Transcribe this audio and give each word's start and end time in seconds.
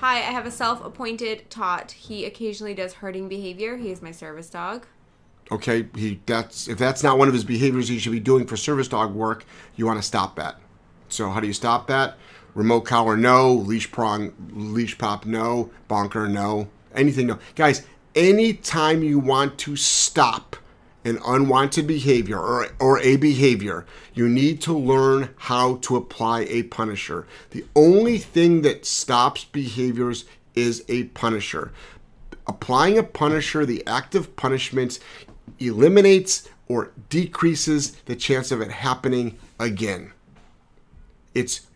hi, 0.00 0.18
I 0.18 0.32
have 0.32 0.46
a 0.46 0.50
self 0.50 0.84
appointed 0.84 1.50
tot. 1.50 1.92
He 1.92 2.24
occasionally 2.24 2.74
does 2.74 2.94
herding 2.94 3.28
behavior. 3.28 3.76
He 3.76 3.90
is 3.90 4.00
my 4.00 4.12
service 4.12 4.48
dog. 4.48 4.86
Okay, 5.50 5.88
he 5.94 6.20
that's 6.26 6.68
if 6.68 6.78
that's 6.78 7.02
not 7.02 7.18
one 7.18 7.28
of 7.28 7.34
his 7.34 7.44
behaviors 7.44 7.88
he 7.88 7.98
should 7.98 8.12
be 8.12 8.20
doing 8.20 8.46
for 8.46 8.56
service 8.56 8.88
dog 8.88 9.14
work, 9.14 9.44
you 9.76 9.86
want 9.86 9.98
to 9.98 10.06
stop 10.06 10.36
that. 10.36 10.60
So 11.08 11.30
how 11.30 11.40
do 11.40 11.46
you 11.46 11.52
stop 11.52 11.86
that? 11.88 12.16
Remote 12.54 12.82
collar, 12.82 13.16
no. 13.16 13.52
Leash 13.52 13.90
prong, 13.90 14.32
leash 14.52 14.96
pop, 14.98 15.26
no. 15.26 15.70
Bonker, 15.88 16.28
no. 16.28 16.68
Anything, 16.94 17.26
no. 17.28 17.38
Guys, 17.54 17.86
anytime 18.14 19.02
you 19.02 19.18
want 19.18 19.58
to 19.58 19.76
stop 19.76 20.56
an 21.08 21.18
unwanted 21.26 21.86
behavior 21.86 22.38
or, 22.38 22.68
or 22.78 23.00
a 23.00 23.16
behavior, 23.16 23.86
you 24.14 24.28
need 24.28 24.60
to 24.62 24.76
learn 24.76 25.30
how 25.36 25.76
to 25.76 25.96
apply 25.96 26.42
a 26.42 26.62
punisher. 26.64 27.26
The 27.50 27.64
only 27.74 28.18
thing 28.18 28.62
that 28.62 28.86
stops 28.86 29.44
behaviors 29.44 30.24
is 30.54 30.84
a 30.88 31.04
punisher. 31.04 31.72
Applying 32.46 32.98
a 32.98 33.02
punisher, 33.02 33.66
the 33.66 33.86
act 33.86 34.14
of 34.14 34.36
punishment, 34.36 34.98
eliminates 35.58 36.48
or 36.68 36.92
decreases 37.08 37.92
the 38.06 38.16
chance 38.16 38.52
of 38.52 38.60
it 38.60 38.70
happening 38.70 39.38
again. 39.58 40.12
It's 41.34 41.66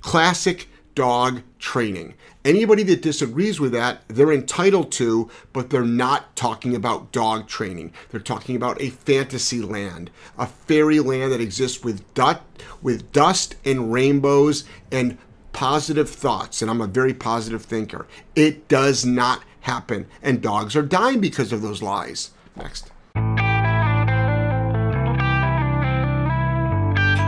classic 0.00 0.68
dog 0.94 1.42
training. 1.58 2.14
Anybody 2.48 2.82
that 2.84 3.02
disagrees 3.02 3.60
with 3.60 3.72
that, 3.72 4.00
they're 4.08 4.32
entitled 4.32 4.90
to, 4.92 5.30
but 5.52 5.68
they're 5.68 5.82
not 5.84 6.34
talking 6.34 6.74
about 6.74 7.12
dog 7.12 7.46
training. 7.46 7.92
They're 8.08 8.20
talking 8.20 8.56
about 8.56 8.80
a 8.80 8.88
fantasy 8.88 9.60
land, 9.60 10.10
a 10.38 10.46
fairy 10.46 10.98
land 10.98 11.30
that 11.32 11.42
exists 11.42 11.84
with 11.84 12.14
dust, 12.14 12.40
with 12.80 13.12
dust 13.12 13.56
and 13.66 13.92
rainbows 13.92 14.64
and 14.90 15.18
positive 15.52 16.08
thoughts. 16.08 16.62
And 16.62 16.70
I'm 16.70 16.80
a 16.80 16.86
very 16.86 17.12
positive 17.12 17.66
thinker. 17.66 18.06
It 18.34 18.66
does 18.66 19.04
not 19.04 19.42
happen, 19.60 20.06
and 20.22 20.40
dogs 20.40 20.74
are 20.74 20.80
dying 20.80 21.20
because 21.20 21.52
of 21.52 21.60
those 21.60 21.82
lies. 21.82 22.30
Next. 22.56 22.90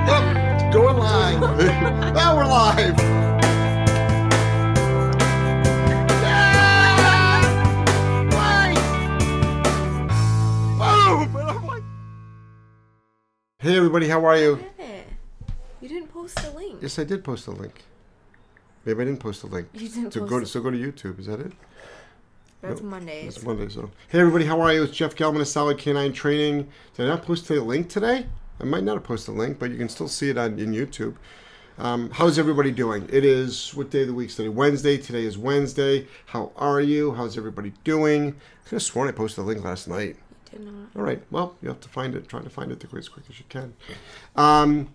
Oh, 0.08 0.70
going 0.72 0.96
live. 0.96 1.40
now 2.14 2.34
we're 2.38 2.46
live. 2.46 3.09
Hey 13.60 13.76
everybody, 13.76 14.08
how 14.08 14.24
are 14.24 14.36
you? 14.38 14.64
Eh, 14.78 15.02
You 15.80 15.88
didn't 15.88 16.08
post 16.12 16.38
a 16.44 16.50
link. 16.50 16.78
Yes, 16.82 16.98
I 16.98 17.04
did 17.04 17.22
post 17.22 17.46
a 17.46 17.50
link. 17.50 17.82
Maybe 18.84 19.02
I 19.02 19.04
didn't 19.04 19.20
post 19.20 19.42
a 19.42 19.46
link. 19.46 19.68
You 19.74 19.88
didn't 19.88 20.12
so 20.12 20.20
post 20.20 20.30
go 20.30 20.40
to 20.40 20.46
so 20.46 20.60
go 20.62 20.70
to 20.70 20.76
YouTube. 20.78 21.18
Is 21.20 21.26
that 21.26 21.40
it? 21.40 21.52
That's 22.62 22.80
Nope. 22.80 22.90
Mondays. 22.90 23.36
It's 23.36 23.44
Monday. 23.44 23.68
So 23.68 23.90
hey 24.08 24.20
everybody, 24.20 24.46
how 24.46 24.60
are 24.60 24.72
you? 24.72 24.82
It's 24.84 24.92
Jeff 24.96 25.14
Gellman 25.14 25.40
of 25.40 25.48
Solid 25.48 25.78
Canine 25.78 26.12
Training. 26.12 26.68
Did 26.94 27.06
I 27.06 27.08
not 27.10 27.22
post 27.24 27.48
the 27.48 27.60
link 27.60 27.88
today? 27.88 28.26
I 28.60 28.64
might 28.64 28.84
not 28.84 28.94
have 28.94 29.04
posted 29.04 29.34
the 29.34 29.38
link, 29.38 29.58
but 29.58 29.70
you 29.70 29.76
can 29.78 29.88
still 29.88 30.08
see 30.08 30.30
it 30.30 30.38
on 30.38 30.58
in 30.58 30.72
YouTube. 30.72 31.16
Um, 31.78 32.10
how's 32.10 32.38
everybody 32.38 32.70
doing? 32.70 33.08
It 33.10 33.24
is 33.24 33.74
what 33.74 33.90
day 33.90 34.02
of 34.02 34.08
the 34.08 34.14
week 34.14 34.28
is 34.28 34.36
today? 34.36 34.50
Wednesday. 34.50 34.98
Today 34.98 35.24
is 35.24 35.38
Wednesday. 35.38 36.06
How 36.26 36.52
are 36.56 36.80
you? 36.80 37.12
How's 37.12 37.38
everybody 37.38 37.72
doing? 37.84 38.28
I 38.64 38.68
could 38.68 38.76
have 38.76 38.82
sworn 38.82 39.08
I 39.08 39.12
posted 39.12 39.44
the 39.44 39.48
link 39.48 39.64
last 39.64 39.88
night. 39.88 40.16
All 40.96 41.02
right. 41.02 41.22
Well, 41.30 41.56
you 41.62 41.68
have 41.68 41.80
to 41.80 41.88
find 41.88 42.14
it. 42.14 42.28
Try 42.28 42.40
to 42.40 42.50
find 42.50 42.72
it 42.72 42.84
as 42.94 43.08
quick 43.08 43.24
as 43.28 43.38
you 43.38 43.44
can. 43.48 43.74
Um, 44.36 44.94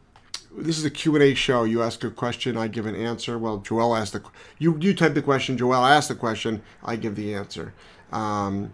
this 0.58 0.78
is 0.78 0.86
a 0.86 0.89
Q&A 0.89 1.34
show. 1.34 1.64
You 1.64 1.81
ask 1.81 2.03
a 2.03 2.09
question, 2.09 2.58
I 2.58 2.67
give 2.67 2.86
an 2.86 2.95
answer. 2.95 3.38
Well, 3.38 3.58
Joel 3.58 3.95
asked 3.95 4.14
the 4.14 4.23
you 4.58 4.78
you 4.80 4.94
type 4.94 5.14
the 5.14 5.22
question, 5.22 5.58
Joel 5.58 5.86
asked 5.86 6.09
the 6.09 6.16
question, 6.16 6.61
I 6.83 6.95
give 6.95 7.16
the 7.16 7.33
answer. 7.33 7.73
Um, 8.11 8.73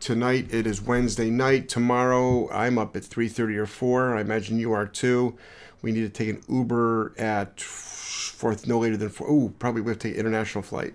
tonight 0.00 0.52
it 0.52 0.66
is 0.66 0.82
Wednesday 0.82 1.30
night. 1.30 1.68
Tomorrow 1.68 2.50
I'm 2.50 2.78
up 2.78 2.96
at 2.96 3.02
3:30 3.04 3.56
or 3.56 3.66
4. 3.66 4.16
I 4.16 4.20
imagine 4.20 4.58
you 4.58 4.72
are 4.72 4.86
too. 4.86 5.36
We 5.82 5.92
need 5.92 6.02
to 6.02 6.08
take 6.08 6.28
an 6.28 6.42
Uber 6.48 7.12
at 7.18 7.60
fourth 7.60 8.66
no 8.66 8.78
later 8.78 8.96
than 8.96 9.10
4. 9.10 9.30
Ooh, 9.30 9.54
probably 9.58 9.82
we 9.82 9.90
have 9.90 9.98
to 10.00 10.08
take 10.08 10.18
international 10.18 10.62
flight. 10.62 10.94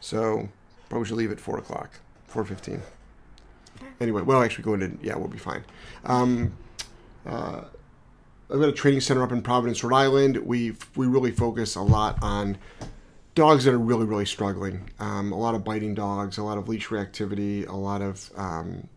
So, 0.00 0.48
probably 0.88 1.06
should 1.06 1.16
leave 1.16 1.30
at 1.30 1.40
4 1.40 1.58
o'clock, 1.58 2.00
4.15. 2.32 2.80
Anyway, 4.00 4.22
well, 4.22 4.42
actually 4.42 4.64
going 4.64 4.80
to, 4.80 4.98
yeah, 5.02 5.16
we'll 5.16 5.28
be 5.28 5.38
fine. 5.38 5.64
Um, 6.04 6.52
uh, 7.26 7.62
I've 8.52 8.60
got 8.60 8.68
a 8.68 8.72
training 8.72 9.00
center 9.00 9.22
up 9.22 9.32
in 9.32 9.40
Providence, 9.40 9.82
Rhode 9.82 9.96
Island. 9.96 10.36
We 10.36 10.76
we 10.94 11.06
really 11.06 11.30
focus 11.30 11.74
a 11.74 11.80
lot 11.80 12.18
on 12.22 12.58
dogs 13.34 13.64
that 13.64 13.72
are 13.72 13.78
really 13.78 14.04
really 14.04 14.26
struggling. 14.26 14.90
Um, 14.98 15.32
a 15.32 15.38
lot 15.38 15.54
of 15.54 15.64
biting 15.64 15.94
dogs, 15.94 16.36
a 16.36 16.42
lot 16.42 16.58
of 16.58 16.68
leash 16.68 16.88
reactivity, 16.88 17.66
a 17.66 17.76
lot 17.76 18.02
of 18.02 18.30
um, 18.36 18.88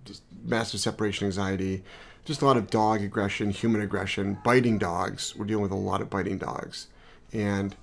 massive 0.44 0.81
separation 0.81 1.27
anxiety, 1.27 1.83
just 2.25 2.41
a 2.41 2.45
lot 2.45 2.57
of 2.57 2.69
dog 2.69 3.01
aggression, 3.01 3.50
human 3.50 3.79
aggression, 3.79 4.38
biting 4.44 4.77
dogs. 4.77 5.35
We're 5.38 5.45
dealing 5.45 5.63
with 5.63 5.72
a 5.72 5.75
lot 5.75 6.01
of 6.01 6.09
biting 6.09 6.38
dogs, 6.38 6.88
and 7.31 7.75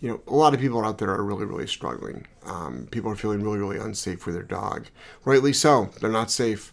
you 0.00 0.08
know 0.08 0.20
a 0.26 0.34
lot 0.34 0.54
of 0.54 0.60
people 0.60 0.84
out 0.84 0.98
there 0.98 1.10
are 1.10 1.22
really 1.22 1.44
really 1.44 1.66
struggling. 1.66 2.26
Um, 2.44 2.88
people 2.90 3.10
are 3.10 3.16
feeling 3.16 3.42
really 3.42 3.58
really 3.58 3.78
unsafe 3.78 4.26
with 4.26 4.34
their 4.34 4.44
dog, 4.44 4.86
rightly 5.24 5.52
so. 5.52 5.90
They're 6.00 6.10
not 6.10 6.30
safe. 6.30 6.72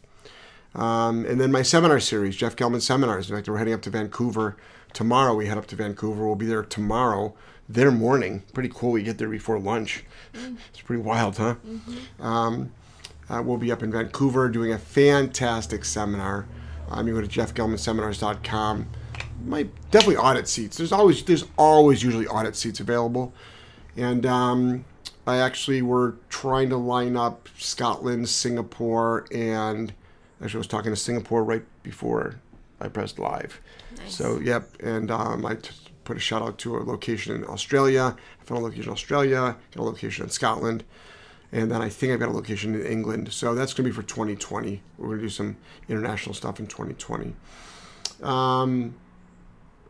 Um, 0.75 1.25
and 1.25 1.41
then 1.41 1.51
my 1.51 1.63
seminar 1.63 1.99
series, 1.99 2.35
Jeff 2.35 2.55
Gellman 2.55 2.81
Seminars. 2.81 3.29
In 3.29 3.35
fact, 3.35 3.49
we're 3.49 3.57
heading 3.57 3.73
up 3.73 3.81
to 3.83 3.89
Vancouver 3.89 4.57
tomorrow. 4.93 5.33
We 5.33 5.47
head 5.47 5.57
up 5.57 5.65
to 5.67 5.75
Vancouver. 5.75 6.25
We'll 6.25 6.35
be 6.35 6.45
there 6.45 6.63
tomorrow, 6.63 7.33
their 7.67 7.89
morning. 7.89 8.43
Pretty 8.53 8.69
cool. 8.73 8.91
We 8.91 9.03
get 9.03 9.17
there 9.17 9.29
before 9.29 9.59
lunch. 9.59 10.03
It's 10.69 10.81
pretty 10.81 11.01
wild, 11.01 11.37
huh? 11.37 11.55
Um, 12.19 12.71
uh, 13.29 13.41
we'll 13.43 13.57
be 13.57 13.71
up 13.71 13.81
in 13.81 13.91
Vancouver 13.91 14.49
doing 14.49 14.71
a 14.71 14.77
fantastic 14.77 15.83
seminar. 15.83 16.45
Um, 16.89 17.07
you 17.07 17.13
go 17.13 17.21
to 17.21 17.27
jeffgellmanseminars.com. 17.27 18.87
Might 19.45 19.69
definitely 19.91 20.17
audit 20.17 20.47
seats. 20.47 20.77
There's 20.77 20.91
always 20.91 21.23
there's 21.23 21.45
always 21.57 22.03
usually 22.03 22.27
audit 22.27 22.55
seats 22.55 22.79
available, 22.79 23.33
and 23.95 24.25
um, 24.25 24.85
I 25.25 25.37
actually 25.37 25.81
were 25.81 26.15
trying 26.29 26.69
to 26.69 26.77
line 26.77 27.15
up 27.15 27.49
Scotland, 27.57 28.29
Singapore, 28.29 29.25
and 29.31 29.93
actually 30.41 30.57
I 30.57 30.59
was 30.59 30.67
talking 30.67 30.91
to 30.91 30.95
Singapore 30.95 31.43
right 31.43 31.63
before 31.83 32.39
I 32.79 32.87
pressed 32.87 33.19
live. 33.19 33.59
So 34.07 34.39
yep, 34.39 34.69
and 34.81 35.11
um, 35.11 35.45
I 35.45 35.55
t- 35.55 35.71
put 36.03 36.17
a 36.17 36.19
shout 36.19 36.41
out 36.41 36.57
to 36.59 36.77
a 36.77 36.79
location 36.79 37.35
in 37.35 37.45
Australia. 37.45 38.15
I 38.41 38.43
found 38.45 38.61
a 38.61 38.63
location 38.63 38.85
in 38.85 38.93
Australia, 38.93 39.55
got 39.75 39.81
a 39.81 39.83
location 39.83 40.23
in 40.23 40.29
Scotland, 40.29 40.83
and 41.51 41.69
then 41.69 41.81
I 41.81 41.89
think 41.89 42.13
I've 42.13 42.19
got 42.19 42.29
a 42.29 42.33
location 42.33 42.75
in 42.75 42.85
England. 42.85 43.33
So 43.33 43.53
that's 43.53 43.73
going 43.73 43.85
to 43.85 43.91
be 43.91 43.95
for 43.95 44.03
2020. 44.03 44.81
We're 44.97 45.07
going 45.07 45.17
to 45.19 45.25
do 45.25 45.29
some 45.29 45.57
international 45.89 46.35
stuff 46.35 46.59
in 46.59 46.67
2020. 46.67 47.33
Um, 48.23 48.95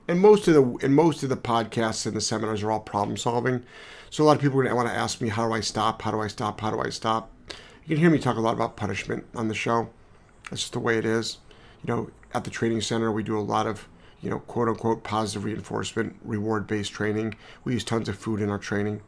and 0.07 0.19
most 0.19 0.47
of 0.47 0.53
the 0.53 0.85
and 0.85 0.95
most 0.95 1.23
of 1.23 1.29
the 1.29 1.38
podcasts 1.38 2.06
and 2.06 2.16
the 2.16 2.22
seminars 2.22 2.63
are 2.63 2.72
all 2.72 2.79
problem 2.79 3.18
solving. 3.18 3.63
So 4.09 4.23
a 4.23 4.25
lot 4.25 4.38
of 4.38 4.41
people 4.41 4.59
are 4.59 4.63
going 4.63 4.72
to 4.72 4.75
want 4.75 4.88
to 4.88 4.95
ask 4.95 5.19
me, 5.19 5.29
how 5.29 5.47
do 5.47 5.53
I 5.53 5.59
stop? 5.59 6.01
How 6.01 6.12
do 6.12 6.22
I 6.22 6.28
stop? 6.28 6.62
How 6.62 6.72
do 6.72 6.79
I 6.79 6.90
stop? 6.90 7.29
You 7.85 7.95
can 7.95 7.97
hear 7.97 8.09
me 8.09 8.19
talk 8.19 8.38
a 8.38 8.41
lot 8.41 8.53
about 8.53 8.78
punishment 8.78 9.25
on 9.35 9.50
the 9.50 9.53
show. 9.53 9.90
That's 10.50 10.62
just 10.62 10.73
the 10.73 10.79
way 10.79 10.97
it 10.97 11.06
is. 11.06 11.40
You 11.84 11.94
know, 11.94 12.09
at 12.34 12.44
the 12.45 12.50
training 12.50 12.81
center, 12.81 13.12
we 13.12 13.23
do 13.23 13.38
a 13.38 13.41
lot 13.41 13.68
of, 13.68 13.88
you 14.22 14.29
know, 14.29 14.40
quote 14.40 14.69
unquote 14.69 15.03
positive 15.03 15.44
reinforcement, 15.44 16.16
reward 16.24 16.68
based 16.68 16.94
training. 16.94 17.35
We 17.63 17.74
use 17.74 17.84
tons 17.84 18.07
of 18.07 18.18
food 18.18 18.41
in 18.41 18.50
our 18.50 18.57
training. 18.57 19.01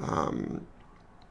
Um, 0.00 0.66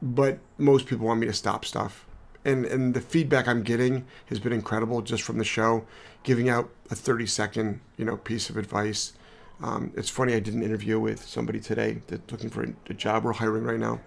but 0.02 0.40
most 0.58 0.86
people 0.86 1.06
want 1.08 1.20
me 1.20 1.28
to 1.28 1.34
stop 1.34 1.66
stuff. 1.66 2.05
And, 2.46 2.66
and 2.66 2.94
the 2.94 3.02
feedback 3.02 3.48
I'm 3.48 3.64
getting 3.64 4.06
has 4.28 4.40
been 4.40 4.54
incredible 4.54 5.02
just 5.02 5.24
from 5.24 5.40
the 5.40 5.44
show, 5.44 5.86
giving 6.24 6.48
out 6.48 6.70
a 6.92 6.96
30 6.96 7.26
second, 7.26 7.82
you 7.98 8.06
know, 8.06 8.18
piece 8.18 8.50
of 8.50 8.58
advice. 8.58 9.14
Um, 9.62 9.92
it's 9.96 10.10
funny, 10.10 10.36
I 10.36 10.40
did 10.40 10.54
an 10.54 10.62
interview 10.62 11.00
with 11.00 11.24
somebody 11.26 11.60
today 11.60 12.02
that's 12.08 12.32
looking 12.32 12.50
for 12.50 12.64
a, 12.64 12.94
job. 12.94 13.24
We're 13.24 13.34
hiring 13.34 13.64
right 13.64 13.80
now. 13.80 14.00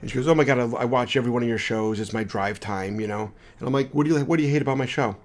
And 0.00 0.10
she 0.10 0.16
goes, 0.16 0.28
"Oh 0.28 0.34
my 0.34 0.44
god, 0.44 0.58
I, 0.58 0.82
I 0.82 0.84
watch 0.84 1.16
every 1.16 1.30
one 1.30 1.42
of 1.42 1.48
your 1.48 1.58
shows. 1.58 2.00
It's 2.00 2.12
my 2.12 2.24
drive 2.24 2.58
time, 2.58 3.00
you 3.00 3.06
know." 3.06 3.32
And 3.58 3.66
I'm 3.66 3.72
like, 3.72 3.90
"What 3.90 4.06
do 4.06 4.14
you 4.14 4.24
what 4.24 4.38
do 4.38 4.42
you 4.42 4.50
hate 4.50 4.62
about 4.62 4.78
my 4.78 4.86
show?" 4.86 5.16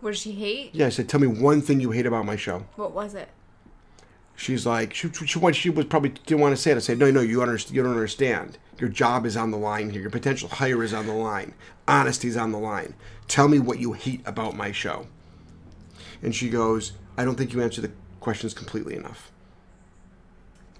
What 0.00 0.12
does 0.12 0.20
she 0.20 0.32
hate? 0.32 0.74
Yeah, 0.74 0.86
I 0.86 0.88
said, 0.88 1.08
"Tell 1.10 1.20
me 1.20 1.26
one 1.26 1.60
thing 1.60 1.80
you 1.80 1.90
hate 1.90 2.06
about 2.06 2.24
my 2.24 2.36
show." 2.36 2.66
What 2.76 2.92
was 2.92 3.14
it? 3.14 3.28
She's 4.36 4.66
like, 4.66 4.94
she 4.94 5.10
she, 5.12 5.26
she, 5.26 5.52
she 5.52 5.70
was 5.70 5.86
probably 5.86 6.10
didn't 6.10 6.40
want 6.40 6.56
to 6.56 6.60
say 6.60 6.72
it. 6.72 6.76
I 6.76 6.80
said, 6.80 6.98
"No, 6.98 7.10
no, 7.10 7.20
you 7.20 7.42
understand. 7.42 7.76
You 7.76 7.82
don't 7.82 7.92
understand. 7.92 8.58
Your 8.78 8.88
job 8.88 9.24
is 9.24 9.36
on 9.36 9.50
the 9.50 9.56
line 9.56 9.90
here. 9.90 10.00
Your 10.00 10.10
potential 10.10 10.48
hire 10.48 10.82
is 10.82 10.92
on 10.92 11.06
the 11.06 11.14
line. 11.14 11.54
Honesty's 11.86 12.36
on 12.36 12.50
the 12.50 12.58
line. 12.58 12.94
Tell 13.28 13.46
me 13.48 13.58
what 13.58 13.78
you 13.78 13.92
hate 13.92 14.22
about 14.26 14.56
my 14.56 14.72
show." 14.72 15.06
And 16.22 16.34
she 16.34 16.48
goes, 16.50 16.92
"I 17.16 17.24
don't 17.24 17.36
think 17.36 17.52
you 17.52 17.62
answer 17.62 17.80
the 17.80 17.92
questions 18.20 18.54
completely 18.54 18.96
enough." 18.96 19.30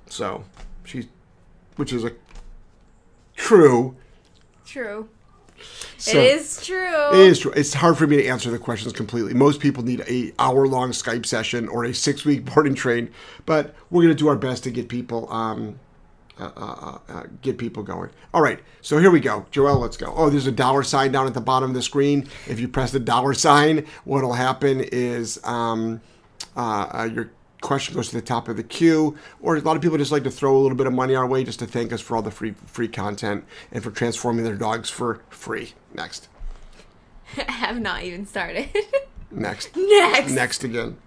So, 0.08 0.44
she's, 0.84 1.06
which 1.76 1.92
is 1.92 2.04
a 2.04 2.12
true. 3.36 3.96
True. 4.64 5.08
So- 5.98 6.18
it 6.18 6.24
is 6.24 6.64
true. 6.64 7.10
It 7.12 7.20
is 7.28 7.38
true. 7.38 7.52
It's 7.52 7.74
hard 7.74 7.96
for 7.96 8.06
me 8.06 8.16
to 8.16 8.26
answer 8.26 8.50
the 8.50 8.58
questions 8.58 8.92
completely. 8.92 9.34
Most 9.34 9.60
people 9.60 9.82
need 9.84 10.02
a 10.08 10.32
hour 10.38 10.66
long 10.66 10.90
Skype 10.90 11.24
session 11.26 11.68
or 11.68 11.84
a 11.84 11.94
six 11.94 12.24
week 12.24 12.44
boarding 12.54 12.74
train, 12.74 13.10
but 13.46 13.74
we're 13.90 14.02
going 14.02 14.14
to 14.14 14.18
do 14.18 14.28
our 14.28 14.36
best 14.36 14.64
to 14.64 14.70
get 14.70 14.88
people 14.88 15.32
um, 15.32 15.78
uh, 16.38 16.50
uh, 16.56 16.98
uh, 17.08 17.22
get 17.42 17.58
people 17.58 17.82
going. 17.82 18.10
All 18.32 18.42
right, 18.42 18.58
so 18.80 18.98
here 18.98 19.10
we 19.10 19.20
go. 19.20 19.46
Joel, 19.52 19.78
let's 19.78 19.96
go. 19.96 20.12
Oh, 20.16 20.30
there's 20.30 20.48
a 20.48 20.52
dollar 20.52 20.82
sign 20.82 21.12
down 21.12 21.26
at 21.26 21.34
the 21.34 21.40
bottom 21.40 21.70
of 21.70 21.74
the 21.74 21.82
screen. 21.82 22.28
If 22.48 22.58
you 22.58 22.66
press 22.66 22.90
the 22.90 23.00
dollar 23.00 23.34
sign, 23.34 23.86
what'll 24.04 24.32
happen 24.32 24.80
is 24.80 25.38
um, 25.44 26.00
uh, 26.56 26.88
uh, 26.92 27.08
your 27.12 27.30
question 27.64 27.94
goes 27.94 28.10
to 28.10 28.14
the 28.14 28.22
top 28.22 28.46
of 28.48 28.56
the 28.56 28.62
queue. 28.62 29.16
Or 29.40 29.56
a 29.56 29.60
lot 29.60 29.74
of 29.74 29.82
people 29.82 29.98
just 29.98 30.12
like 30.12 30.22
to 30.24 30.30
throw 30.30 30.56
a 30.56 30.60
little 30.60 30.76
bit 30.76 30.86
of 30.86 30.92
money 30.92 31.16
our 31.16 31.26
way 31.26 31.42
just 31.42 31.58
to 31.58 31.66
thank 31.66 31.92
us 31.92 32.00
for 32.00 32.14
all 32.14 32.22
the 32.22 32.30
free 32.30 32.54
free 32.66 32.86
content 32.86 33.44
and 33.72 33.82
for 33.82 33.90
transforming 33.90 34.44
their 34.44 34.54
dogs 34.54 34.90
for 34.90 35.22
free. 35.30 35.72
Next, 35.92 36.28
I 37.36 37.50
have 37.50 37.80
not 37.80 38.04
even 38.04 38.26
started. 38.26 38.68
next, 39.32 39.74
Next. 39.76 40.32
next 40.32 40.62
again. 40.62 40.98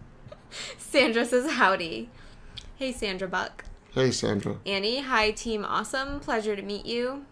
Sandra 0.78 1.24
says 1.26 1.52
howdy. 1.52 2.10
Hey 2.76 2.92
Sandra 2.92 3.28
Buck. 3.28 3.64
Hey, 3.94 4.12
Sandra. 4.12 4.58
Annie, 4.66 5.02
hi 5.02 5.32
team 5.32 5.66
awesome. 5.66 6.20
Pleasure 6.20 6.56
to 6.56 6.62
meet 6.62 6.86
you. 6.86 7.26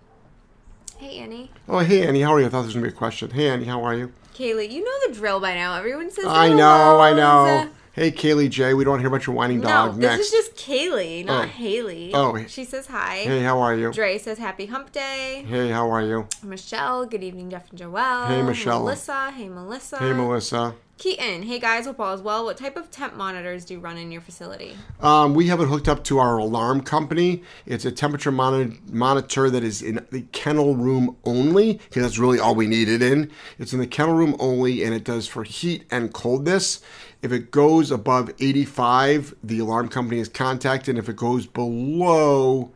Hey 0.97 1.19
Annie. 1.19 1.51
Oh, 1.67 1.79
hey, 1.79 2.07
Annie. 2.07 2.21
How 2.21 2.33
are 2.33 2.39
you? 2.39 2.45
I 2.45 2.49
thought 2.49 2.59
there 2.59 2.67
was 2.67 2.73
gonna 2.73 2.87
be 2.87 2.91
a 2.93 2.95
question. 2.95 3.31
Hey, 3.31 3.49
Annie. 3.49 3.65
How 3.65 3.83
are 3.83 3.95
you? 3.95 4.13
Kaylee, 4.33 4.69
you 4.69 4.83
know 4.83 5.07
the 5.07 5.13
drill 5.13 5.39
by 5.39 5.53
now. 5.53 5.77
Everyone 5.77 6.11
says 6.11 6.25
I 6.27 6.49
know, 6.53 6.99
I 6.99 7.13
know. 7.13 7.69
Hey, 7.95 8.11
Kaylee 8.11 8.49
J. 8.49 8.73
We 8.73 8.83
don't 8.83 8.99
hear 8.99 9.07
about 9.07 9.25
your 9.25 9.37
whining 9.37 9.61
dog. 9.61 9.91
No, 9.91 10.01
this 10.01 10.11
Next. 10.11 10.25
is 10.25 10.31
just 10.31 10.55
Kaylee, 10.57 11.23
not 11.23 11.45
Oh. 11.45 11.47
Haley. 11.47 12.11
Oh. 12.13 12.43
She 12.45 12.65
says 12.65 12.87
hi. 12.87 13.19
Hey, 13.19 13.41
how 13.41 13.61
are 13.61 13.73
you? 13.73 13.93
Dre 13.93 14.17
says 14.17 14.37
happy 14.37 14.65
hump 14.65 14.91
day. 14.91 15.45
Hey, 15.47 15.69
how 15.69 15.89
are 15.89 16.01
you? 16.01 16.27
Michelle, 16.43 17.05
good 17.05 17.23
evening, 17.23 17.49
Jeff 17.49 17.69
and 17.69 17.79
Joelle. 17.79 18.27
Hey, 18.27 18.41
Michelle. 18.41 18.79
Melissa, 18.79 19.31
hey, 19.31 19.47
Melissa. 19.47 19.97
Hey, 19.99 20.11
Melissa. 20.11 20.75
Keaton, 20.97 21.43
hey 21.43 21.59
guys, 21.59 21.85
hope 21.85 21.99
all 21.99 22.13
is 22.13 22.21
well. 22.21 22.45
What 22.45 22.55
type 22.55 22.77
of 22.77 22.89
temp 22.89 23.17
monitors 23.17 23.65
do 23.65 23.73
you 23.73 23.81
run 23.81 23.97
in 23.97 24.13
your 24.13 24.21
facility? 24.21 24.77
Um, 25.01 25.33
we 25.33 25.47
have 25.47 25.59
it 25.59 25.65
hooked 25.65 25.89
up 25.89 26.05
to 26.05 26.19
our 26.19 26.37
alarm 26.37 26.81
company. 26.83 27.43
It's 27.65 27.83
a 27.83 27.91
temperature 27.91 28.31
monitor, 28.31 28.77
monitor 28.89 29.49
that 29.49 29.61
is 29.61 29.81
in 29.81 30.05
the 30.11 30.21
kennel 30.31 30.73
room 30.77 31.17
only, 31.25 31.73
because 31.73 32.03
that's 32.03 32.17
really 32.17 32.39
all 32.39 32.55
we 32.55 32.67
need 32.67 32.87
it 32.87 33.01
in. 33.01 33.29
It's 33.59 33.73
in 33.73 33.79
the 33.79 33.87
kennel 33.87 34.15
room 34.15 34.37
only, 34.39 34.83
and 34.85 34.93
it 34.93 35.03
does 35.03 35.27
for 35.27 35.43
heat 35.43 35.83
and 35.91 36.13
coldness. 36.13 36.79
If 37.25 37.31
it 37.31 37.49
goes 37.49 37.89
above 37.89 38.29
85, 38.39 39.33
the 39.43 39.57
alarm 39.57 39.89
company 39.89 40.19
is 40.19 40.29
contacted. 40.29 40.89
And 40.89 40.99
if 40.99 41.09
it 41.09 41.15
goes 41.15 41.47
below 41.47 42.69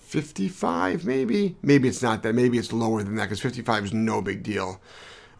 55 0.00 1.06
maybe? 1.06 1.56
Maybe 1.62 1.88
it's 1.88 2.02
not 2.02 2.22
that. 2.24 2.34
Maybe 2.34 2.58
it's 2.58 2.74
lower 2.74 3.02
than 3.02 3.16
that 3.16 3.24
because 3.24 3.40
55 3.40 3.86
is 3.86 3.94
no 3.94 4.20
big 4.20 4.42
deal 4.42 4.78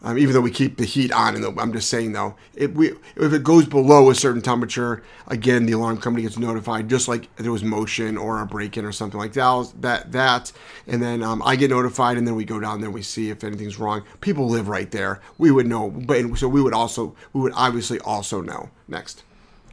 um, 0.03 0.17
even 0.17 0.33
though 0.33 0.41
we 0.41 0.51
keep 0.51 0.77
the 0.77 0.85
heat 0.85 1.11
on 1.11 1.35
and 1.35 1.59
i'm 1.59 1.73
just 1.73 1.89
saying 1.89 2.11
though 2.11 2.35
if 2.55 2.71
we 2.71 2.91
if 3.15 3.33
it 3.33 3.43
goes 3.43 3.65
below 3.65 4.09
a 4.09 4.15
certain 4.15 4.41
temperature 4.41 5.03
again 5.27 5.65
the 5.65 5.73
alarm 5.73 5.97
company 5.97 6.23
gets 6.23 6.37
notified 6.37 6.89
just 6.89 7.07
like 7.07 7.33
there 7.37 7.51
was 7.51 7.63
motion 7.63 8.17
or 8.17 8.41
a 8.41 8.45
break-in 8.45 8.85
or 8.85 8.91
something 8.91 9.19
like 9.19 9.33
that 9.33 9.47
that 9.81 10.11
that. 10.11 10.51
And 10.87 11.01
then 11.01 11.23
um, 11.23 11.41
i 11.45 11.55
get 11.55 11.69
notified 11.69 12.17
and 12.17 12.27
then 12.27 12.35
we 12.35 12.45
go 12.45 12.59
down 12.59 12.79
there 12.81 12.87
and 12.87 12.93
we 12.93 13.01
see 13.01 13.29
if 13.29 13.43
anything's 13.43 13.79
wrong. 13.79 14.03
People 14.21 14.47
live 14.47 14.67
right 14.67 14.89
there. 14.91 15.21
We 15.37 15.51
would 15.51 15.67
know 15.67 15.89
but 15.89 16.37
so 16.37 16.47
we 16.47 16.61
would 16.61 16.73
also 16.73 17.15
we 17.33 17.41
would 17.41 17.53
obviously 17.55 17.99
also 17.99 18.41
know. 18.41 18.69
Next 18.87 19.23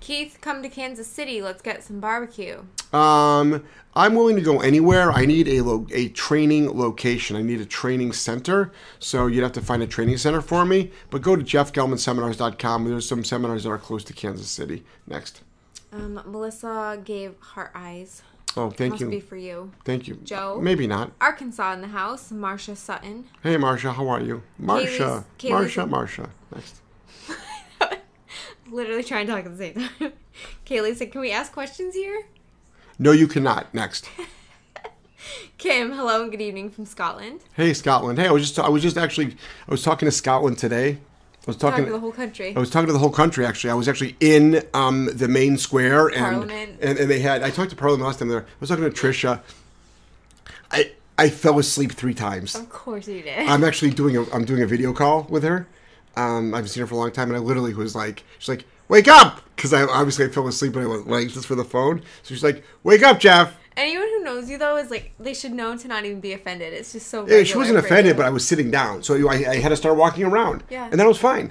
Keith, 0.05 0.37
come 0.43 0.62
to 0.62 0.69
Kansas 0.69 1.06
City. 1.06 1.41
Let's 1.41 1.62
get 1.62 1.83
some 1.83 1.99
barbecue. 1.99 2.62
Um, 2.93 3.65
I'm 3.95 4.15
willing 4.15 4.37
to 4.37 4.43
go 4.43 4.61
anywhere. 4.61 5.11
I 5.11 5.25
need 5.25 5.49
a 5.49 5.62
lo- 5.62 5.87
a 5.93 6.11
training 6.11 6.79
location. 6.79 7.37
I 7.37 7.43
need 7.43 7.59
a 7.59 7.65
training 7.65 8.12
center. 8.12 8.71
So 8.99 9.29
you'd 9.29 9.43
have 9.43 9.53
to 9.53 9.62
find 9.62 9.83
a 9.83 9.87
training 9.87 10.19
center 10.19 10.43
for 10.43 10.67
me. 10.67 10.93
But 11.09 11.23
go 11.23 11.37
to 11.37 11.43
jeffgellmanseminars.com. 11.43 12.85
There's 12.85 13.09
some 13.09 13.25
seminars 13.25 13.65
that 13.65 13.71
are 13.71 13.79
close 13.79 14.05
to 14.05 14.12
Kansas 14.12 14.49
City. 14.51 14.85
Next. 15.06 15.41
Um, 15.91 16.21
Melissa 16.27 17.01
gave 17.03 17.41
heart 17.41 17.71
eyes. 17.75 18.21
Oh, 18.59 18.69
thank 18.69 19.01
you. 19.01 19.06
Must 19.06 19.15
you. 19.15 19.21
be 19.21 19.21
for 19.21 19.37
you. 19.37 19.73
Thank 19.87 20.06
you. 20.06 20.17
Joe? 20.17 20.59
Maybe 20.61 20.87
not. 20.87 21.12
Arkansas 21.19 21.73
in 21.73 21.81
the 21.81 21.89
house. 21.89 22.31
Marcia 22.31 22.77
Sutton. 22.77 23.25
Hey, 23.43 23.56
Marsha, 23.56 23.95
how 23.95 24.06
are 24.09 24.21
you? 24.21 24.43
Marsha. 24.62 25.25
Kaylee's- 25.39 25.75
Marsha, 25.77 25.89
Marsha. 25.89 26.29
Next. 26.55 26.83
Literally 28.70 29.05
trying 29.05 29.26
to 29.26 29.32
talk 29.32 29.44
at 29.44 29.56
the 29.56 29.58
same 29.58 29.75
time. 29.75 30.12
Kaylee 30.66 30.96
said, 30.96 31.12
"Can 31.12 31.20
we 31.20 31.31
ask 31.31 31.52
questions 31.52 31.94
here?" 31.94 32.25
No, 32.99 33.12
you 33.12 33.26
cannot. 33.26 33.72
Next. 33.75 34.08
Kim, 35.58 35.93
hello 35.93 36.22
and 36.22 36.31
good 36.31 36.43
evening 36.43 36.70
from 36.70 36.84
Scotland. 36.84 37.40
Hey, 37.55 37.72
Scotland. 37.72 38.19
Hey, 38.19 38.26
I 38.28 38.31
was 38.31 38.43
just 38.43 38.58
I 38.58 38.69
was 38.69 38.82
just 38.82 38.96
actually 38.96 39.37
I 39.69 39.70
was 39.70 39.82
talking 39.82 40.06
to 40.06 40.12
Scotland 40.12 40.58
today. 40.58 40.99
I 41.46 41.50
was 41.50 41.56
Talking 41.56 41.70
talking 41.72 41.87
to 41.87 41.93
the 41.93 42.00
whole 42.00 42.12
country. 42.12 42.56
I 42.56 42.58
was 42.58 42.70
talking 42.70 42.87
to 42.87 42.93
the 42.94 42.99
whole 42.99 43.11
country 43.11 43.44
actually. 43.44 43.70
I 43.70 43.75
was 43.75 43.87
actually 43.87 44.16
in 44.20 44.62
um, 44.72 45.10
the 45.12 45.28
main 45.28 45.58
square 45.58 46.08
and, 46.08 46.17
Parliament. 46.17 46.78
and 46.81 46.99
and 46.99 47.10
they 47.10 47.20
had 47.20 47.43
I 47.43 47.50
talked 47.50 47.70
to 47.70 47.76
Parliament 47.76 48.06
last 48.06 48.19
time 48.19 48.28
there. 48.28 48.43
I 48.43 48.44
was 48.60 48.70
talking 48.70 48.84
to 48.84 48.90
Trisha. 48.90 49.40
I 50.70 50.93
I 51.19 51.28
fell 51.28 51.58
asleep 51.58 51.93
three 51.93 52.14
times. 52.14 52.55
Of 52.55 52.70
course 52.70 53.08
you 53.08 53.22
did. 53.22 53.46
I'm 53.46 53.62
actually 53.62 53.90
doing 53.90 54.17
a 54.17 54.22
I'm 54.32 54.44
doing 54.46 54.62
a 54.62 54.67
video 54.67 54.93
call 54.94 55.25
with 55.28 55.44
her. 55.44 55.67
Um, 56.16 56.55
I've 56.55 56.69
seen 56.70 56.81
her 56.82 56.87
for 56.87 56.94
a 56.94 56.99
long 56.99 57.12
time, 57.12 57.28
and 57.28 57.37
I 57.37 57.40
literally 57.40 57.75
was 57.75 57.94
like, 57.94 58.22
she's 58.38 58.49
like, 58.49 58.64
"Wake 58.88 59.08
up!" 59.08 59.40
Because 59.56 59.72
I 59.72 59.82
obviously 59.82 60.25
I 60.25 60.28
fell 60.28 60.46
asleep 60.46 60.76
and 60.76 60.84
I 60.84 60.88
went 60.88 61.08
like 61.08 61.28
just 61.28 61.46
for 61.46 61.55
the 61.55 61.64
phone. 61.64 62.00
So 62.22 62.34
she's 62.34 62.44
like, 62.44 62.64
"Wake 62.82 63.02
up, 63.02 63.20
Jeff!" 63.20 63.56
Anyone 63.76 64.06
who 64.06 64.22
knows 64.22 64.49
you 64.49 64.58
though 64.58 64.76
is 64.76 64.90
like 64.90 65.12
they 65.19 65.34
should 65.34 65.52
know 65.52 65.76
to 65.76 65.88
not 65.88 66.05
even 66.05 66.20
be 66.20 66.32
offended. 66.32 66.72
It's 66.72 66.93
just 66.93 67.08
so. 67.08 67.26
Yeah, 67.26 67.43
she 67.43 67.56
wasn't 67.56 67.78
offended, 67.78 68.12
you. 68.12 68.14
but 68.14 68.26
I 68.26 68.31
was 68.31 68.46
sitting 68.46 68.70
down, 68.70 69.02
so 69.02 69.28
I, 69.28 69.34
I 69.34 69.56
had 69.56 69.70
to 69.70 69.76
start 69.76 69.96
walking 69.96 70.25
around. 70.25 70.62
Yeah. 70.70 70.84
and 70.84 70.93
then 70.93 71.06
it 71.06 71.08
was 71.08 71.19
fine. 71.19 71.50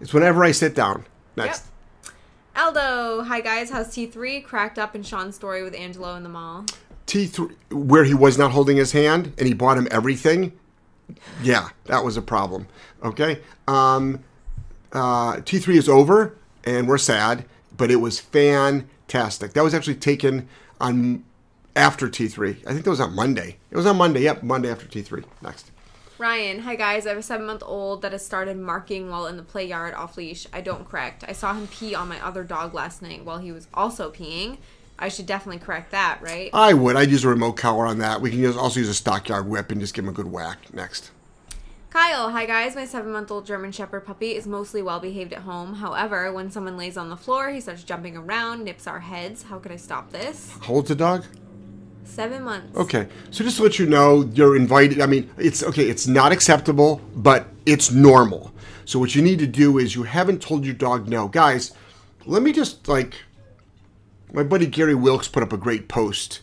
It's 0.00 0.14
whenever 0.14 0.44
I 0.44 0.52
sit 0.52 0.74
down. 0.74 1.04
Next. 1.36 1.66
Aldo, 2.56 3.22
hi 3.22 3.40
guys, 3.40 3.70
how's 3.70 3.94
T 3.94 4.06
three 4.06 4.40
cracked 4.40 4.80
up 4.80 4.96
in 4.96 5.04
Sean's 5.04 5.36
story 5.36 5.62
with 5.62 5.74
Angelo 5.76 6.16
in 6.16 6.24
the 6.24 6.28
mall? 6.28 6.64
T3, 7.06 7.52
where 7.72 8.04
he 8.04 8.14
was 8.14 8.36
not 8.36 8.50
holding 8.50 8.76
his 8.76 8.92
hand 8.92 9.32
and 9.38 9.46
he 9.46 9.54
bought 9.54 9.78
him 9.78 9.86
everything, 9.90 10.58
yeah, 11.42 11.70
that 11.86 12.04
was 12.04 12.16
a 12.16 12.22
problem. 12.22 12.66
Okay. 13.02 13.40
Um, 13.66 14.24
uh, 14.92 15.36
T3 15.36 15.76
is 15.76 15.88
over 15.88 16.36
and 16.64 16.88
we're 16.88 16.98
sad, 16.98 17.44
but 17.76 17.90
it 17.90 17.96
was 17.96 18.20
fantastic. 18.20 19.52
That 19.52 19.64
was 19.64 19.74
actually 19.74 19.96
taken 19.96 20.48
on 20.80 21.24
after 21.76 22.08
T3. 22.08 22.66
I 22.66 22.72
think 22.72 22.84
that 22.84 22.90
was 22.90 23.00
on 23.00 23.14
Monday. 23.14 23.56
It 23.70 23.76
was 23.76 23.86
on 23.86 23.96
Monday. 23.96 24.22
Yep, 24.22 24.42
Monday 24.42 24.70
after 24.70 24.86
T3. 24.86 25.24
Next. 25.42 25.70
Ryan, 26.18 26.58
hi 26.58 26.74
guys, 26.74 27.06
I 27.06 27.10
have 27.10 27.18
a 27.18 27.22
seven 27.22 27.46
month 27.46 27.62
old 27.64 28.02
that 28.02 28.10
has 28.10 28.26
started 28.26 28.56
marking 28.56 29.08
while 29.08 29.28
in 29.28 29.36
the 29.36 29.42
play 29.44 29.64
yard 29.64 29.94
off 29.94 30.16
leash. 30.16 30.48
I 30.52 30.60
don't 30.60 30.88
correct. 30.88 31.24
I 31.28 31.30
saw 31.30 31.54
him 31.54 31.68
pee 31.68 31.94
on 31.94 32.08
my 32.08 32.20
other 32.20 32.42
dog 32.42 32.74
last 32.74 33.02
night 33.02 33.24
while 33.24 33.38
he 33.38 33.52
was 33.52 33.68
also 33.72 34.10
peeing. 34.10 34.58
I 34.98 35.08
should 35.08 35.26
definitely 35.26 35.60
correct 35.60 35.92
that, 35.92 36.18
right? 36.20 36.50
I 36.52 36.74
would. 36.74 36.96
I'd 36.96 37.10
use 37.10 37.24
a 37.24 37.28
remote 37.28 37.52
collar 37.52 37.86
on 37.86 37.98
that. 37.98 38.20
We 38.20 38.30
can 38.30 38.40
use, 38.40 38.56
also 38.56 38.80
use 38.80 38.88
a 38.88 38.94
stockyard 38.94 39.46
whip 39.46 39.70
and 39.70 39.80
just 39.80 39.94
give 39.94 40.04
him 40.04 40.08
a 40.08 40.12
good 40.12 40.30
whack. 40.30 40.72
Next. 40.74 41.10
Kyle, 41.90 42.30
hi 42.30 42.44
guys. 42.44 42.74
My 42.74 42.84
seven 42.84 43.12
month 43.12 43.30
old 43.30 43.46
German 43.46 43.72
Shepherd 43.72 44.00
puppy 44.00 44.34
is 44.34 44.46
mostly 44.46 44.82
well 44.82 45.00
behaved 45.00 45.32
at 45.32 45.40
home. 45.40 45.74
However, 45.74 46.32
when 46.32 46.50
someone 46.50 46.76
lays 46.76 46.96
on 46.96 47.08
the 47.08 47.16
floor, 47.16 47.48
he 47.50 47.60
starts 47.60 47.82
jumping 47.82 48.16
around, 48.16 48.64
nips 48.64 48.86
our 48.86 49.00
heads. 49.00 49.44
How 49.44 49.58
could 49.58 49.72
I 49.72 49.76
stop 49.76 50.10
this? 50.10 50.54
How 50.62 50.74
old's 50.74 50.88
the 50.88 50.94
dog? 50.94 51.24
Seven 52.04 52.42
months. 52.42 52.76
Okay, 52.76 53.08
so 53.30 53.44
just 53.44 53.58
to 53.58 53.62
let 53.62 53.78
you 53.78 53.86
know, 53.86 54.28
you're 54.34 54.56
invited. 54.56 55.00
I 55.00 55.06
mean, 55.06 55.30
it's 55.38 55.62
okay. 55.62 55.88
It's 55.88 56.06
not 56.06 56.32
acceptable, 56.32 57.00
but 57.14 57.46
it's 57.64 57.90
normal. 57.90 58.52
So 58.84 58.98
what 58.98 59.14
you 59.14 59.22
need 59.22 59.38
to 59.38 59.46
do 59.46 59.78
is 59.78 59.94
you 59.94 60.02
haven't 60.02 60.42
told 60.42 60.64
your 60.64 60.74
dog 60.74 61.08
no, 61.08 61.28
guys. 61.28 61.72
Let 62.26 62.42
me 62.42 62.52
just 62.52 62.88
like, 62.88 63.14
my 64.32 64.42
buddy 64.42 64.66
Gary 64.66 64.94
Wilkes 64.94 65.28
put 65.28 65.42
up 65.42 65.52
a 65.52 65.56
great 65.56 65.88
post. 65.88 66.40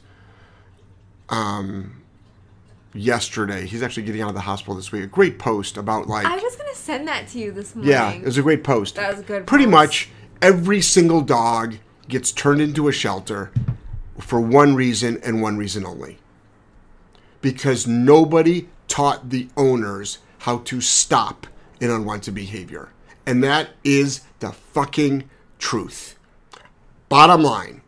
Um, 1.29 2.03
yesterday, 2.93 3.65
he's 3.65 3.81
actually 3.83 4.03
getting 4.03 4.21
out 4.21 4.29
of 4.29 4.35
the 4.35 4.41
hospital 4.41 4.75
this 4.75 4.91
week. 4.91 5.03
A 5.03 5.07
great 5.07 5.39
post 5.39 5.77
about 5.77 6.07
like, 6.07 6.25
I 6.25 6.35
was 6.35 6.55
gonna 6.55 6.75
send 6.75 7.07
that 7.07 7.27
to 7.29 7.39
you 7.39 7.51
this 7.51 7.75
morning. 7.75 7.91
yeah, 7.91 8.11
it 8.11 8.23
was 8.23 8.37
a 8.37 8.41
great 8.43 8.63
post. 8.63 8.95
That 8.95 9.11
was 9.11 9.19
a 9.21 9.23
good 9.23 9.47
Pretty 9.47 9.65
post. 9.65 9.71
much 9.71 10.09
every 10.41 10.81
single 10.81 11.21
dog 11.21 11.75
gets 12.07 12.31
turned 12.31 12.61
into 12.61 12.87
a 12.87 12.91
shelter 12.91 13.51
for 14.19 14.39
one 14.39 14.75
reason 14.75 15.19
and 15.23 15.41
one 15.41 15.57
reason 15.57 15.85
only. 15.85 16.19
Because 17.41 17.87
nobody 17.87 18.69
taught 18.87 19.29
the 19.29 19.49
owners 19.57 20.19
how 20.39 20.59
to 20.59 20.81
stop 20.81 21.47
an 21.81 21.89
unwanted 21.89 22.33
behavior. 22.35 22.89
And 23.25 23.43
that 23.43 23.69
is 23.83 24.21
the 24.39 24.51
fucking 24.51 25.29
truth. 25.57 26.17
Bottom 27.09 27.43
line. 27.43 27.81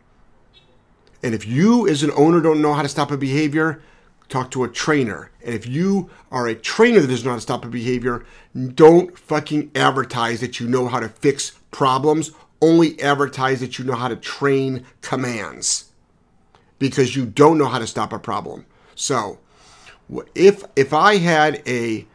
And 1.22 1.34
if 1.34 1.46
you, 1.46 1.88
as 1.88 2.02
an 2.02 2.12
owner, 2.16 2.40
don't 2.40 2.62
know 2.62 2.74
how 2.74 2.82
to 2.82 2.88
stop 2.88 3.10
a 3.10 3.16
behavior, 3.16 3.82
talk 4.28 4.50
to 4.52 4.64
a 4.64 4.68
trainer. 4.68 5.30
And 5.44 5.54
if 5.54 5.66
you 5.66 6.10
are 6.30 6.46
a 6.46 6.54
trainer 6.54 7.00
that 7.00 7.08
doesn't 7.08 7.24
know 7.24 7.32
how 7.32 7.36
to 7.36 7.42
stop 7.42 7.64
a 7.64 7.68
behavior, 7.68 8.24
don't 8.74 9.18
fucking 9.18 9.72
advertise 9.74 10.40
that 10.40 10.60
you 10.60 10.68
know 10.68 10.86
how 10.88 11.00
to 11.00 11.08
fix 11.08 11.58
problems. 11.70 12.30
Only 12.60 13.00
advertise 13.00 13.60
that 13.60 13.78
you 13.78 13.84
know 13.84 13.94
how 13.94 14.08
to 14.08 14.16
train 14.16 14.84
commands 15.00 15.90
because 16.78 17.16
you 17.16 17.26
don't 17.26 17.58
know 17.58 17.66
how 17.66 17.78
to 17.78 17.86
stop 17.86 18.12
a 18.12 18.18
problem. 18.18 18.66
So, 18.94 19.38
if 20.34 20.64
if 20.74 20.92
I 20.92 21.18
had 21.18 21.62
a 21.66 22.06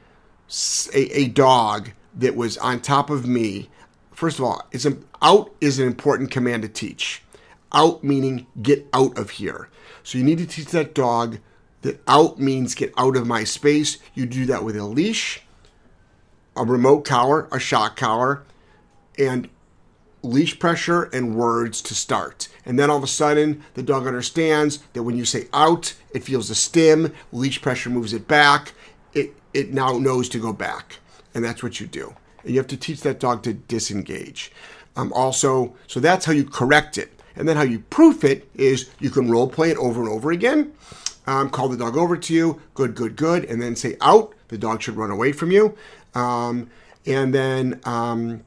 a 0.94 1.28
dog 1.30 1.92
that 2.16 2.36
was 2.36 2.58
on 2.58 2.82
top 2.82 3.10
of 3.10 3.26
me, 3.26 3.70
first 4.14 4.40
of 4.40 4.46
all, 4.46 4.68
it's 4.72 4.88
out 5.22 5.54
is 5.62 5.80
an 5.80 5.88
important 5.88 6.32
command 6.32 6.64
to 6.64 6.70
teach. 6.70 7.22
Out 7.74 8.04
meaning 8.04 8.48
get 8.62 8.88
out 8.94 9.18
of 9.18 9.32
here. 9.32 9.70
So 10.04 10.18
you 10.18 10.24
need 10.24 10.38
to 10.40 10.46
teach 10.46 10.68
that 10.68 10.94
dog 10.94 11.40
that 11.82 12.02
out 12.08 12.40
means 12.40 12.76
get 12.76 12.94
out 12.98 13.16
of 13.16 13.28
my 13.28 13.44
space. 13.44 13.98
You 14.14 14.26
do 14.26 14.46
that 14.46 14.64
with 14.64 14.76
a 14.76 14.84
leash, 14.84 15.42
a 16.56 16.64
remote 16.64 17.06
collar, 17.06 17.48
a 17.52 17.60
shock 17.60 17.98
collar, 17.98 18.44
and 19.18 19.50
leash 20.24 20.58
pressure 20.58 21.04
and 21.04 21.36
words 21.36 21.82
to 21.82 21.94
start. 21.94 22.48
And 22.66 22.80
then 22.80 22.90
all 22.90 22.98
of 22.98 23.04
a 23.04 23.08
sudden, 23.08 23.64
the 23.74 23.84
dog 23.84 24.08
understands 24.08 24.80
that 24.94 25.04
when 25.04 25.18
you 25.18 25.26
say 25.26 25.48
out, 25.54 25.94
it 26.14 26.24
feels 26.24 26.48
the 26.48 26.56
stim, 26.56 27.14
leash 27.32 27.62
pressure 27.62 27.90
moves 27.90 28.14
it 28.14 28.28
back. 28.28 28.74
It, 29.14 29.36
it 29.54 29.74
now 29.74 29.98
knows 29.98 30.30
to 30.30 30.40
go 30.40 30.54
back. 30.54 31.00
And 31.34 31.44
that's 31.44 31.62
what 31.62 31.80
you 31.80 31.88
do. 31.88 32.16
You 32.46 32.58
have 32.58 32.68
to 32.68 32.78
teach 32.78 33.02
that 33.02 33.20
dog 33.20 33.44
to 33.44 33.54
disengage. 33.54 34.52
Um, 34.96 35.12
also, 35.14 35.76
so 35.88 36.00
that's 36.00 36.26
how 36.26 36.34
you 36.34 36.44
correct 36.44 36.98
it. 36.98 37.12
And 37.36 37.48
then 37.48 37.58
how 37.58 37.64
you 37.64 37.80
proof 37.80 38.24
it 38.24 38.48
is 38.54 38.92
you 39.00 39.10
can 39.10 39.30
role 39.30 39.48
play 39.48 39.72
it 39.72 39.78
over 39.78 40.02
and 40.02 40.10
over 40.10 40.32
again. 40.32 40.74
Um, 41.26 41.50
call 41.50 41.70
the 41.70 41.78
dog 41.78 41.98
over 41.98 42.18
to 42.18 42.34
you, 42.34 42.62
good, 42.74 42.96
good, 42.96 43.16
good, 43.16 43.46
and 43.46 43.62
then 43.62 43.76
say 43.76 43.96
out. 44.02 44.34
The 44.50 44.58
dog 44.58 44.82
should 44.82 44.98
run 44.98 45.10
away 45.10 45.32
from 45.32 45.52
you. 45.52 45.76
Um, 46.14 46.70
and 47.06 47.34
then 47.34 47.80
um, 47.86 48.44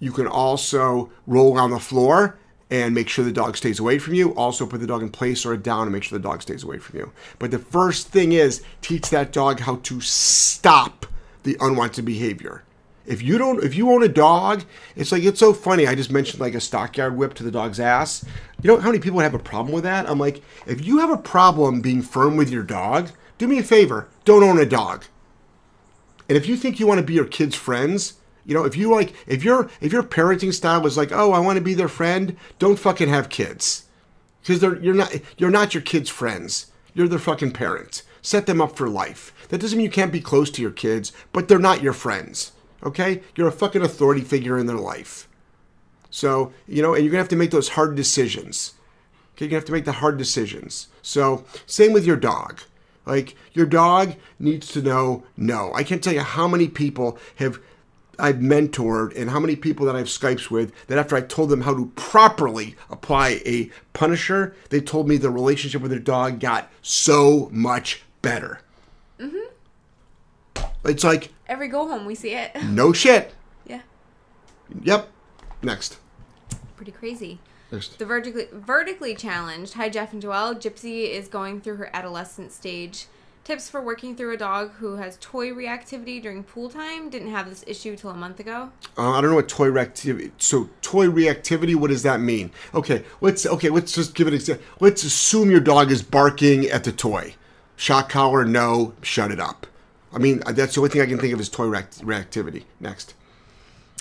you 0.00 0.12
can 0.12 0.26
also 0.26 1.10
roll 1.26 1.58
on 1.58 1.70
the 1.70 1.78
floor 1.78 2.36
and 2.68 2.94
make 2.94 3.08
sure 3.08 3.24
the 3.24 3.32
dog 3.32 3.56
stays 3.56 3.78
away 3.78 3.98
from 3.98 4.14
you. 4.14 4.34
Also, 4.34 4.66
put 4.66 4.80
the 4.80 4.86
dog 4.86 5.02
in 5.02 5.08
place 5.08 5.46
or 5.46 5.56
down 5.56 5.82
and 5.82 5.92
make 5.92 6.02
sure 6.02 6.18
the 6.18 6.22
dog 6.22 6.42
stays 6.42 6.64
away 6.64 6.78
from 6.78 6.98
you. 6.98 7.12
But 7.38 7.52
the 7.52 7.60
first 7.60 8.08
thing 8.08 8.32
is 8.32 8.62
teach 8.82 9.08
that 9.10 9.32
dog 9.32 9.60
how 9.60 9.76
to 9.76 10.00
stop 10.00 11.06
the 11.44 11.56
unwanted 11.60 12.04
behavior. 12.04 12.64
If 13.06 13.22
you 13.22 13.38
don't, 13.38 13.62
if 13.62 13.74
you 13.74 13.90
own 13.90 14.02
a 14.02 14.08
dog, 14.08 14.64
it's 14.96 15.12
like 15.12 15.22
it's 15.22 15.40
so 15.40 15.52
funny. 15.52 15.86
I 15.86 15.94
just 15.94 16.10
mentioned 16.10 16.40
like 16.40 16.54
a 16.54 16.60
stockyard 16.60 17.16
whip 17.16 17.34
to 17.34 17.42
the 17.42 17.50
dog's 17.50 17.80
ass. 17.80 18.24
You 18.62 18.68
know 18.68 18.78
how 18.78 18.88
many 18.88 18.98
people 18.98 19.20
have 19.20 19.34
a 19.34 19.38
problem 19.38 19.72
with 19.72 19.84
that? 19.84 20.08
I'm 20.08 20.18
like, 20.18 20.42
if 20.66 20.84
you 20.84 20.98
have 20.98 21.10
a 21.10 21.16
problem 21.16 21.80
being 21.80 22.02
firm 22.02 22.36
with 22.36 22.50
your 22.50 22.62
dog, 22.62 23.10
do 23.38 23.46
me 23.46 23.58
a 23.58 23.62
favor, 23.62 24.08
don't 24.24 24.42
own 24.42 24.58
a 24.58 24.66
dog. 24.66 25.04
And 26.28 26.36
if 26.36 26.48
you 26.48 26.56
think 26.56 26.80
you 26.80 26.86
want 26.86 26.98
to 26.98 27.06
be 27.06 27.14
your 27.14 27.26
kids' 27.26 27.54
friends, 27.54 28.14
you 28.44 28.54
know, 28.54 28.64
if 28.64 28.76
you 28.76 28.90
like, 28.90 29.14
if 29.26 29.44
your 29.44 29.70
if 29.80 29.92
your 29.92 30.02
parenting 30.02 30.52
style 30.52 30.82
was 30.82 30.96
like, 30.96 31.12
oh, 31.12 31.32
I 31.32 31.38
want 31.38 31.56
to 31.56 31.64
be 31.64 31.74
their 31.74 31.88
friend, 31.88 32.36
don't 32.58 32.78
fucking 32.78 33.08
have 33.08 33.28
kids, 33.28 33.86
because 34.40 34.60
they're 34.60 34.80
you're 34.82 34.94
not 34.94 35.14
you're 35.38 35.50
not 35.50 35.74
your 35.74 35.82
kids' 35.82 36.10
friends. 36.10 36.72
You're 36.94 37.08
their 37.08 37.18
fucking 37.18 37.52
parent. 37.52 38.02
Set 38.22 38.46
them 38.46 38.60
up 38.60 38.76
for 38.76 38.88
life. 38.88 39.32
That 39.50 39.60
doesn't 39.60 39.76
mean 39.76 39.84
you 39.84 39.90
can't 39.90 40.10
be 40.10 40.20
close 40.20 40.50
to 40.50 40.62
your 40.62 40.70
kids, 40.70 41.12
but 41.32 41.46
they're 41.46 41.58
not 41.58 41.82
your 41.82 41.92
friends. 41.92 42.52
Okay, 42.86 43.22
you're 43.34 43.48
a 43.48 43.52
fucking 43.52 43.82
authority 43.82 44.20
figure 44.20 44.56
in 44.56 44.66
their 44.66 44.76
life. 44.76 45.28
So 46.08 46.52
you 46.68 46.82
know, 46.82 46.94
and 46.94 47.04
you're 47.04 47.10
gonna 47.10 47.22
have 47.22 47.28
to 47.30 47.36
make 47.36 47.50
those 47.50 47.70
hard 47.70 47.96
decisions. 47.96 48.74
Okay, 49.34 49.44
you're 49.44 49.50
gonna 49.50 49.58
have 49.58 49.66
to 49.66 49.72
make 49.72 49.84
the 49.84 49.92
hard 49.92 50.16
decisions. 50.16 50.86
So 51.02 51.44
same 51.66 51.92
with 51.92 52.06
your 52.06 52.16
dog. 52.16 52.60
Like 53.04 53.34
your 53.52 53.66
dog 53.66 54.14
needs 54.38 54.68
to 54.72 54.82
know 54.82 55.24
no. 55.36 55.72
I 55.74 55.82
can't 55.82 56.02
tell 56.02 56.14
you 56.14 56.20
how 56.20 56.46
many 56.46 56.68
people 56.68 57.18
have 57.36 57.58
I've 58.20 58.36
mentored 58.36 59.14
and 59.16 59.30
how 59.30 59.40
many 59.40 59.56
people 59.56 59.84
that 59.86 59.96
I've 59.96 60.06
Skypes 60.06 60.48
with 60.48 60.72
that 60.86 60.96
after 60.96 61.16
I 61.16 61.20
told 61.22 61.50
them 61.50 61.62
how 61.62 61.74
to 61.74 61.92
properly 61.96 62.76
apply 62.88 63.42
a 63.44 63.70
punisher, 63.94 64.54
they 64.70 64.80
told 64.80 65.08
me 65.08 65.16
the 65.16 65.30
relationship 65.30 65.82
with 65.82 65.90
their 65.90 66.00
dog 66.00 66.38
got 66.38 66.70
so 66.82 67.48
much 67.52 68.04
better. 68.22 68.60
Mm-hmm. 69.18 69.50
It's 70.88 71.04
like 71.04 71.32
Every 71.48 71.68
go 71.68 71.86
home, 71.88 72.06
we 72.06 72.14
see 72.14 72.34
it. 72.34 72.50
no 72.64 72.92
shit. 72.92 73.32
yeah, 73.66 73.80
Yep. 74.82 75.08
Next. 75.62 75.98
pretty 76.76 76.92
crazy. 76.92 77.38
Next. 77.72 77.98
The 77.98 78.06
vertically 78.06 78.46
vertically 78.52 79.14
challenged. 79.14 79.74
Hi 79.74 79.88
Jeff 79.88 80.12
and 80.12 80.22
Joelle. 80.22 80.54
Gypsy 80.54 81.10
is 81.10 81.28
going 81.28 81.60
through 81.60 81.76
her 81.76 81.90
adolescent 81.92 82.52
stage. 82.52 83.06
Tips 83.44 83.70
for 83.70 83.80
working 83.80 84.16
through 84.16 84.34
a 84.34 84.36
dog 84.36 84.72
who 84.72 84.96
has 84.96 85.16
toy 85.20 85.50
reactivity 85.50 86.20
during 86.20 86.42
pool 86.42 86.68
time. 86.68 87.08
Didn't 87.10 87.30
have 87.30 87.48
this 87.48 87.62
issue 87.66 87.94
till 87.96 88.10
a 88.10 88.14
month 88.14 88.40
ago. 88.40 88.70
Uh, 88.98 89.12
I 89.12 89.20
don't 89.20 89.30
know 89.30 89.36
what 89.36 89.48
toy 89.48 89.68
reactivity. 89.68 90.32
So 90.38 90.68
toy 90.82 91.06
reactivity. 91.06 91.76
What 91.76 91.90
does 91.90 92.02
that 92.02 92.18
mean? 92.20 92.50
Okay, 92.74 93.04
let's 93.20 93.46
okay. 93.46 93.70
Let's 93.70 93.92
just 93.92 94.14
give 94.16 94.26
it. 94.26 94.30
an 94.30 94.34
example. 94.36 94.64
Let's 94.80 95.04
assume 95.04 95.50
your 95.50 95.60
dog 95.60 95.92
is 95.92 96.02
barking 96.02 96.66
at 96.66 96.82
the 96.84 96.90
toy. 96.92 97.34
Shock 97.76 98.08
collar. 98.08 98.44
No. 98.44 98.94
Shut 99.02 99.30
it 99.30 99.38
up. 99.38 99.66
I 100.16 100.18
mean, 100.18 100.42
that's 100.46 100.74
the 100.74 100.80
only 100.80 100.88
thing 100.88 101.02
I 101.02 101.06
can 101.06 101.18
think 101.18 101.34
of 101.34 101.40
is 101.40 101.50
toy 101.50 101.66
react- 101.66 102.00
reactivity. 102.00 102.64
Next. 102.80 103.12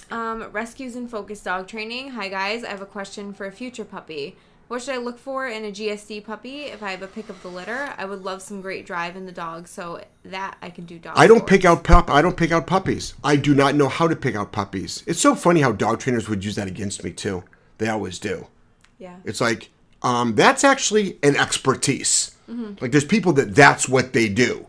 Um, 0.09 0.43
rescues 0.51 0.95
and 0.95 1.11
focus 1.11 1.41
dog 1.43 1.67
training. 1.67 2.11
Hi 2.11 2.29
guys, 2.29 2.63
I 2.63 2.69
have 2.69 2.81
a 2.81 2.85
question 2.85 3.33
for 3.33 3.45
a 3.45 3.51
future 3.51 3.83
puppy. 3.83 4.37
What 4.69 4.81
should 4.81 4.95
I 4.95 4.97
look 4.97 5.19
for 5.19 5.45
in 5.47 5.65
a 5.65 5.71
GSD 5.71 6.23
puppy 6.23 6.61
if 6.61 6.81
I 6.81 6.91
have 6.91 7.01
a 7.01 7.07
pick 7.07 7.27
of 7.27 7.41
the 7.43 7.49
litter? 7.49 7.93
I 7.97 8.05
would 8.05 8.23
love 8.23 8.41
some 8.41 8.61
great 8.61 8.85
drive 8.85 9.17
in 9.17 9.25
the 9.25 9.31
dog 9.31 9.67
so 9.67 10.01
that 10.23 10.57
I 10.61 10.69
can 10.69 10.85
do 10.85 10.97
dog. 10.97 11.15
I 11.17 11.27
don't 11.27 11.45
pick 11.45 11.65
out 11.65 11.83
pup. 11.83 12.09
I 12.09 12.21
don't 12.21 12.37
pick 12.37 12.51
out 12.51 12.65
puppies. 12.65 13.13
I 13.23 13.35
do 13.35 13.53
not 13.53 13.75
know 13.75 13.89
how 13.89 14.07
to 14.07 14.15
pick 14.15 14.35
out 14.35 14.53
puppies. 14.53 15.03
It's 15.05 15.19
so 15.19 15.35
funny 15.35 15.61
how 15.61 15.73
dog 15.73 15.99
trainers 15.99 16.29
would 16.29 16.45
use 16.45 16.55
that 16.55 16.67
against 16.67 17.03
me 17.03 17.11
too. 17.11 17.43
They 17.77 17.89
always 17.89 18.19
do. 18.19 18.47
Yeah. 18.99 19.17
It's 19.25 19.41
like 19.41 19.69
um, 20.01 20.35
that's 20.35 20.63
actually 20.63 21.19
an 21.23 21.35
expertise. 21.35 22.35
Like 22.79 22.91
there's 22.91 23.05
people 23.05 23.33
that 23.33 23.53
that's 23.53 23.89
what 23.89 24.13
they 24.13 24.29
do. 24.29 24.67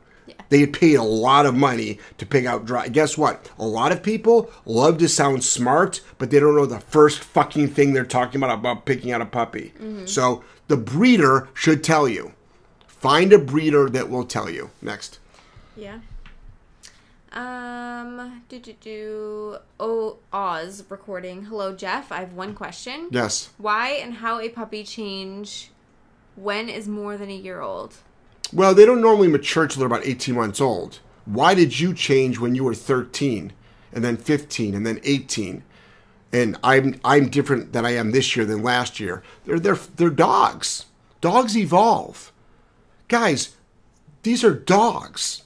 They 0.48 0.60
get 0.60 0.72
paid 0.72 0.94
a 0.94 1.02
lot 1.02 1.46
of 1.46 1.54
money 1.54 1.98
to 2.18 2.26
pick 2.26 2.44
out 2.44 2.64
dry. 2.64 2.88
Guess 2.88 3.18
what? 3.18 3.50
A 3.58 3.66
lot 3.66 3.92
of 3.92 4.02
people 4.02 4.50
love 4.64 4.98
to 4.98 5.08
sound 5.08 5.44
smart, 5.44 6.00
but 6.18 6.30
they 6.30 6.40
don't 6.40 6.56
know 6.56 6.66
the 6.66 6.80
first 6.80 7.18
fucking 7.20 7.68
thing 7.68 7.92
they're 7.92 8.04
talking 8.04 8.42
about 8.42 8.58
about 8.58 8.84
picking 8.84 9.12
out 9.12 9.20
a 9.20 9.26
puppy. 9.26 9.72
So 10.06 10.44
the 10.68 10.76
breeder 10.76 11.48
should 11.54 11.82
tell 11.82 12.08
you. 12.08 12.32
Find 12.86 13.32
a 13.32 13.38
breeder 13.38 13.88
that 13.90 14.08
will 14.08 14.24
tell 14.24 14.48
you. 14.50 14.70
Next. 14.80 15.18
Yeah. 15.76 16.00
Um, 17.32 18.42
do 18.48 18.58
do 18.58 18.72
do. 18.80 19.56
Oh, 19.78 20.18
Oz 20.32 20.84
recording. 20.88 21.44
Hello, 21.44 21.74
Jeff. 21.74 22.10
I 22.10 22.20
have 22.20 22.32
one 22.32 22.54
question. 22.54 23.08
Yes. 23.10 23.50
Why 23.58 23.90
and 23.90 24.14
how 24.14 24.40
a 24.40 24.48
puppy 24.48 24.84
change 24.84 25.70
when 26.34 26.68
is 26.68 26.88
more 26.88 27.18
than 27.18 27.28
a 27.28 27.36
year 27.36 27.60
old? 27.60 27.96
Well, 28.52 28.74
they 28.74 28.86
don't 28.86 29.00
normally 29.00 29.28
mature 29.28 29.66
till 29.66 29.80
they're 29.80 29.86
about 29.86 30.06
18 30.06 30.34
months 30.34 30.60
old. 30.60 31.00
Why 31.24 31.54
did 31.54 31.80
you 31.80 31.92
change 31.92 32.38
when 32.38 32.54
you 32.54 32.64
were 32.64 32.74
13 32.74 33.52
and 33.92 34.04
then 34.04 34.16
15 34.16 34.74
and 34.74 34.86
then 34.86 35.00
18? 35.02 35.62
And 36.32 36.56
I'm 36.62 37.00
I'm 37.04 37.28
different 37.28 37.72
than 37.72 37.86
I 37.86 37.92
am 37.92 38.10
this 38.10 38.36
year 38.36 38.44
than 38.44 38.62
last 38.62 39.00
year. 39.00 39.22
They're 39.44 39.58
they're 39.58 39.78
they're 39.96 40.10
dogs. 40.10 40.86
Dogs 41.20 41.56
evolve. 41.56 42.32
Guys, 43.08 43.56
these 44.22 44.44
are 44.44 44.54
dogs. 44.54 45.42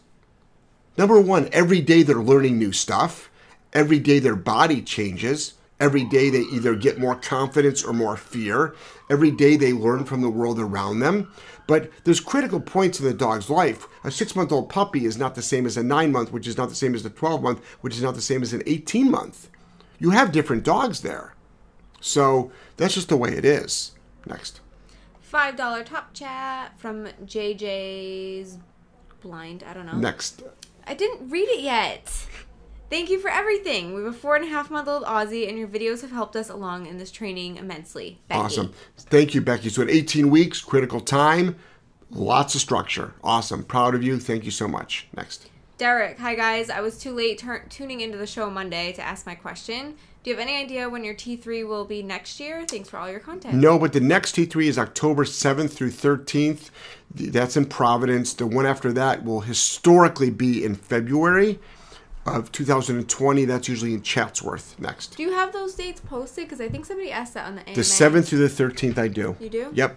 Number 0.97 1.21
1, 1.21 1.49
every 1.53 1.81
day 1.81 2.03
they're 2.03 2.17
learning 2.17 2.59
new 2.59 2.73
stuff. 2.73 3.31
Every 3.73 3.99
day 3.99 4.19
their 4.19 4.37
body 4.37 4.83
changes. 4.83 5.55
Every 5.79 6.05
day 6.05 6.29
they 6.29 6.41
either 6.41 6.75
get 6.75 6.99
more 6.99 7.15
confidence 7.15 7.83
or 7.83 7.95
more 7.95 8.17
fear. 8.17 8.75
Every 9.09 9.31
day 9.31 9.57
they 9.57 9.73
learn 9.73 10.05
from 10.05 10.21
the 10.21 10.29
world 10.29 10.59
around 10.59 11.01
them. 11.01 11.33
But 11.71 11.93
there's 12.03 12.19
critical 12.19 12.59
points 12.59 12.99
in 12.99 13.07
the 13.07 13.15
dog's 13.15 13.49
life. 13.49 13.87
A 14.03 14.11
six 14.11 14.35
month 14.35 14.51
old 14.51 14.69
puppy 14.69 15.05
is 15.05 15.17
not 15.17 15.37
the 15.37 15.41
same 15.41 15.67
as 15.67 15.77
a 15.77 15.85
nine 15.85 16.11
month, 16.11 16.33
which 16.33 16.49
is 16.49 16.57
not 16.57 16.69
the 16.69 16.75
same 16.75 16.97
as 16.97 17.05
a 17.05 17.11
12 17.11 17.45
month, 17.45 17.65
which 17.81 17.95
is 17.95 18.03
not 18.03 18.17
the 18.17 18.21
same 18.21 18.43
as 18.43 18.53
an 18.53 18.65
18 18.67 19.09
month. 19.09 19.49
You 20.01 20.11
have 20.11 20.33
different 20.33 20.65
dogs 20.65 21.03
there. 21.03 21.37
So 22.01 22.51
that's 22.77 22.95
just 22.95 23.09
the 23.09 23.17
way 23.17 23.37
it 23.37 23.45
is. 23.45 23.93
Next. 24.27 24.61
Five 25.21 25.55
dollar 25.55 25.85
top 25.85 26.13
chat 26.13 26.77
from 26.77 27.07
JJ's 27.25 28.59
blind. 29.21 29.63
I 29.63 29.73
don't 29.73 29.87
know. 29.87 29.97
Next. 29.97 30.43
I 30.89 30.95
didn't 30.95 31.31
read 31.31 31.49
it 31.51 31.61
yet. 31.61 32.27
Thank 32.91 33.09
you 33.09 33.21
for 33.21 33.31
everything. 33.31 33.95
We 33.95 34.03
have 34.03 34.13
a 34.13 34.17
four 34.17 34.35
and 34.35 34.45
a 34.45 34.49
half 34.49 34.69
month 34.69 34.89
old 34.89 35.05
Aussie, 35.05 35.49
and 35.49 35.57
your 35.57 35.69
videos 35.69 36.01
have 36.03 36.11
helped 36.11 36.35
us 36.35 36.51
along 36.51 36.87
in 36.87 36.99
this 36.99 37.13
training 37.13 37.57
immensely. 37.57 38.19
Becky. 38.27 38.41
Awesome. 38.41 38.73
Thank 38.99 39.33
you, 39.33 39.41
Becky. 39.41 39.69
So 39.69 39.83
at 39.83 39.89
18 39.89 40.29
weeks, 40.29 40.61
critical 40.61 41.01
time, 41.01 41.55
lots 42.11 42.57
of 42.57 42.61
structure. 42.61 43.15
Awesome. 43.23 43.63
Proud 43.63 43.95
of 43.95 44.03
you. 44.03 44.19
Thank 44.19 44.45
you 44.45 44.51
so 44.51 44.67
much. 44.67 45.07
Next. 45.17 45.49
Derek, 45.79 46.19
hi 46.19 46.35
guys. 46.35 46.69
I 46.69 46.83
was 46.83 46.99
too 46.99 47.13
late 47.13 47.39
tur- 47.39 47.65
tuning 47.71 48.03
into 48.03 48.19
the 48.19 48.27
show 48.27 48.51
Monday 48.51 48.93
to 48.93 49.01
ask 49.01 49.25
my 49.25 49.35
question. 49.35 49.95
Do 50.23 50.29
you 50.29 50.37
have 50.37 50.47
any 50.47 50.59
idea 50.59 50.91
when 50.91 51.05
your 51.05 51.15
T3 51.15 51.67
will 51.67 51.87
be 51.87 52.03
next 52.03 52.39
year? 52.39 52.67
Thanks 52.67 52.91
for 52.91 52.99
all 52.99 53.11
your 53.11 53.21
content. 53.21 53.55
No, 53.55 53.79
but 53.79 53.95
the 53.95 54.01
next 54.01 54.37
T3 54.37 54.67
is 54.67 54.79
October 54.79 55.25
7th 55.25 55.71
through 55.71 55.93
13th. 55.93 56.69
That's 57.15 57.57
in 57.57 57.65
Providence. 57.65 58.35
The 58.35 58.47
one 58.47 58.67
after 58.67 58.93
that 58.93 59.25
will 59.25 59.41
historically 59.41 60.29
be 60.29 60.63
in 60.63 60.75
February 60.75 61.59
of 62.37 62.53
2020. 62.53 63.45
That's 63.45 63.69
usually 63.69 63.95
in 63.95 64.03
Chatsworth 64.03 64.79
next. 64.79 65.17
Do 65.17 65.23
you 65.23 65.33
have 65.33 65.53
those 65.53 65.75
dates 65.75 66.01
posted? 66.01 66.45
Because 66.45 66.61
I 66.61 66.69
think 66.69 66.87
somebody 66.87 67.11
asked 67.11 67.35
that 67.35 67.47
on 67.47 67.57
the 67.57 67.63
AMA. 67.63 67.75
The 67.75 67.83
7th 67.83 68.29
through 68.29 68.47
the 68.47 68.63
13th, 68.65 68.99
I 68.99 69.09
do. 69.09 69.37
You 69.41 69.49
do? 69.49 69.71
Yep. 69.73 69.97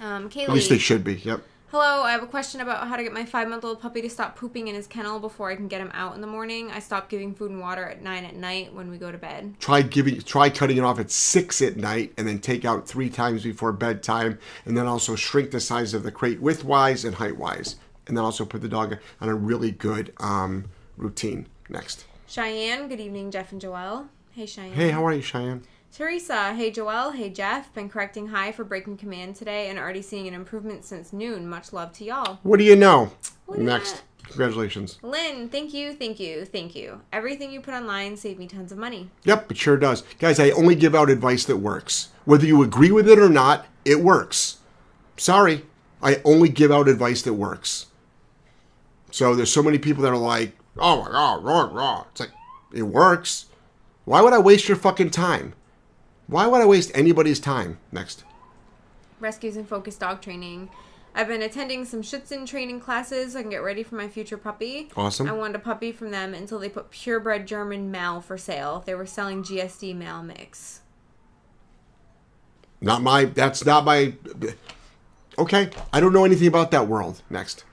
Um, 0.00 0.28
Kaylee. 0.28 0.44
At 0.44 0.50
least 0.50 0.70
they 0.70 0.78
should 0.78 1.04
be. 1.04 1.16
Yep. 1.16 1.42
Hello, 1.70 2.02
I 2.02 2.12
have 2.12 2.22
a 2.22 2.26
question 2.26 2.62
about 2.62 2.88
how 2.88 2.96
to 2.96 3.02
get 3.02 3.12
my 3.12 3.26
five 3.26 3.46
month 3.46 3.62
old 3.62 3.78
puppy 3.78 4.00
to 4.00 4.08
stop 4.08 4.36
pooping 4.36 4.68
in 4.68 4.74
his 4.74 4.86
kennel 4.86 5.20
before 5.20 5.50
I 5.50 5.54
can 5.54 5.68
get 5.68 5.82
him 5.82 5.90
out 5.92 6.14
in 6.14 6.22
the 6.22 6.26
morning. 6.26 6.70
I 6.70 6.78
stop 6.78 7.10
giving 7.10 7.34
food 7.34 7.50
and 7.50 7.60
water 7.60 7.84
at 7.84 8.00
nine 8.00 8.24
at 8.24 8.34
night 8.34 8.72
when 8.72 8.90
we 8.90 8.96
go 8.96 9.12
to 9.12 9.18
bed. 9.18 9.54
Try 9.60 9.82
giving, 9.82 10.18
try 10.22 10.48
cutting 10.48 10.78
it 10.78 10.80
off 10.80 10.98
at 10.98 11.10
six 11.10 11.60
at 11.60 11.76
night, 11.76 12.14
and 12.16 12.26
then 12.26 12.38
take 12.38 12.64
out 12.64 12.88
three 12.88 13.10
times 13.10 13.42
before 13.42 13.72
bedtime, 13.72 14.38
and 14.64 14.78
then 14.78 14.86
also 14.86 15.14
shrink 15.14 15.50
the 15.50 15.60
size 15.60 15.92
of 15.92 16.04
the 16.04 16.10
crate 16.10 16.40
widthwise 16.40 17.04
and 17.04 17.16
height-wise, 17.16 17.76
and 18.06 18.16
then 18.16 18.24
also 18.24 18.46
put 18.46 18.62
the 18.62 18.68
dog 18.68 18.96
on 19.20 19.28
a 19.28 19.34
really 19.34 19.70
good 19.70 20.14
um, 20.20 20.70
routine. 20.98 21.46
Next. 21.68 22.04
Cheyenne, 22.26 22.88
good 22.88 23.00
evening, 23.00 23.30
Jeff 23.30 23.52
and 23.52 23.60
Joelle. 23.60 24.08
Hey, 24.32 24.46
Cheyenne. 24.46 24.72
Hey, 24.72 24.90
how 24.90 25.06
are 25.06 25.12
you, 25.12 25.22
Cheyenne? 25.22 25.62
Teresa, 25.90 26.54
hey 26.54 26.70
Joelle, 26.70 27.14
hey 27.14 27.30
Jeff. 27.30 27.72
Been 27.72 27.88
correcting 27.88 28.28
high 28.28 28.52
for 28.52 28.62
breaking 28.62 28.98
command 28.98 29.34
today 29.36 29.70
and 29.70 29.78
already 29.78 30.02
seeing 30.02 30.28
an 30.28 30.34
improvement 30.34 30.84
since 30.84 31.14
noon. 31.14 31.48
Much 31.48 31.72
love 31.72 31.92
to 31.94 32.04
y'all. 32.04 32.38
What 32.42 32.58
do 32.58 32.64
you 32.64 32.76
know? 32.76 33.10
Look 33.46 33.58
at 33.58 33.64
Next. 33.64 33.92
that. 33.92 34.02
Congratulations. 34.28 34.98
Lynn, 35.02 35.48
thank 35.48 35.72
you, 35.72 35.94
thank 35.94 36.20
you, 36.20 36.44
thank 36.44 36.76
you. 36.76 37.00
Everything 37.12 37.50
you 37.50 37.62
put 37.62 37.72
online 37.72 38.16
saved 38.18 38.38
me 38.38 38.46
tons 38.46 38.70
of 38.70 38.76
money. 38.78 39.08
Yep, 39.24 39.50
it 39.52 39.56
sure 39.56 39.78
does. 39.78 40.02
Guys, 40.18 40.38
I 40.38 40.50
only 40.50 40.74
give 40.74 40.94
out 40.94 41.08
advice 41.08 41.46
that 41.46 41.56
works. 41.56 42.10
Whether 42.26 42.46
you 42.46 42.62
agree 42.62 42.90
with 42.90 43.08
it 43.08 43.18
or 43.18 43.30
not, 43.30 43.66
it 43.86 44.00
works. 44.00 44.58
Sorry, 45.16 45.64
I 46.02 46.20
only 46.26 46.50
give 46.50 46.70
out 46.70 46.88
advice 46.88 47.22
that 47.22 47.34
works. 47.34 47.86
So 49.10 49.34
there's 49.34 49.52
so 49.52 49.62
many 49.62 49.78
people 49.78 50.02
that 50.02 50.12
are 50.12 50.16
like, 50.18 50.52
oh 50.78 51.02
my 51.02 51.10
god, 51.10 51.44
raw, 51.44 51.68
raw. 51.72 52.04
It's 52.10 52.20
like, 52.20 52.32
it 52.72 52.82
works. 52.82 53.46
Why 54.04 54.22
would 54.22 54.32
I 54.32 54.38
waste 54.38 54.68
your 54.68 54.76
fucking 54.76 55.10
time? 55.10 55.54
Why 56.26 56.46
would 56.46 56.60
I 56.60 56.66
waste 56.66 56.90
anybody's 56.94 57.40
time? 57.40 57.78
Next. 57.92 58.24
Rescues 59.20 59.56
and 59.56 59.68
focus 59.68 59.96
dog 59.96 60.20
training. 60.20 60.70
I've 61.14 61.26
been 61.26 61.42
attending 61.42 61.84
some 61.84 62.02
Schutzhund 62.02 62.46
training 62.46 62.80
classes 62.80 63.32
so 63.32 63.38
I 63.38 63.42
can 63.42 63.50
get 63.50 63.62
ready 63.62 63.82
for 63.82 63.96
my 63.96 64.08
future 64.08 64.36
puppy. 64.36 64.88
Awesome. 64.96 65.28
I 65.28 65.32
wanted 65.32 65.56
a 65.56 65.58
puppy 65.58 65.90
from 65.90 66.10
them 66.10 66.34
until 66.34 66.58
they 66.58 66.68
put 66.68 66.90
purebred 66.90 67.46
German 67.46 67.90
Mal 67.90 68.20
for 68.20 68.38
sale. 68.38 68.82
They 68.86 68.94
were 68.94 69.06
selling 69.06 69.42
GSD 69.42 69.96
Mal 69.96 70.22
mix. 70.22 70.82
Not 72.80 73.02
my, 73.02 73.24
that's 73.24 73.64
not 73.64 73.84
my, 73.84 74.14
okay. 75.38 75.70
I 75.92 75.98
don't 75.98 76.12
know 76.12 76.24
anything 76.24 76.46
about 76.46 76.70
that 76.70 76.86
world. 76.86 77.22
Next. 77.28 77.64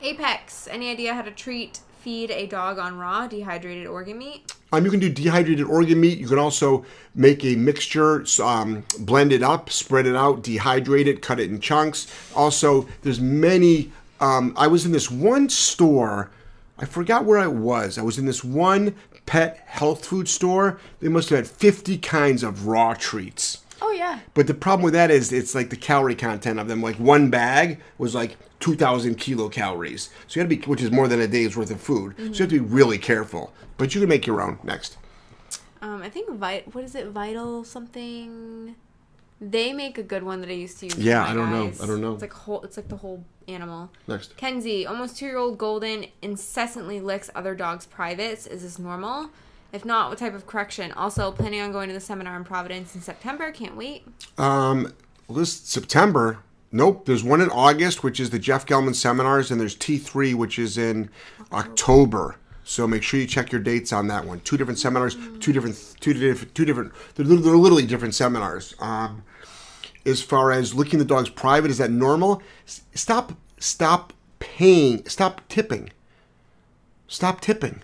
Apex, 0.00 0.66
any 0.68 0.90
idea 0.90 1.12
how 1.12 1.22
to 1.22 1.30
treat, 1.30 1.80
feed 2.00 2.30
a 2.30 2.46
dog 2.46 2.78
on 2.78 2.98
raw, 2.98 3.26
dehydrated 3.26 3.86
organ 3.86 4.18
meat? 4.18 4.52
Um, 4.72 4.84
you 4.84 4.90
can 4.90 5.00
do 5.00 5.10
dehydrated 5.10 5.66
organ 5.66 6.00
meat. 6.00 6.18
You 6.18 6.28
can 6.28 6.38
also 6.38 6.84
make 7.14 7.44
a 7.44 7.56
mixture, 7.56 8.24
um, 8.42 8.84
blend 8.98 9.32
it 9.32 9.42
up, 9.42 9.70
spread 9.70 10.06
it 10.06 10.16
out, 10.16 10.42
dehydrate 10.42 11.06
it, 11.06 11.22
cut 11.22 11.40
it 11.40 11.50
in 11.50 11.60
chunks. 11.60 12.06
Also, 12.34 12.86
there's 13.02 13.20
many. 13.20 13.90
Um, 14.20 14.54
I 14.56 14.66
was 14.66 14.86
in 14.86 14.92
this 14.92 15.10
one 15.10 15.48
store. 15.48 16.30
I 16.78 16.84
forgot 16.84 17.24
where 17.24 17.38
I 17.38 17.46
was. 17.46 17.98
I 17.98 18.02
was 18.02 18.18
in 18.18 18.26
this 18.26 18.44
one 18.44 18.94
pet 19.26 19.64
health 19.66 20.04
food 20.04 20.28
store. 20.28 20.78
They 21.00 21.08
must 21.08 21.30
have 21.30 21.38
had 21.40 21.48
50 21.48 21.98
kinds 21.98 22.42
of 22.42 22.66
raw 22.66 22.94
treats. 22.94 23.58
Oh, 23.82 23.92
yeah. 23.92 24.20
But 24.34 24.46
the 24.46 24.54
problem 24.54 24.84
with 24.84 24.94
that 24.94 25.10
is 25.10 25.32
it's 25.32 25.54
like 25.54 25.70
the 25.70 25.76
calorie 25.76 26.14
content 26.14 26.58
of 26.58 26.68
them. 26.68 26.82
Like 26.82 26.96
one 26.96 27.30
bag 27.30 27.80
was 27.98 28.14
like 28.14 28.36
2,000 28.60 29.16
kilocalories. 29.16 30.10
So 30.26 30.40
you 30.40 30.44
got 30.44 30.50
to 30.50 30.56
be, 30.56 30.66
which 30.66 30.82
is 30.82 30.90
more 30.90 31.08
than 31.08 31.20
a 31.20 31.26
day's 31.26 31.56
worth 31.56 31.70
of 31.70 31.80
food. 31.80 32.14
So 32.16 32.22
you 32.22 32.28
have 32.28 32.36
to 32.38 32.46
be 32.46 32.58
really 32.60 32.98
careful. 32.98 33.52
But 33.76 33.94
you 33.94 34.00
can 34.00 34.08
make 34.08 34.26
your 34.26 34.40
own. 34.42 34.58
Next. 34.62 34.98
Um, 35.82 36.02
I 36.02 36.10
think 36.10 36.30
Vit. 36.30 36.74
What 36.74 36.84
is 36.84 36.94
it? 36.94 37.06
Vital 37.08 37.64
something. 37.64 38.76
They 39.40 39.72
make 39.72 39.96
a 39.96 40.02
good 40.02 40.22
one 40.22 40.42
that 40.42 40.50
I 40.50 40.54
used 40.54 40.78
to 40.80 40.86
use. 40.86 40.98
Yeah, 40.98 41.24
I 41.24 41.32
don't 41.32 41.50
know. 41.50 41.72
I 41.82 41.86
don't 41.86 42.02
know. 42.02 42.12
It's 42.12 42.20
like 42.20 42.32
whole. 42.34 42.60
It's 42.62 42.76
like 42.76 42.88
the 42.88 42.98
whole 42.98 43.24
animal. 43.48 43.90
Next. 44.06 44.36
Kenzie, 44.36 44.86
almost 44.86 45.16
two-year-old 45.16 45.56
Golden, 45.56 46.04
incessantly 46.20 47.00
licks 47.00 47.30
other 47.34 47.54
dogs' 47.54 47.86
privates. 47.86 48.46
Is 48.46 48.62
this 48.62 48.78
normal? 48.78 49.30
If 49.72 49.84
not, 49.84 50.10
what 50.10 50.18
type 50.18 50.34
of 50.34 50.46
correction? 50.46 50.92
Also, 50.92 51.32
planning 51.32 51.60
on 51.62 51.72
going 51.72 51.88
to 51.88 51.94
the 51.94 52.00
seminar 52.00 52.36
in 52.36 52.44
Providence 52.44 52.94
in 52.94 53.00
September. 53.00 53.50
Can't 53.50 53.76
wait. 53.76 54.06
Um, 54.36 54.92
this 55.30 55.52
September. 55.52 56.40
Nope. 56.72 57.06
There's 57.06 57.24
one 57.24 57.40
in 57.40 57.50
August, 57.50 58.02
which 58.02 58.20
is 58.20 58.30
the 58.30 58.38
Jeff 58.38 58.64
Gellman 58.66 58.94
seminars, 58.94 59.50
and 59.50 59.60
there's 59.60 59.76
T3, 59.76 60.34
which 60.34 60.58
is 60.58 60.78
in 60.78 61.10
October. 61.52 62.36
So 62.64 62.86
make 62.86 63.02
sure 63.02 63.18
you 63.18 63.26
check 63.26 63.50
your 63.50 63.60
dates 63.60 63.92
on 63.92 64.06
that 64.08 64.24
one. 64.24 64.40
Two 64.40 64.56
different 64.56 64.78
seminars, 64.78 65.16
two 65.40 65.52
different, 65.52 65.76
two 66.00 66.12
different, 66.12 66.54
two 66.54 66.64
different. 66.64 66.92
They're, 67.16 67.26
they're 67.26 67.56
literally 67.56 67.86
different 67.86 68.14
seminars. 68.14 68.74
Um, 68.78 69.24
as 70.06 70.22
far 70.22 70.52
as 70.52 70.72
looking 70.74 70.98
the 71.00 71.04
dog's 71.04 71.28
private, 71.28 71.70
is 71.70 71.78
that 71.78 71.90
normal? 71.90 72.42
S- 72.66 72.82
Stop, 72.94 73.32
stop 73.58 74.12
paying, 74.38 75.04
stop 75.08 75.40
tipping. 75.48 75.90
Stop 77.08 77.40
tipping. 77.40 77.82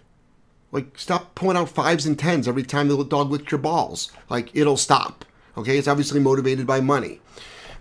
Like, 0.71 0.97
stop 0.99 1.35
pulling 1.35 1.57
out 1.57 1.69
fives 1.69 2.07
and 2.07 2.17
tens 2.19 2.47
every 2.47 2.63
time 2.63 2.87
the 2.89 3.03
dog 3.05 3.31
licks 3.31 3.51
your 3.51 3.59
balls. 3.59 4.13
Like, 4.31 4.55
it'll 4.55 4.77
stop. 4.77 5.25
Okay, 5.57 5.79
it's 5.79 5.89
obviously 5.89 6.21
motivated 6.21 6.67
by 6.67 6.81
money. 6.81 7.21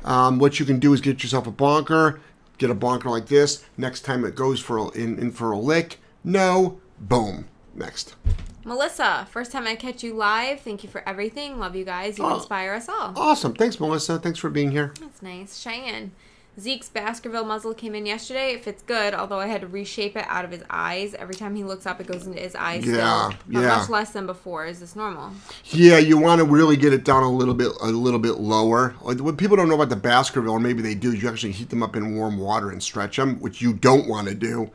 Um, 0.05 0.39
what 0.39 0.59
you 0.59 0.65
can 0.65 0.79
do 0.79 0.93
is 0.93 1.01
get 1.01 1.21
yourself 1.23 1.47
a 1.47 1.51
bonker, 1.51 2.21
get 2.57 2.69
a 2.69 2.73
bonker 2.75 3.09
like 3.09 3.25
this. 3.25 3.65
Next 3.77 4.01
time 4.01 4.23
it 4.23 4.35
goes 4.35 4.59
for 4.61 4.77
a, 4.77 4.89
in, 4.91 5.19
in 5.19 5.31
for 5.31 5.51
a 5.51 5.57
lick, 5.59 5.99
no, 6.23 6.79
boom. 6.99 7.47
Next. 7.73 8.15
Melissa, 8.63 9.27
first 9.29 9.51
time 9.51 9.67
I 9.67 9.75
catch 9.75 10.01
you 10.03 10.13
live. 10.13 10.61
Thank 10.61 10.83
you 10.83 10.89
for 10.89 11.07
everything. 11.07 11.59
Love 11.59 11.75
you 11.75 11.83
guys. 11.85 12.17
You 12.17 12.23
Oh. 12.25 12.35
inspire 12.35 12.73
us 12.73 12.87
all. 12.87 13.13
Awesome. 13.15 13.53
Thanks, 13.53 13.79
Melissa. 13.79 14.17
Thanks 14.17 14.39
for 14.39 14.49
being 14.49 14.71
here. 14.71 14.93
That's 14.99 15.21
nice. 15.21 15.59
Cheyenne. 15.59 16.11
Zeke's 16.59 16.87
Baskerville 16.87 17.43
muzzle 17.43 17.73
came 17.73 17.95
in 17.95 18.05
yesterday. 18.05 18.53
It 18.53 18.63
fits 18.63 18.81
good, 18.81 19.13
although 19.13 19.39
I 19.39 19.47
had 19.47 19.61
to 19.61 19.67
reshape 19.67 20.15
it 20.15 20.25
out 20.27 20.45
of 20.45 20.51
his 20.51 20.63
eyes. 20.69 21.13
Every 21.13 21.35
time 21.35 21.55
he 21.55 21.63
looks 21.63 21.85
up, 21.85 21.99
it 21.99 22.07
goes 22.07 22.25
into 22.25 22.39
his 22.39 22.55
eyes. 22.55 22.85
Yeah, 22.85 23.29
still, 23.29 23.39
but 23.47 23.61
yeah. 23.61 23.77
much 23.77 23.89
less 23.89 24.11
than 24.11 24.25
before. 24.25 24.65
Is 24.65 24.79
this 24.79 24.95
normal? 24.95 25.31
Yeah, 25.65 25.97
you 25.97 26.17
want 26.17 26.39
to 26.39 26.45
really 26.45 26.77
get 26.77 26.93
it 26.93 27.03
down 27.03 27.23
a 27.23 27.29
little 27.29 27.53
bit, 27.53 27.71
a 27.81 27.87
little 27.87 28.19
bit 28.19 28.35
lower. 28.35 28.95
Like, 29.01 29.19
What 29.19 29.37
people 29.37 29.57
don't 29.57 29.67
know 29.67 29.75
about 29.75 29.89
the 29.89 29.97
Baskerville, 29.97 30.53
or 30.53 30.59
maybe 30.59 30.81
they 30.81 30.95
do, 30.95 31.11
is 31.11 31.21
you 31.21 31.29
actually 31.29 31.51
heat 31.51 31.69
them 31.69 31.83
up 31.83 31.95
in 31.95 32.15
warm 32.15 32.37
water 32.37 32.71
and 32.71 32.81
stretch 32.81 33.17
them, 33.17 33.39
which 33.41 33.61
you 33.61 33.73
don't 33.73 34.07
want 34.07 34.29
to 34.29 34.35
do. 34.35 34.71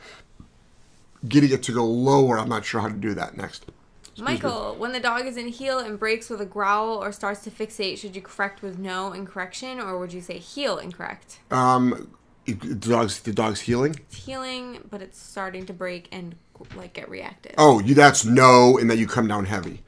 Getting 1.27 1.53
it 1.53 1.63
to 1.65 1.73
go 1.73 1.85
lower, 1.85 2.39
I'm 2.39 2.49
not 2.49 2.65
sure 2.65 2.81
how 2.81 2.89
to 2.89 2.95
do 2.95 3.15
that. 3.15 3.37
Next. 3.37 3.65
Excuse 4.21 4.43
me. 4.43 4.49
Michael, 4.49 4.75
when 4.77 4.93
the 4.93 5.01
dog 5.01 5.27
is 5.27 5.37
in 5.37 5.49
heel 5.49 5.79
and 5.79 5.99
breaks 5.99 6.29
with 6.31 6.41
a 6.41 6.47
growl 6.47 7.03
or 7.03 7.13
starts 7.13 7.43
to 7.45 7.51
fixate, 7.51 7.99
should 7.99 8.15
you 8.15 8.23
correct 8.23 8.63
with 8.63 8.79
no 8.79 9.13
and 9.13 9.27
correction, 9.27 9.81
or 9.81 9.99
would 9.99 10.13
you 10.13 10.21
say 10.21 10.39
heel 10.39 10.79
and 10.79 10.95
correct? 10.95 11.41
Um, 11.51 12.15
the 12.45 12.75
dog's 12.75 13.21
the 13.21 13.33
dog's 13.33 13.61
heeling. 13.61 13.95
It's 13.95 14.25
heeling, 14.25 14.81
but 14.91 15.03
it's 15.03 15.21
starting 15.21 15.67
to 15.67 15.73
break 15.73 16.09
and 16.13 16.35
like 16.75 16.93
get 16.93 17.09
reactive. 17.09 17.55
Oh, 17.59 17.81
you 17.81 17.95
that's 17.95 18.25
no, 18.25 18.79
and 18.79 18.91
that 18.91 18.99
you 18.99 19.07
come 19.07 19.29
down 19.29 19.47
heavy. 19.47 19.83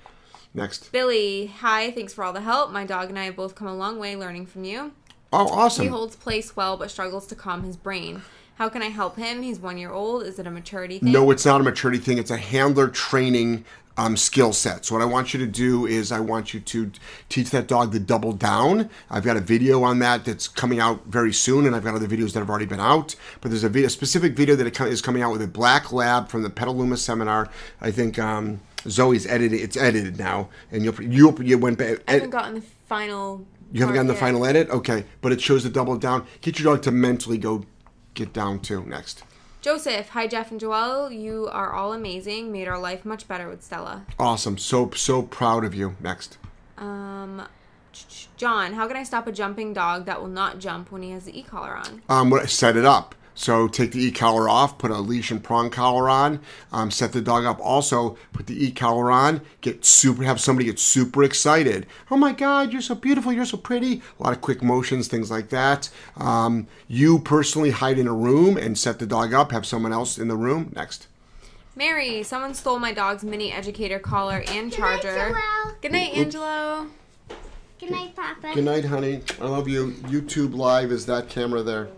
Next. 0.55 0.92
Billy, 0.92 1.47
hi, 1.47 1.90
thanks 1.92 2.12
for 2.12 2.25
all 2.25 2.33
the 2.33 2.42
help. 2.42 2.71
My 2.71 2.85
dog 2.85 3.09
and 3.09 3.18
I 3.18 3.25
have 3.25 3.37
both 3.37 3.55
come 3.55 3.68
a 3.68 3.75
long 3.75 3.99
way 3.99 4.16
learning 4.16 4.47
from 4.47 4.64
you. 4.64 4.92
Oh, 5.33 5.49
awesome. 5.49 5.85
He 5.85 5.88
holds 5.88 6.14
place 6.14 6.55
well 6.55 6.77
but 6.77 6.90
struggles 6.90 7.27
to 7.29 7.35
calm 7.35 7.62
his 7.62 7.77
brain. 7.77 8.23
How 8.57 8.68
can 8.68 8.83
I 8.83 8.88
help 8.90 9.16
him? 9.16 9.42
He's 9.42 9.59
one 9.59 9.79
year 9.79 9.90
old. 9.90 10.25
Is 10.25 10.38
it 10.38 10.47
a 10.47 10.51
maturity 10.51 10.99
thing? 10.99 11.11
No, 11.11 11.31
it's 11.31 11.47
not 11.47 11.61
a 11.61 11.64
maturity 11.64 11.99
thing. 11.99 12.18
It's 12.18 12.31
a 12.31 12.37
handler 12.37 12.88
training 12.88 13.64
um, 13.96 14.16
skill 14.16 14.52
sets. 14.52 14.88
So 14.88 14.94
what 14.94 15.02
I 15.02 15.07
want 15.07 15.35
you 15.35 15.40
to 15.40 15.46
do 15.46 15.87
is 15.87 16.12
I 16.12 16.20
want 16.20 16.55
you 16.55 16.61
to 16.61 16.90
teach 17.28 17.50
that 17.50 17.68
dog 17.68 17.92
to 17.92 18.00
double 18.00 18.33
down. 18.33 18.88
I've 19.11 19.24
got 19.24 19.37
a 19.37 19.40
video 19.40 19.83
on 19.83 19.98
that 20.00 20.24
that's 20.24 20.48
coming 20.48 20.81
out 20.81 21.05
very 21.07 21.33
soon, 21.33 21.66
and 21.66 21.76
I've 21.76 21.85
got 21.85 21.94
other 21.94 22.09
videos 22.09 22.33
that 22.33 22.40
have 22.40 22.50
already 22.50 22.66
been 22.66 22.81
out. 22.81 23.14
But 23.40 23.50
there's 23.50 23.64
a, 23.64 23.68
video, 23.68 23.87
a 23.87 23.90
specific 23.90 24.35
video 24.35 24.57
that 24.57 24.81
is 24.81 25.02
coming 25.02 25.22
out 25.22 25.33
with 25.33 25.42
a 25.42 25.46
black 25.46 25.92
lab 25.92 26.28
from 26.28 26.42
the 26.42 26.50
Petaluma 26.50 26.96
seminar. 26.96 27.50
I 27.81 27.90
think 27.90 28.18
um, 28.18 28.61
Zoe's 28.88 29.26
edited. 29.26 29.61
It's 29.61 29.76
edited 29.76 30.18
now, 30.18 30.48
and 30.70 30.85
you'll 30.85 31.02
you'll 31.02 31.42
you 31.42 31.59
went 31.59 31.78
back. 31.78 31.98
I 32.09 32.12
haven't 32.12 32.31
gotten 32.31 32.55
the 32.55 32.62
final. 32.62 33.46
You 33.72 33.81
haven't 33.81 33.94
gotten 33.94 34.07
the 34.07 34.14
final 34.14 34.44
edit? 34.44 34.68
Okay. 34.68 35.05
But 35.22 35.33
it 35.33 35.40
shows 35.40 35.64
the 35.64 35.70
double 35.70 35.96
down. 35.96 36.26
Get 36.42 36.59
your 36.59 36.74
dog 36.74 36.83
to 36.85 36.90
mentally 36.90 37.38
go 37.38 37.64
get 38.14 38.33
down 38.33 38.61
to 38.61 38.85
next. 38.85 39.22
Joseph, 39.62 40.09
hi 40.09 40.27
Jeff 40.27 40.51
and 40.51 40.61
Joelle. 40.61 41.16
You 41.16 41.48
are 41.53 41.72
all 41.72 41.92
amazing. 41.92 42.51
Made 42.51 42.66
our 42.66 42.79
life 42.81 43.05
much 43.05 43.29
better 43.29 43.48
with 43.48 43.62
Stella. 43.62 44.05
Awesome. 44.18 44.59
So 44.59 44.90
so 44.90 45.22
proud 45.22 45.64
of 45.64 45.72
you. 45.72 45.94
Next. 46.01 46.37
Um, 46.77 47.42
John, 48.37 48.72
how 48.72 48.88
can 48.88 48.96
I 48.96 49.05
stop 49.05 49.29
a 49.29 49.33
jumping 49.33 49.72
dog 49.72 50.05
that 50.07 50.20
will 50.20 50.29
not 50.29 50.59
jump 50.59 50.90
when 50.90 51.03
he 51.03 51.11
has 51.12 51.25
the 51.27 51.38
e-collar 51.38 51.77
on? 51.77 52.03
Um, 52.09 52.29
what- 52.31 52.51
set 52.51 52.77
it 52.77 52.85
up. 52.85 53.14
So 53.35 53.66
take 53.66 53.92
the 53.92 54.05
e-collar 54.05 54.49
off, 54.49 54.79
put 54.79 54.90
a 54.90 54.99
leash 54.99 55.31
and 55.31 55.42
prong 55.42 55.71
collar 55.71 56.09
on, 56.09 56.40
um, 56.71 56.90
set 56.90 57.12
the 57.12 57.21
dog 57.21 57.45
up. 57.45 57.59
Also, 57.61 58.16
put 58.33 58.47
the 58.47 58.64
e-collar 58.64 59.11
on. 59.11 59.40
Get 59.61 59.85
super. 59.85 60.23
Have 60.23 60.40
somebody 60.40 60.66
get 60.66 60.79
super 60.79 61.23
excited. 61.25 61.87
Oh 62.11 62.16
my 62.16 62.33
God, 62.33 62.73
you're 62.73 62.83
so 62.83 62.95
beautiful. 62.95 63.33
You're 63.33 63.45
so 63.47 63.57
pretty. 63.57 64.03
A 64.21 64.23
lot 64.23 64.33
of 64.33 64.40
quick 64.40 64.62
motions, 64.62 65.09
things 65.09 65.31
like 65.31 65.49
that. 65.49 65.90
Um, 66.16 66.66
you 66.88 67.18
personally 67.21 67.71
hide 67.71 67.99
in 67.99 68.07
a 68.07 68.12
room 68.12 68.57
and 68.57 68.79
set 68.79 68.99
the 68.99 69.07
dog 69.07 69.33
up. 69.33 69.53
Have 69.53 69.66
someone 69.66 69.92
else 69.92 70.18
in 70.18 70.29
the 70.29 70.37
room. 70.37 70.73
Next. 70.75 71.07
Mary, 71.75 72.23
someone 72.23 72.53
stole 72.53 72.79
my 72.79 72.92
dog's 72.92 73.25
mini 73.25 73.51
educator 73.51 73.99
collar 73.99 74.45
and 74.49 74.71
charger. 74.71 75.09
Joelle. 75.09 75.81
Good 75.81 75.92
night, 75.92 76.14
Angelo. 76.14 76.87
Good 77.81 77.90
night, 77.90 78.14
Papa. 78.14 78.53
Good 78.55 78.64
night, 78.64 78.85
honey. 78.85 79.23
I 79.40 79.47
love 79.47 79.68
you. 79.68 79.92
YouTube 80.03 80.55
Live 80.55 80.92
is 80.92 81.07
that 81.07 81.31
camera 81.31 81.62
there. 81.62 81.88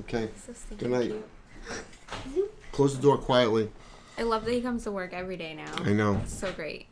Okay. 0.00 0.28
So 0.46 0.52
Good 0.76 0.90
night. 0.90 1.14
Close 2.72 2.96
the 2.96 3.02
door 3.02 3.18
quietly. 3.18 3.70
I 4.18 4.22
love 4.22 4.44
that 4.44 4.52
he 4.52 4.60
comes 4.60 4.84
to 4.84 4.90
work 4.90 5.12
every 5.12 5.36
day 5.36 5.54
now. 5.54 5.72
I 5.84 5.92
know. 5.92 6.20
It's 6.22 6.38
so 6.38 6.52
great. 6.52 6.86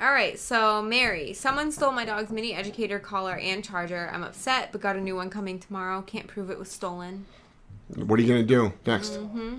All 0.00 0.12
right, 0.12 0.38
so 0.38 0.80
Mary, 0.80 1.34
someone 1.34 1.70
stole 1.70 1.92
my 1.92 2.06
dog's 2.06 2.30
mini 2.30 2.54
educator 2.54 2.98
collar 2.98 3.36
and 3.36 3.62
charger. 3.62 4.10
I'm 4.10 4.22
upset, 4.22 4.72
but 4.72 4.80
got 4.80 4.96
a 4.96 5.00
new 5.00 5.14
one 5.14 5.28
coming 5.28 5.58
tomorrow. 5.58 6.00
Can't 6.00 6.26
prove 6.26 6.50
it 6.50 6.58
was 6.58 6.70
stolen. 6.70 7.26
What 7.94 8.18
are 8.18 8.22
you 8.22 8.28
gonna 8.28 8.42
do 8.44 8.72
next? 8.86 9.12
Mm-hmm. 9.12 9.58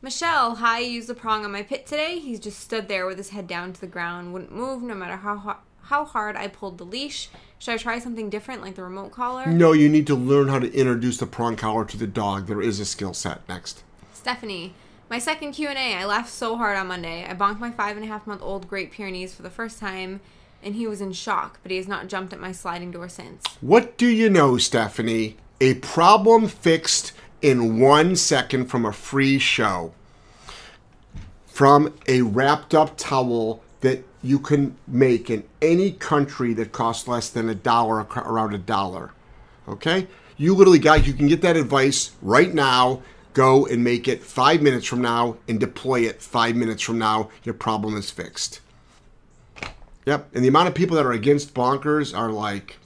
Michelle, 0.00 0.54
hi, 0.56 0.78
used 0.78 1.08
the 1.08 1.14
prong 1.14 1.44
on 1.44 1.50
my 1.50 1.62
pit 1.62 1.86
today. 1.86 2.20
He's 2.20 2.38
just 2.38 2.60
stood 2.60 2.86
there 2.86 3.04
with 3.04 3.18
his 3.18 3.30
head 3.30 3.48
down 3.48 3.72
to 3.72 3.80
the 3.80 3.88
ground, 3.88 4.32
wouldn't 4.32 4.52
move 4.52 4.80
no 4.80 4.94
matter 4.94 5.16
how 5.16 5.36
ho- 5.36 5.56
how 5.90 6.04
hard 6.04 6.36
I 6.36 6.46
pulled 6.46 6.78
the 6.78 6.84
leash. 6.84 7.28
Should 7.58 7.74
I 7.74 7.76
try 7.76 7.98
something 7.98 8.30
different, 8.30 8.62
like 8.62 8.76
the 8.76 8.84
remote 8.84 9.10
collar? 9.10 9.46
No, 9.46 9.72
you 9.72 9.88
need 9.88 10.06
to 10.06 10.14
learn 10.14 10.46
how 10.46 10.60
to 10.60 10.72
introduce 10.72 11.18
the 11.18 11.26
prong 11.26 11.56
collar 11.56 11.84
to 11.84 11.96
the 11.96 12.06
dog. 12.06 12.46
There 12.46 12.62
is 12.62 12.78
a 12.78 12.84
skill 12.84 13.12
set. 13.12 13.46
Next. 13.48 13.82
Stephanie, 14.14 14.72
my 15.10 15.18
second 15.18 15.52
Q 15.52 15.68
and 15.68 15.76
A. 15.76 15.96
I 15.96 16.04
laughed 16.04 16.30
so 16.30 16.56
hard 16.56 16.76
on 16.76 16.86
Monday. 16.86 17.26
I 17.28 17.34
bonked 17.34 17.58
my 17.58 17.72
five 17.72 17.96
and 17.96 18.04
a 18.04 18.08
half 18.08 18.24
month 18.24 18.40
old 18.40 18.68
Great 18.68 18.92
Pyrenees 18.92 19.34
for 19.34 19.42
the 19.42 19.50
first 19.50 19.80
time, 19.80 20.20
and 20.62 20.76
he 20.76 20.86
was 20.86 21.00
in 21.00 21.12
shock. 21.12 21.58
But 21.64 21.72
he 21.72 21.76
has 21.76 21.88
not 21.88 22.06
jumped 22.06 22.32
at 22.32 22.40
my 22.40 22.52
sliding 22.52 22.92
door 22.92 23.08
since. 23.08 23.44
What 23.60 23.98
do 23.98 24.06
you 24.06 24.30
know, 24.30 24.58
Stephanie? 24.58 25.38
A 25.60 25.74
problem 25.74 26.46
fixed 26.46 27.12
in 27.42 27.80
one 27.80 28.14
second 28.14 28.66
from 28.66 28.86
a 28.86 28.92
free 28.92 29.40
show. 29.40 29.92
From 31.46 31.92
a 32.06 32.22
wrapped 32.22 32.74
up 32.74 32.96
towel 32.96 33.60
that 33.80 34.04
you 34.22 34.38
can 34.38 34.76
make 34.86 35.30
in 35.30 35.44
any 35.62 35.92
country 35.92 36.52
that 36.54 36.72
costs 36.72 37.08
less 37.08 37.30
than 37.30 37.48
a 37.48 37.54
dollar, 37.54 38.06
around 38.16 38.54
a 38.54 38.58
dollar. 38.58 39.12
Okay? 39.68 40.06
You 40.36 40.54
literally, 40.54 40.78
guys, 40.78 41.06
you 41.06 41.14
can 41.14 41.28
get 41.28 41.42
that 41.42 41.56
advice 41.56 42.12
right 42.22 42.52
now. 42.52 43.02
Go 43.32 43.66
and 43.66 43.84
make 43.84 44.08
it 44.08 44.22
five 44.22 44.60
minutes 44.60 44.86
from 44.86 45.00
now 45.00 45.36
and 45.48 45.60
deploy 45.60 46.00
it 46.00 46.20
five 46.20 46.56
minutes 46.56 46.82
from 46.82 46.98
now. 46.98 47.30
Your 47.44 47.54
problem 47.54 47.96
is 47.96 48.10
fixed. 48.10 48.60
Yep. 50.06 50.34
And 50.34 50.42
the 50.42 50.48
amount 50.48 50.68
of 50.68 50.74
people 50.74 50.96
that 50.96 51.06
are 51.06 51.12
against 51.12 51.54
bonkers 51.54 52.16
are 52.16 52.30
like 52.30 52.78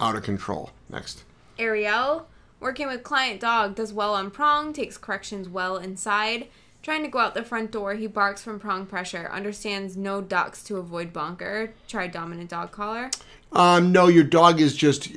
out 0.00 0.16
of 0.16 0.22
control. 0.22 0.70
Next. 0.88 1.24
Ariel, 1.58 2.28
working 2.60 2.86
with 2.88 3.02
client 3.02 3.40
dog, 3.40 3.74
does 3.74 3.92
well 3.92 4.14
on 4.14 4.30
prong, 4.30 4.72
takes 4.72 4.98
corrections 4.98 5.48
well 5.48 5.78
inside. 5.78 6.48
Trying 6.86 7.02
to 7.02 7.08
go 7.08 7.18
out 7.18 7.34
the 7.34 7.42
front 7.42 7.72
door, 7.72 7.94
he 7.94 8.06
barks 8.06 8.44
from 8.44 8.60
prong 8.60 8.86
pressure. 8.86 9.28
Understands 9.32 9.96
no 9.96 10.20
ducks 10.20 10.62
to 10.62 10.76
avoid 10.76 11.12
bonker. 11.12 11.74
Try 11.88 12.06
dominant 12.06 12.50
dog 12.50 12.70
collar. 12.70 13.10
Um, 13.50 13.90
no, 13.90 14.06
your 14.06 14.22
dog 14.22 14.60
is 14.60 14.76
just. 14.76 15.08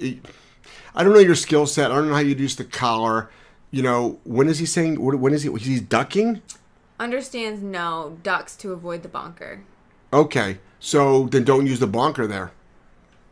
I 0.96 1.04
don't 1.04 1.14
know 1.14 1.20
your 1.20 1.36
skill 1.36 1.68
set. 1.68 1.92
I 1.92 1.94
don't 1.98 2.08
know 2.08 2.16
how 2.16 2.22
you 2.22 2.34
use 2.34 2.56
the 2.56 2.64
collar. 2.64 3.30
You 3.70 3.84
know, 3.84 4.20
when 4.24 4.48
is 4.48 4.58
he 4.58 4.66
saying? 4.66 4.96
When 5.00 5.32
is 5.32 5.44
he? 5.44 5.54
He's 5.60 5.82
ducking. 5.82 6.42
Understands 7.00 7.62
no 7.62 8.18
ducks 8.24 8.56
to 8.56 8.72
avoid 8.72 9.04
the 9.04 9.08
bonker. 9.08 9.62
Okay, 10.12 10.58
so 10.80 11.28
then 11.28 11.44
don't 11.44 11.68
use 11.68 11.80
the 11.80 11.86
bonker 11.86 12.26
there. 12.26 12.52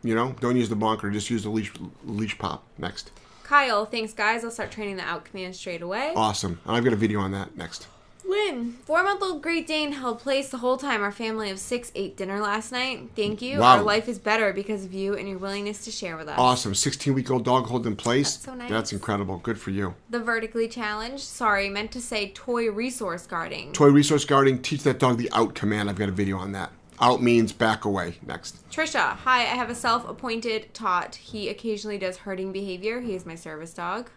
You 0.04 0.14
know, 0.14 0.36
don't 0.42 0.58
use 0.58 0.70
the 0.70 0.76
bonker. 0.76 1.10
Just 1.10 1.32
use 1.32 1.42
the 1.42 1.50
leash 1.50 1.74
leash 2.06 2.38
pop. 2.38 2.66
Next. 2.78 3.10
Kyle, 3.42 3.88
thanks 3.88 4.14
guys. 4.14 4.44
I'll 4.44 4.52
start 4.52 4.70
training 4.70 4.98
the 4.98 5.04
out 5.04 5.26
command 5.26 5.56
straight 5.56 5.82
away. 5.82 6.14
Awesome. 6.16 6.60
And 6.66 6.76
I've 6.76 6.84
got 6.84 6.94
a 6.94 6.98
video 6.98 7.20
on 7.20 7.32
that. 7.32 7.58
Next. 7.58 7.88
Lynn, 8.28 8.74
four 8.84 9.04
month 9.04 9.24
old 9.24 9.42
Great 9.42 9.66
Dane 9.66 9.94
held 9.94 10.20
place 10.20 10.50
the 10.50 10.58
whole 10.58 10.78
time 10.78 11.02
our 11.02 11.12
family 11.12 11.50
of 11.50 11.60
six 11.60 11.92
ate 11.96 12.18
dinner 12.18 12.40
last 12.40 12.72
night. 12.72 13.10
Thank 13.16 13.42
you. 13.42 13.60
Wow. 13.60 13.78
Our 13.78 13.84
life 13.84 14.10
is 14.10 14.20
better 14.20 14.52
because 14.52 14.84
of 14.84 14.94
you 14.94 15.16
and 15.16 15.30
your 15.30 15.38
willingness 15.38 15.86
to 15.86 15.92
share 15.92 16.18
with 16.18 16.28
us. 16.28 16.38
Awesome. 16.38 16.76
16 16.76 17.14
week 17.14 17.32
old 17.32 17.46
dog 17.46 17.68
holding 17.68 17.96
place. 17.96 18.36
That's 18.36 18.46
so 18.46 18.54
nice. 18.56 18.70
That's 18.70 18.92
incredible. 18.92 19.38
Good 19.38 19.60
for 19.60 19.72
you. 19.72 19.96
The 20.10 20.20
vertically 20.20 20.68
challenged. 20.68 21.24
Sorry, 21.24 21.70
meant 21.70 21.92
to 21.92 22.02
say 22.02 22.32
toy 22.32 22.70
resource 22.70 23.26
guarding. 23.26 23.72
Toy 23.72 23.90
resource 23.90 24.26
guarding. 24.26 24.62
Teach 24.62 24.84
that 24.84 25.00
dog 25.00 25.18
the 25.18 25.30
out 25.32 25.56
command. 25.56 25.90
I've 25.90 25.98
got 25.98 26.10
a 26.10 26.14
video 26.14 26.38
on 26.38 26.52
that. 26.52 26.72
Out 27.00 27.22
means 27.22 27.54
back 27.54 27.86
away. 27.86 28.18
Next. 28.26 28.68
Trisha, 28.70 29.16
hi. 29.18 29.42
I 29.42 29.56
have 29.56 29.70
a 29.70 29.76
self 29.76 30.08
appointed 30.08 30.74
tot. 30.74 31.16
He 31.16 31.48
occasionally 31.48 31.98
does 31.98 32.18
herding 32.18 32.52
behavior. 32.52 33.00
He 33.02 33.14
is 33.14 33.26
my 33.26 33.36
service 33.36 33.74
dog. 33.74 34.10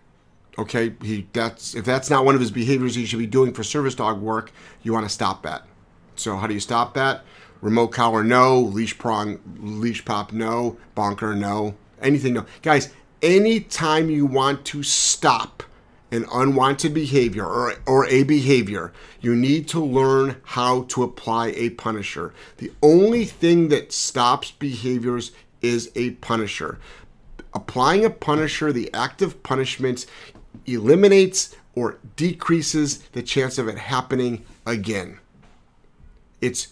Okay, 0.59 0.95
he 1.03 1.27
that's 1.33 1.75
if 1.75 1.85
that's 1.85 2.11
not 2.11 2.25
one 2.25 2.35
of 2.35 2.41
his 2.41 2.51
behaviors 2.51 2.95
he 2.95 3.07
should 3.07 3.19
be 3.19 3.27
doing 3.27 3.53
for 3.53 3.63
service 3.63 3.95
dog 3.95 4.21
work, 4.21 4.53
you 4.83 4.93
want 4.93 5.07
to 5.07 5.13
stop 5.13 5.43
that. 5.43 5.67
So 6.17 6.37
how 6.37 6.47
do 6.47 6.55
you 6.55 6.61
stop 6.61 6.95
that? 6.95 7.23
Remote 7.61 7.89
collar, 7.89 8.25
no. 8.25 8.59
Leash 8.59 8.99
prong, 8.99 9.41
leash 9.59 10.05
pop, 10.05 10.33
no. 10.33 10.77
Bonker, 10.95 11.35
no. 11.35 11.75
Anything, 12.01 12.35
no. 12.35 12.47
Guys, 12.63 12.93
anytime 13.23 14.11
you 14.11 14.27
want 14.27 14.65
to 14.67 14.83
stop 14.83 15.63
an 16.13 16.27
unwanted 16.33 16.93
behavior 16.93 17.47
or, 17.47 17.75
or 17.87 18.07
a 18.07 18.23
behavior, 18.25 18.93
you 19.21 19.37
need 19.37 19.69
to 19.69 19.85
learn 19.85 20.37
how 20.45 20.83
to 20.85 21.03
apply 21.03 21.49
a 21.49 21.71
punisher. 21.71 22.35
The 22.57 22.73
only 22.83 23.25
thing 23.25 23.69
that 23.69 23.93
stops 23.93 24.51
behaviors 24.51 25.33
is 25.63 25.93
a 25.95 26.13
punisher. 26.13 26.79
Applying 27.53 28.05
a 28.05 28.11
punisher, 28.11 28.73
the 28.73 28.93
act 28.95 29.23
of 29.23 29.43
punishment, 29.43 30.07
eliminates 30.67 31.55
or 31.75 31.99
decreases 32.17 32.99
the 33.13 33.23
chance 33.23 33.59
of 33.59 33.69
it 33.69 33.79
happening 33.79 34.45
again. 34.67 35.19
It's 36.41 36.69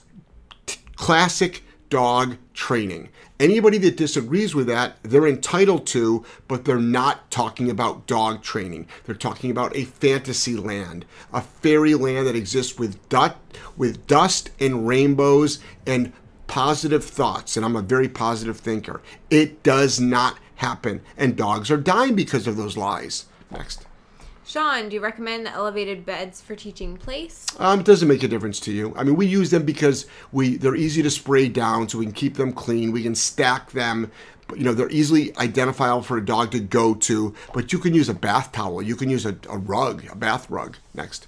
t- 0.66 0.80
classic 0.96 1.62
dog 1.90 2.36
training. 2.54 3.08
Anybody 3.40 3.78
that 3.78 3.96
disagrees 3.96 4.54
with 4.54 4.66
that, 4.66 4.96
they're 5.02 5.26
entitled 5.26 5.86
to, 5.88 6.24
but 6.48 6.64
they're 6.64 6.78
not 6.78 7.30
talking 7.30 7.70
about 7.70 8.06
dog 8.08 8.42
training. 8.42 8.88
They're 9.04 9.14
talking 9.14 9.50
about 9.50 9.76
a 9.76 9.84
fantasy 9.84 10.56
land, 10.56 11.04
a 11.32 11.40
fairy 11.40 11.94
land 11.94 12.26
that 12.26 12.34
exists 12.34 12.78
with 12.78 13.08
dust, 13.08 13.36
with 13.76 14.06
dust 14.08 14.50
and 14.58 14.88
rainbows 14.88 15.60
and 15.86 16.12
positive 16.48 17.04
thoughts. 17.04 17.56
And 17.56 17.64
I'm 17.64 17.76
a 17.76 17.82
very 17.82 18.08
positive 18.08 18.58
thinker. 18.58 19.02
It 19.30 19.62
does 19.62 20.00
not 20.00 20.38
happen, 20.56 21.00
and 21.16 21.36
dogs 21.36 21.70
are 21.70 21.76
dying 21.76 22.16
because 22.16 22.48
of 22.48 22.56
those 22.56 22.76
lies. 22.76 23.26
Next. 23.50 23.86
Sean, 24.48 24.88
do 24.88 24.94
you 24.94 25.02
recommend 25.02 25.44
the 25.44 25.50
elevated 25.50 26.06
beds 26.06 26.40
for 26.40 26.56
teaching 26.56 26.96
place? 26.96 27.44
Um, 27.58 27.80
it 27.80 27.86
doesn't 27.86 28.08
make 28.08 28.22
a 28.22 28.28
difference 28.28 28.58
to 28.60 28.72
you. 28.72 28.94
I 28.96 29.04
mean, 29.04 29.14
we 29.14 29.26
use 29.26 29.50
them 29.50 29.64
because 29.64 30.06
we 30.32 30.56
they're 30.56 30.74
easy 30.74 31.02
to 31.02 31.10
spray 31.10 31.48
down, 31.48 31.86
so 31.86 31.98
we 31.98 32.06
can 32.06 32.14
keep 32.14 32.38
them 32.38 32.54
clean. 32.54 32.90
We 32.90 33.02
can 33.02 33.14
stack 33.14 33.72
them. 33.72 34.10
You 34.56 34.64
know, 34.64 34.72
they're 34.72 34.88
easily 34.88 35.36
identifiable 35.36 36.00
for 36.00 36.16
a 36.16 36.24
dog 36.24 36.52
to 36.52 36.60
go 36.60 36.94
to. 36.94 37.34
But 37.52 37.74
you 37.74 37.78
can 37.78 37.92
use 37.92 38.08
a 38.08 38.14
bath 38.14 38.52
towel. 38.52 38.80
You 38.80 38.96
can 38.96 39.10
use 39.10 39.26
a, 39.26 39.36
a 39.50 39.58
rug, 39.58 40.04
a 40.10 40.16
bath 40.16 40.48
rug. 40.48 40.78
Next. 40.94 41.26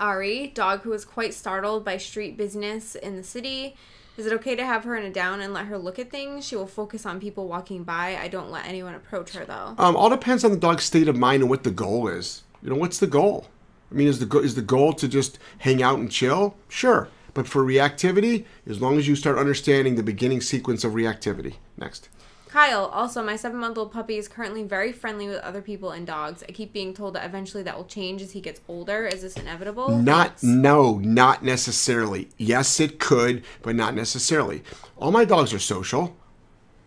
Ari, 0.00 0.48
dog 0.48 0.80
who 0.80 0.92
is 0.92 1.04
quite 1.04 1.34
startled 1.34 1.84
by 1.84 1.98
street 1.98 2.36
business 2.36 2.96
in 2.96 3.16
the 3.16 3.22
city. 3.22 3.76
Is 4.20 4.26
it 4.26 4.34
okay 4.34 4.54
to 4.54 4.66
have 4.66 4.84
her 4.84 4.98
in 4.98 5.06
a 5.06 5.10
down 5.10 5.40
and 5.40 5.54
let 5.54 5.64
her 5.64 5.78
look 5.78 5.98
at 5.98 6.10
things? 6.10 6.44
She 6.44 6.54
will 6.54 6.66
focus 6.66 7.06
on 7.06 7.20
people 7.20 7.48
walking 7.48 7.84
by. 7.84 8.18
I 8.18 8.28
don't 8.28 8.50
let 8.50 8.66
anyone 8.66 8.94
approach 8.94 9.32
her 9.32 9.46
though. 9.46 9.74
Um, 9.78 9.96
all 9.96 10.10
depends 10.10 10.44
on 10.44 10.50
the 10.50 10.58
dog's 10.58 10.84
state 10.84 11.08
of 11.08 11.16
mind 11.16 11.40
and 11.40 11.48
what 11.48 11.64
the 11.64 11.70
goal 11.70 12.06
is. 12.06 12.42
You 12.62 12.68
know, 12.68 12.76
what's 12.76 12.98
the 12.98 13.06
goal? 13.06 13.46
I 13.90 13.94
mean, 13.94 14.08
is 14.08 14.18
the 14.18 14.38
is 14.40 14.56
the 14.56 14.60
goal 14.60 14.92
to 14.92 15.08
just 15.08 15.38
hang 15.60 15.82
out 15.82 15.98
and 15.98 16.12
chill? 16.12 16.54
Sure. 16.68 17.08
But 17.32 17.48
for 17.48 17.64
reactivity, 17.64 18.44
as 18.68 18.82
long 18.82 18.98
as 18.98 19.08
you 19.08 19.16
start 19.16 19.38
understanding 19.38 19.94
the 19.94 20.02
beginning 20.02 20.42
sequence 20.42 20.84
of 20.84 20.92
reactivity. 20.92 21.54
Next. 21.78 22.10
Kyle, 22.50 22.86
also 22.86 23.22
my 23.22 23.36
seven 23.36 23.60
month 23.60 23.78
old 23.78 23.92
puppy 23.92 24.16
is 24.16 24.26
currently 24.26 24.64
very 24.64 24.92
friendly 24.92 25.28
with 25.28 25.38
other 25.38 25.62
people 25.62 25.92
and 25.92 26.04
dogs. 26.04 26.42
I 26.48 26.50
keep 26.50 26.72
being 26.72 26.92
told 26.92 27.14
that 27.14 27.24
eventually 27.24 27.62
that 27.62 27.76
will 27.76 27.84
change 27.84 28.22
as 28.22 28.32
he 28.32 28.40
gets 28.40 28.60
older. 28.66 29.06
Is 29.06 29.22
this 29.22 29.36
inevitable? 29.36 29.96
Not, 29.96 30.30
Thanks. 30.30 30.42
no, 30.42 30.98
not 30.98 31.44
necessarily. 31.44 32.28
Yes, 32.38 32.80
it 32.80 32.98
could, 32.98 33.44
but 33.62 33.76
not 33.76 33.94
necessarily. 33.94 34.64
All 34.96 35.12
my 35.12 35.24
dogs 35.24 35.54
are 35.54 35.60
social. 35.60 36.16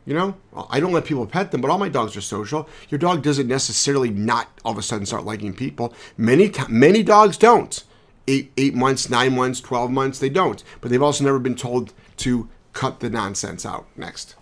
You 0.06 0.16
know, 0.16 0.36
I 0.70 0.82
don't 0.82 0.92
let 0.92 1.06
people 1.06 1.26
pet 1.26 1.52
them, 1.52 1.62
but 1.62 1.72
all 1.72 1.78
my 1.78 1.88
dogs 1.88 2.18
are 2.18 2.22
social. 2.22 2.68
Your 2.90 3.00
dog 3.00 3.22
doesn't 3.24 3.48
necessarily 3.48 4.10
not 4.10 4.50
all 4.66 4.74
of 4.74 4.78
a 4.78 4.82
sudden 4.82 5.06
start 5.06 5.24
liking 5.24 5.54
people. 5.54 5.94
Many 6.18 6.52
many 6.68 7.04
dogs 7.04 7.38
don't. 7.38 7.82
Eight 8.28 8.52
eight 8.58 8.76
months, 8.76 9.10
nine 9.10 9.34
months, 9.34 9.62
twelve 9.62 9.92
months, 9.92 10.20
they 10.20 10.28
don't. 10.28 10.62
But 10.82 10.92
they've 10.92 11.02
also 11.02 11.24
never 11.24 11.40
been 11.40 11.56
told 11.56 11.94
to 12.18 12.50
cut 12.74 13.00
the 13.00 13.10
nonsense 13.10 13.66
out. 13.66 13.88
Next. 13.96 14.36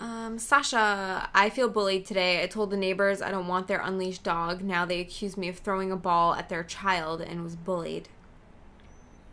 Um, 0.00 0.38
Sasha, 0.38 1.28
I 1.34 1.50
feel 1.50 1.68
bullied 1.68 2.04
today. 2.04 2.42
I 2.42 2.46
told 2.46 2.70
the 2.70 2.76
neighbors 2.76 3.22
I 3.22 3.30
don't 3.30 3.46
want 3.46 3.68
their 3.68 3.80
unleashed 3.80 4.24
dog. 4.24 4.62
Now 4.62 4.84
they 4.84 5.00
accuse 5.00 5.36
me 5.36 5.48
of 5.48 5.58
throwing 5.58 5.92
a 5.92 5.96
ball 5.96 6.34
at 6.34 6.48
their 6.48 6.64
child 6.64 7.20
and 7.20 7.42
was 7.42 7.56
bullied. 7.56 8.08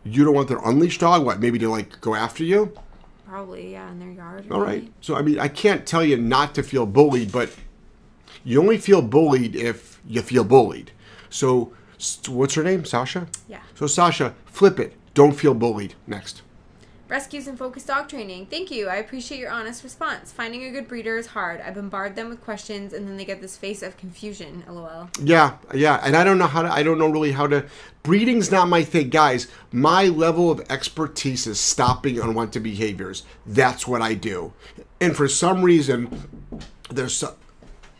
You 0.04 0.24
don't 0.24 0.34
want 0.34 0.48
their 0.48 0.60
unleashed 0.64 1.00
dog. 1.00 1.24
What? 1.24 1.40
Maybe 1.40 1.58
to 1.58 1.68
like 1.68 2.00
go 2.00 2.14
after 2.14 2.44
you. 2.44 2.72
Probably, 3.26 3.72
yeah, 3.72 3.90
in 3.90 3.98
their 3.98 4.10
yard. 4.10 4.50
All 4.50 4.60
right. 4.60 4.90
So 5.00 5.16
I 5.16 5.22
mean, 5.22 5.38
I 5.38 5.48
can't 5.48 5.86
tell 5.86 6.04
you 6.04 6.16
not 6.16 6.54
to 6.56 6.62
feel 6.62 6.86
bullied, 6.86 7.32
but 7.32 7.54
you 8.44 8.60
only 8.60 8.78
feel 8.78 9.02
bullied 9.02 9.56
if 9.56 10.00
you 10.06 10.22
feel 10.22 10.44
bullied. 10.44 10.92
So 11.30 11.72
what's 12.28 12.54
her 12.54 12.62
name? 12.62 12.84
Sasha. 12.84 13.26
Yeah. 13.48 13.60
So 13.74 13.86
Sasha, 13.86 14.34
flip 14.46 14.78
it. 14.78 14.94
Don't 15.14 15.32
feel 15.32 15.54
bullied. 15.54 15.94
Next. 16.06 16.42
Rescues 17.12 17.46
and 17.46 17.58
focused 17.58 17.88
dog 17.88 18.08
training. 18.08 18.46
Thank 18.46 18.70
you. 18.70 18.88
I 18.88 18.94
appreciate 18.94 19.38
your 19.38 19.50
honest 19.50 19.84
response. 19.84 20.32
Finding 20.32 20.64
a 20.64 20.70
good 20.70 20.88
breeder 20.88 21.18
is 21.18 21.26
hard. 21.26 21.60
I 21.60 21.70
bombard 21.70 22.16
them 22.16 22.30
with 22.30 22.40
questions 22.40 22.94
and 22.94 23.06
then 23.06 23.18
they 23.18 23.26
get 23.26 23.42
this 23.42 23.54
face 23.54 23.82
of 23.82 23.98
confusion. 23.98 24.64
LOL. 24.66 25.10
Yeah, 25.22 25.58
yeah, 25.74 26.00
and 26.02 26.16
I 26.16 26.24
don't 26.24 26.38
know 26.38 26.46
how 26.46 26.62
to. 26.62 26.72
I 26.72 26.82
don't 26.82 26.98
know 26.98 27.10
really 27.10 27.32
how 27.32 27.46
to. 27.48 27.66
Breeding's 28.02 28.50
not 28.50 28.70
my 28.70 28.82
thing, 28.82 29.10
guys. 29.10 29.48
My 29.72 30.04
level 30.04 30.50
of 30.50 30.62
expertise 30.70 31.46
is 31.46 31.60
stopping 31.60 32.18
unwanted 32.18 32.62
behaviors. 32.62 33.24
That's 33.44 33.86
what 33.86 34.00
I 34.00 34.14
do, 34.14 34.54
and 34.98 35.14
for 35.14 35.28
some 35.28 35.60
reason, 35.60 36.40
there's 36.88 37.12
so. 37.12 37.34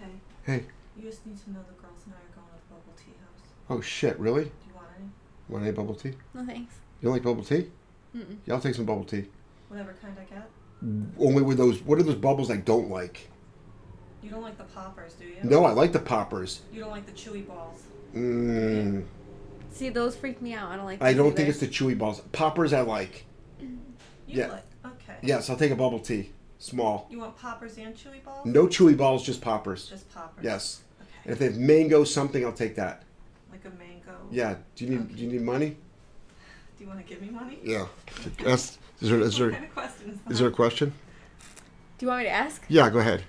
Hey, 0.01 0.07
Hey, 0.46 0.64
you 0.96 1.03
just 1.11 1.27
need 1.27 1.37
to 1.44 1.51
know 1.51 1.61
the 1.68 1.83
girls 1.83 2.01
and 2.07 2.14
I 2.14 2.16
are 2.16 2.35
going 2.35 2.46
to 2.48 2.55
the 2.55 2.75
bubble 2.75 2.94
tea 2.96 3.12
house. 3.20 3.46
oh 3.68 3.83
shit, 3.83 4.18
really? 4.18 4.44
Do 4.44 4.51
you 4.68 4.75
want 4.75 4.87
any? 4.96 5.09
Want 5.51 5.64
any 5.64 5.72
bubble 5.72 5.96
tea? 5.96 6.14
No 6.33 6.46
thanks. 6.46 6.77
You 7.03 7.09
don't 7.09 7.12
like 7.12 7.22
bubble 7.22 7.44
tea? 7.44 7.66
Mm-mm. 8.16 8.37
Yeah, 8.46 8.55
I'll 8.55 8.61
take 8.61 8.75
some 8.75 8.85
bubble 8.85 9.05
tea. 9.05 9.27
Whatever 9.68 9.94
kind 10.03 10.16
I 10.20 10.25
get. 10.35 10.48
Only 11.18 11.42
with 11.42 11.57
those. 11.59 11.81
What 11.83 11.98
are 11.98 12.03
those 12.03 12.16
bubbles 12.16 12.51
I 12.51 12.57
don't 12.57 12.90
like? 12.90 13.29
You 14.22 14.31
don't 14.31 14.42
like 14.42 14.59
the 14.59 14.64
poppers, 14.64 15.14
do 15.14 15.25
you? 15.27 15.37
No, 15.42 15.64
I 15.64 15.72
like 15.72 15.92
the 15.92 15.98
poppers. 15.98 16.61
You 16.72 16.81
don't 16.81 16.90
like 16.90 17.07
the 17.07 17.12
chewy 17.12 17.46
balls. 17.46 17.83
Mm, 18.14 19.05
See, 19.72 19.88
those 19.88 20.14
freak 20.14 20.42
me 20.42 20.53
out. 20.55 20.70
I 20.70 20.77
don't 20.77 20.85
like. 20.85 21.03
I 21.03 21.12
don't 21.14 21.29
either. 21.29 21.37
think 21.37 21.48
it's 21.48 21.59
the 21.61 21.66
chewy 21.68 21.96
balls. 21.96 22.20
Poppers 22.33 22.72
I 22.72 22.83
like. 22.83 23.25
You 23.61 24.38
Yeah. 24.38 24.46
like 24.48 24.64
okay. 24.87 25.16
Yes, 25.22 25.51
I'll 25.51 25.57
take 25.57 25.72
a 25.72 25.77
bubble 25.77 25.98
tea. 25.98 26.31
Small. 26.59 27.07
You 27.11 27.18
want 27.18 27.37
poppers 27.37 27.77
and 27.77 27.94
chewy 27.94 28.22
balls? 28.25 28.46
No 28.46 28.66
chewy 28.66 28.96
balls, 28.96 29.25
just 29.25 29.40
poppers. 29.40 29.88
Just 29.88 30.09
poppers. 30.14 30.44
Yes. 30.44 30.81
And 31.25 31.33
if 31.33 31.38
they 31.38 31.46
have 31.46 31.57
mango 31.59 32.05
something, 32.05 32.44
I'll 32.44 32.53
take 32.53 32.77
that. 32.77 33.03
Like 33.51 33.64
a 33.64 33.70
mango. 33.70 34.16
Yeah. 34.31 34.55
Do 34.77 34.85
you 34.85 34.90
need 34.90 35.16
Do 35.16 35.22
you 35.22 35.33
need 35.33 35.42
money? 35.42 35.77
Do 36.83 36.88
you 36.88 36.95
want 36.97 37.07
to 37.07 37.14
give 37.14 37.23
me 37.23 37.31
money? 37.31 37.61
Yeah. 37.62 37.87
That's, 38.42 38.77
is 39.01 39.09
there 39.09 39.21
is 39.21 39.38
What 39.38 39.38
there 39.38 39.51
kind 39.53 39.64
of 39.66 39.73
question 39.73 40.11
is 40.11 40.18
that? 40.23 40.33
is 40.33 40.38
there 40.40 40.49
a 40.49 40.51
question? 40.51 40.92
Do 41.97 42.05
you 42.05 42.09
want 42.09 42.23
me 42.23 42.25
to 42.25 42.31
ask? 42.33 42.61
Yeah. 42.66 42.90
Go 42.90 42.99
ahead. 42.99 43.23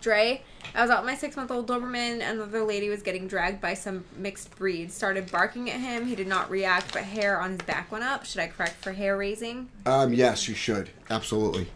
Dre, 0.00 0.42
I 0.74 0.82
was 0.82 0.90
out 0.90 1.04
with 1.04 1.12
my 1.12 1.16
six 1.16 1.36
month 1.36 1.52
old 1.52 1.68
Doberman. 1.68 2.20
And 2.20 2.40
another 2.40 2.64
lady 2.64 2.88
was 2.88 3.02
getting 3.02 3.28
dragged 3.28 3.60
by 3.60 3.74
some 3.74 4.04
mixed 4.16 4.56
breed. 4.56 4.90
Started 4.90 5.30
barking 5.30 5.70
at 5.70 5.78
him. 5.78 6.04
He 6.08 6.16
did 6.16 6.26
not 6.26 6.50
react, 6.50 6.92
but 6.92 7.04
hair 7.04 7.40
on 7.40 7.50
his 7.52 7.60
back 7.60 7.92
went 7.92 8.02
up. 8.02 8.24
Should 8.26 8.40
I 8.40 8.48
correct 8.48 8.82
for 8.82 8.90
hair 8.90 9.16
raising? 9.16 9.68
Um. 9.86 10.12
Yes, 10.12 10.48
you 10.48 10.56
should. 10.56 10.90
Absolutely. 11.08 11.68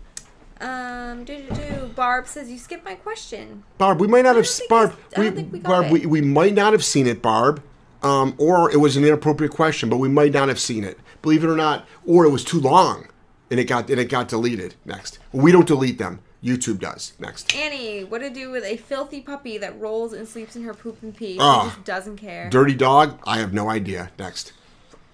Um, 0.60 1.22
do 1.22 1.42
do 1.48 1.54
do. 1.54 1.86
Barb 1.94 2.26
says 2.26 2.50
you 2.50 2.58
skipped 2.58 2.84
my 2.84 2.96
question. 2.96 3.62
Barb, 3.78 4.00
we 4.00 4.08
might 4.08 4.22
not 4.22 4.34
I 4.34 4.38
have 4.38 4.46
don't 4.46 4.52
think 4.56 4.68
Barb. 4.68 4.90
I- 4.90 4.94
I 5.16 5.20
We, 5.20 5.24
don't 5.26 5.36
think 5.36 5.52
we 5.52 5.58
got 5.60 5.68
Barb, 5.68 5.84
it. 5.86 5.92
we, 5.92 6.06
we 6.06 6.20
might 6.22 6.54
not 6.54 6.72
have 6.72 6.84
seen 6.84 7.06
it, 7.06 7.22
Barb. 7.22 7.62
Um, 8.02 8.34
or 8.38 8.68
it 8.72 8.78
was 8.78 8.96
an 8.96 9.04
inappropriate 9.04 9.52
question, 9.52 9.88
but 9.90 9.98
we 9.98 10.08
might 10.08 10.32
not 10.32 10.48
have 10.48 10.58
seen 10.58 10.84
it. 10.84 10.98
Believe 11.22 11.44
it 11.44 11.48
or 11.48 11.56
not, 11.56 11.86
or 12.06 12.24
it 12.24 12.30
was 12.30 12.44
too 12.44 12.60
long, 12.60 13.08
and 13.50 13.60
it 13.60 13.64
got 13.64 13.90
and 13.90 14.00
it 14.00 14.08
got 14.08 14.28
deleted. 14.28 14.74
Next, 14.84 15.18
we 15.32 15.52
don't 15.52 15.66
delete 15.66 15.98
them. 15.98 16.20
YouTube 16.42 16.78
does. 16.78 17.12
Next, 17.18 17.54
Annie, 17.54 18.02
what 18.04 18.20
to 18.20 18.30
do 18.30 18.50
with 18.50 18.64
a 18.64 18.78
filthy 18.78 19.20
puppy 19.20 19.58
that 19.58 19.78
rolls 19.78 20.14
and 20.14 20.26
sleeps 20.26 20.56
in 20.56 20.62
her 20.62 20.72
poop 20.72 21.02
and 21.02 21.14
pee? 21.14 21.36
Ah. 21.38 21.78
Doesn't 21.84 22.16
care. 22.16 22.48
dirty 22.48 22.74
dog. 22.74 23.18
I 23.24 23.38
have 23.38 23.52
no 23.52 23.68
idea. 23.68 24.10
Next, 24.18 24.52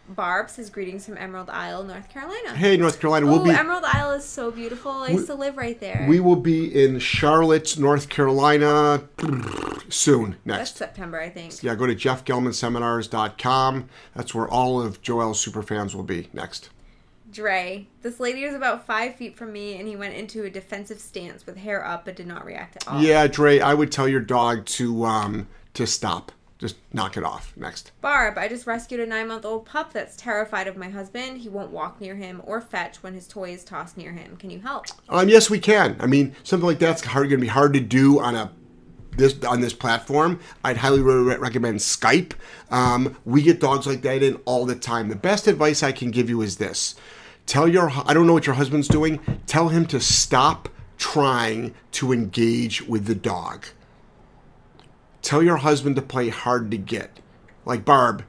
Barb 0.09 0.51
says 0.51 0.71
greetings 0.71 1.05
from 1.05 1.16
Emerald 1.19 1.51
Isle, 1.51 1.85
North 1.85 2.09
Carolina. 2.09 2.55
hey, 2.55 2.77
North 2.77 3.01
Carolina, 3.01 3.27
we'll 3.27 3.42
be 3.42 3.51
Emerald 3.51 3.85
Isle 3.85 4.12
is 4.12 4.25
so 4.25 4.51
beautiful. 4.51 4.92
I 4.92 5.09
used 5.11 5.27
to 5.27 5.35
live 5.35 5.57
right 5.57 5.79
there. 5.81 6.07
we 6.09 6.21
will 6.21 6.37
be 6.37 6.85
in 6.85 6.99
Charlotte, 6.99 7.79
North 7.79 8.09
Carolina, 8.09 9.03
soon. 9.88 10.37
That's 10.45 10.59
Next. 10.59 10.77
September, 10.77 11.21
I 11.21 11.29
think. 11.29 11.62
Yeah, 11.62 11.75
go 11.75 11.87
to 11.87 11.95
jeffgellmanseminars.com. 11.95 13.88
That's 14.14 14.35
where 14.35 14.49
all 14.49 14.81
of 14.81 15.03
Joel's 15.03 15.45
superfans 15.45 15.95
will 15.95 16.03
be. 16.05 16.29
Next. 16.33 16.71
Dre, 17.31 17.88
this 18.03 18.21
lady 18.21 18.47
was 18.47 18.55
about 18.55 18.87
five 18.87 19.16
feet 19.16 19.37
from 19.37 19.53
me, 19.53 19.77
and 19.77 19.87
he 19.87 19.97
went 19.97 20.14
into 20.14 20.45
a 20.45 20.51
defensive 20.51 21.01
stance 21.01 21.45
with 21.45 21.57
hair 21.57 21.85
up, 21.85 22.05
but 22.05 22.16
did 22.16 22.27
not 22.27 22.45
react 22.47 22.77
at 22.77 22.88
all. 22.88 23.03
Yeah, 23.03 23.27
Dre, 23.27 23.59
I 23.59 23.75
would 23.75 23.92
tell 23.92 24.09
your 24.09 24.21
dog 24.21 24.64
to 24.66 25.05
um 25.05 25.49
to 25.75 25.87
stop. 25.87 26.33
Just 26.59 26.77
knock 26.92 27.16
it 27.19 27.25
off. 27.25 27.53
Next. 27.57 27.92
Barb, 28.01 28.38
I 28.38 28.49
just 28.49 28.66
rescued 28.66 29.01
a 29.01 29.07
nine 29.07 29.29
month 29.29 29.45
old 29.45 29.66
pup 29.66 29.92
that's 29.92 30.16
terrified 30.16 30.66
of 30.66 30.77
my 30.77 30.88
husband. 30.88 31.38
He 31.38 31.51
won't 31.51 31.71
walk 31.71 32.01
near 32.01 32.16
him 32.16 32.40
or 32.45 32.61
fetch 32.62 33.03
when 33.03 33.12
his 33.12 33.29
toy 33.29 33.51
is 33.51 33.62
tossed 33.62 33.99
near 33.99 34.12
him. 34.12 34.37
Can 34.37 34.49
you 34.49 34.61
help? 34.61 34.87
Um, 35.09 35.29
yes, 35.29 35.51
we 35.51 35.59
can. 35.59 35.97
I 36.01 36.07
mean, 36.07 36.35
something 36.45 36.66
like 36.66 36.79
that's 36.79 37.05
hard, 37.05 37.29
going 37.29 37.40
to 37.40 37.45
be 37.45 37.49
hard 37.49 37.75
to 37.75 37.81
do 37.81 38.21
on 38.21 38.35
a 38.35 38.51
this 39.16 39.42
on 39.45 39.61
this 39.61 39.73
platform. 39.73 40.40
I'd 40.64 40.77
highly 40.79 41.01
re- 41.01 41.37
recommend 41.37 41.79
Skype. 41.79 42.33
Um, 42.71 43.16
we 43.25 43.42
get 43.42 43.61
dogs 43.61 43.87
like 43.87 44.03
that 44.03 44.23
in 44.23 44.37
all 44.45 44.66
the 44.66 44.77
time. 44.77 45.09
The 45.09 45.16
best 45.16 45.47
advice 45.47 45.83
I 45.83 45.92
can 45.92 46.11
give 46.11 46.31
you 46.31 46.42
is 46.42 46.57
this: 46.57 46.95
tell 47.45 47.69
your 47.69 47.90
I 48.07 48.14
don't 48.14 48.27
know 48.27 48.33
what 48.33 48.47
your 48.47 48.57
husband's 48.57 48.88
doing. 48.88 49.21
Tell 49.47 49.69
him 49.69 49.87
to 49.87 50.01
stop 50.01 50.69
trying 50.99 51.75
to 51.92 52.12
engage 52.12 52.83
with 52.83 53.07
the 53.07 53.14
dog. 53.14 53.66
Tell 55.23 55.43
your 55.43 55.57
husband 55.57 55.97
to 55.97 56.03
play 56.03 56.29
hard 56.29 56.71
to 56.71 56.77
get. 56.77 57.21
Like 57.65 57.85
Barb, 57.85 58.25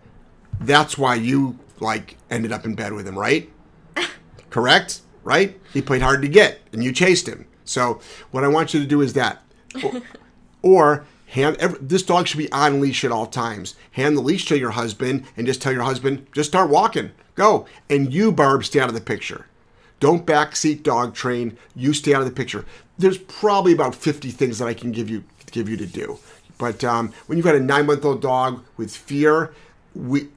that's 0.59 0.97
why 0.97 1.15
you 1.15 1.59
like 1.79 2.17
ended 2.29 2.51
up 2.51 2.65
in 2.65 2.75
bed 2.75 2.93
with 2.93 3.07
him, 3.07 3.17
right? 3.17 3.49
Correct? 4.49 5.01
Right? 5.23 5.59
He 5.73 5.81
played 5.81 6.01
hard 6.01 6.21
to 6.21 6.27
get 6.27 6.59
and 6.71 6.83
you 6.83 6.91
chased 6.91 7.27
him. 7.27 7.45
So 7.65 7.99
what 8.31 8.43
I 8.43 8.47
want 8.47 8.73
you 8.73 8.79
to 8.79 8.87
do 8.87 9.01
is 9.01 9.13
that. 9.13 9.43
Or, 9.83 10.01
or 10.61 11.05
hand 11.27 11.57
every, 11.59 11.79
this 11.79 12.03
dog 12.03 12.27
should 12.27 12.37
be 12.37 12.51
on 12.51 12.79
leash 12.79 13.03
at 13.03 13.11
all 13.11 13.27
times. 13.27 13.75
Hand 13.91 14.17
the 14.17 14.21
leash 14.21 14.45
to 14.45 14.57
your 14.57 14.71
husband 14.71 15.25
and 15.35 15.45
just 15.45 15.61
tell 15.61 15.73
your 15.73 15.83
husband, 15.83 16.25
just 16.31 16.49
start 16.49 16.69
walking. 16.69 17.11
Go. 17.35 17.67
And 17.89 18.13
you, 18.13 18.31
Barb, 18.31 18.63
stay 18.63 18.79
out 18.79 18.89
of 18.89 18.95
the 18.95 19.01
picture. 19.01 19.45
Don't 19.99 20.25
backseat 20.25 20.83
dog 20.83 21.13
train. 21.13 21.57
You 21.75 21.93
stay 21.93 22.13
out 22.13 22.21
of 22.21 22.27
the 22.27 22.33
picture. 22.33 22.65
There's 22.97 23.17
probably 23.17 23.73
about 23.73 23.95
50 23.95 24.31
things 24.31 24.59
that 24.59 24.67
I 24.67 24.73
can 24.73 24.91
give 24.91 25.09
you 25.09 25.23
give 25.51 25.69
you 25.69 25.77
to 25.77 25.85
do. 25.85 26.19
But 26.57 26.83
um, 26.83 27.13
when 27.27 27.37
you've 27.37 27.45
got 27.45 27.55
a 27.55 27.59
nine 27.59 27.85
month 27.85 28.03
old 28.03 28.21
dog 28.21 28.63
with 28.77 28.95
fear, 28.95 29.53
we 29.93 30.29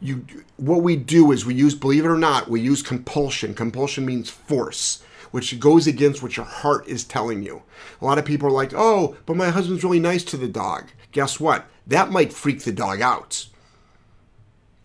you 0.00 0.24
what 0.56 0.82
we 0.82 0.96
do 0.96 1.30
is 1.30 1.44
we 1.44 1.54
use 1.54 1.74
believe 1.74 2.04
it 2.04 2.08
or 2.08 2.16
not 2.16 2.48
we 2.48 2.60
use 2.60 2.82
compulsion. 2.82 3.54
Compulsion 3.54 4.06
means 4.06 4.30
force 4.30 5.02
which 5.30 5.60
goes 5.60 5.86
against 5.86 6.22
what 6.22 6.36
your 6.36 6.46
heart 6.46 6.88
is 6.88 7.04
telling 7.04 7.42
you. 7.42 7.62
A 8.00 8.04
lot 8.04 8.18
of 8.18 8.24
people 8.24 8.48
are 8.48 8.52
like 8.52 8.72
oh 8.74 9.16
but 9.26 9.36
my 9.36 9.50
husband's 9.50 9.84
really 9.84 10.00
nice 10.00 10.24
to 10.24 10.36
the 10.36 10.48
dog. 10.48 10.88
Guess 11.12 11.38
what? 11.38 11.66
That 11.86 12.10
might 12.10 12.32
freak 12.32 12.62
the 12.62 12.72
dog 12.72 13.00
out. 13.00 13.46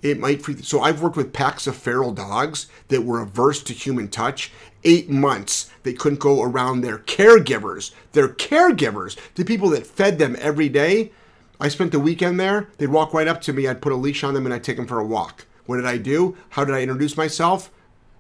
It 0.01 0.19
might 0.19 0.41
freak 0.41 0.63
so 0.63 0.81
i've 0.81 1.01
worked 1.01 1.17
with 1.17 1.33
packs 1.33 1.65
of 1.65 1.75
feral 1.75 2.11
dogs 2.11 2.67
that 2.89 3.05
were 3.05 3.21
averse 3.21 3.63
to 3.63 3.73
human 3.73 4.09
touch 4.09 4.51
eight 4.86 5.10
months 5.10 5.69
they 5.84 5.93
couldn't 5.93 6.19
go 6.19 6.41
around 6.41 6.82
their 6.82 7.00
caregivers 7.00 7.91
their 8.13 8.30
caregivers 8.30 9.17
the 9.36 9.43
people 9.43 9.69
that 9.69 9.86
fed 9.86 10.17
them 10.19 10.36
every 10.39 10.69
day 10.69 11.12
I 11.60 11.69
spent 11.69 11.91
the 11.91 12.00
weekend 12.00 12.39
there. 12.39 12.69
They'd 12.78 12.88
walk 12.88 13.13
right 13.13 13.28
up 13.28 13.41
to 13.41 13.54
me. 13.54 13.67
I'd 13.67 13.82
put 13.82 13.93
a 13.93 13.95
leash 13.95 14.24
on 14.24 14.34
them 14.34 14.45
and 14.45 14.54
I'd 14.54 14.63
take 14.63 14.78
them 14.78 14.88
for 14.88 15.00
a 15.00 15.06
walk. 15.06 15.45
What 15.65 15.78
did 15.78 15.86
I 15.86 15.98
do? 15.98 16.38
How 16.50 16.65
did 16.65 16.76
I 16.76 16.82
introduce 16.82 17.17
myself? 17.17 17.71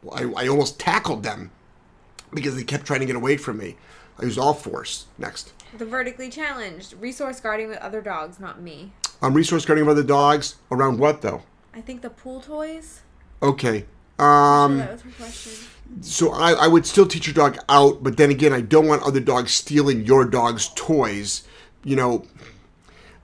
Well, 0.01 0.37
I, 0.37 0.43
I 0.43 0.47
almost 0.47 0.79
tackled 0.79 1.23
them 1.23 1.51
because 2.33 2.55
they 2.55 2.63
kept 2.63 2.85
trying 2.85 3.01
to 3.01 3.05
get 3.05 3.15
away 3.15 3.37
from 3.37 3.57
me. 3.57 3.75
I 4.19 4.23
used 4.23 4.39
all 4.39 4.53
force. 4.53 5.05
Next. 5.17 5.51
The 5.77 5.85
vertically 5.85 6.29
challenged, 6.29 6.93
resource 6.93 7.39
guarding 7.41 7.67
with 7.67 7.79
other 7.79 8.01
dogs, 8.01 8.39
not 8.39 8.61
me. 8.61 8.93
Um, 9.21 9.33
resource 9.33 9.65
guarding 9.65 9.83
of 9.83 9.89
other 9.89 10.03
dogs. 10.03 10.55
Around 10.71 10.99
what 10.99 11.21
though? 11.21 11.43
I 11.73 11.81
think 11.81 12.01
the 12.01 12.09
pool 12.09 12.39
toys. 12.39 13.01
Okay. 13.43 13.85
Um, 14.17 14.77
that 14.77 14.93
was 14.93 15.01
her 15.01 15.11
question. 15.11 15.67
So 16.01 16.31
I, 16.31 16.51
I 16.53 16.67
would 16.67 16.85
still 16.85 17.05
teach 17.05 17.27
your 17.27 17.33
dog 17.33 17.57
out, 17.69 18.03
but 18.03 18.17
then 18.17 18.29
again, 18.29 18.53
I 18.53 18.61
don't 18.61 18.87
want 18.87 19.03
other 19.03 19.19
dogs 19.19 19.53
stealing 19.53 20.05
your 20.05 20.25
dog's 20.25 20.69
toys. 20.75 21.43
You 21.83 21.95
know, 21.95 22.25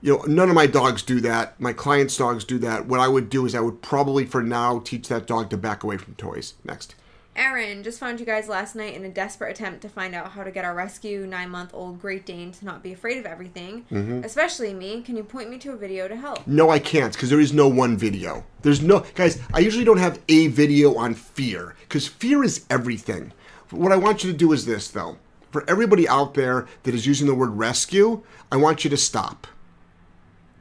you 0.00 0.16
know, 0.16 0.24
none 0.24 0.48
of 0.48 0.54
my 0.54 0.66
dogs 0.66 1.02
do 1.02 1.20
that. 1.20 1.60
My 1.60 1.72
clients' 1.72 2.16
dogs 2.16 2.44
do 2.44 2.58
that. 2.58 2.86
What 2.86 3.00
I 3.00 3.08
would 3.08 3.30
do 3.30 3.46
is 3.46 3.54
I 3.54 3.60
would 3.60 3.82
probably, 3.82 4.24
for 4.26 4.42
now, 4.42 4.80
teach 4.80 5.08
that 5.08 5.26
dog 5.26 5.50
to 5.50 5.56
back 5.56 5.84
away 5.84 5.96
from 5.96 6.14
toys. 6.14 6.54
Next. 6.64 6.94
Aaron, 7.34 7.82
just 7.82 7.98
found 7.98 8.20
you 8.20 8.26
guys 8.26 8.46
last 8.46 8.74
night 8.76 8.94
in 8.94 9.04
a 9.06 9.08
desperate 9.08 9.50
attempt 9.52 9.80
to 9.82 9.88
find 9.88 10.14
out 10.14 10.32
how 10.32 10.44
to 10.44 10.50
get 10.50 10.66
our 10.66 10.74
rescue 10.74 11.26
nine 11.26 11.48
month 11.48 11.70
old 11.72 11.98
Great 12.00 12.26
Dane 12.26 12.52
to 12.52 12.64
not 12.66 12.82
be 12.82 12.92
afraid 12.92 13.16
of 13.16 13.24
everything, 13.24 13.86
Mm-hmm. 13.90 14.22
especially 14.24 14.74
me. 14.74 15.00
Can 15.00 15.16
you 15.16 15.24
point 15.24 15.48
me 15.48 15.56
to 15.58 15.72
a 15.72 15.76
video 15.76 16.08
to 16.08 16.16
help? 16.16 16.46
No, 16.46 16.68
I 16.68 16.78
can't 16.78 17.12
because 17.14 17.30
there 17.30 17.40
is 17.40 17.52
no 17.54 17.68
one 17.68 17.96
video. 17.96 18.44
There's 18.60 18.82
no 18.82 19.04
guys. 19.14 19.40
I 19.54 19.60
usually 19.60 19.84
don't 19.84 19.96
have 19.98 20.20
a 20.28 20.48
video 20.48 20.94
on 20.96 21.14
fear 21.14 21.74
because 21.80 22.06
fear 22.06 22.44
is 22.44 22.66
everything. 22.68 23.32
What 23.70 23.92
I 23.92 23.96
want 23.96 24.22
you 24.22 24.30
to 24.30 24.36
do 24.36 24.52
is 24.52 24.66
this, 24.66 24.88
though. 24.88 25.16
For 25.50 25.68
everybody 25.68 26.06
out 26.06 26.34
there 26.34 26.66
that 26.82 26.94
is 26.94 27.06
using 27.06 27.26
the 27.26 27.34
word 27.34 27.56
rescue, 27.56 28.22
I 28.50 28.56
want 28.56 28.84
you 28.84 28.90
to 28.90 28.96
stop. 28.98 29.46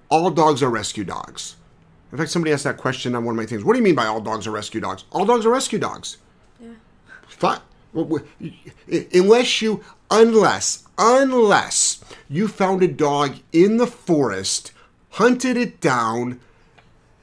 All 0.09 0.29
dogs 0.31 0.63
are 0.63 0.69
rescue 0.69 1.03
dogs. 1.03 1.57
In 2.13 2.17
fact, 2.17 2.29
somebody 2.31 2.53
asked 2.53 2.63
that 2.65 2.77
question 2.77 3.13
on 3.15 3.25
one 3.25 3.33
of 3.35 3.37
my 3.37 3.45
things. 3.45 3.63
What 3.63 3.73
do 3.73 3.79
you 3.79 3.83
mean 3.83 3.95
by 3.95 4.05
all 4.05 4.19
dogs 4.21 4.47
are 4.47 4.51
rescue 4.51 4.79
dogs? 4.81 5.03
All 5.11 5.25
dogs 5.25 5.45
are 5.45 5.49
rescue 5.49 5.79
dogs. 5.79 6.17
Yeah. 6.59 6.67
Fine. 6.67 6.75
Well, 7.07 7.29
well, 7.29 7.30
Unless 9.13 9.61
you, 9.61 9.83
unless, 10.09 10.83
unless 10.97 12.03
you 12.29 12.47
found 12.47 12.83
a 12.83 12.87
dog 12.87 13.35
in 13.51 13.77
the 13.77 13.87
forest, 13.87 14.71
hunted 15.11 15.57
it 15.57 15.81
down, 15.81 16.39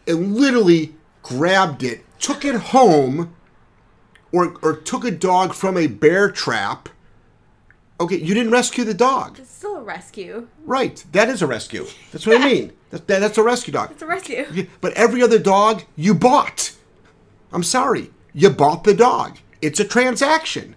and 0.06 0.36
literally 0.36 0.94
grabbed 1.22 1.82
it, 1.82 2.04
took 2.18 2.44
it 2.44 2.54
home, 2.54 3.34
or 4.32 4.56
or 4.62 4.76
took 4.76 5.04
a 5.04 5.10
dog 5.10 5.54
from 5.54 5.76
a 5.76 5.86
bear 5.86 6.30
trap, 6.30 6.88
okay, 8.00 8.16
you 8.16 8.34
didn't 8.34 8.52
rescue 8.52 8.84
the 8.84 8.94
dog. 8.94 9.38
It's 9.38 9.50
still 9.50 9.76
a 9.76 9.82
rescue. 9.82 10.48
Right. 10.64 11.02
That 11.12 11.28
is 11.28 11.42
a 11.42 11.46
rescue. 11.46 11.86
That's 12.12 12.26
what 12.26 12.40
I 12.40 12.44
mean. 12.44 12.72
That, 12.90 13.06
that, 13.08 13.18
that's 13.18 13.36
a 13.36 13.42
rescue 13.42 13.70
dog. 13.70 13.90
It's 13.90 14.00
a 14.00 14.06
rescue. 14.06 14.66
But 14.80 14.94
every 14.94 15.22
other 15.22 15.38
dog 15.38 15.82
you 15.94 16.14
bought. 16.14 16.72
I'm 17.52 17.62
sorry. 17.62 18.10
You 18.32 18.48
bought 18.48 18.84
the 18.84 18.94
dog. 18.94 19.36
It's 19.60 19.80
a 19.80 19.84
transaction. 19.84 20.76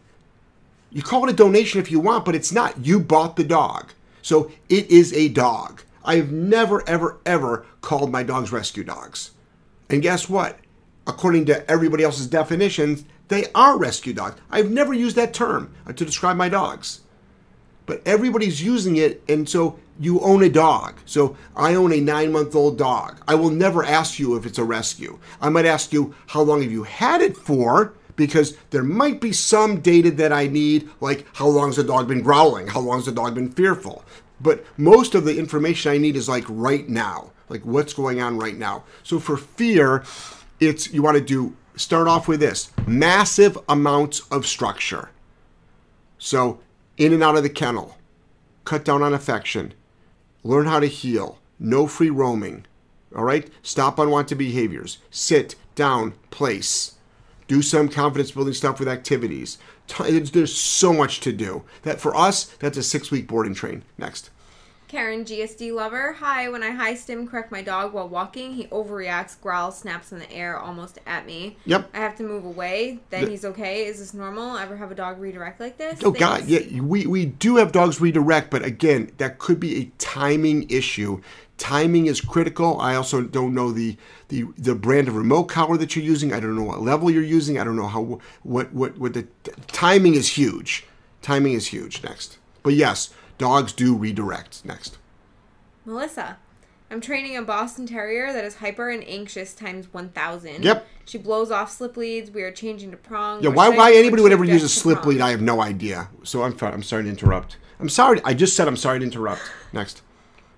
You 0.91 1.02
call 1.02 1.26
it 1.26 1.34
a 1.34 1.36
donation 1.36 1.80
if 1.80 1.91
you 1.91 2.00
want, 2.00 2.26
but 2.26 2.36
it's 2.36 2.52
not. 2.52 2.86
You 2.86 3.00
bought 3.00 3.36
the 3.36 3.44
dog. 3.44 3.94
So 4.22 4.52
it 4.70 4.89
is 4.89 5.13
a 5.13 5.30
dog. 5.30 5.84
I've 6.04 6.32
never, 6.32 6.88
ever, 6.88 7.20
ever 7.26 7.65
called 7.82 8.12
my 8.12 8.24
dogs 8.24 8.52
rescue 8.52 8.84
dogs. 8.84 9.32
And 9.89 10.02
guess 10.02 10.28
what? 10.30 10.60
According 11.08 11.46
to 11.46 11.70
everybody 11.70 12.04
else's 12.04 12.28
definitions, 12.28 13.06
they 13.28 13.46
are 13.56 13.78
rescue 13.78 14.13
dogs. 14.13 14.39
I've 14.50 14.70
never 14.70 14.94
used 14.94 15.15
that 15.15 15.34
term 15.34 15.74
to 15.88 16.06
describe 16.06 16.38
my 16.38 16.50
dogs 16.50 17.02
but 17.91 18.02
everybody's 18.06 18.63
using 18.63 18.96
it 18.96 19.22
and 19.28 19.50
so 19.50 19.78
you 20.00 20.20
own 20.22 20.44
a 20.44 20.50
dog 20.50 20.96
so 21.06 21.36
i 21.56 21.76
own 21.76 21.91
a 21.91 22.00
nine 22.00 22.32
month 22.32 22.56
old 22.56 22.78
dog 22.78 23.22
i 23.28 23.36
will 23.36 23.50
never 23.50 23.84
ask 23.84 24.20
you 24.20 24.36
if 24.36 24.46
it's 24.46 24.58
a 24.58 24.63
rescue 24.63 25.20
i 25.41 25.50
might 25.50 25.65
ask 25.65 25.91
you 25.91 26.13
how 26.28 26.41
long 26.41 26.62
have 26.62 26.72
you 26.72 26.84
had 26.84 27.22
it 27.22 27.36
for 27.36 27.94
because 28.27 28.57
there 28.69 28.84
might 28.84 29.19
be 29.21 29.31
some 29.31 29.79
data 29.81 30.12
that 30.12 30.31
i 30.31 30.47
need 30.47 30.89
like 30.99 31.25
how 31.34 31.47
long 31.47 31.67
has 31.67 31.75
the 31.77 31.84
dog 31.84 32.07
been 32.07 32.21
growling 32.21 32.67
how 32.67 32.79
long 32.79 32.97
has 32.97 33.05
the 33.05 33.12
dog 33.12 33.36
been 33.36 33.51
fearful 33.51 34.03
but 34.39 34.63
most 34.77 35.15
of 35.15 35.25
the 35.25 35.38
information 35.38 35.91
i 35.91 35.97
need 35.97 36.15
is 36.15 36.29
like 36.29 36.45
right 36.47 36.89
now 36.89 37.31
like 37.49 37.65
what's 37.65 37.93
going 37.93 38.21
on 38.21 38.38
right 38.38 38.57
now 38.57 38.84
so 39.03 39.19
for 39.19 39.38
fear 39.38 40.03
it's 40.60 40.93
you 40.93 41.01
want 41.01 41.17
to 41.17 41.23
do 41.23 41.55
start 41.75 42.07
off 42.07 42.27
with 42.27 42.39
this 42.39 42.71
massive 42.86 43.57
amounts 43.69 44.21
of 44.31 44.45
structure 44.45 45.10
so, 46.23 46.60
in 46.97 47.13
and 47.13 47.23
out 47.23 47.36
of 47.36 47.41
the 47.41 47.49
kennel, 47.49 47.97
cut 48.63 48.86
down 48.86 49.01
on 49.01 49.12
affection, 49.12 49.73
learn 50.43 50.67
how 50.67 50.79
to 50.79 50.86
heel, 50.86 51.39
no 51.57 51.88
free 51.88 52.12
roaming. 52.12 52.67
All 53.15 53.23
right? 53.23 53.49
Stop 53.63 53.97
unwanted 53.97 54.38
behaviors, 54.38 54.99
sit, 55.10 55.55
down, 55.73 56.13
place. 56.29 56.93
Do 57.51 57.61
some 57.61 57.89
confidence 57.89 58.31
building 58.31 58.53
stuff 58.53 58.79
with 58.79 58.87
activities. 58.87 59.57
There's 59.99 60.55
so 60.55 60.93
much 60.93 61.19
to 61.19 61.33
do. 61.33 61.63
That 61.81 61.99
for 61.99 62.15
us, 62.15 62.45
that's 62.45 62.77
a 62.77 62.81
six 62.81 63.11
week 63.11 63.27
boarding 63.27 63.53
train. 63.53 63.83
Next. 63.97 64.29
Karen, 64.87 65.25
GSD 65.25 65.73
lover. 65.73 66.13
Hi, 66.13 66.47
when 66.47 66.63
I 66.63 66.71
high 66.71 66.95
stim 66.95 67.27
correct 67.27 67.51
my 67.51 67.61
dog 67.61 67.91
while 67.91 68.07
walking, 68.07 68.53
he 68.53 68.67
overreacts, 68.67 69.39
growls, 69.41 69.77
snaps 69.77 70.13
in 70.13 70.19
the 70.19 70.31
air 70.31 70.57
almost 70.57 70.99
at 71.05 71.25
me. 71.25 71.57
Yep. 71.65 71.89
I 71.93 71.97
have 71.97 72.15
to 72.19 72.23
move 72.23 72.45
away. 72.45 72.99
Then 73.09 73.25
The- 73.25 73.31
he's 73.31 73.43
okay. 73.43 73.85
Is 73.85 73.99
this 73.99 74.13
normal? 74.13 74.55
Ever 74.55 74.77
have 74.77 74.93
a 74.93 74.95
dog 74.95 75.19
redirect 75.19 75.59
like 75.59 75.77
this? 75.77 75.99
Oh 76.05 76.11
God, 76.11 76.45
yeah, 76.45 76.79
we 76.79 77.05
we 77.05 77.25
do 77.25 77.57
have 77.57 77.73
dogs 77.73 77.99
redirect, 77.99 78.49
but 78.49 78.63
again, 78.63 79.11
that 79.17 79.39
could 79.39 79.59
be 79.59 79.75
a 79.81 79.91
timing 79.97 80.69
issue. 80.69 81.19
Timing 81.62 82.08
is 82.08 82.21
critical. 82.21 82.82
I 82.82 82.95
also 82.95 83.21
don't 83.21 83.54
know 83.54 83.71
the 83.71 83.95
the 84.30 84.45
the 84.58 84.74
brand 84.74 85.08
of 85.08 85.15
remote 85.15 85.43
collar 85.43 85.78
that 85.78 85.95
you're 85.95 86.04
using. 86.04 86.34
I 86.34 86.39
don't 86.39 86.56
know 86.56 86.63
what 86.63 86.82
level 86.82 87.12
you're 87.12 87.21
using. 87.21 87.60
I 87.60 87.63
don't 87.63 87.76
know 87.76 87.86
how 87.86 88.19
what 88.41 88.74
what 88.74 88.97
what 88.97 89.13
the 89.13 89.28
timing 89.67 90.15
is 90.15 90.30
huge. 90.30 90.88
Timing 91.21 91.54
is 91.54 91.67
huge. 91.67 92.02
Next, 92.02 92.39
but 92.63 92.74
yes, 92.74 93.13
dogs 93.38 93.74
do 93.74 93.95
redirect. 93.95 94.65
Next. 94.65 94.97
Melissa. 95.86 96.39
I'm 96.89 97.00
training 97.00 97.38
a 97.38 97.43
Boston 97.43 97.86
Terrier 97.86 98.34
that 98.34 98.43
is 98.43 98.56
hyper 98.56 98.89
and 98.89 99.08
anxious 99.08 99.54
times 99.54 99.88
1,000. 99.93 100.62
Yep. 100.62 100.88
She 101.06 101.17
blows 101.17 101.50
off 101.50 101.71
slip 101.71 101.95
leads. 101.95 102.32
We 102.32 102.41
are 102.41 102.52
changing 102.52 102.91
to 102.91 102.97
prong. 102.97 103.43
Yeah, 103.43 103.52
why 103.52 103.69
why 103.69 103.93
anybody 103.93 104.24
would 104.24 104.34
ever 104.34 104.43
use 104.43 104.63
a 104.63 104.67
slip 104.67 105.06
lead? 105.06 105.21
I 105.21 105.30
have 105.30 105.41
no 105.41 105.62
idea. 105.62 106.10
So 106.24 106.41
I'm. 106.41 106.58
I'm 106.60 106.84
sorry 106.84 107.04
to 107.04 107.10
interrupt. 107.10 107.58
I'm 107.80 107.88
sorry. 107.88 108.19
I 108.26 108.34
just 108.34 108.56
said 108.56 108.67
I'm 108.67 108.76
sorry 108.76 108.97
to 108.97 109.06
interrupt. 109.06 109.43
Next. 109.71 110.02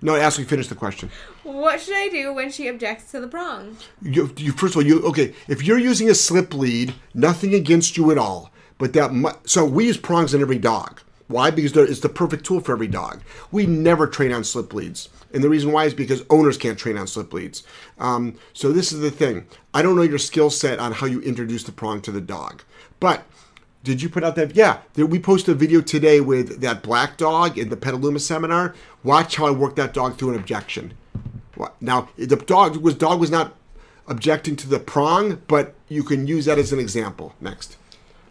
No, 0.04 0.16
ask 0.16 0.38
me 0.38 0.44
finish 0.44 0.68
the 0.68 0.74
question. 0.74 1.10
What 1.44 1.80
should 1.80 1.96
I 1.96 2.10
do 2.10 2.34
when 2.34 2.50
she 2.50 2.68
objects 2.68 3.10
to 3.12 3.20
the 3.20 3.26
prong? 3.26 3.78
you, 4.02 4.30
you 4.36 4.52
first 4.52 4.74
of 4.74 4.76
all 4.76 4.86
you 4.86 5.00
okay 5.02 5.32
if 5.48 5.64
you're 5.64 5.78
using 5.78 6.10
a 6.10 6.14
slip 6.14 6.52
lead 6.52 6.94
nothing 7.14 7.54
against 7.54 7.96
you 7.96 8.10
at 8.10 8.18
all 8.18 8.52
but 8.76 8.92
that 8.92 9.14
mu- 9.14 9.30
so 9.46 9.64
we 9.64 9.86
use 9.86 9.96
prongs 9.96 10.34
in 10.34 10.42
every 10.42 10.58
dog. 10.58 11.00
Why? 11.28 11.50
Because 11.50 11.74
it's 11.74 12.00
the 12.00 12.10
perfect 12.10 12.44
tool 12.44 12.60
for 12.60 12.72
every 12.72 12.86
dog. 12.86 13.22
We 13.50 13.64
never 13.64 14.06
train 14.06 14.30
on 14.30 14.44
slip 14.44 14.74
leads 14.74 15.08
and 15.32 15.42
the 15.42 15.48
reason 15.48 15.72
why 15.72 15.86
is 15.86 15.94
because 15.94 16.22
owners 16.28 16.58
can't 16.58 16.78
train 16.78 16.98
on 16.98 17.06
slip 17.06 17.32
leads. 17.32 17.62
Um, 17.98 18.36
so 18.52 18.72
this 18.72 18.92
is 18.92 19.00
the 19.00 19.10
thing. 19.10 19.46
I 19.72 19.80
don't 19.80 19.96
know 19.96 20.02
your 20.02 20.18
skill 20.18 20.50
set 20.50 20.78
on 20.78 20.92
how 20.92 21.06
you 21.06 21.22
introduce 21.22 21.64
the 21.64 21.72
prong 21.72 22.02
to 22.02 22.12
the 22.12 22.20
dog 22.20 22.62
but 23.00 23.24
did 23.84 24.00
you 24.00 24.08
put 24.08 24.24
out 24.24 24.34
that? 24.36 24.56
Yeah, 24.56 24.78
there, 24.94 25.06
we 25.06 25.20
posted 25.20 25.54
a 25.54 25.58
video 25.58 25.80
today 25.80 26.20
with 26.20 26.60
that 26.62 26.82
black 26.82 27.16
dog 27.18 27.58
in 27.58 27.68
the 27.68 27.76
Petaluma 27.76 28.18
seminar. 28.18 28.74
Watch 29.04 29.36
how 29.36 29.46
I 29.46 29.50
worked 29.50 29.76
that 29.76 29.92
dog 29.92 30.16
through 30.16 30.30
an 30.30 30.36
objection. 30.36 30.94
Now, 31.80 32.08
the 32.16 32.36
dog 32.36 32.78
was 32.78 32.94
dog 32.94 33.20
was 33.20 33.30
not 33.30 33.54
objecting 34.08 34.56
to 34.56 34.68
the 34.68 34.80
prong, 34.80 35.42
but 35.46 35.74
you 35.88 36.02
can 36.02 36.26
use 36.26 36.46
that 36.46 36.58
as 36.58 36.72
an 36.72 36.80
example. 36.80 37.34
Next. 37.40 37.76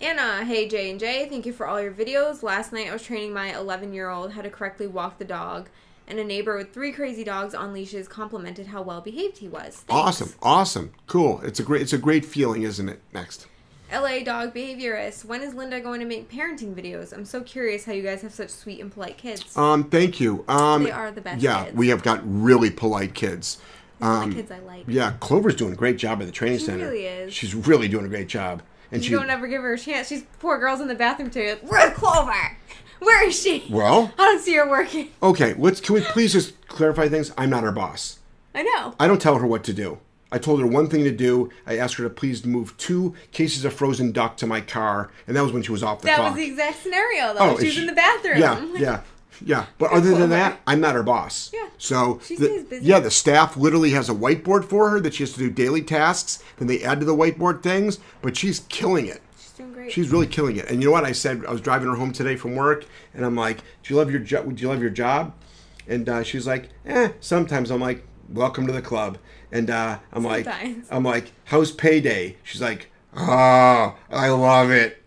Anna, 0.01 0.21
uh, 0.21 0.43
hey 0.43 0.67
J 0.67 0.91
and 0.91 0.99
J, 0.99 1.29
thank 1.29 1.45
you 1.45 1.53
for 1.53 1.65
all 1.65 1.81
your 1.81 1.93
videos. 1.93 2.43
Last 2.43 2.73
night 2.73 2.89
I 2.89 2.93
was 2.93 3.03
training 3.03 3.33
my 3.33 3.57
11 3.57 3.93
year 3.93 4.09
old 4.09 4.33
how 4.33 4.41
to 4.41 4.49
correctly 4.49 4.87
walk 4.87 5.17
the 5.17 5.23
dog, 5.23 5.69
and 6.07 6.19
a 6.19 6.23
neighbor 6.25 6.57
with 6.57 6.73
three 6.73 6.91
crazy 6.91 7.23
dogs 7.23 7.53
on 7.55 7.71
leashes 7.71 8.09
complimented 8.09 8.67
how 8.67 8.81
well 8.81 8.99
behaved 8.99 9.37
he 9.37 9.47
was. 9.47 9.75
Thanks. 9.75 9.85
Awesome, 9.89 10.33
awesome, 10.41 10.93
cool. 11.07 11.39
It's 11.41 11.59
a 11.59 11.63
great, 11.63 11.83
it's 11.83 11.93
a 11.93 11.97
great 11.97 12.25
feeling, 12.25 12.63
isn't 12.63 12.89
it? 12.89 13.01
Next. 13.13 13.47
LA 13.91 14.19
dog 14.23 14.53
behaviorist, 14.55 15.23
when 15.25 15.41
is 15.41 15.53
Linda 15.53 15.79
going 15.79 15.99
to 15.99 16.05
make 16.05 16.29
parenting 16.31 16.73
videos? 16.73 17.13
I'm 17.13 17.25
so 17.25 17.41
curious 17.41 17.85
how 17.85 17.91
you 17.93 18.01
guys 18.01 18.21
have 18.23 18.33
such 18.33 18.49
sweet 18.49 18.79
and 18.81 18.91
polite 18.91 19.17
kids. 19.17 19.55
Um, 19.55 19.83
thank 19.89 20.19
you. 20.19 20.43
Um, 20.47 20.83
They 20.83 20.91
are 20.91 21.11
the 21.11 21.21
best 21.21 21.41
Yeah, 21.43 21.65
kids. 21.65 21.77
we 21.77 21.89
have 21.89 22.01
got 22.01 22.21
really 22.23 22.71
polite 22.71 23.13
kids. 23.13 23.59
Um, 24.01 24.31
the 24.31 24.35
kids 24.37 24.51
I 24.51 24.59
like. 24.59 24.85
Yeah, 24.87 25.13
Clover's 25.19 25.55
doing 25.55 25.73
a 25.73 25.75
great 25.75 25.97
job 25.97 26.21
at 26.21 26.25
the 26.25 26.31
training 26.31 26.57
She 26.59 26.65
center. 26.65 26.85
really 26.85 27.05
is. 27.05 27.33
She's 27.33 27.53
really 27.53 27.87
doing 27.87 28.05
a 28.05 28.09
great 28.09 28.27
job, 28.27 28.63
and 28.91 29.01
You 29.03 29.09
she. 29.09 29.13
don't 29.15 29.29
ever 29.29 29.47
give 29.47 29.61
her 29.61 29.73
a 29.73 29.77
chance. 29.79 30.07
She's 30.07 30.23
poor 30.39 30.57
girl's 30.59 30.81
in 30.81 30.87
the 30.87 30.95
bathroom 30.95 31.29
too. 31.29 31.57
Where's 31.61 31.93
Clover? 31.93 32.57
Where 32.99 33.27
is 33.27 33.39
she? 33.39 33.65
Well, 33.69 34.11
I 34.17 34.25
don't 34.25 34.41
see 34.41 34.55
her 34.55 34.67
working. 34.67 35.09
okay. 35.21 35.53
Let's 35.53 35.79
can 35.79 35.95
we 35.95 36.01
please 36.01 36.33
just 36.33 36.67
clarify 36.67 37.07
things? 37.09 37.31
I'm 37.37 37.49
not 37.51 37.63
her 37.63 37.71
boss. 37.71 38.19
I 38.55 38.63
know. 38.63 38.95
I 38.99 39.07
don't 39.07 39.21
tell 39.21 39.37
her 39.37 39.45
what 39.47 39.63
to 39.65 39.73
do. 39.73 39.99
I 40.33 40.39
told 40.39 40.59
her 40.59 40.67
one 40.67 40.87
thing 40.89 41.03
to 41.03 41.11
do. 41.11 41.49
I 41.67 41.77
asked 41.77 41.95
her 41.95 42.03
to 42.03 42.09
please 42.09 42.43
move 42.45 42.75
two 42.77 43.13
cases 43.31 43.63
of 43.65 43.73
frozen 43.73 44.11
duck 44.11 44.35
to 44.37 44.47
my 44.47 44.59
car, 44.61 45.11
and 45.27 45.35
that 45.37 45.43
was 45.43 45.53
when 45.53 45.61
she 45.63 45.71
was 45.71 45.83
off 45.83 46.01
the 46.01 46.07
That 46.07 46.15
clock. 46.17 46.31
was 46.35 46.43
the 46.43 46.49
exact 46.51 46.81
scenario 46.83 47.33
though. 47.33 47.39
Oh, 47.39 47.57
she 47.59 47.65
was 47.67 47.73
is 47.75 47.77
in 47.77 47.85
the 47.85 47.93
bathroom. 47.93 48.39
Yeah, 48.39 48.65
yeah, 48.77 49.01
yeah. 49.45 49.65
But 49.77 49.91
other 49.91 50.13
than 50.17 50.31
that, 50.31 50.59
I'm 50.65 50.81
not 50.81 50.95
her 50.95 51.03
boss. 51.03 51.51
Yeah. 51.53 51.67
So 51.77 52.19
She 52.25 52.35
the- 52.35 52.79
yeah, 52.81 52.99
the 52.99 53.11
staff 53.11 53.55
literally 53.55 53.91
has 53.91 54.09
a 54.09 54.13
whiteboard 54.13 54.65
for 54.65 54.89
her 54.89 54.99
that 55.01 55.13
she 55.13 55.21
has 55.23 55.33
to 55.33 55.39
do 55.39 55.49
daily 55.51 55.83
tasks. 55.83 56.41
Then 56.57 56.67
they 56.67 56.83
add 56.83 56.99
to 57.01 57.05
the 57.05 57.15
whiteboard 57.15 57.61
things, 57.61 57.99
but 58.23 58.35
she's 58.35 58.61
killing 58.69 59.05
it. 59.05 59.21
She's 59.39 59.51
doing 59.51 59.71
great. 59.73 59.91
She's 59.91 60.09
really 60.09 60.27
killing 60.27 60.55
it. 60.57 60.67
And 60.69 60.81
you 60.81 60.87
know 60.89 60.93
what? 60.93 61.03
I 61.05 61.11
said 61.11 61.45
I 61.47 61.51
was 61.51 61.61
driving 61.61 61.87
her 61.89 61.95
home 61.95 62.11
today 62.11 62.35
from 62.37 62.55
work, 62.55 62.85
and 63.13 63.23
I'm 63.23 63.35
like, 63.35 63.57
"Do 63.83 63.93
you 63.93 63.97
love 63.97 64.09
your 64.09 64.19
job? 64.19 64.55
Do 64.55 64.59
you 64.61 64.67
love 64.69 64.81
your 64.81 64.89
job?" 64.89 65.33
And 65.87 66.09
uh, 66.09 66.23
she's 66.23 66.47
like, 66.47 66.69
"Eh." 66.87 67.09
Sometimes 67.19 67.69
I'm 67.69 67.81
like, 67.81 68.03
"Welcome 68.29 68.65
to 68.67 68.73
the 68.73 68.81
club." 68.81 69.17
And 69.53 69.69
uh, 69.69 69.99
I'm 70.11 70.23
like, 70.23 70.47
"I'm 70.89 71.03
like, 71.03 71.31
how's 71.45 71.71
payday?" 71.71 72.37
She's 72.41 72.59
like, 72.59 72.89
"Oh, 73.15 73.95
I 74.09 74.29
love 74.29 74.71
it." 74.71 75.03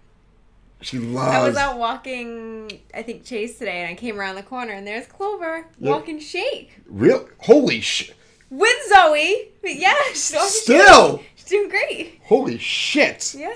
She 0.80 1.00
loves. 1.00 1.35
I 1.35 1.42
was 1.48 1.56
out 1.56 1.78
walking, 1.78 2.80
I 2.94 3.02
think 3.02 3.24
Chase 3.24 3.59
today, 3.59 3.80
and 3.80 3.90
I 3.90 3.94
came 3.96 4.20
around 4.20 4.37
the 4.37 4.44
corner, 4.44 4.72
and 4.72 4.87
there's 4.87 5.06
Clover 5.09 5.66
walking 5.80 6.20
Shake 6.20 6.78
Real? 6.87 7.28
Holy 7.40 7.80
shit! 7.80 8.14
with 8.48 8.76
Zoe. 8.88 9.48
But 9.62 9.74
yeah, 9.74 9.94
she's 10.11 10.38
Still? 10.62 11.18
Shake. 11.18 11.30
she's 11.35 11.46
doing 11.46 11.68
great. 11.68 12.20
Holy 12.26 12.59
shit! 12.59 13.35
Yeah, 13.37 13.52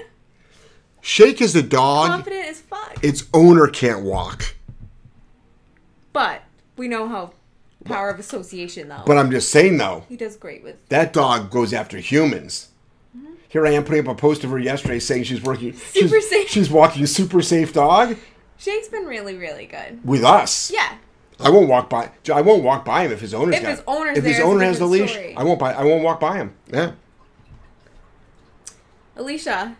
Shake 1.00 1.40
is 1.40 1.54
a 1.54 1.62
dog. 1.62 2.08
confident 2.08 2.46
as 2.46 2.62
fuck. 2.62 2.98
Its 3.00 3.28
owner 3.32 3.68
can't 3.68 4.02
walk. 4.02 4.56
But 6.12 6.42
we 6.76 6.88
know 6.88 7.06
how 7.06 7.30
power 7.84 8.10
of 8.10 8.18
association 8.18 8.88
though. 8.88 9.02
But 9.06 9.18
I'm 9.18 9.30
just 9.30 9.50
saying 9.50 9.78
though, 9.78 10.04
he 10.08 10.16
does 10.16 10.36
great 10.36 10.62
with. 10.62 10.76
that 10.88 11.12
dog 11.12 11.50
goes 11.50 11.72
after 11.72 11.98
humans. 11.98 12.68
Mm-hmm. 13.16 13.32
Here 13.48 13.66
I 13.66 13.70
am 13.70 13.84
putting 13.84 14.06
up 14.06 14.16
a 14.16 14.18
post 14.18 14.44
of 14.44 14.50
her 14.50 14.58
yesterday 14.58 14.98
saying 14.98 15.24
she's 15.24 15.42
working. 15.42 15.72
Super 15.76 16.20
she's, 16.20 16.30
safe. 16.30 16.48
She's 16.48 16.70
walking 16.70 17.02
a 17.02 17.06
super 17.06 17.42
safe 17.42 17.72
dog 17.72 18.16
Shake's 18.58 18.88
been 18.88 19.06
really, 19.06 19.36
really 19.36 19.64
good. 19.64 20.04
with 20.04 20.22
us. 20.22 20.70
Yeah, 20.70 20.96
I 21.40 21.48
won't 21.48 21.68
walk 21.68 21.88
by. 21.88 22.10
I 22.32 22.42
won't 22.42 22.62
walk 22.62 22.84
by 22.84 23.06
him 23.06 23.12
if 23.12 23.20
his 23.22 23.32
owner's 23.32 23.56
If 23.56 23.62
got. 23.62 23.70
his 23.70 23.82
owner's 23.86 24.18
if 24.18 24.24
his 24.24 24.38
owner 24.40 24.64
has 24.64 24.78
the 24.78 24.86
leash, 24.86 25.12
story. 25.12 25.34
I 25.34 25.44
won't 25.44 25.58
buy. 25.58 25.72
I 25.72 25.82
won't 25.84 26.02
walk 26.02 26.20
by 26.20 26.36
him. 26.36 26.52
Yeah. 26.70 26.92
Alicia. 29.16 29.76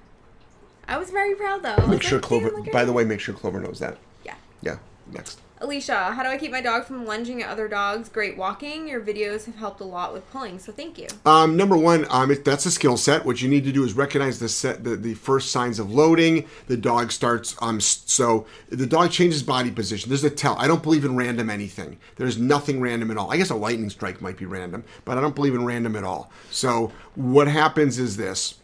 I 0.89 0.99
was 0.99 1.11
very 1.11 1.35
proud 1.35 1.63
though. 1.63 1.87
Make 1.87 2.03
sure 2.03 2.19
like, 2.19 2.27
Clover. 2.27 2.49
"Damn, 2.51 2.59
look 2.59 2.67
at 2.69 2.73
By 2.73 2.85
the 2.85 2.93
way, 2.93 3.05
make 3.05 3.21
sure 3.21 3.35
Clover 3.35 3.61
knows 3.61 3.79
that. 3.81 3.99
Yeah. 4.25 4.35
Yeah. 4.63 4.79
Next. 5.13 5.41
Alicia, 5.63 6.13
how 6.13 6.23
do 6.23 6.31
I 6.31 6.39
keep 6.39 6.53
my 6.53 6.63
dog 6.63 6.87
from 6.87 7.05
lunging 7.05 7.43
at 7.43 7.51
other 7.51 7.69
dogs? 7.69 8.09
Great 8.09 8.39
walking. 8.39 8.89
Your 8.89 9.03
videos 9.03 9.45
have 9.45 9.57
helped 9.57 9.83
a 9.83 9.85
lot 9.85 10.15
with 10.15 10.29
pulling, 10.31 10.59
so 10.59 10.73
thank 10.73 10.97
you. 10.97 11.07
Um, 11.27 11.55
number 11.55 11.77
one, 11.77 12.07
um, 12.09 12.35
that's 12.43 12.65
a 12.65 12.71
skill 12.71 12.97
set. 12.97 13.27
What 13.27 13.43
you 13.43 13.49
need 13.49 13.65
to 13.65 13.73
do 13.73 13.85
is 13.85 13.93
recognize 13.93 14.39
the 14.39 14.49
set, 14.49 14.85
the, 14.85 14.97
the 14.97 15.13
first 15.13 15.53
signs 15.53 15.79
of 15.79 15.93
loading. 15.93 16.49
The 16.67 16.79
dog 16.79 17.13
starts, 17.13 17.57
um, 17.61 17.79
so 17.79 18.47
the 18.71 18.87
dog 18.87 19.11
changes 19.11 19.43
body 19.43 19.71
position. 19.71 20.09
There's 20.09 20.25
a 20.25 20.31
tell. 20.31 20.57
I 20.57 20.67
don't 20.67 20.83
believe 20.83 21.05
in 21.05 21.15
random 21.15 21.51
anything. 21.51 21.99
There's 22.17 22.39
nothing 22.39 22.81
random 22.81 23.11
at 23.11 23.19
all. 23.19 23.31
I 23.31 23.37
guess 23.37 23.51
a 23.51 23.55
lightning 23.55 23.91
strike 23.91 24.23
might 24.23 24.39
be 24.39 24.47
random, 24.47 24.83
but 25.05 25.19
I 25.19 25.21
don't 25.21 25.35
believe 25.35 25.55
in 25.55 25.67
random 25.67 25.95
at 25.95 26.05
all. 26.05 26.33
So 26.51 26.91
what 27.17 27.49
happens 27.49 27.99
is 27.99 28.17
this. 28.17 28.55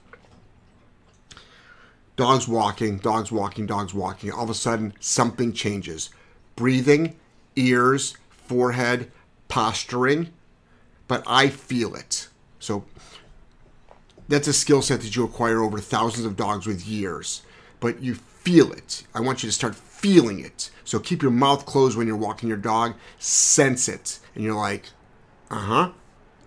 Dog's 2.17 2.49
walking, 2.49 2.97
dog's 2.97 3.31
walking, 3.31 3.67
dog's 3.67 3.93
walking. 3.93 4.33
All 4.33 4.45
of 4.45 4.51
a 4.51 4.55
sudden, 4.55 4.95
something 4.99 5.53
changes. 5.53 6.09
Breathing, 6.57 7.17
ears, 7.55 8.17
forehead, 8.31 9.11
posturing, 9.49 10.33
but 11.09 11.23
I 11.27 11.49
feel 11.49 11.95
it. 11.95 12.29
So 12.59 12.85
that's 14.29 14.49
a 14.49 14.53
skill 14.53 14.83
set 14.83 15.03
that 15.03 15.15
you 15.15 15.25
acquire 15.25 15.63
over 15.63 15.79
thousands 15.79 16.27
of 16.27 16.37
dogs 16.37 16.67
with 16.67 16.87
years, 16.87 17.43
but 17.81 18.03
you 18.03 18.15
feel 18.15 18.73
it. 18.73 19.05
I 19.15 19.21
want 19.21 19.43
you 19.43 19.49
to 19.49 19.55
start 19.55 19.75
feeling 19.75 20.41
it. 20.41 20.71
So 20.85 20.99
keep 20.99 21.23
your 21.23 21.31
mouth 21.31 21.67
closed 21.67 21.97
when 21.97 22.07
you're 22.07 22.17
walking 22.17 22.49
your 22.49 22.59
dog, 22.59 22.95
sense 23.19 23.89
it, 23.89 24.19
and 24.35 24.43
you're 24.43 24.55
like, 24.55 24.91
uh 25.51 25.57
huh, 25.57 25.91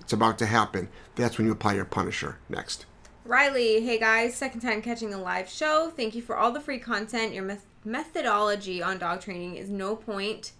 it's 0.02 0.14
about 0.14 0.38
to 0.40 0.46
happen. 0.46 0.90
That's 1.16 1.38
when 1.38 1.48
you 1.48 1.54
apply 1.54 1.74
your 1.74 1.86
punisher. 1.86 2.38
Next. 2.50 2.86
Riley, 3.26 3.82
hey 3.82 4.00
guys, 4.00 4.36
second 4.36 4.62
time 4.62 4.82
catching 4.82 5.12
the 5.12 5.18
live 5.18 5.50
show. 5.50 5.92
Thank 5.96 6.16
you 6.16 6.22
for 6.22 6.36
all 6.36 6.52
the 6.52 6.60
free 6.60 6.80
content. 6.80 7.34
Your 7.34 7.44
meth- 7.44 7.66
methodology 7.86 8.82
on 8.82 8.98
dog 8.98 9.22
training 9.22 9.56
is 9.56 9.70
no 9.70 9.96
point 9.96 10.52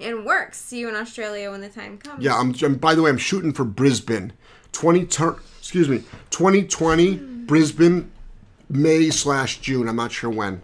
and 0.00 0.24
works. 0.24 0.58
See 0.58 0.78
you 0.78 0.88
in 0.88 0.94
Australia 0.94 1.50
when 1.50 1.60
the 1.60 1.68
time 1.68 1.98
comes. 1.98 2.22
Yeah, 2.22 2.36
I'm, 2.36 2.54
I'm 2.62 2.74
by 2.76 2.94
the 2.94 3.02
way, 3.02 3.10
I'm 3.10 3.18
shooting 3.18 3.52
for 3.52 3.64
Brisbane. 3.64 4.32
20 4.72 5.06
tur- 5.06 5.38
excuse 5.58 5.88
me, 5.88 6.04
2020 6.30 7.16
Brisbane 7.16 8.10
May 8.68 9.10
slash 9.10 9.60
June. 9.60 9.88
I'm 9.88 9.96
not 9.96 10.12
sure 10.12 10.30
when. 10.30 10.62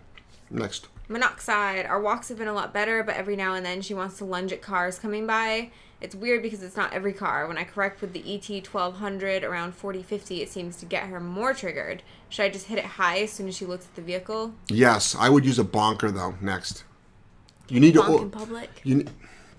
Next. 0.50 0.88
Monoxide. 1.08 1.86
Our 1.86 2.00
walks 2.00 2.28
have 2.28 2.38
been 2.38 2.48
a 2.48 2.52
lot 2.52 2.72
better, 2.72 3.02
but 3.02 3.16
every 3.16 3.36
now 3.36 3.54
and 3.54 3.64
then 3.64 3.82
she 3.82 3.94
wants 3.94 4.18
to 4.18 4.24
lunge 4.24 4.52
at 4.52 4.62
cars 4.62 4.98
coming 4.98 5.26
by. 5.26 5.70
It's 6.04 6.14
weird 6.14 6.42
because 6.42 6.62
it's 6.62 6.76
not 6.76 6.92
every 6.92 7.14
car. 7.14 7.48
When 7.48 7.56
I 7.56 7.64
correct 7.64 8.02
with 8.02 8.12
the 8.12 8.20
ET 8.20 8.46
1200 8.46 9.42
around 9.42 9.74
40 9.74 10.02
50, 10.02 10.42
it 10.42 10.50
seems 10.50 10.76
to 10.76 10.84
get 10.84 11.04
her 11.04 11.18
more 11.18 11.54
triggered. 11.54 12.02
Should 12.28 12.42
I 12.44 12.50
just 12.50 12.66
hit 12.66 12.76
it 12.76 12.84
high 12.84 13.20
as 13.20 13.32
soon 13.32 13.48
as 13.48 13.56
she 13.56 13.64
looks 13.64 13.86
at 13.86 13.94
the 13.94 14.02
vehicle? 14.02 14.52
Yes, 14.68 15.16
I 15.18 15.30
would 15.30 15.46
use 15.46 15.58
a 15.58 15.64
bonker 15.64 16.10
though. 16.10 16.34
Next. 16.42 16.84
You 17.70 17.80
need 17.80 17.94
Bonk 17.94 18.18
to. 18.18 18.22
in 18.24 18.30
public? 18.30 18.82
You, 18.84 19.06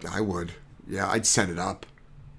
I 0.07 0.21
would. 0.21 0.51
Yeah, 0.87 1.09
I'd 1.09 1.25
set 1.25 1.49
it 1.49 1.57
up. 1.57 1.87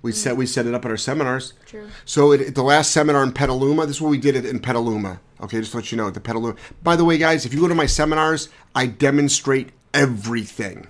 We 0.02 0.12
set 0.12 0.36
we 0.36 0.46
set 0.46 0.66
it 0.66 0.74
up 0.74 0.84
at 0.84 0.90
our 0.92 0.96
seminars. 0.96 1.54
True. 1.64 1.88
So 2.04 2.32
at, 2.32 2.40
at 2.40 2.54
the 2.54 2.62
last 2.62 2.92
seminar 2.92 3.24
in 3.24 3.32
Petaluma, 3.32 3.86
this 3.86 3.96
is 3.96 4.02
what 4.02 4.10
we 4.10 4.18
did 4.18 4.36
it 4.36 4.44
in 4.44 4.60
Petaluma. 4.60 5.20
Okay, 5.40 5.58
just 5.58 5.72
to 5.72 5.78
let 5.78 5.90
you 5.90 5.98
know, 5.98 6.10
the 6.10 6.20
Petaluma. 6.20 6.54
By 6.84 6.94
the 6.94 7.04
way, 7.04 7.18
guys, 7.18 7.44
if 7.44 7.52
you 7.52 7.60
go 7.60 7.66
to 7.66 7.74
my 7.74 7.86
seminars, 7.86 8.50
I 8.72 8.86
demonstrate 8.86 9.70
everything. 9.92 10.86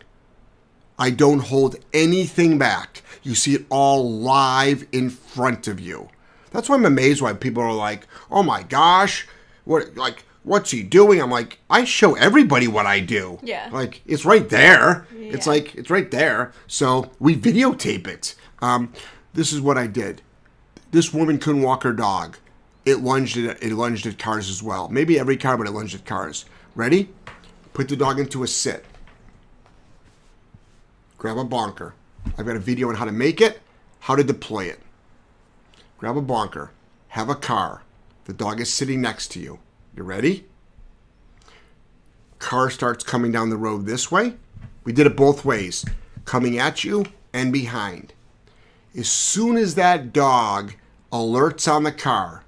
I 0.99 1.11
don't 1.11 1.41
hold 1.41 1.77
anything 1.93 2.59
back. 2.59 3.03
You 3.23 3.35
see 3.35 3.55
it 3.55 3.67
all 3.69 4.11
live 4.11 4.87
in 4.93 5.11
front 5.11 5.69
of 5.69 5.81
you. 5.81 6.09
That's 6.51 6.69
why 6.69 6.77
I'm 6.77 6.87
amazed 6.87 7.21
why 7.21 7.33
people 7.35 7.63
are 7.63 7.73
like, 7.73 8.07
"Oh 8.31 8.43
my 8.43 8.63
gosh, 8.63 9.27
what 9.65 9.97
like 9.97 10.25
what's 10.43 10.71
he 10.71 10.83
doing?" 10.83 11.21
I'm 11.21 11.31
like, 11.31 11.59
"I 11.69 11.85
show 11.85 12.15
everybody 12.15 12.69
what 12.69 12.87
I 12.87 13.01
do." 13.01 13.39
Yeah. 13.43 13.69
Like 13.73 14.01
it's 14.07 14.25
right 14.25 14.49
there. 14.49 15.07
Yeah. 15.15 15.33
It's 15.33 15.47
like 15.47 15.75
it's 15.75 15.91
right 15.91 16.11
there. 16.11 16.53
So 16.67 17.11
we 17.19 17.37
videotape 17.37 18.07
it. 18.07 18.35
Um, 18.61 18.93
this 19.35 19.53
is 19.53 19.61
what 19.61 19.77
I 19.77 19.87
did. 19.87 20.23
This 20.93 21.13
woman 21.13 21.39
couldn't 21.39 21.63
walk 21.63 21.83
her 21.83 21.93
dog. 21.93 22.39
It 22.87 23.01
lunged 23.01 23.37
at 23.37 23.63
it 23.63 23.73
lunged 23.73 24.07
at 24.07 24.19
cars 24.19 24.49
as 24.49 24.63
well. 24.63 24.89
Maybe 24.89 25.19
every 25.19 25.37
car, 25.37 25.59
but 25.59 25.67
it 25.67 25.73
lunged 25.73 25.95
at 25.95 26.07
cars. 26.07 26.47
Ready? 26.75 27.11
Put 27.75 27.89
the 27.89 27.97
dog 27.97 28.19
into 28.19 28.43
a 28.43 28.47
sit. 28.47 28.87
Grab 31.19 31.39
a 31.39 31.45
bonker. 31.45 31.95
I've 32.37 32.47
got 32.47 32.57
a 32.57 32.61
video 32.61 32.89
on 32.89 32.97
how 32.97 33.05
to 33.05 33.13
make 33.13 33.41
it, 33.41 33.61
how 34.01 34.17
to 34.17 34.25
deploy 34.25 34.65
it. 34.65 34.81
Grab 35.99 36.17
a 36.17 36.23
bonker. 36.23 36.73
Have 37.09 37.31
a 37.31 37.35
car. 37.35 37.83
The 38.27 38.35
dog 38.35 38.61
is 38.61 38.73
sitting 38.73 39.01
next 39.01 39.29
to 39.29 39.41
you. 39.41 39.59
You 39.97 40.03
ready? 40.03 40.45
Car 42.39 42.69
starts 42.69 43.03
coming 43.03 43.33
down 43.33 43.49
the 43.49 43.57
road 43.57 43.87
this 43.87 44.11
way. 44.11 44.35
We 44.85 44.93
did 44.93 45.07
it 45.07 45.17
both 45.17 45.45
ways, 45.45 45.85
coming 46.27 46.59
at 46.59 46.85
you 46.85 47.07
and 47.33 47.53
behind. 47.53 48.13
As 48.97 49.09
soon 49.09 49.57
as 49.57 49.75
that 49.75 50.13
dog 50.13 50.75
alerts 51.11 51.71
on 51.71 51.85
the 51.85 51.93
car, 51.93 52.45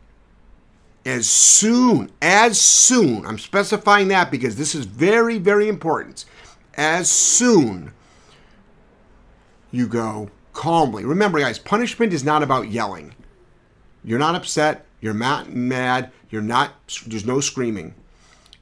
as 1.07 1.27
soon, 1.27 2.11
as 2.21 2.61
soon, 2.61 3.25
I'm 3.25 3.39
specifying 3.39 4.09
that 4.09 4.31
because 4.31 4.57
this 4.57 4.75
is 4.75 4.85
very, 4.85 5.39
very 5.39 5.69
important. 5.69 6.27
As 6.75 7.11
soon 7.11 7.93
you 9.71 9.87
go 9.87 10.31
calmly. 10.53 11.05
Remember, 11.05 11.39
guys, 11.39 11.59
punishment 11.59 12.13
is 12.13 12.25
not 12.25 12.43
about 12.43 12.71
yelling. 12.71 13.15
You're 14.03 14.19
not 14.19 14.35
upset. 14.35 14.87
You're 15.01 15.15
not 15.15 15.51
mad. 15.51 16.11
You're 16.31 16.43
not, 16.43 16.73
there's 17.07 17.27
no 17.27 17.41
screaming. 17.41 17.95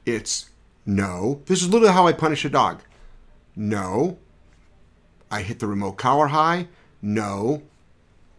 It's 0.05 0.51
no. 0.85 1.43
This 1.47 1.63
is 1.63 1.69
literally 1.69 1.95
how 1.95 2.07
I 2.07 2.13
punish 2.13 2.45
a 2.45 2.51
dog. 2.51 2.83
No. 3.55 4.19
I 5.31 5.43
hit 5.43 5.59
the 5.59 5.67
remote 5.67 5.97
collar 5.97 6.29
high. 6.29 6.69
No. 7.03 7.63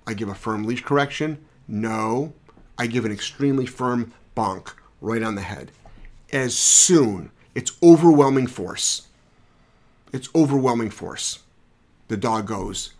I 0.05 0.13
give 0.13 0.29
a 0.29 0.35
firm 0.35 0.65
leash 0.65 0.83
correction. 0.83 1.43
No. 1.67 2.33
I 2.77 2.87
give 2.87 3.05
an 3.05 3.11
extremely 3.11 3.65
firm 3.65 4.13
bonk 4.35 4.73
right 5.01 5.23
on 5.23 5.35
the 5.35 5.41
head. 5.41 5.71
As 6.31 6.55
soon, 6.55 7.31
it's 7.55 7.71
overwhelming 7.81 8.47
force. 8.47 9.07
It's 10.13 10.29
overwhelming 10.35 10.91
force. 10.91 11.39
The 12.07 12.17
dog 12.17 12.47
goes, 12.47 12.93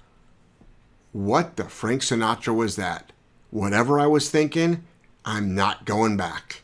What 1.12 1.56
the 1.56 1.66
Frank 1.66 2.02
Sinatra 2.02 2.56
was 2.56 2.76
that? 2.76 3.12
Whatever 3.50 4.00
I 4.00 4.08
was 4.08 4.30
thinking, 4.30 4.84
I'm 5.24 5.56
not 5.56 5.86
going 5.86 6.18
back. 6.18 6.62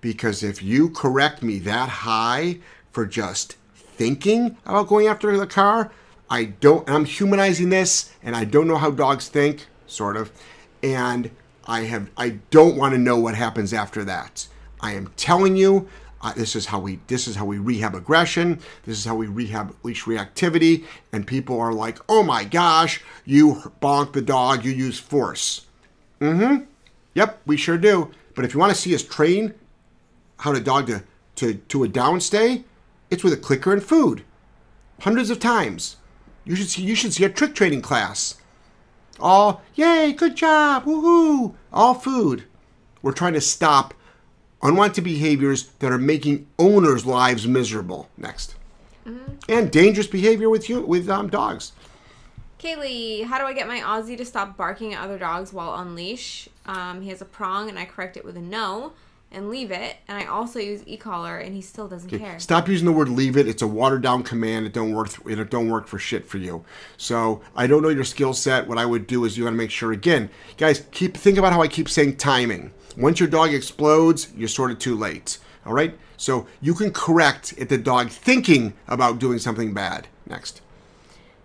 Because 0.00 0.42
if 0.42 0.62
you 0.62 0.90
correct 0.90 1.42
me 1.42 1.58
that 1.60 1.88
high 1.88 2.58
for 2.90 3.06
just 3.06 3.56
thinking 3.76 4.56
about 4.64 4.88
going 4.88 5.06
after 5.06 5.36
the 5.36 5.46
car, 5.46 5.92
I 6.30 6.44
don't, 6.44 6.88
I'm 6.88 7.04
humanizing 7.04 7.68
this 7.68 8.12
and 8.22 8.34
I 8.34 8.44
don't 8.44 8.68
know 8.68 8.78
how 8.78 8.90
dogs 8.90 9.28
think, 9.28 9.66
sort 9.86 10.16
of. 10.16 10.32
And 10.82 11.30
I 11.66 11.82
have, 11.82 12.10
I 12.16 12.40
don't 12.50 12.76
want 12.76 12.92
to 12.94 12.98
know 12.98 13.18
what 13.18 13.34
happens 13.34 13.72
after 13.72 14.04
that. 14.04 14.46
I 14.80 14.92
am 14.92 15.12
telling 15.16 15.56
you, 15.56 15.88
uh, 16.24 16.32
this 16.32 16.56
is 16.56 16.66
how 16.66 16.80
we, 16.80 16.98
this 17.06 17.28
is 17.28 17.36
how 17.36 17.44
we 17.44 17.58
rehab 17.58 17.94
aggression. 17.94 18.58
This 18.84 18.98
is 18.98 19.04
how 19.04 19.14
we 19.14 19.26
rehab 19.26 19.76
leash 19.82 20.04
reactivity. 20.04 20.84
And 21.12 21.26
people 21.26 21.60
are 21.60 21.72
like, 21.72 21.98
oh 22.08 22.22
my 22.22 22.44
gosh, 22.44 23.02
you 23.26 23.74
bonk 23.82 24.14
the 24.14 24.22
dog, 24.22 24.64
you 24.64 24.72
use 24.72 24.98
force. 24.98 25.66
Mm-hmm. 26.20 26.64
Yep, 27.12 27.40
we 27.44 27.58
sure 27.58 27.76
do. 27.76 28.10
But 28.34 28.46
if 28.46 28.54
you 28.54 28.58
want 28.58 28.74
to 28.74 28.80
see 28.80 28.94
us 28.94 29.02
train 29.02 29.54
how 30.38 30.52
to 30.52 30.60
dog 30.60 30.86
to, 30.86 31.04
to, 31.36 31.54
to 31.54 31.84
a 31.84 31.88
downstay, 31.88 32.64
it's 33.10 33.22
with 33.22 33.34
a 33.34 33.36
clicker 33.36 33.72
and 33.72 33.82
food. 33.82 34.24
Hundreds 35.00 35.28
of 35.28 35.38
times. 35.38 35.96
You 36.44 36.56
should 36.56 36.68
see 36.68 36.82
you 36.82 36.94
should 36.94 37.12
see 37.12 37.24
a 37.24 37.30
trick 37.30 37.54
training 37.54 37.82
class. 37.82 38.36
All 39.20 39.62
yay, 39.74 40.12
good 40.12 40.36
job, 40.36 40.84
woohoo! 40.84 41.54
All 41.72 41.94
food. 41.94 42.44
We're 43.02 43.12
trying 43.12 43.34
to 43.34 43.40
stop 43.40 43.94
unwanted 44.64 45.04
behaviors 45.04 45.68
that 45.78 45.92
are 45.92 45.98
making 45.98 46.46
owners' 46.58 47.06
lives 47.06 47.46
miserable. 47.46 48.08
Next. 48.16 48.56
And 49.48 49.70
dangerous 49.70 50.06
behavior 50.06 50.48
with 50.48 50.68
you 50.70 50.80
with 50.80 51.08
um, 51.10 51.28
dogs. 51.28 51.72
Kaylee, 52.58 53.24
how 53.24 53.38
do 53.38 53.44
I 53.44 53.52
get 53.52 53.68
my 53.68 53.80
Aussie 53.80 54.16
to 54.16 54.24
stop 54.24 54.56
barking 54.56 54.94
at 54.94 55.04
other 55.04 55.18
dogs 55.18 55.52
while 55.52 55.68
on 55.68 55.94
leash? 55.94 56.48
Um, 56.64 57.02
he 57.02 57.10
has 57.10 57.20
a 57.20 57.26
prong, 57.26 57.68
and 57.68 57.78
I 57.78 57.84
correct 57.84 58.16
it 58.16 58.24
with 58.24 58.38
a 58.38 58.40
no 58.40 58.94
and 59.34 59.50
leave 59.50 59.70
it. 59.70 59.96
And 60.08 60.16
I 60.16 60.24
also 60.26 60.58
use 60.58 60.82
e-collar, 60.86 61.38
and 61.38 61.54
he 61.54 61.60
still 61.60 61.88
doesn't 61.88 62.10
care. 62.10 62.38
Stop 62.38 62.68
using 62.68 62.86
the 62.86 62.92
word 62.92 63.08
"leave 63.08 63.36
it." 63.36 63.48
It's 63.48 63.62
a 63.62 63.66
watered 63.66 64.02
down 64.02 64.22
command. 64.22 64.66
It 64.66 64.72
don't 64.72 64.92
work. 64.92 65.10
It 65.26 65.50
don't 65.50 65.68
work 65.68 65.86
for 65.86 65.98
shit 65.98 66.26
for 66.26 66.38
you. 66.38 66.64
So 66.96 67.42
I 67.56 67.66
don't 67.66 67.82
know 67.82 67.88
your 67.88 68.04
skill 68.04 68.32
set. 68.32 68.66
What 68.66 68.78
I 68.78 68.86
would 68.86 69.06
do 69.06 69.24
is 69.24 69.36
you 69.36 69.44
got 69.44 69.50
to 69.50 69.56
make 69.56 69.70
sure 69.70 69.92
again, 69.92 70.30
guys. 70.56 70.84
Keep 70.92 71.16
think 71.16 71.38
about 71.38 71.52
how 71.52 71.62
I 71.62 71.68
keep 71.68 71.88
saying 71.88 72.16
timing. 72.16 72.72
Once 72.96 73.18
your 73.18 73.28
dog 73.28 73.52
explodes, 73.52 74.32
you're 74.36 74.48
sort 74.48 74.70
of 74.70 74.78
too 74.78 74.96
late. 74.96 75.38
All 75.66 75.72
right. 75.72 75.98
So 76.16 76.46
you 76.60 76.74
can 76.74 76.92
correct 76.92 77.54
at 77.58 77.68
the 77.68 77.78
dog 77.78 78.08
thinking 78.10 78.74
about 78.86 79.18
doing 79.18 79.38
something 79.38 79.74
bad. 79.74 80.06
Next. 80.26 80.60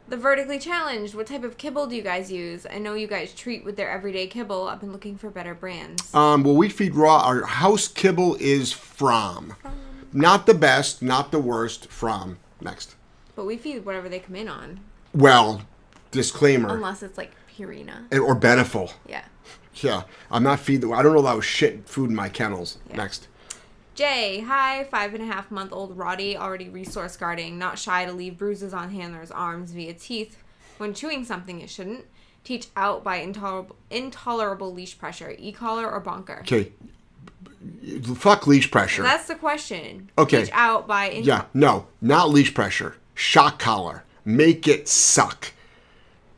The 0.10 0.18
vertically 0.18 0.57
challenged. 0.57 1.14
What 1.14 1.28
type 1.28 1.43
of 1.43 1.57
kibble 1.57 1.86
do 1.86 1.95
you 1.95 2.01
guys 2.01 2.32
use? 2.32 2.66
I 2.68 2.80
know 2.80 2.95
you 2.95 3.05
guys 3.05 3.32
treat 3.34 3.64
with 3.64 3.76
their 3.76 3.91
everyday 3.91 4.26
kibble. 4.26 4.68
I've 4.68 4.80
been 4.80 4.91
looking 4.91 5.18
for 5.18 5.30
better 5.30 5.53
brands. 5.53 6.14
Um, 6.16 6.43
well, 6.43 6.55
we 6.55 6.68
feed 6.68 6.95
raw. 6.95 7.20
Our 7.28 7.43
house 7.43 7.88
kibble 7.88 8.36
is 8.39 8.74
from. 8.74 9.55
Not 10.12 10.47
the 10.47 10.55
best, 10.55 11.03
not 11.03 11.32
the 11.32 11.38
worst. 11.39 11.91
From 11.91 12.39
next. 12.60 12.95
But 13.36 13.45
we 13.45 13.55
feed 13.55 13.86
whatever 13.86 14.10
they 14.10 14.20
come 14.20 14.36
in 14.36 14.47
on, 14.49 14.80
Well, 15.14 15.62
disclaimer, 16.10 16.74
unless 16.74 17.03
it's 17.03 17.18
like 17.18 17.32
Purina. 17.55 18.05
and- 18.12 18.20
or 18.20 18.34
Beneful. 18.36 18.91
Yeah. 19.07 19.26
Yeah, 19.76 20.03
I'm 20.32 20.41
not 20.43 20.60
feeding. 20.60 20.91
I 20.91 21.03
don't 21.03 21.16
allow 21.16 21.39
shit 21.39 21.88
food 21.88 22.10
in 22.10 22.16
my 22.16 22.28
kennels. 22.30 22.80
Yeah. 22.89 22.97
Next. 22.97 23.28
Jay, 24.00 24.39
hi, 24.39 24.86
five 24.86 25.14
and 25.14 25.22
a 25.22 25.26
half 25.26 25.52
month 25.52 25.74
old 25.74 25.97
Rottie, 25.97 26.38
already 26.38 26.70
resource 26.70 27.18
guarding, 27.18 27.60
not 27.60 27.78
shy 27.78 28.06
to 28.06 28.14
leave 28.14 28.38
bruises 28.38 28.74
on 28.74 28.91
handler's 28.91 29.30
arms 29.30 29.72
via 29.72 29.93
teeth 29.93 30.41
when 30.78 30.93
chewing 30.93 31.26
something 31.26 31.60
it 31.60 31.70
shouldn't. 31.70 32.06
Teach 32.45 32.68
out 32.78 33.04
by 33.04 33.18
intolerable, 33.18 33.76
intolerable 33.89 34.74
leash 34.74 34.97
pressure, 34.97 35.36
e 35.38 35.52
collar 35.52 35.86
or 35.86 36.00
bonker. 36.00 36.39
Okay. 36.43 36.72
Fuck 38.16 38.47
leash 38.47 38.72
pressure. 38.72 39.04
That's 39.04 39.28
the 39.28 39.36
question. 39.36 40.10
Okay. 40.18 40.45
Teach 40.45 40.54
out 40.54 40.88
by 40.88 41.12
Yeah, 41.12 41.47
no, 41.54 41.88
not 42.02 42.30
leash 42.30 42.54
pressure. 42.54 42.95
Shock 43.16 43.60
collar. 43.60 44.06
Make 44.24 44.66
it 44.66 44.88
suck. 44.88 45.52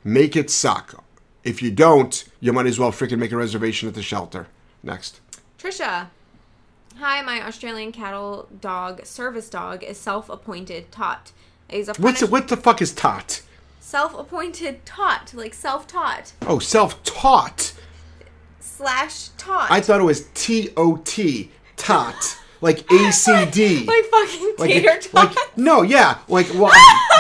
Make 0.03 0.35
it 0.35 0.49
suck. 0.49 1.03
If 1.43 1.61
you 1.61 1.69
don't, 1.69 2.23
you 2.39 2.53
might 2.53 2.65
as 2.65 2.79
well 2.79 2.91
freaking 2.91 3.19
make 3.19 3.31
a 3.31 3.37
reservation 3.37 3.87
at 3.87 3.93
the 3.93 4.01
shelter. 4.01 4.47
Next. 4.81 5.19
Trisha. 5.59 6.07
Hi, 7.01 7.23
my 7.23 7.43
Australian 7.47 7.91
cattle 7.91 8.47
dog, 8.59 9.07
service 9.07 9.49
dog, 9.49 9.83
is 9.83 9.97
self-appointed 9.97 10.91
tot. 10.91 11.31
He's 11.67 11.87
a 11.89 11.95
What's? 11.95 12.21
What 12.23 12.47
the 12.47 12.55
fuck 12.55 12.79
is 12.79 12.93
tot? 12.93 13.41
self-appointed 13.79 14.85
tot, 14.85 15.33
like 15.33 15.55
self-taught 15.55 16.33
Oh, 16.43 16.59
self-taught. 16.59 17.73
slash 18.59 19.29
tot. 19.39 19.71
I 19.71 19.81
thought 19.81 19.99
it 19.99 20.03
was 20.03 20.27
T 20.35 20.69
O 20.77 20.97
T. 20.97 21.49
Tot. 21.75 22.37
Like 22.61 22.89
A 22.91 23.11
C 23.11 23.45
D. 23.47 23.83
like 23.87 24.05
fucking 24.05 24.53
tater 24.59 24.99
tot. 24.99 25.13
like 25.13 25.57
no, 25.57 25.81
yeah, 25.81 26.19
like 26.27 26.53
well, 26.53 26.71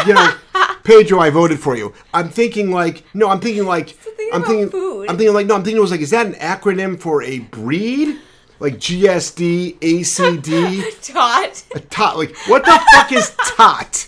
you 0.05 0.13
know, 0.13 0.31
Pedro, 0.83 1.19
I 1.19 1.31
voted 1.31 1.59
for 1.59 1.75
you. 1.75 1.91
I'm 2.13 2.29
thinking 2.29 2.69
like 2.69 3.03
no, 3.15 3.29
I'm 3.29 3.39
thinking 3.39 3.65
like 3.65 3.97
I'm 4.31 4.43
about 4.43 4.47
thinking 4.47 4.69
food. 4.69 5.09
I'm 5.09 5.17
thinking 5.17 5.33
like 5.33 5.47
no, 5.47 5.55
I'm 5.55 5.63
thinking 5.63 5.77
it 5.77 5.81
was 5.81 5.89
like 5.89 6.01
is 6.01 6.11
that 6.11 6.27
an 6.27 6.33
acronym 6.33 6.99
for 6.99 7.23
a 7.23 7.39
breed? 7.39 8.19
Like 8.61 8.75
GSD, 8.75 9.79
ACD, 9.79 11.11
tot. 11.13 11.63
a 11.73 11.79
tot. 11.79 12.15
Like 12.17 12.35
what 12.47 12.63
the 12.63 12.79
fuck 12.93 13.11
is 13.11 13.35
tot? 13.57 14.07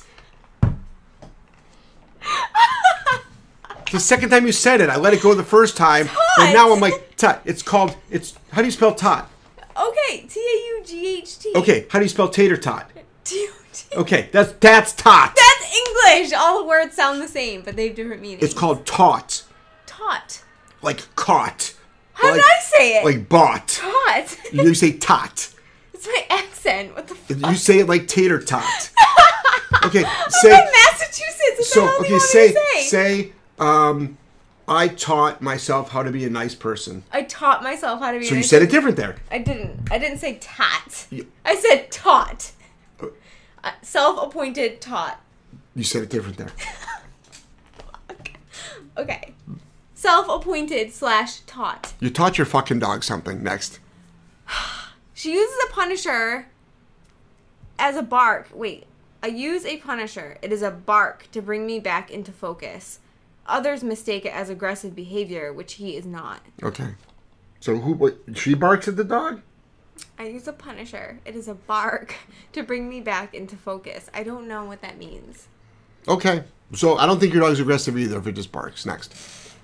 The 3.92 4.00
second 4.00 4.30
time 4.30 4.46
you 4.46 4.52
said 4.52 4.80
it, 4.80 4.90
I 4.90 4.98
let 4.98 5.14
it 5.14 5.22
go 5.24 5.34
the 5.34 5.44
first 5.44 5.76
time, 5.76 6.02
and 6.38 6.48
Tot. 6.48 6.54
now 6.54 6.72
I'm 6.72 6.80
like 6.80 7.16
tot. 7.18 7.42
It's 7.46 7.64
called. 7.64 7.96
It's 8.12 8.36
how 8.52 8.62
do 8.62 8.66
you 8.66 8.72
spell 8.72 8.94
tot? 8.94 9.28
Okay, 9.76 10.28
T 10.28 10.40
A 10.40 10.78
U 10.78 10.84
G 10.86 11.18
H 11.18 11.40
T. 11.40 11.52
Okay, 11.56 11.88
how 11.90 11.98
do 11.98 12.06
you 12.06 12.10
spell 12.10 12.30
tater 12.30 12.58
tot? 12.58 12.92
T 13.24 13.36
U 13.36 13.52
T. 13.74 13.96
Okay, 13.96 14.30
that's 14.32 14.52
that's 14.54 14.94
tot. 14.94 15.36
That's 15.36 15.76
English. 16.16 16.34
All 16.34 16.60
the 16.60 16.68
words 16.68 16.96
sound 16.96 17.22
the 17.24 17.28
same, 17.28 17.62
but 17.64 17.76
they 17.76 17.88
have 17.88 17.96
different 17.96 18.22
meanings. 18.22 18.44
It's 18.44 18.54
called 18.54 18.86
tot. 18.86 19.44
tot. 19.88 20.44
like 20.84 21.16
caught. 21.16 21.74
How 22.24 22.32
like, 22.32 22.42
did 22.42 22.46
I 22.46 22.60
say 22.62 22.98
it? 23.00 23.06
Like 23.06 23.30
bought. 23.30 23.68
tot. 23.68 24.38
You 24.54 24.74
say 24.74 24.94
tot. 24.94 25.54
it's 25.94 26.08
my 26.08 26.26
accent. 26.30 26.96
What 26.96 27.08
the 27.08 27.16
fuck? 27.16 27.50
You 27.52 27.56
say 27.58 27.80
it 27.80 27.88
like 27.88 28.08
tater 28.08 28.40
tot. 28.40 28.92
Okay, 29.86 30.06
I'm 30.06 30.30
say 30.30 30.50
from 30.50 30.72
Massachusetts. 30.86 31.58
What 31.58 31.66
so. 31.66 32.00
Okay, 32.02 32.20
say 32.20 32.54
say? 32.54 32.82
say. 32.84 33.32
Um, 33.60 34.18
I 34.66 34.88
taught 34.88 35.42
myself 35.42 35.90
how 35.90 36.04
to 36.04 36.12
be 36.12 36.24
a 36.24 36.30
nice 36.30 36.56
person. 36.56 37.04
I 37.12 37.24
taught 37.24 37.64
myself 37.64 38.00
how 38.00 38.14
to 38.14 38.20
be. 38.20 38.26
So 38.26 38.36
you 38.36 38.44
said 38.44 38.62
it 38.62 38.70
different 38.70 38.96
there. 38.96 39.18
I 39.30 39.40
didn't. 39.40 39.92
I 39.92 39.98
didn't 39.98 40.20
say 40.20 40.38
tot. 40.40 41.08
You- 41.10 41.28
I 41.44 41.56
said 41.56 41.92
taught. 41.92 42.52
Uh, 43.02 43.08
Uh, 43.64 43.72
Self-appointed 43.82 44.80
taught. 44.80 45.20
You 45.76 45.84
said 45.84 46.04
it 46.04 46.10
different 46.10 46.38
there. 46.38 46.52
Okay. 48.96 49.34
Self-appointed 50.04 50.92
slash 50.92 51.40
taught. 51.48 51.94
You 52.02 52.10
taught 52.10 52.38
your 52.38 52.44
fucking 52.44 52.80
dog 52.80 53.06
something. 53.06 53.42
Next. 53.42 53.80
She 55.14 55.32
uses 55.32 55.56
a 55.64 55.72
punisher 55.72 56.48
as 57.80 57.96
a 57.96 58.02
bark. 58.02 58.50
Wait, 58.54 58.86
I 59.22 59.28
use 59.28 59.64
a 59.64 59.78
punisher. 59.78 60.38
It 60.42 60.52
is 60.52 60.62
a 60.62 60.72
bark 60.72 61.30
to 61.32 61.42
bring 61.42 61.66
me 61.66 61.80
back 61.80 62.12
into 62.12 62.34
focus. 62.34 63.00
Others 63.46 63.82
mistake 63.82 64.26
it 64.26 64.34
as 64.34 64.50
aggressive 64.50 64.94
behavior, 64.94 65.54
which 65.54 65.76
he 65.76 65.96
is 65.96 66.06
not. 66.06 66.42
Okay. 66.62 66.96
So 67.62 67.78
who? 67.78 67.94
What, 67.94 68.18
she 68.34 68.56
barks 68.56 68.90
at 68.90 68.98
the 68.98 69.06
dog. 69.06 69.42
I 70.20 70.26
use 70.26 70.48
a 70.50 70.52
punisher. 70.52 71.20
It 71.24 71.38
is 71.38 71.48
a 71.48 71.54
bark 71.54 72.16
to 72.52 72.64
bring 72.64 72.90
me 72.90 73.00
back 73.00 73.34
into 73.34 73.56
focus. 73.56 74.10
I 74.14 74.24
don't 74.24 74.50
know 74.50 74.66
what 74.66 74.82
that 74.82 74.98
means. 74.98 75.48
Okay. 76.10 76.44
So 76.74 76.98
I 76.98 77.06
don't 77.06 77.22
think 77.22 77.34
your 77.34 77.44
dog's 77.44 77.62
aggressive 77.62 77.98
either. 77.98 78.18
If 78.18 78.28
it 78.28 78.34
just 78.34 78.52
barks. 78.52 78.86
Next. 78.86 79.14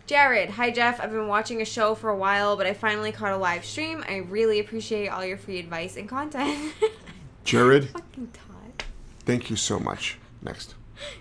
Jared, 0.10 0.50
hi 0.50 0.72
Jeff. 0.72 1.00
I've 1.00 1.12
been 1.12 1.28
watching 1.28 1.62
a 1.62 1.66
show 1.66 1.94
for 1.94 2.10
a 2.10 2.18
while, 2.18 2.58
but 2.58 2.66
I 2.66 2.74
finally 2.74 3.12
caught 3.12 3.32
a 3.32 3.38
live 3.38 3.64
stream. 3.64 4.04
I 4.10 4.16
really 4.16 4.60
appreciate 4.60 5.08
all 5.10 5.24
your 5.24 5.38
free 5.38 5.60
advice 5.60 5.98
and 5.98 6.10
content. 6.10 6.74
Jared, 7.44 7.90
Fucking 7.92 8.32
Todd. 8.34 8.86
thank 9.20 9.52
you 9.52 9.56
so 9.56 9.78
much. 9.80 10.18
Next. 10.42 10.74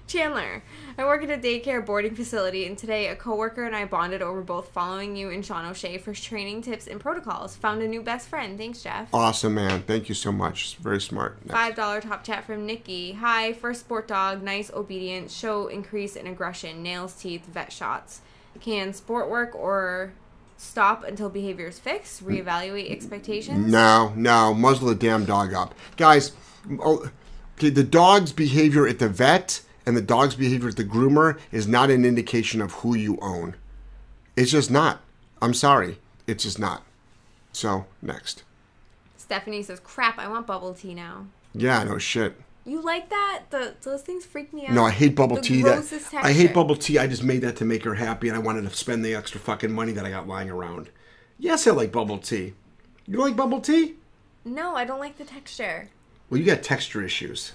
Chandler, 0.06 0.62
I 0.96 1.04
work 1.04 1.22
at 1.22 1.28
a 1.28 1.36
daycare 1.36 1.84
boarding 1.84 2.14
facility, 2.14 2.64
and 2.64 2.78
today 2.78 3.08
a 3.08 3.14
coworker 3.14 3.66
and 3.66 3.76
I 3.76 3.84
bonded 3.84 4.22
over 4.22 4.40
both 4.40 4.70
following 4.70 5.14
you 5.16 5.28
and 5.28 5.44
Sean 5.44 5.66
O'Shea 5.66 5.98
for 5.98 6.14
training 6.14 6.62
tips 6.62 6.86
and 6.86 6.98
protocols. 6.98 7.56
Found 7.56 7.82
a 7.82 7.86
new 7.88 8.00
best 8.00 8.26
friend. 8.28 8.56
Thanks, 8.56 8.82
Jeff. 8.82 9.12
Awesome, 9.12 9.52
man. 9.52 9.82
Thank 9.82 10.08
you 10.08 10.14
so 10.14 10.32
much. 10.32 10.62
It's 10.64 10.72
very 10.82 11.02
smart. 11.02 11.44
Next. 11.44 11.52
Five 11.52 11.74
dollar 11.74 12.00
top 12.00 12.24
chat 12.24 12.46
from 12.46 12.64
Nikki. 12.64 13.12
Hi, 13.12 13.52
first 13.52 13.80
sport 13.80 14.08
dog, 14.08 14.42
nice 14.42 14.70
obedience, 14.72 15.36
show 15.36 15.66
increase 15.66 16.16
in 16.16 16.26
aggression, 16.26 16.82
nails, 16.82 17.12
teeth, 17.12 17.44
vet 17.44 17.70
shots. 17.70 18.22
Can 18.60 18.92
sport 18.92 19.30
work 19.30 19.54
or 19.54 20.12
stop 20.56 21.04
until 21.04 21.28
behavior 21.28 21.68
is 21.68 21.78
fixed? 21.78 22.24
Reevaluate 22.24 22.90
expectations. 22.90 23.66
No, 23.70 24.12
no, 24.16 24.54
muzzle 24.54 24.88
the 24.88 24.94
damn 24.94 25.24
dog 25.24 25.54
up, 25.54 25.74
guys. 25.96 26.32
Oh, 26.80 27.10
okay, 27.56 27.70
the 27.70 27.84
dog's 27.84 28.32
behavior 28.32 28.86
at 28.86 28.98
the 28.98 29.08
vet 29.08 29.62
and 29.86 29.96
the 29.96 30.02
dog's 30.02 30.34
behavior 30.34 30.68
at 30.68 30.76
the 30.76 30.84
groomer 30.84 31.38
is 31.50 31.66
not 31.66 31.90
an 31.90 32.04
indication 32.04 32.60
of 32.60 32.72
who 32.72 32.94
you 32.94 33.18
own. 33.22 33.54
It's 34.36 34.50
just 34.50 34.70
not. 34.70 35.00
I'm 35.40 35.54
sorry, 35.54 35.98
it's 36.26 36.44
just 36.44 36.58
not. 36.58 36.82
So 37.52 37.86
next. 38.02 38.42
Stephanie 39.16 39.62
says, 39.62 39.80
"Crap, 39.80 40.18
I 40.18 40.28
want 40.28 40.46
bubble 40.46 40.74
tea 40.74 40.94
now." 40.94 41.26
Yeah, 41.54 41.84
no 41.84 41.98
shit. 41.98 42.40
You 42.68 42.82
like 42.82 43.08
that? 43.08 43.44
The 43.48 43.74
those 43.80 44.02
things 44.02 44.26
freak 44.26 44.52
me 44.52 44.66
out. 44.66 44.74
No, 44.74 44.84
I 44.84 44.90
hate 44.90 45.16
bubble 45.16 45.36
The 45.36 45.42
tea. 45.42 45.62
That 45.62 45.76
grossest 45.76 46.12
I 46.14 46.32
hate 46.32 46.52
bubble 46.52 46.76
tea. 46.76 46.98
I 46.98 47.06
just 47.06 47.24
made 47.24 47.40
that 47.40 47.56
to 47.56 47.64
make 47.64 47.82
her 47.84 47.94
happy, 47.94 48.28
and 48.28 48.36
I 48.36 48.40
wanted 48.40 48.68
to 48.68 48.76
spend 48.76 49.02
the 49.02 49.14
extra 49.14 49.40
fucking 49.40 49.72
money 49.72 49.92
that 49.92 50.04
I 50.04 50.10
got 50.10 50.28
lying 50.28 50.50
around. 50.50 50.90
Yes, 51.38 51.66
I 51.66 51.70
like 51.70 51.92
bubble 51.92 52.18
tea. 52.18 52.52
You 53.06 53.20
like 53.20 53.36
bubble 53.36 53.62
tea? 53.62 53.94
No, 54.44 54.76
I 54.76 54.84
don't 54.84 54.98
like 54.98 55.16
the 55.16 55.24
texture. 55.24 55.88
Well, 56.28 56.38
you 56.38 56.44
got 56.44 56.62
texture 56.62 57.02
issues. 57.02 57.52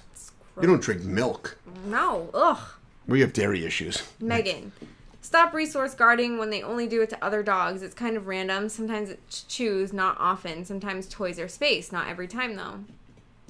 You 0.60 0.66
don't 0.66 0.82
drink 0.82 1.02
milk. 1.02 1.58
No, 1.86 2.30
ugh. 2.34 2.58
We 3.06 3.20
have 3.20 3.32
dairy 3.32 3.64
issues. 3.64 4.02
Megan, 4.18 4.72
stop 5.20 5.54
resource 5.54 5.94
guarding 5.94 6.38
when 6.38 6.50
they 6.50 6.62
only 6.62 6.88
do 6.88 7.02
it 7.02 7.10
to 7.10 7.24
other 7.24 7.44
dogs. 7.44 7.82
It's 7.82 7.94
kind 7.94 8.16
of 8.16 8.26
random. 8.26 8.68
Sometimes 8.68 9.10
it's 9.10 9.42
choose, 9.44 9.92
not 9.92 10.16
often. 10.18 10.64
Sometimes 10.64 11.06
toys 11.06 11.38
are 11.38 11.48
space, 11.48 11.92
not 11.92 12.08
every 12.08 12.26
time 12.26 12.56
though. 12.56 12.80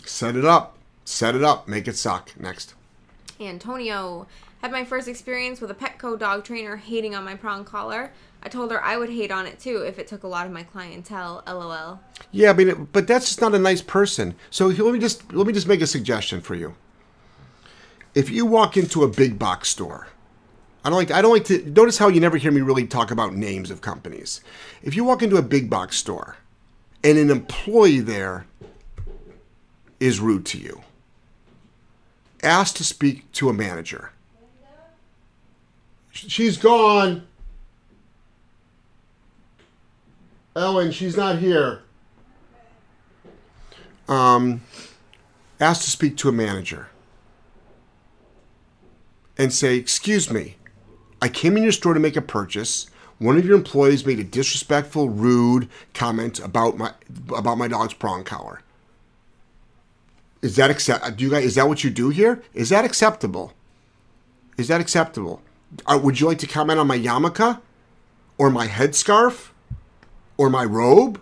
Set 0.05 0.37
it 0.37 0.45
up. 0.45 0.77
Set 1.05 1.35
it 1.35 1.43
up. 1.43 1.69
Make 1.69 1.89
it 1.89 1.97
suck. 1.97 2.33
Next. 2.39 2.75
Antonio 3.41 4.27
had 4.63 4.73
my 4.73 4.85
first 4.85 5.09
experience 5.09 5.61
with 5.61 5.71
a 5.71 5.75
Petco 5.75 6.19
dog 6.19 6.45
trainer 6.45 6.77
hating 6.77 7.15
on 7.15 7.25
my 7.25 7.35
prong 7.35 7.65
collar. 7.65 8.13
I 8.43 8.49
told 8.49 8.71
her 8.71 8.83
I 8.83 8.97
would 8.97 9.11
hate 9.11 9.31
on 9.31 9.47
it 9.47 9.59
too 9.59 9.83
if 9.87 9.99
it 9.99 10.07
took 10.07 10.23
a 10.23 10.29
lot 10.29 10.47
of 10.47 10.53
my 10.53 10.63
clientele. 10.63 11.43
LOL. 11.47 12.01
Yeah, 12.31 12.51
I 12.51 12.53
mean, 12.53 12.89
but 12.93 13.07
that's 13.07 13.27
just 13.27 13.41
not 13.41 13.55
a 13.55 13.59
nice 13.59 13.83
person. 13.83 14.35
So 14.51 14.69
let 14.69 14.93
me 14.93 14.99
just 14.99 15.33
let 15.33 15.47
me 15.47 15.53
just 15.53 15.67
make 15.67 15.81
a 15.81 15.87
suggestion 15.87 16.41
for 16.41 16.55
you. 16.55 16.75
If 18.15 18.31
you 18.31 18.47
walk 18.47 18.77
into 18.77 19.03
a 19.03 19.09
big 19.09 19.39
box 19.39 19.69
store, 19.69 20.09
I 20.85 20.91
don't 20.91 20.99
like 20.99 21.11
I 21.11 21.21
don't 21.21 21.33
like 21.33 21.47
to 21.47 21.65
notice 21.71 21.99
how 21.99 22.09
you 22.09 22.21
never 22.21 22.37
hear 22.37 22.53
me 22.53 22.61
really 22.61 22.87
talk 22.87 23.11
about 23.11 23.35
names 23.35 23.71
of 23.71 23.81
companies. 23.81 24.43
If 24.83 24.95
you 24.95 25.05
walk 25.05 25.23
into 25.23 25.37
a 25.37 25.43
big 25.43 25.69
box 25.69 25.97
store 25.97 26.37
and 27.03 27.19
an 27.19 27.31
employee 27.31 28.01
there 28.01 28.47
is 30.01 30.21
rude 30.21 30.47
to 30.47 30.59
you, 30.59 30.84
ask 32.45 32.77
to 32.77 32.85
speak 32.85 33.31
to 33.33 33.49
a 33.49 33.53
manager. 33.53 34.13
She's 36.13 36.57
gone. 36.57 37.27
Ellen, 40.55 40.93
she's 40.93 41.17
not 41.17 41.39
here. 41.39 41.83
Um, 44.09 44.63
ask 45.59 45.83
to 45.83 45.91
speak 45.91 46.17
to 46.19 46.29
a 46.29 46.33
manager 46.33 46.89
and 49.37 49.53
say, 49.53 49.77
Excuse 49.77 50.31
me, 50.31 50.57
I 51.21 51.29
came 51.29 51.57
in 51.57 51.63
your 51.63 51.73
store 51.73 51.95
to 51.95 52.01
make 52.01 52.17
a 52.17 52.23
purchase. 52.23 52.89
One 53.19 53.37
of 53.37 53.45
your 53.45 53.57
employees 53.57 54.05
made 54.05 54.19
a 54.19 54.25
disrespectful, 54.25 55.09
rude 55.09 55.69
comment 55.95 56.39
about 56.39 56.77
my 56.77 56.93
about 57.37 57.57
my 57.59 57.69
dog's 57.69 57.95
prong 57.95 58.25
collar. 58.25 58.61
Is 60.45 60.57
that 60.57 60.71
accept? 60.71 61.17
Do 61.17 61.25
you 61.25 61.31
guys? 61.31 61.43
Is 61.43 61.55
that 61.55 61.69
what 61.69 61.85
you 61.85 61.89
do 61.89 62.11
here? 62.11 62.43
Is 62.53 62.69
that 62.69 62.85
acceptable? 62.85 63.55
Is 64.59 64.69
that 64.69 64.79
acceptable? 64.79 65.41
Uh, 65.87 65.99
would 66.03 66.21
you 66.21 66.27
like 66.27 66.39
to 66.41 66.47
comment 66.47 66.79
on 66.79 66.87
my 66.87 66.99
yarmulke? 66.99 67.63
Or 68.37 68.51
my 68.51 68.67
headscarf? 68.67 69.53
Or 70.37 70.51
my 70.51 70.63
robe? 70.63 71.19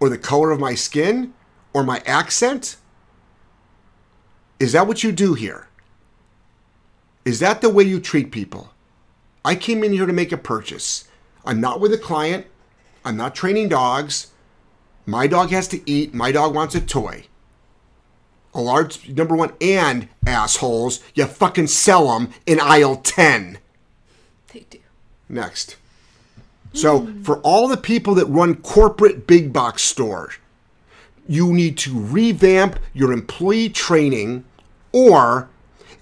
Or 0.00 0.08
the 0.08 0.16
color 0.16 0.50
of 0.50 0.60
my 0.60 0.74
skin? 0.74 1.34
Or 1.74 1.84
my 1.84 2.02
accent? 2.06 2.76
Is 4.58 4.72
that 4.72 4.86
what 4.86 5.04
you 5.04 5.12
do 5.12 5.34
here? 5.34 5.68
Is 7.26 7.40
that 7.40 7.60
the 7.60 7.68
way 7.68 7.84
you 7.84 8.00
treat 8.00 8.32
people? 8.32 8.72
I 9.44 9.56
came 9.56 9.84
in 9.84 9.92
here 9.92 10.06
to 10.06 10.12
make 10.14 10.32
a 10.32 10.38
purchase. 10.38 11.06
I'm 11.44 11.60
not 11.60 11.80
with 11.80 11.92
a 11.92 11.98
client. 11.98 12.46
I'm 13.04 13.18
not 13.18 13.34
training 13.34 13.68
dogs. 13.68 14.28
My 15.04 15.26
dog 15.26 15.50
has 15.50 15.68
to 15.68 15.82
eat. 15.88 16.14
My 16.14 16.32
dog 16.32 16.54
wants 16.54 16.74
a 16.74 16.80
toy. 16.80 17.27
Large 18.58 19.08
number 19.10 19.36
one, 19.36 19.52
and 19.60 20.08
assholes, 20.26 21.00
you 21.14 21.26
fucking 21.26 21.68
sell 21.68 22.08
them 22.12 22.30
in 22.46 22.60
aisle 22.60 22.96
10. 22.96 23.58
They 24.52 24.66
do. 24.68 24.78
Next. 25.28 25.76
So, 26.72 27.08
for 27.22 27.38
all 27.38 27.68
the 27.68 27.76
people 27.76 28.14
that 28.16 28.26
run 28.26 28.56
corporate 28.56 29.26
big 29.26 29.52
box 29.52 29.82
stores, 29.82 30.34
you 31.26 31.52
need 31.52 31.78
to 31.78 31.98
revamp 31.98 32.78
your 32.92 33.12
employee 33.12 33.68
training, 33.68 34.44
or 34.92 35.48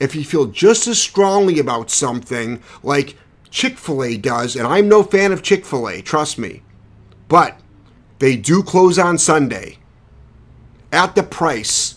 if 0.01 0.15
you 0.15 0.25
feel 0.25 0.47
just 0.47 0.87
as 0.87 1.01
strongly 1.01 1.59
about 1.59 1.91
something 1.91 2.63
like 2.83 3.17
Chick 3.51 3.79
fil 3.79 4.03
A 4.03 4.17
does, 4.17 4.57
and 4.57 4.67
I'm 4.67 4.89
no 4.89 5.03
fan 5.03 5.33
of 5.33 5.43
Chick 5.43 5.65
fil 5.65 5.89
A, 5.89 6.03
trust 6.03 6.39
me, 6.39 6.63
but 7.29 7.61
they 8.19 8.37
do 8.37 8.63
close 8.63 8.99
on 8.99 9.19
Sunday 9.19 9.79
at 10.93 11.15
the 11.15 11.23
price 11.23 11.96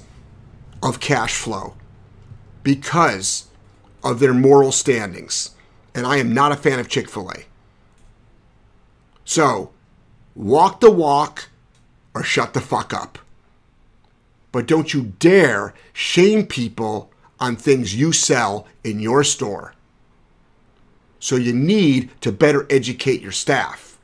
of 0.82 1.00
cash 1.00 1.36
flow 1.36 1.76
because 2.64 3.48
of 4.04 4.20
their 4.20 4.34
moral 4.34 4.72
standings. 4.72 5.52
And 5.94 6.06
I 6.06 6.18
am 6.18 6.34
not 6.34 6.52
a 6.52 6.56
fan 6.56 6.80
of 6.80 6.88
Chick 6.88 7.10
fil 7.10 7.30
A. 7.32 7.46
So, 9.26 9.72
walk 10.36 10.80
the 10.80 10.92
walk 10.92 11.50
or 12.14 12.24
shut 12.24 12.54
the 12.54 12.62
fuck 12.62 12.94
up. 12.94 13.20
But 14.52 14.68
don't 14.68 14.94
you 14.94 15.14
dare 15.20 15.74
shame 15.94 16.46
people 16.46 17.12
on 17.40 17.56
things 17.56 17.96
you 17.96 18.12
sell 18.12 18.68
in 18.84 19.00
your 19.00 19.24
store. 19.24 19.74
So, 21.20 21.36
you 21.36 21.54
need 21.54 22.10
to 22.22 22.32
better 22.32 22.66
educate 22.70 23.22
your 23.22 23.32
staff. 23.32 23.98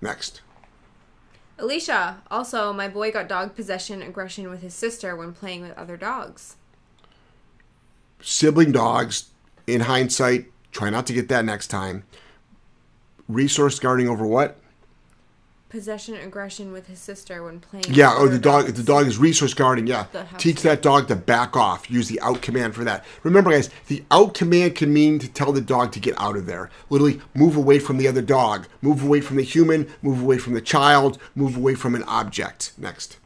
Next. 0.00 0.41
Alicia, 1.62 2.20
also, 2.28 2.72
my 2.72 2.88
boy 2.88 3.12
got 3.12 3.28
dog 3.28 3.54
possession 3.54 4.02
aggression 4.02 4.50
with 4.50 4.62
his 4.62 4.74
sister 4.74 5.14
when 5.14 5.32
playing 5.32 5.62
with 5.62 5.78
other 5.78 5.96
dogs. 5.96 6.56
Sibling 8.20 8.72
dogs, 8.72 9.30
in 9.68 9.82
hindsight, 9.82 10.46
try 10.72 10.90
not 10.90 11.06
to 11.06 11.12
get 11.12 11.28
that 11.28 11.44
next 11.44 11.68
time. 11.68 12.02
Resource 13.28 13.78
guarding 13.78 14.08
over 14.08 14.26
what? 14.26 14.58
Possession 15.72 16.16
aggression 16.16 16.70
with 16.70 16.86
his 16.86 16.98
sister 16.98 17.42
when 17.42 17.58
playing. 17.58 17.86
Yeah, 17.88 18.14
oh, 18.14 18.28
the 18.28 18.38
dog. 18.38 18.66
The 18.66 18.82
dog 18.82 19.06
is 19.06 19.16
resource 19.16 19.54
guarding. 19.54 19.86
Yeah, 19.86 20.04
teach 20.36 20.60
that 20.60 20.82
dog 20.82 21.08
to 21.08 21.16
back 21.16 21.56
off. 21.56 21.90
Use 21.90 22.08
the 22.08 22.20
out 22.20 22.42
command 22.42 22.74
for 22.74 22.84
that. 22.84 23.06
Remember, 23.22 23.50
guys, 23.50 23.70
the 23.86 24.04
out 24.10 24.34
command 24.34 24.74
can 24.74 24.92
mean 24.92 25.18
to 25.18 25.28
tell 25.28 25.50
the 25.50 25.62
dog 25.62 25.90
to 25.92 25.98
get 25.98 26.14
out 26.20 26.36
of 26.36 26.44
there. 26.44 26.68
Literally, 26.90 27.22
move 27.34 27.56
away 27.56 27.78
from 27.78 27.96
the 27.96 28.06
other 28.06 28.20
dog. 28.20 28.66
Move 28.82 29.02
away 29.02 29.22
from 29.22 29.38
the 29.38 29.42
human. 29.42 29.90
Move 30.02 30.20
away 30.20 30.36
from 30.36 30.52
the 30.52 30.60
child. 30.60 31.16
Move 31.34 31.56
away 31.56 31.74
from 31.74 31.94
an 31.94 32.02
object. 32.02 32.72
Next. 32.76 33.16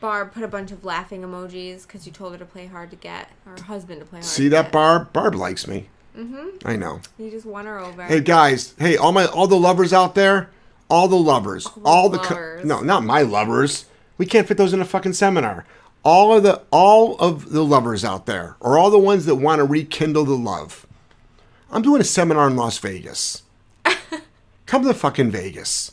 Barb 0.00 0.32
put 0.32 0.44
a 0.44 0.48
bunch 0.48 0.70
of 0.70 0.84
laughing 0.84 1.22
emojis 1.22 1.82
because 1.82 2.06
you 2.06 2.12
told 2.12 2.30
her 2.30 2.38
to 2.38 2.44
play 2.44 2.66
hard 2.66 2.90
to 2.90 2.96
get, 2.96 3.30
or 3.44 3.52
her 3.58 3.64
husband 3.64 3.98
to 4.02 4.06
play 4.06 4.20
hard. 4.20 4.24
See 4.24 4.46
that, 4.48 4.66
get. 4.66 4.72
Barb? 4.72 5.12
Barb 5.12 5.34
likes 5.34 5.66
me. 5.66 5.88
Mm-hmm. 6.16 6.66
I 6.66 6.76
know. 6.76 7.00
You 7.18 7.30
just 7.30 7.44
won 7.44 7.66
her 7.66 7.78
over. 7.78 8.04
Hey 8.04 8.20
guys, 8.20 8.74
hey 8.78 8.96
all 8.96 9.12
my 9.12 9.26
all 9.26 9.46
the 9.46 9.58
lovers 9.58 9.92
out 9.92 10.14
there, 10.14 10.48
all 10.88 11.08
the 11.08 11.16
lovers, 11.16 11.66
all 11.84 12.08
the, 12.08 12.18
co- 12.18 12.60
no, 12.64 12.80
not 12.80 13.04
my 13.04 13.22
lovers. 13.22 13.86
We 14.18 14.26
can't 14.26 14.46
fit 14.46 14.56
those 14.56 14.72
in 14.72 14.80
a 14.80 14.84
fucking 14.84 15.14
seminar. 15.14 15.66
All 16.04 16.36
of 16.36 16.42
the 16.44 16.62
all 16.70 17.16
of 17.18 17.50
the 17.50 17.64
lovers 17.64 18.04
out 18.04 18.26
there, 18.26 18.56
or 18.60 18.78
all 18.78 18.90
the 18.90 18.98
ones 18.98 19.26
that 19.26 19.34
want 19.36 19.58
to 19.58 19.64
rekindle 19.64 20.24
the 20.24 20.36
love. 20.36 20.86
I'm 21.70 21.82
doing 21.82 22.00
a 22.00 22.04
seminar 22.04 22.46
in 22.48 22.56
Las 22.56 22.78
Vegas. 22.78 23.42
Come 24.66 24.84
to 24.84 24.94
fucking 24.94 25.32
Vegas. 25.32 25.92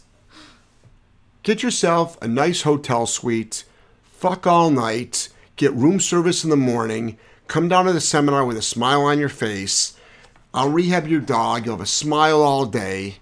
Get 1.41 1.63
yourself 1.63 2.21
a 2.21 2.27
nice 2.27 2.61
hotel 2.61 3.07
suite. 3.07 3.63
Fuck 4.03 4.45
all 4.45 4.69
night. 4.69 5.29
Get 5.55 5.73
room 5.73 5.99
service 5.99 6.43
in 6.43 6.49
the 6.49 6.55
morning. 6.55 7.17
Come 7.47 7.67
down 7.67 7.85
to 7.85 7.93
the 7.93 7.99
seminar 7.99 8.45
with 8.45 8.57
a 8.57 8.61
smile 8.61 9.01
on 9.01 9.19
your 9.19 9.29
face. 9.29 9.97
I'll 10.53 10.69
rehab 10.69 11.07
your 11.07 11.19
dog. 11.19 11.65
You'll 11.65 11.75
have 11.75 11.83
a 11.83 11.87
smile 11.87 12.41
all 12.41 12.65
day. 12.65 13.17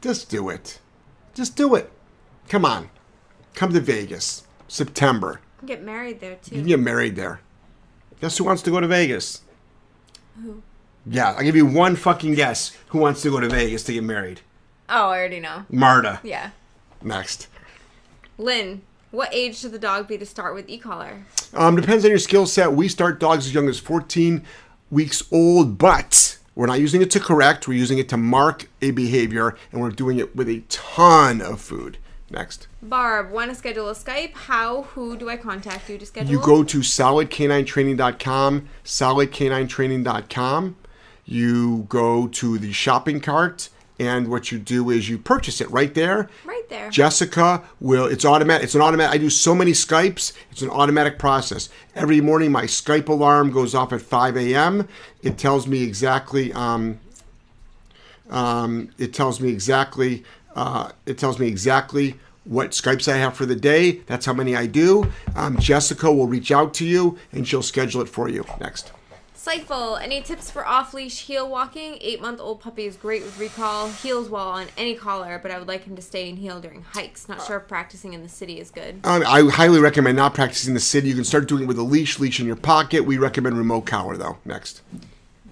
Just 0.00 0.30
do 0.30 0.48
it. 0.48 0.80
Just 1.36 1.54
do 1.54 1.74
it. 1.74 1.92
Come 2.48 2.64
on. 2.64 2.88
Come 3.54 3.74
to 3.74 3.80
Vegas. 3.80 4.44
September. 4.68 5.42
Get 5.66 5.82
married 5.82 6.20
there 6.20 6.36
too. 6.36 6.54
You 6.54 6.60
can 6.62 6.68
get 6.68 6.80
married 6.80 7.14
there. 7.14 7.40
Guess 8.22 8.38
who 8.38 8.44
wants 8.44 8.62
to 8.62 8.70
go 8.70 8.80
to 8.80 8.86
Vegas? 8.86 9.42
Who? 10.42 10.62
Yeah, 11.04 11.32
I'll 11.32 11.42
give 11.42 11.54
you 11.54 11.66
one 11.66 11.94
fucking 11.94 12.34
guess 12.34 12.74
who 12.88 12.98
wants 12.98 13.20
to 13.20 13.30
go 13.30 13.38
to 13.38 13.50
Vegas 13.50 13.84
to 13.84 13.92
get 13.92 14.02
married. 14.02 14.40
Oh, 14.88 15.10
I 15.10 15.18
already 15.18 15.40
know. 15.40 15.66
Marta. 15.68 16.20
Yeah. 16.22 16.50
Next. 17.02 17.48
Lynn, 18.38 18.80
what 19.10 19.28
age 19.30 19.58
should 19.58 19.72
the 19.72 19.78
dog 19.78 20.08
be 20.08 20.16
to 20.16 20.24
start 20.24 20.54
with 20.54 20.70
e-collar? 20.70 21.26
Um, 21.52 21.76
depends 21.76 22.04
on 22.04 22.10
your 22.10 22.18
skill 22.18 22.46
set. 22.46 22.72
We 22.72 22.88
start 22.88 23.20
dogs 23.20 23.46
as 23.46 23.54
young 23.54 23.68
as 23.68 23.78
14 23.78 24.42
weeks 24.90 25.22
old, 25.30 25.76
but 25.76 26.35
we're 26.56 26.66
not 26.66 26.80
using 26.80 27.02
it 27.02 27.10
to 27.12 27.20
correct. 27.20 27.68
We're 27.68 27.78
using 27.78 27.98
it 27.98 28.08
to 28.08 28.16
mark 28.16 28.68
a 28.82 28.90
behavior, 28.90 29.56
and 29.70 29.80
we're 29.80 29.90
doing 29.90 30.18
it 30.18 30.34
with 30.34 30.48
a 30.48 30.64
ton 30.68 31.40
of 31.40 31.60
food. 31.60 31.98
Next. 32.28 32.66
Barb, 32.82 33.30
want 33.30 33.50
to 33.50 33.54
schedule 33.54 33.88
a 33.88 33.94
Skype? 33.94 34.32
How? 34.32 34.82
Who 34.82 35.16
do 35.16 35.28
I 35.28 35.36
contact 35.36 35.88
you 35.88 35.96
to 35.98 36.06
schedule? 36.06 36.32
You 36.32 36.40
go 36.40 36.64
to 36.64 36.78
solidk9training.com, 36.78 38.68
solidk9training.com. 38.84 40.76
You 41.24 41.86
go 41.88 42.26
to 42.26 42.58
the 42.58 42.72
shopping 42.72 43.20
cart, 43.20 43.68
and 43.98 44.28
what 44.28 44.52
you 44.52 44.58
do 44.58 44.90
is 44.90 45.08
you 45.08 45.18
purchase 45.18 45.60
it 45.60 45.70
right 45.70 45.94
there. 45.94 46.28
right 46.44 46.68
there. 46.68 46.90
Jessica 46.90 47.62
will. 47.80 48.04
It's 48.06 48.24
automatic. 48.24 48.64
It's 48.64 48.74
an 48.74 48.82
automatic. 48.82 49.14
I 49.14 49.18
do 49.18 49.30
so 49.30 49.54
many 49.54 49.72
Skypes. 49.72 50.32
It's 50.50 50.62
an 50.62 50.70
automatic 50.70 51.18
process. 51.18 51.68
Every 51.94 52.20
morning, 52.20 52.52
my 52.52 52.64
Skype 52.64 53.08
alarm 53.08 53.50
goes 53.52 53.74
off 53.74 53.92
at 53.92 54.02
5 54.02 54.36
a.m. 54.36 54.88
It 55.22 55.38
tells 55.38 55.66
me 55.66 55.82
exactly. 55.82 56.52
Um, 56.52 57.00
um, 58.28 58.90
it 58.98 59.14
tells 59.14 59.40
me 59.40 59.48
exactly. 59.48 60.24
Uh, 60.54 60.90
it 61.06 61.16
tells 61.18 61.38
me 61.38 61.48
exactly 61.48 62.16
what 62.44 62.70
Skypes 62.70 63.12
I 63.12 63.16
have 63.16 63.34
for 63.34 63.46
the 63.46 63.56
day. 63.56 64.00
That's 64.06 64.26
how 64.26 64.32
many 64.32 64.54
I 64.56 64.66
do. 64.66 65.10
Um, 65.34 65.58
Jessica 65.58 66.12
will 66.12 66.26
reach 66.26 66.52
out 66.52 66.74
to 66.74 66.84
you 66.84 67.18
and 67.32 67.46
she'll 67.46 67.62
schedule 67.62 68.02
it 68.02 68.08
for 68.08 68.28
you. 68.28 68.44
Next. 68.60 68.92
Sifel, 69.46 70.02
any 70.02 70.22
tips 70.22 70.50
for 70.50 70.66
off-leash 70.66 71.20
heel 71.26 71.48
walking? 71.48 71.98
Eight-month-old 72.00 72.58
puppy 72.58 72.84
is 72.84 72.96
great 72.96 73.22
with 73.22 73.38
recall. 73.38 73.88
Heels 73.90 74.28
well 74.28 74.48
on 74.48 74.66
any 74.76 74.96
collar, 74.96 75.38
but 75.40 75.52
I 75.52 75.58
would 75.58 75.68
like 75.68 75.84
him 75.84 75.94
to 75.94 76.02
stay 76.02 76.28
in 76.28 76.36
heel 76.36 76.60
during 76.60 76.82
hikes. 76.82 77.28
Not 77.28 77.46
sure 77.46 77.58
if 77.58 77.68
practicing 77.68 78.12
in 78.12 78.24
the 78.24 78.28
city 78.28 78.58
is 78.58 78.72
good. 78.72 78.98
Um, 79.04 79.22
I 79.24 79.48
highly 79.48 79.78
recommend 79.78 80.16
not 80.16 80.34
practicing 80.34 80.70
in 80.70 80.74
the 80.74 80.80
city. 80.80 81.08
You 81.08 81.14
can 81.14 81.22
start 81.22 81.46
doing 81.46 81.62
it 81.62 81.66
with 81.66 81.78
a 81.78 81.82
leash, 81.82 82.18
leash 82.18 82.40
in 82.40 82.46
your 82.46 82.56
pocket. 82.56 83.04
We 83.04 83.18
recommend 83.18 83.56
remote 83.56 83.86
collar 83.86 84.16
though. 84.16 84.38
Next. 84.44 84.82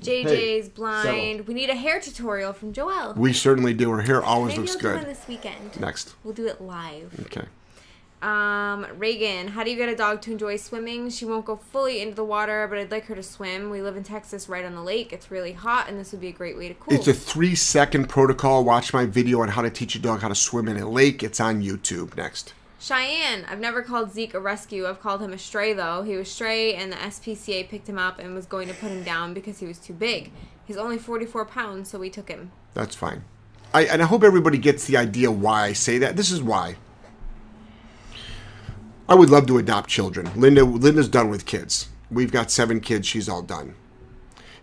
JJ's 0.02 0.68
blind. 0.70 1.46
We 1.46 1.54
need 1.54 1.70
a 1.70 1.76
hair 1.76 2.00
tutorial 2.00 2.52
from 2.52 2.72
Joelle. 2.72 3.16
We 3.16 3.32
certainly 3.32 3.74
do. 3.74 3.90
Her 3.90 4.02
hair 4.02 4.22
always 4.22 4.54
Maybe 4.54 4.62
looks 4.62 4.74
I'll 4.74 4.80
do 4.80 4.88
one 4.88 5.04
good. 5.04 5.10
this 5.14 5.28
weekend. 5.28 5.80
Next. 5.80 6.14
We'll 6.24 6.34
do 6.34 6.46
it 6.48 6.60
live. 6.60 7.18
Okay. 7.26 7.46
Um, 8.22 8.86
Reagan, 8.96 9.48
how 9.48 9.64
do 9.64 9.70
you 9.70 9.76
get 9.76 9.90
a 9.90 9.96
dog 9.96 10.22
to 10.22 10.32
enjoy 10.32 10.56
swimming? 10.56 11.10
She 11.10 11.26
won't 11.26 11.44
go 11.44 11.56
fully 11.56 12.00
into 12.00 12.14
the 12.14 12.24
water, 12.24 12.66
but 12.68 12.78
I'd 12.78 12.90
like 12.90 13.04
her 13.06 13.14
to 13.14 13.22
swim. 13.22 13.68
We 13.68 13.82
live 13.82 13.96
in 13.96 14.02
Texas, 14.02 14.48
right 14.48 14.64
on 14.64 14.74
the 14.74 14.82
lake. 14.82 15.12
It's 15.12 15.30
really 15.30 15.52
hot, 15.52 15.88
and 15.88 15.98
this 15.98 16.10
would 16.12 16.22
be 16.22 16.28
a 16.28 16.32
great 16.32 16.56
way 16.56 16.68
to 16.68 16.74
cool. 16.74 16.94
It's 16.94 17.06
a 17.06 17.12
three 17.12 17.54
second 17.54 18.08
protocol. 18.08 18.64
Watch 18.64 18.94
my 18.94 19.04
video 19.04 19.42
on 19.42 19.48
how 19.48 19.62
to 19.62 19.70
teach 19.70 19.94
a 19.94 19.98
dog 19.98 20.22
how 20.22 20.28
to 20.28 20.34
swim 20.34 20.68
in 20.68 20.78
a 20.78 20.88
lake. 20.88 21.22
It's 21.22 21.38
on 21.38 21.62
YouTube. 21.62 22.16
Next. 22.16 22.54
Cheyenne, 22.80 23.46
I've 23.48 23.60
never 23.60 23.82
called 23.82 24.12
Zeke 24.12 24.34
a 24.34 24.40
rescue. 24.40 24.86
I've 24.86 25.00
called 25.00 25.22
him 25.22 25.32
a 25.32 25.38
stray, 25.38 25.72
though. 25.72 26.02
He 26.02 26.16
was 26.16 26.30
stray, 26.30 26.74
and 26.74 26.92
the 26.92 26.96
SPCA 26.96 27.68
picked 27.68 27.88
him 27.88 27.98
up 27.98 28.18
and 28.18 28.34
was 28.34 28.46
going 28.46 28.68
to 28.68 28.74
put 28.74 28.90
him 28.90 29.02
down 29.02 29.32
because 29.32 29.58
he 29.58 29.66
was 29.66 29.78
too 29.78 29.94
big. 29.94 30.32
He's 30.64 30.76
only 30.76 30.98
44 30.98 31.44
pounds, 31.46 31.90
so 31.90 31.98
we 31.98 32.10
took 32.10 32.28
him. 32.28 32.52
That's 32.74 32.94
fine. 32.94 33.24
I, 33.72 33.84
and 33.86 34.02
I 34.02 34.06
hope 34.06 34.22
everybody 34.22 34.58
gets 34.58 34.86
the 34.86 34.96
idea 34.96 35.30
why 35.30 35.64
I 35.64 35.72
say 35.72 35.98
that. 35.98 36.16
This 36.16 36.30
is 36.30 36.42
why. 36.42 36.76
I 39.08 39.14
would 39.14 39.30
love 39.30 39.46
to 39.46 39.58
adopt 39.58 39.90
children. 39.90 40.30
Linda 40.34 40.64
Linda's 40.64 41.08
done 41.08 41.28
with 41.30 41.46
kids. 41.46 41.88
We've 42.10 42.32
got 42.32 42.50
seven 42.50 42.80
kids. 42.80 43.06
She's 43.06 43.28
all 43.28 43.42
done. 43.42 43.74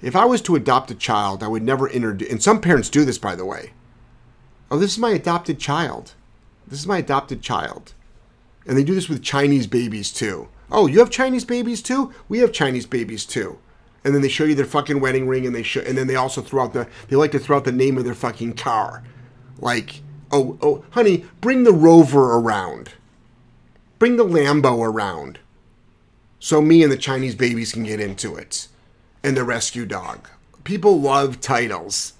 If 0.01 0.15
I 0.15 0.25
was 0.25 0.41
to 0.43 0.55
adopt 0.55 0.89
a 0.91 0.95
child, 0.95 1.43
I 1.43 1.47
would 1.47 1.63
never 1.63 1.87
introduce. 1.87 2.29
And 2.31 2.41
some 2.41 2.59
parents 2.59 2.89
do 2.89 3.05
this, 3.05 3.19
by 3.19 3.35
the 3.35 3.45
way. 3.45 3.73
Oh, 4.71 4.79
this 4.79 4.93
is 4.93 4.97
my 4.99 5.11
adopted 5.11 5.59
child. 5.59 6.13
This 6.67 6.79
is 6.79 6.87
my 6.87 6.99
adopted 6.99 7.41
child. 7.41 7.93
And 8.65 8.77
they 8.77 8.83
do 8.83 8.95
this 8.95 9.09
with 9.09 9.21
Chinese 9.23 9.67
babies 9.67 10.11
too. 10.11 10.47
Oh, 10.71 10.87
you 10.87 10.99
have 10.99 11.09
Chinese 11.09 11.45
babies 11.45 11.81
too? 11.81 12.13
We 12.29 12.39
have 12.39 12.51
Chinese 12.53 12.85
babies 12.85 13.25
too. 13.25 13.59
and 14.03 14.15
then 14.15 14.21
they 14.21 14.29
show 14.29 14.45
you 14.45 14.55
their 14.55 14.65
fucking 14.65 14.99
wedding 14.99 15.27
ring, 15.27 15.45
and 15.45 15.55
they 15.55 15.63
show, 15.63 15.81
and 15.81 15.97
then 15.97 16.07
they 16.07 16.15
also 16.15 16.41
throw 16.41 16.63
out 16.63 16.73
the 16.73 16.87
they 17.07 17.15
like 17.15 17.31
to 17.31 17.39
throw 17.39 17.57
out 17.57 17.65
the 17.65 17.71
name 17.71 17.97
of 17.97 18.03
their 18.05 18.15
fucking 18.15 18.53
car, 18.53 19.03
like 19.59 20.01
oh 20.31 20.57
oh 20.61 20.83
honey, 20.91 21.25
bring 21.39 21.63
the 21.63 21.73
Rover 21.73 22.35
around, 22.35 22.91
bring 24.01 24.15
the 24.15 24.25
Lambo 24.25 24.83
around, 24.83 25.37
so 26.39 26.59
me 26.59 26.81
and 26.81 26.91
the 26.91 26.97
Chinese 26.97 27.35
babies 27.35 27.71
can 27.71 27.83
get 27.83 27.99
into 27.99 28.35
it, 28.35 28.67
and 29.21 29.37
the 29.37 29.43
rescue 29.43 29.85
dog. 29.85 30.27
People 30.63 30.99
love 30.99 31.39
titles. 31.39 32.13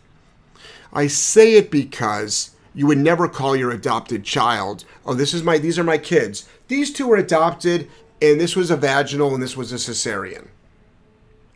I 0.93 1.07
say 1.07 1.55
it 1.55 1.71
because 1.71 2.51
you 2.75 2.85
would 2.85 2.99
never 2.99 3.27
call 3.27 3.55
your 3.55 3.71
adopted 3.71 4.23
child, 4.23 4.85
"Oh, 5.07 5.15
this 5.15 5.33
is 5.33 5.41
my 5.41 5.57
these 5.57 5.79
are 5.79 5.83
my 5.83 5.97
kids. 5.97 6.47
These 6.67 6.93
two 6.93 7.07
were 7.07 7.17
adopted 7.17 7.89
and 8.21 8.39
this 8.39 8.55
was 8.55 8.69
a 8.69 8.77
vaginal 8.77 9.33
and 9.33 9.41
this 9.41 9.57
was 9.57 9.73
a 9.73 9.77
cesarean." 9.77 10.49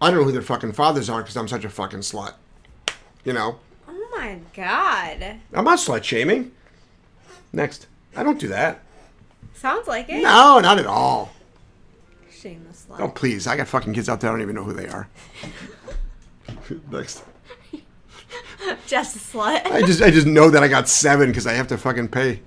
I 0.02 0.10
don't 0.10 0.22
know 0.22 0.26
who 0.26 0.32
their 0.32 0.42
fucking 0.42 0.72
fathers 0.72 1.08
are 1.08 1.22
because 1.22 1.38
I'm 1.38 1.48
such 1.48 1.66
a 1.66 1.70
fucking 1.70 2.00
slut. 2.00 2.34
You 3.24 3.34
know, 3.34 3.60
Oh 3.88 4.08
my 4.18 4.40
god. 4.56 5.38
I'm 5.54 5.66
not 5.66 5.78
slut 5.78 6.04
shaming. 6.04 6.52
Next, 7.54 7.86
I 8.16 8.24
don't 8.24 8.40
do 8.40 8.48
that. 8.48 8.82
Sounds 9.56 9.88
like 9.88 10.10
it. 10.10 10.22
No, 10.22 10.60
not 10.60 10.78
at 10.78 10.86
all. 10.86 11.32
Shameless 12.30 12.88
slut. 12.88 13.00
Oh 13.00 13.08
please, 13.08 13.48
I 13.48 13.58
got 13.58 13.68
fucking 13.68 13.94
kids 13.94 14.10
out 14.10 14.22
there. 14.22 14.30
I 14.30 14.34
don't 14.34 14.42
even 14.42 14.56
know 14.56 14.64
who 14.64 14.74
they 14.74 14.88
are. 14.88 15.08
Next, 16.92 17.24
Just 18.86 19.16
a 19.16 19.20
slut. 19.20 19.66
I 19.66 19.82
just 19.82 20.02
I 20.02 20.12
just 20.12 20.28
know 20.28 20.50
that 20.50 20.62
I 20.62 20.68
got 20.68 20.90
seven 20.90 21.30
because 21.30 21.48
I 21.48 21.54
have 21.54 21.68
to 21.70 21.78
fucking 21.78 22.10
pay. 22.10 22.42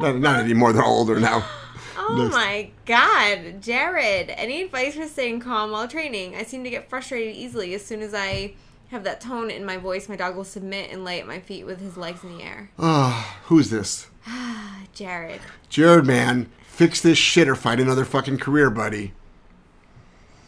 Not, 0.00 0.18
not 0.18 0.40
anymore. 0.40 0.72
They're 0.72 0.82
all 0.82 0.98
older 0.98 1.20
now. 1.20 1.48
Oh 2.06 2.24
Next. 2.24 2.34
my 2.34 2.70
god, 2.84 3.62
Jared! 3.62 4.28
Any 4.28 4.60
advice 4.60 4.94
for 4.94 5.06
staying 5.06 5.40
calm 5.40 5.70
while 5.70 5.88
training? 5.88 6.36
I 6.36 6.42
seem 6.42 6.62
to 6.64 6.68
get 6.68 6.90
frustrated 6.90 7.34
easily. 7.34 7.72
As 7.72 7.82
soon 7.82 8.02
as 8.02 8.12
I 8.12 8.52
have 8.90 9.04
that 9.04 9.22
tone 9.22 9.50
in 9.50 9.64
my 9.64 9.78
voice, 9.78 10.06
my 10.06 10.14
dog 10.14 10.36
will 10.36 10.44
submit 10.44 10.90
and 10.92 11.02
lay 11.02 11.18
at 11.18 11.26
my 11.26 11.40
feet 11.40 11.64
with 11.64 11.80
his 11.80 11.96
legs 11.96 12.22
in 12.22 12.36
the 12.36 12.44
air. 12.44 12.68
Ah, 12.78 13.38
who's 13.44 13.70
this? 13.70 14.08
Jared. 14.94 15.40
Jared, 15.68 16.06
man, 16.06 16.50
fix 16.62 17.00
this 17.00 17.18
shit 17.18 17.48
or 17.48 17.54
find 17.54 17.80
another 17.80 18.04
fucking 18.04 18.38
career, 18.38 18.70
buddy. 18.70 19.12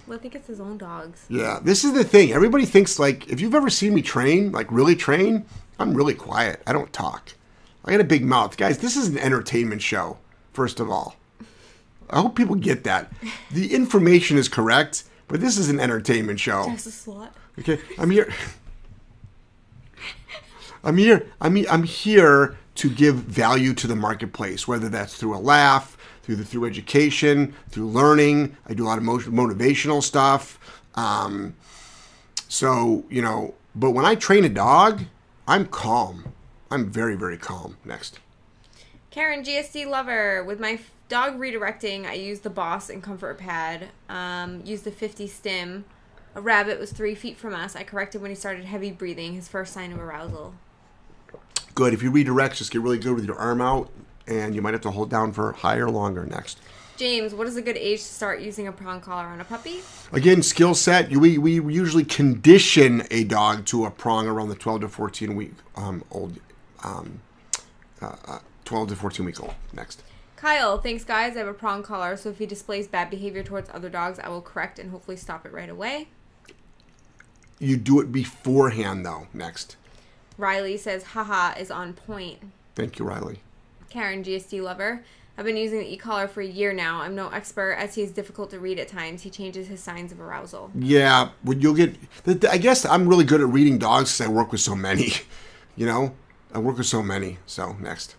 Well, 0.06 0.18
I 0.18 0.22
think 0.22 0.36
it's 0.36 0.46
his 0.46 0.60
own 0.60 0.78
dogs. 0.78 1.24
Yeah, 1.28 1.58
this 1.62 1.84
is 1.84 1.92
the 1.92 2.04
thing. 2.04 2.32
Everybody 2.32 2.64
thinks 2.64 2.98
like 2.98 3.28
if 3.28 3.40
you've 3.40 3.54
ever 3.54 3.68
seen 3.70 3.92
me 3.92 4.02
train, 4.02 4.52
like 4.52 4.70
really 4.70 4.94
train, 4.94 5.46
I'm 5.78 5.94
really 5.94 6.14
quiet. 6.14 6.62
I 6.66 6.72
don't 6.72 6.92
talk. 6.92 7.34
I 7.84 7.90
got 7.90 8.00
a 8.00 8.04
big 8.04 8.24
mouth, 8.24 8.56
guys. 8.56 8.78
This 8.78 8.96
is 8.96 9.08
an 9.08 9.18
entertainment 9.18 9.82
show. 9.82 10.18
First 10.52 10.80
of 10.80 10.90
all, 10.90 11.16
I 12.08 12.20
hope 12.20 12.36
people 12.36 12.54
get 12.54 12.84
that. 12.84 13.12
The 13.50 13.74
information 13.74 14.36
is 14.36 14.48
correct, 14.48 15.04
but 15.28 15.40
this 15.40 15.58
is 15.58 15.68
an 15.68 15.80
entertainment 15.80 16.38
show. 16.38 16.66
Just 16.70 16.86
a 16.86 16.90
slut. 16.90 17.30
Okay, 17.58 17.80
I'm 17.98 18.10
here. 18.10 18.32
I'm 20.84 20.96
here. 20.96 21.26
I 21.40 21.48
mean, 21.48 21.66
I'm 21.68 21.82
here 21.82 22.56
to 22.76 22.90
give 22.90 23.16
value 23.16 23.74
to 23.74 23.86
the 23.86 23.96
marketplace, 23.96 24.68
whether 24.68 24.88
that's 24.88 25.16
through 25.16 25.36
a 25.36 25.38
laugh, 25.38 25.96
through 26.22 26.36
the 26.36 26.44
through 26.44 26.66
education, 26.66 27.54
through 27.70 27.88
learning. 27.88 28.56
I 28.66 28.74
do 28.74 28.84
a 28.84 28.88
lot 28.88 28.98
of 28.98 29.04
mo- 29.04 29.18
motivational 29.18 30.02
stuff. 30.02 30.58
Um, 30.94 31.54
so 32.48 33.04
you 33.10 33.22
know, 33.22 33.54
but 33.74 33.90
when 33.90 34.04
I 34.04 34.14
train 34.14 34.44
a 34.44 34.48
dog, 34.48 35.02
I'm 35.48 35.66
calm. 35.66 36.32
I'm 36.70 36.90
very 36.90 37.16
very 37.16 37.38
calm. 37.38 37.76
Next. 37.84 38.20
Karen, 39.10 39.42
GSD 39.42 39.86
lover. 39.86 40.44
With 40.44 40.60
my 40.60 40.78
dog 41.08 41.38
redirecting, 41.38 42.04
I 42.06 42.14
used 42.14 42.42
the 42.42 42.50
Boss 42.50 42.90
and 42.90 43.02
Comfort 43.02 43.38
Pad. 43.38 43.88
Um, 44.10 44.60
used 44.64 44.84
the 44.84 44.90
50 44.90 45.26
stim. 45.26 45.86
A 46.34 46.40
rabbit 46.42 46.78
was 46.78 46.92
three 46.92 47.14
feet 47.14 47.38
from 47.38 47.54
us. 47.54 47.74
I 47.74 47.82
corrected 47.82 48.20
when 48.20 48.30
he 48.30 48.34
started 48.34 48.66
heavy 48.66 48.90
breathing, 48.90 49.32
his 49.32 49.48
first 49.48 49.72
sign 49.72 49.90
of 49.90 49.98
arousal. 49.98 50.54
Good. 51.76 51.92
If 51.92 52.02
you 52.02 52.10
redirect, 52.10 52.56
just 52.56 52.72
get 52.72 52.80
really 52.80 52.98
good 52.98 53.14
with 53.14 53.26
your 53.26 53.36
arm 53.36 53.60
out, 53.60 53.90
and 54.26 54.54
you 54.54 54.62
might 54.62 54.72
have 54.72 54.80
to 54.80 54.90
hold 54.90 55.10
down 55.10 55.32
for 55.32 55.52
higher, 55.52 55.90
longer. 55.90 56.24
Next. 56.24 56.58
James, 56.96 57.34
what 57.34 57.46
is 57.46 57.58
a 57.58 57.62
good 57.62 57.76
age 57.76 57.98
to 57.98 58.06
start 58.06 58.40
using 58.40 58.66
a 58.66 58.72
prong 58.72 59.02
collar 59.02 59.26
on 59.26 59.42
a 59.42 59.44
puppy? 59.44 59.82
Again, 60.10 60.42
skill 60.42 60.74
set. 60.74 61.10
We, 61.10 61.36
we 61.36 61.52
usually 61.52 62.04
condition 62.04 63.02
a 63.10 63.24
dog 63.24 63.66
to 63.66 63.84
a 63.84 63.90
prong 63.90 64.26
around 64.26 64.48
the 64.48 64.54
12 64.54 64.80
to 64.80 64.88
14 64.88 65.36
week 65.36 65.52
um, 65.76 66.02
old, 66.10 66.40
um, 66.82 67.20
uh, 68.00 68.16
uh, 68.26 68.38
12 68.64 68.88
to 68.88 68.96
14 68.96 69.26
week 69.26 69.42
old. 69.42 69.54
Next. 69.74 70.02
Kyle, 70.36 70.78
thanks 70.78 71.04
guys. 71.04 71.36
I 71.36 71.40
have 71.40 71.48
a 71.48 71.52
prong 71.52 71.82
collar, 71.82 72.16
so 72.16 72.30
if 72.30 72.38
he 72.38 72.46
displays 72.46 72.88
bad 72.88 73.10
behavior 73.10 73.42
towards 73.42 73.68
other 73.74 73.90
dogs, 73.90 74.18
I 74.18 74.30
will 74.30 74.40
correct 74.40 74.78
and 74.78 74.92
hopefully 74.92 75.18
stop 75.18 75.44
it 75.44 75.52
right 75.52 75.68
away. 75.68 76.08
You 77.58 77.76
do 77.76 78.00
it 78.00 78.10
beforehand, 78.10 79.04
though. 79.04 79.26
Next. 79.34 79.76
Riley 80.38 80.76
says, 80.76 81.02
haha, 81.02 81.54
is 81.58 81.70
on 81.70 81.92
point. 81.92 82.38
Thank 82.74 82.98
you, 82.98 83.04
Riley. 83.04 83.40
Karen, 83.88 84.22
GSD 84.22 84.62
lover. 84.62 85.02
I've 85.38 85.44
been 85.44 85.56
using 85.56 85.80
the 85.80 85.92
e-collar 85.92 86.28
for 86.28 86.40
a 86.40 86.46
year 86.46 86.72
now. 86.72 87.00
I'm 87.02 87.14
no 87.14 87.28
expert 87.28 87.72
as 87.72 87.94
he 87.94 88.02
is 88.02 88.10
difficult 88.10 88.50
to 88.50 88.58
read 88.58 88.78
at 88.78 88.88
times. 88.88 89.22
He 89.22 89.30
changes 89.30 89.68
his 89.68 89.82
signs 89.82 90.10
of 90.10 90.20
arousal. 90.20 90.70
Yeah, 90.74 91.30
when 91.42 91.60
you'll 91.60 91.74
get. 91.74 91.94
I 92.48 92.56
guess 92.56 92.86
I'm 92.86 93.06
really 93.06 93.24
good 93.24 93.42
at 93.42 93.48
reading 93.48 93.78
dogs 93.78 94.16
because 94.16 94.30
I 94.30 94.32
work 94.32 94.52
with 94.52 94.60
so 94.60 94.74
many. 94.74 95.12
You 95.78 95.84
know, 95.84 96.14
I 96.54 96.58
work 96.58 96.78
with 96.78 96.86
so 96.86 97.02
many. 97.02 97.36
So 97.44 97.74
next. 97.74 98.16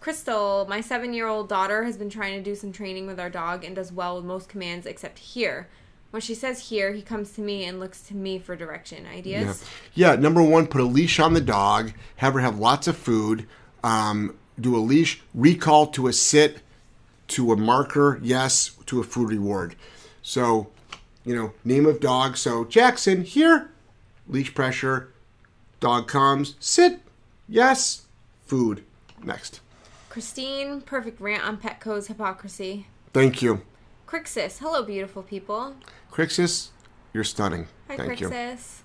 Crystal, 0.00 0.66
my 0.68 0.80
seven 0.80 1.12
year 1.14 1.28
old 1.28 1.48
daughter 1.48 1.84
has 1.84 1.96
been 1.96 2.10
trying 2.10 2.36
to 2.36 2.42
do 2.42 2.56
some 2.56 2.72
training 2.72 3.06
with 3.06 3.20
our 3.20 3.30
dog 3.30 3.64
and 3.64 3.76
does 3.76 3.92
well 3.92 4.16
with 4.16 4.24
most 4.24 4.48
commands 4.48 4.84
except 4.84 5.20
here. 5.20 5.68
When 6.10 6.22
she 6.22 6.34
says 6.34 6.68
here, 6.68 6.92
he 6.92 7.02
comes 7.02 7.32
to 7.32 7.40
me 7.40 7.64
and 7.64 7.80
looks 7.80 8.00
to 8.02 8.14
me 8.14 8.38
for 8.38 8.56
direction. 8.56 9.04
Yeah. 9.04 9.18
Ideas? 9.18 9.64
yeah. 9.94 10.16
Number 10.16 10.42
one, 10.42 10.66
put 10.66 10.80
a 10.80 10.84
leash 10.84 11.18
on 11.18 11.34
the 11.34 11.40
dog. 11.40 11.92
Have 12.16 12.34
her 12.34 12.40
have 12.40 12.58
lots 12.58 12.86
of 12.86 12.96
food. 12.96 13.46
Um, 13.82 14.36
do 14.58 14.76
a 14.76 14.78
leash 14.78 15.22
recall 15.34 15.86
to 15.88 16.06
a 16.06 16.12
sit, 16.12 16.60
to 17.28 17.52
a 17.52 17.56
marker. 17.56 18.18
Yes, 18.22 18.70
to 18.86 19.00
a 19.00 19.04
food 19.04 19.30
reward. 19.30 19.76
So, 20.22 20.68
you 21.24 21.34
know, 21.36 21.52
name 21.64 21.86
of 21.86 22.00
dog. 22.00 22.36
So 22.36 22.64
Jackson 22.64 23.22
here, 23.22 23.70
leash 24.28 24.54
pressure. 24.54 25.12
Dog 25.80 26.08
comes. 26.08 26.54
Sit. 26.58 27.00
Yes. 27.48 28.06
Food. 28.46 28.84
Next. 29.22 29.60
Christine, 30.08 30.80
perfect 30.80 31.20
rant 31.20 31.44
on 31.44 31.58
Petco's 31.58 32.06
hypocrisy. 32.06 32.86
Thank 33.12 33.42
you, 33.42 33.60
Crixus, 34.06 34.58
hello, 34.58 34.82
beautiful 34.84 35.24
people. 35.24 35.74
Crixus. 36.12 36.68
You're 37.12 37.24
stunning. 37.24 37.66
Hi, 37.88 37.96
Thank 37.96 38.20
you. 38.20 38.28
Crixus. 38.28 38.82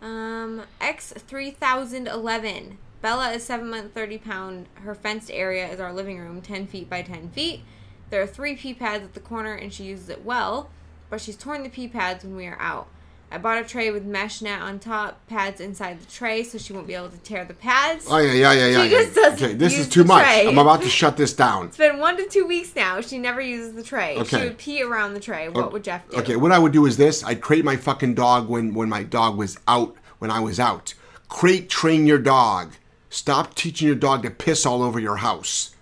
Um, 0.00 0.62
X3011. 0.80 2.76
Bella 3.02 3.32
is 3.32 3.42
7 3.42 3.68
month, 3.68 3.92
30 3.94 4.18
pound. 4.18 4.66
Her 4.74 4.94
fenced 4.94 5.30
area 5.32 5.68
is 5.68 5.80
our 5.80 5.92
living 5.92 6.18
room, 6.18 6.40
10 6.40 6.68
feet 6.68 6.88
by 6.88 7.02
10 7.02 7.30
feet. 7.30 7.62
There 8.10 8.22
are 8.22 8.26
three 8.26 8.54
pee 8.54 8.74
pads 8.74 9.02
at 9.02 9.14
the 9.14 9.20
corner 9.20 9.54
and 9.54 9.72
she 9.72 9.84
uses 9.84 10.08
it 10.08 10.24
well, 10.24 10.70
but 11.08 11.20
she's 11.20 11.36
torn 11.36 11.64
the 11.64 11.68
pee 11.68 11.88
pads 11.88 12.22
when 12.22 12.36
we 12.36 12.46
are 12.46 12.58
out. 12.60 12.86
I 13.32 13.38
bought 13.38 13.58
a 13.58 13.64
tray 13.64 13.92
with 13.92 14.04
mesh 14.04 14.42
net 14.42 14.60
on 14.60 14.80
top, 14.80 15.24
pads 15.28 15.60
inside 15.60 16.00
the 16.00 16.10
tray, 16.10 16.42
so 16.42 16.58
she 16.58 16.72
won't 16.72 16.88
be 16.88 16.94
able 16.94 17.10
to 17.10 17.18
tear 17.18 17.44
the 17.44 17.54
pads. 17.54 18.06
Oh 18.08 18.18
yeah, 18.18 18.32
yeah, 18.32 18.52
yeah, 18.52 18.66
yeah. 18.66 18.84
She 18.84 18.90
yeah. 18.90 19.02
just 19.02 19.14
doesn't 19.14 19.44
okay, 19.44 19.54
this 19.54 19.72
use 19.72 19.82
is 19.82 19.88
too 19.88 20.02
the 20.02 20.08
much. 20.08 20.24
tray. 20.24 20.48
I'm 20.48 20.58
about 20.58 20.82
to 20.82 20.88
shut 20.88 21.16
this 21.16 21.32
down. 21.32 21.66
It's 21.66 21.76
been 21.76 21.98
one 21.98 22.16
to 22.16 22.28
two 22.28 22.44
weeks 22.44 22.74
now. 22.74 23.00
She 23.00 23.18
never 23.18 23.40
uses 23.40 23.74
the 23.74 23.84
tray. 23.84 24.20
She 24.24 24.36
would 24.36 24.58
pee 24.58 24.82
around 24.82 25.14
the 25.14 25.20
tray. 25.20 25.48
What 25.48 25.66
oh, 25.66 25.68
would 25.68 25.84
Jeff 25.84 26.08
do? 26.08 26.16
Okay, 26.18 26.34
what 26.34 26.50
I 26.50 26.58
would 26.58 26.72
do 26.72 26.86
is 26.86 26.96
this: 26.96 27.22
I'd 27.22 27.40
crate 27.40 27.64
my 27.64 27.76
fucking 27.76 28.14
dog 28.14 28.48
when 28.48 28.74
when 28.74 28.88
my 28.88 29.04
dog 29.04 29.36
was 29.36 29.58
out. 29.68 29.94
When 30.18 30.30
I 30.30 30.40
was 30.40 30.60
out, 30.60 30.94
crate 31.28 31.70
train 31.70 32.06
your 32.06 32.18
dog. 32.18 32.72
Stop 33.10 33.54
teaching 33.54 33.86
your 33.86 33.96
dog 33.96 34.22
to 34.22 34.30
piss 34.30 34.66
all 34.66 34.82
over 34.82 35.00
your 35.00 35.16
house. 35.16 35.74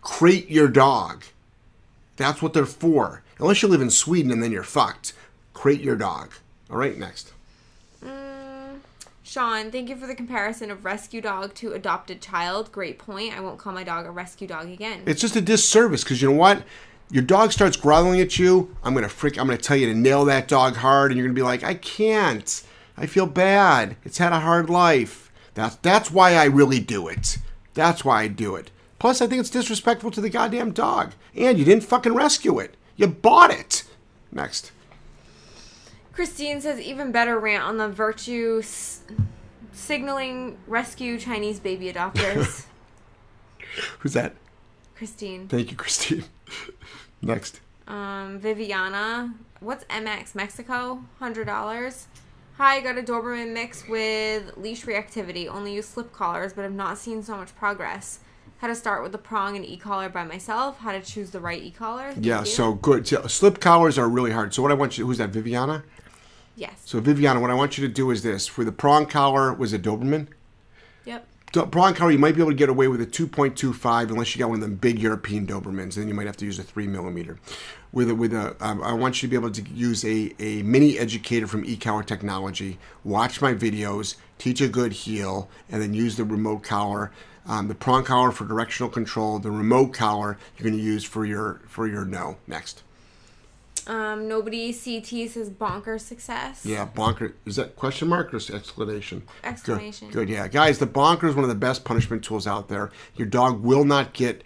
Crate 0.00 0.48
your 0.48 0.68
dog. 0.68 1.24
That's 2.16 2.40
what 2.40 2.52
they're 2.52 2.66
for. 2.66 3.22
Unless 3.38 3.62
you 3.62 3.68
live 3.68 3.82
in 3.82 3.90
Sweden 3.90 4.30
and 4.30 4.42
then 4.42 4.52
you're 4.52 4.62
fucked. 4.62 5.12
Crate 5.58 5.80
your 5.80 5.96
dog. 5.96 6.34
All 6.70 6.76
right, 6.76 6.96
next. 6.96 7.32
Mm, 8.04 8.78
Sean, 9.24 9.72
thank 9.72 9.88
you 9.88 9.96
for 9.96 10.06
the 10.06 10.14
comparison 10.14 10.70
of 10.70 10.84
rescue 10.84 11.20
dog 11.20 11.52
to 11.54 11.72
adopted 11.72 12.22
child. 12.22 12.70
Great 12.70 12.96
point. 12.96 13.36
I 13.36 13.40
won't 13.40 13.58
call 13.58 13.72
my 13.72 13.82
dog 13.82 14.06
a 14.06 14.12
rescue 14.12 14.46
dog 14.46 14.68
again. 14.68 15.02
It's 15.04 15.20
just 15.20 15.34
a 15.34 15.40
disservice 15.40 16.04
because 16.04 16.22
you 16.22 16.30
know 16.30 16.36
what? 16.36 16.62
Your 17.10 17.24
dog 17.24 17.50
starts 17.50 17.76
growling 17.76 18.20
at 18.20 18.38
you. 18.38 18.76
I'm 18.84 18.94
gonna 18.94 19.08
freak. 19.08 19.36
I'm 19.36 19.48
gonna 19.48 19.58
tell 19.58 19.76
you 19.76 19.92
to 19.92 19.98
nail 19.98 20.24
that 20.26 20.46
dog 20.46 20.76
hard, 20.76 21.10
and 21.10 21.18
you're 21.18 21.26
gonna 21.26 21.34
be 21.34 21.42
like, 21.42 21.64
I 21.64 21.74
can't. 21.74 22.62
I 22.96 23.06
feel 23.06 23.26
bad. 23.26 23.96
It's 24.04 24.18
had 24.18 24.32
a 24.32 24.38
hard 24.38 24.70
life. 24.70 25.32
That's 25.54 25.74
that's 25.74 26.12
why 26.12 26.34
I 26.34 26.44
really 26.44 26.78
do 26.78 27.08
it. 27.08 27.38
That's 27.74 28.04
why 28.04 28.22
I 28.22 28.28
do 28.28 28.54
it. 28.54 28.70
Plus, 29.00 29.20
I 29.20 29.26
think 29.26 29.40
it's 29.40 29.50
disrespectful 29.50 30.12
to 30.12 30.20
the 30.20 30.30
goddamn 30.30 30.70
dog. 30.70 31.14
And 31.34 31.58
you 31.58 31.64
didn't 31.64 31.82
fucking 31.82 32.14
rescue 32.14 32.60
it. 32.60 32.76
You 32.94 33.08
bought 33.08 33.50
it. 33.50 33.82
Next. 34.30 34.70
Christine 36.22 36.60
says 36.60 36.80
even 36.80 37.12
better 37.12 37.38
rant 37.38 37.62
on 37.62 37.76
the 37.76 37.88
virtue 37.88 38.58
s- 38.60 39.02
signaling 39.70 40.58
rescue 40.66 41.16
Chinese 41.16 41.60
baby 41.60 41.92
adopters. 41.92 42.66
Who's 44.00 44.14
that? 44.14 44.34
Christine. 44.96 45.46
Thank 45.46 45.70
you, 45.70 45.76
Christine. 45.76 46.24
Next. 47.22 47.60
Um, 47.86 48.40
Viviana, 48.40 49.32
what's 49.60 49.84
MX 49.84 50.34
Mexico? 50.34 51.04
Hundred 51.20 51.44
dollars. 51.46 52.08
Hi, 52.56 52.80
got 52.80 52.98
a 52.98 53.02
Doberman 53.02 53.52
mix 53.52 53.86
with 53.86 54.56
leash 54.56 54.86
reactivity. 54.86 55.46
Only 55.48 55.74
use 55.76 55.86
slip 55.86 56.12
collars, 56.12 56.52
but 56.52 56.62
have 56.62 56.72
not 56.72 56.98
seen 56.98 57.22
so 57.22 57.36
much 57.36 57.54
progress. 57.54 58.18
How 58.58 58.66
to 58.66 58.74
start 58.74 59.04
with 59.04 59.12
the 59.12 59.18
prong 59.18 59.54
and 59.54 59.64
e-collar 59.64 60.08
by 60.08 60.24
myself. 60.24 60.78
How 60.80 60.90
to 60.90 61.00
choose 61.00 61.30
the 61.30 61.38
right 61.38 61.62
e-collar. 61.62 62.10
Thank 62.10 62.26
Yeah, 62.26 62.40
you. 62.40 62.46
so 62.46 62.74
good. 62.74 63.06
So, 63.06 63.24
slip 63.28 63.60
collars 63.60 63.96
are 63.98 64.08
really 64.08 64.32
hard. 64.32 64.52
So 64.52 64.62
what 64.62 64.72
I 64.72 64.74
want 64.74 64.98
you, 64.98 65.06
who's 65.06 65.18
that, 65.18 65.30
Viviana? 65.30 65.84
Yes. 66.58 66.82
So 66.84 67.00
Viviana, 67.00 67.40
what 67.40 67.50
I 67.50 67.54
want 67.54 67.78
you 67.78 67.86
to 67.86 67.92
do 67.92 68.10
is 68.10 68.22
this. 68.22 68.46
For 68.46 68.64
the 68.64 68.72
prong 68.72 69.06
collar, 69.06 69.54
was 69.54 69.72
it 69.72 69.82
Doberman? 69.82 70.28
Yep. 71.04 71.26
The 71.52 71.66
prong 71.66 71.94
collar, 71.94 72.10
you 72.10 72.18
might 72.18 72.34
be 72.34 72.42
able 72.42 72.50
to 72.50 72.56
get 72.56 72.68
away 72.68 72.88
with 72.88 73.00
a 73.00 73.06
2.25 73.06 74.10
unless 74.10 74.34
you 74.34 74.38
got 74.38 74.50
one 74.50 74.56
of 74.56 74.62
them 74.62 74.74
big 74.74 74.98
European 74.98 75.46
Dobermans. 75.46 75.82
And 75.82 75.92
then 75.92 76.08
you 76.08 76.14
might 76.14 76.26
have 76.26 76.36
to 76.38 76.44
use 76.44 76.58
a 76.58 76.62
three 76.62 76.86
millimeter. 76.86 77.38
With 77.90 78.10
a, 78.10 78.14
with 78.14 78.34
a, 78.34 78.54
um, 78.60 78.82
I 78.82 78.92
want 78.92 79.22
you 79.22 79.28
to 79.28 79.30
be 79.30 79.36
able 79.36 79.50
to 79.52 79.62
use 79.70 80.04
a, 80.04 80.34
a 80.38 80.62
mini 80.62 80.98
educator 80.98 81.46
from 81.46 81.64
eCollar 81.64 82.04
Technology. 82.04 82.78
Watch 83.02 83.40
my 83.40 83.54
videos, 83.54 84.16
teach 84.36 84.60
a 84.60 84.68
good 84.68 84.92
heel, 84.92 85.48
and 85.70 85.80
then 85.80 85.94
use 85.94 86.16
the 86.16 86.24
remote 86.24 86.62
collar. 86.62 87.12
Um, 87.46 87.68
the 87.68 87.74
prong 87.74 88.04
collar 88.04 88.30
for 88.30 88.44
directional 88.44 88.90
control. 88.90 89.38
The 89.38 89.50
remote 89.50 89.94
collar 89.94 90.36
you're 90.56 90.68
going 90.68 90.78
to 90.78 90.84
use 90.84 91.02
for 91.02 91.24
your 91.24 91.62
for 91.66 91.88
your 91.88 92.04
no. 92.04 92.36
Next. 92.46 92.82
Um, 93.88 94.28
nobody 94.28 94.72
CT 94.72 95.30
says 95.30 95.48
bonker 95.48 95.98
success. 95.98 96.64
Yeah, 96.66 96.84
bonker. 96.84 97.34
Is 97.46 97.56
that 97.56 97.74
question 97.74 98.08
mark 98.08 98.34
or 98.34 98.36
exclamation? 98.36 99.22
Exclamation. 99.42 100.08
Good, 100.08 100.26
good. 100.26 100.28
Yeah, 100.28 100.46
guys, 100.46 100.78
the 100.78 100.86
bonker 100.86 101.26
is 101.26 101.34
one 101.34 101.42
of 101.44 101.48
the 101.48 101.54
best 101.56 101.84
punishment 101.84 102.22
tools 102.22 102.46
out 102.46 102.68
there. 102.68 102.90
Your 103.16 103.26
dog 103.26 103.62
will 103.62 103.84
not 103.86 104.12
get 104.12 104.44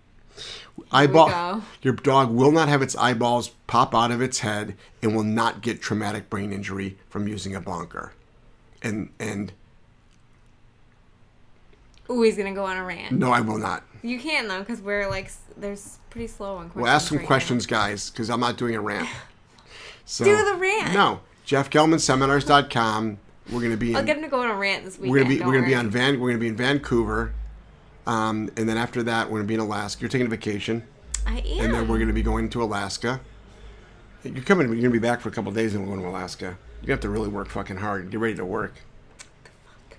eyeball. 0.92 1.62
Your 1.82 1.94
dog 1.94 2.30
will 2.30 2.52
not 2.52 2.68
have 2.68 2.82
its 2.82 2.94
eyeballs 2.96 3.48
pop 3.66 3.94
out 3.94 4.10
of 4.10 4.20
its 4.22 4.40
head 4.40 4.76
and 5.02 5.14
will 5.14 5.24
not 5.24 5.60
get 5.60 5.80
traumatic 5.82 6.30
brain 6.30 6.52
injury 6.52 6.98
from 7.08 7.26
using 7.26 7.54
a 7.54 7.60
bonker. 7.60 8.12
And 8.82 9.10
and 9.18 9.52
Ooh, 12.10 12.22
he's 12.22 12.36
gonna 12.36 12.54
go 12.54 12.64
on 12.64 12.76
a 12.76 12.84
rant. 12.84 13.12
no, 13.12 13.30
I 13.30 13.40
will 13.40 13.58
not. 13.58 13.84
You 14.02 14.18
can 14.18 14.48
though, 14.48 14.60
because 14.60 14.80
we're 14.80 15.08
like 15.08 15.30
there's 15.56 15.98
pretty 16.10 16.26
slow 16.26 16.56
on 16.56 16.70
questions. 16.70 16.82
We'll 16.82 16.90
ask 16.90 17.08
some 17.08 17.18
right 17.18 17.26
questions, 17.26 17.66
guys, 17.66 18.10
because 18.10 18.28
I'm 18.30 18.40
not 18.40 18.56
doing 18.56 18.74
a 18.74 18.80
rant. 18.80 19.08
So, 20.04 20.24
Do 20.26 20.36
the 20.36 20.56
rant. 20.56 20.92
No, 20.92 21.20
JeffGellmanSeminars.com. 21.46 23.18
We're 23.50 23.58
going 23.60 23.70
to 23.70 23.76
be. 23.76 23.92
Now. 23.92 23.98
I'll 24.00 24.04
get 24.04 24.16
him 24.16 24.22
to 24.22 24.28
go 24.28 24.40
on 24.42 24.50
a 24.50 24.54
rant 24.54 24.84
this 24.84 24.98
weekend. 24.98 25.12
We're 25.12 25.18
gonna 25.18 25.28
be 25.28 25.38
don't 25.38 25.48
we're 25.48 25.54
gonna 25.54 25.66
be 25.66 25.74
on 25.74 25.90
Van 25.90 26.20
we're 26.20 26.28
gonna 26.28 26.40
be 26.40 26.48
in 26.48 26.56
Vancouver, 26.56 27.32
um, 28.06 28.50
and 28.56 28.68
then 28.68 28.76
after 28.76 29.02
that 29.04 29.28
we're 29.30 29.38
gonna 29.38 29.48
be 29.48 29.54
in 29.54 29.60
Alaska. 29.60 30.00
You're 30.02 30.10
taking 30.10 30.26
a 30.26 30.30
vacation, 30.30 30.84
I 31.26 31.38
am. 31.38 31.64
and 31.64 31.74
then 31.74 31.88
we're 31.88 31.98
gonna 31.98 32.12
be 32.12 32.22
going 32.22 32.48
to 32.50 32.62
Alaska. 32.62 33.20
You're 34.22 34.44
coming. 34.44 34.68
You're 34.68 34.76
gonna 34.76 34.90
be 34.90 34.98
back 34.98 35.20
for 35.20 35.30
a 35.30 35.32
couple 35.32 35.48
of 35.48 35.56
days, 35.56 35.74
and 35.74 35.82
we're 35.82 35.94
going 35.94 36.02
to 36.02 36.08
Alaska. 36.08 36.58
You 36.82 36.92
have 36.92 37.00
to 37.00 37.08
really 37.08 37.28
work 37.28 37.48
fucking 37.48 37.78
hard. 37.78 38.02
And 38.02 38.10
get 38.10 38.20
ready 38.20 38.36
to 38.36 38.44
work. 38.44 38.74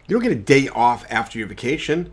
You 0.07 0.15
don't 0.15 0.23
get 0.23 0.31
a 0.31 0.35
day 0.35 0.67
off 0.69 1.05
after 1.09 1.37
your 1.39 1.47
vacation. 1.47 2.11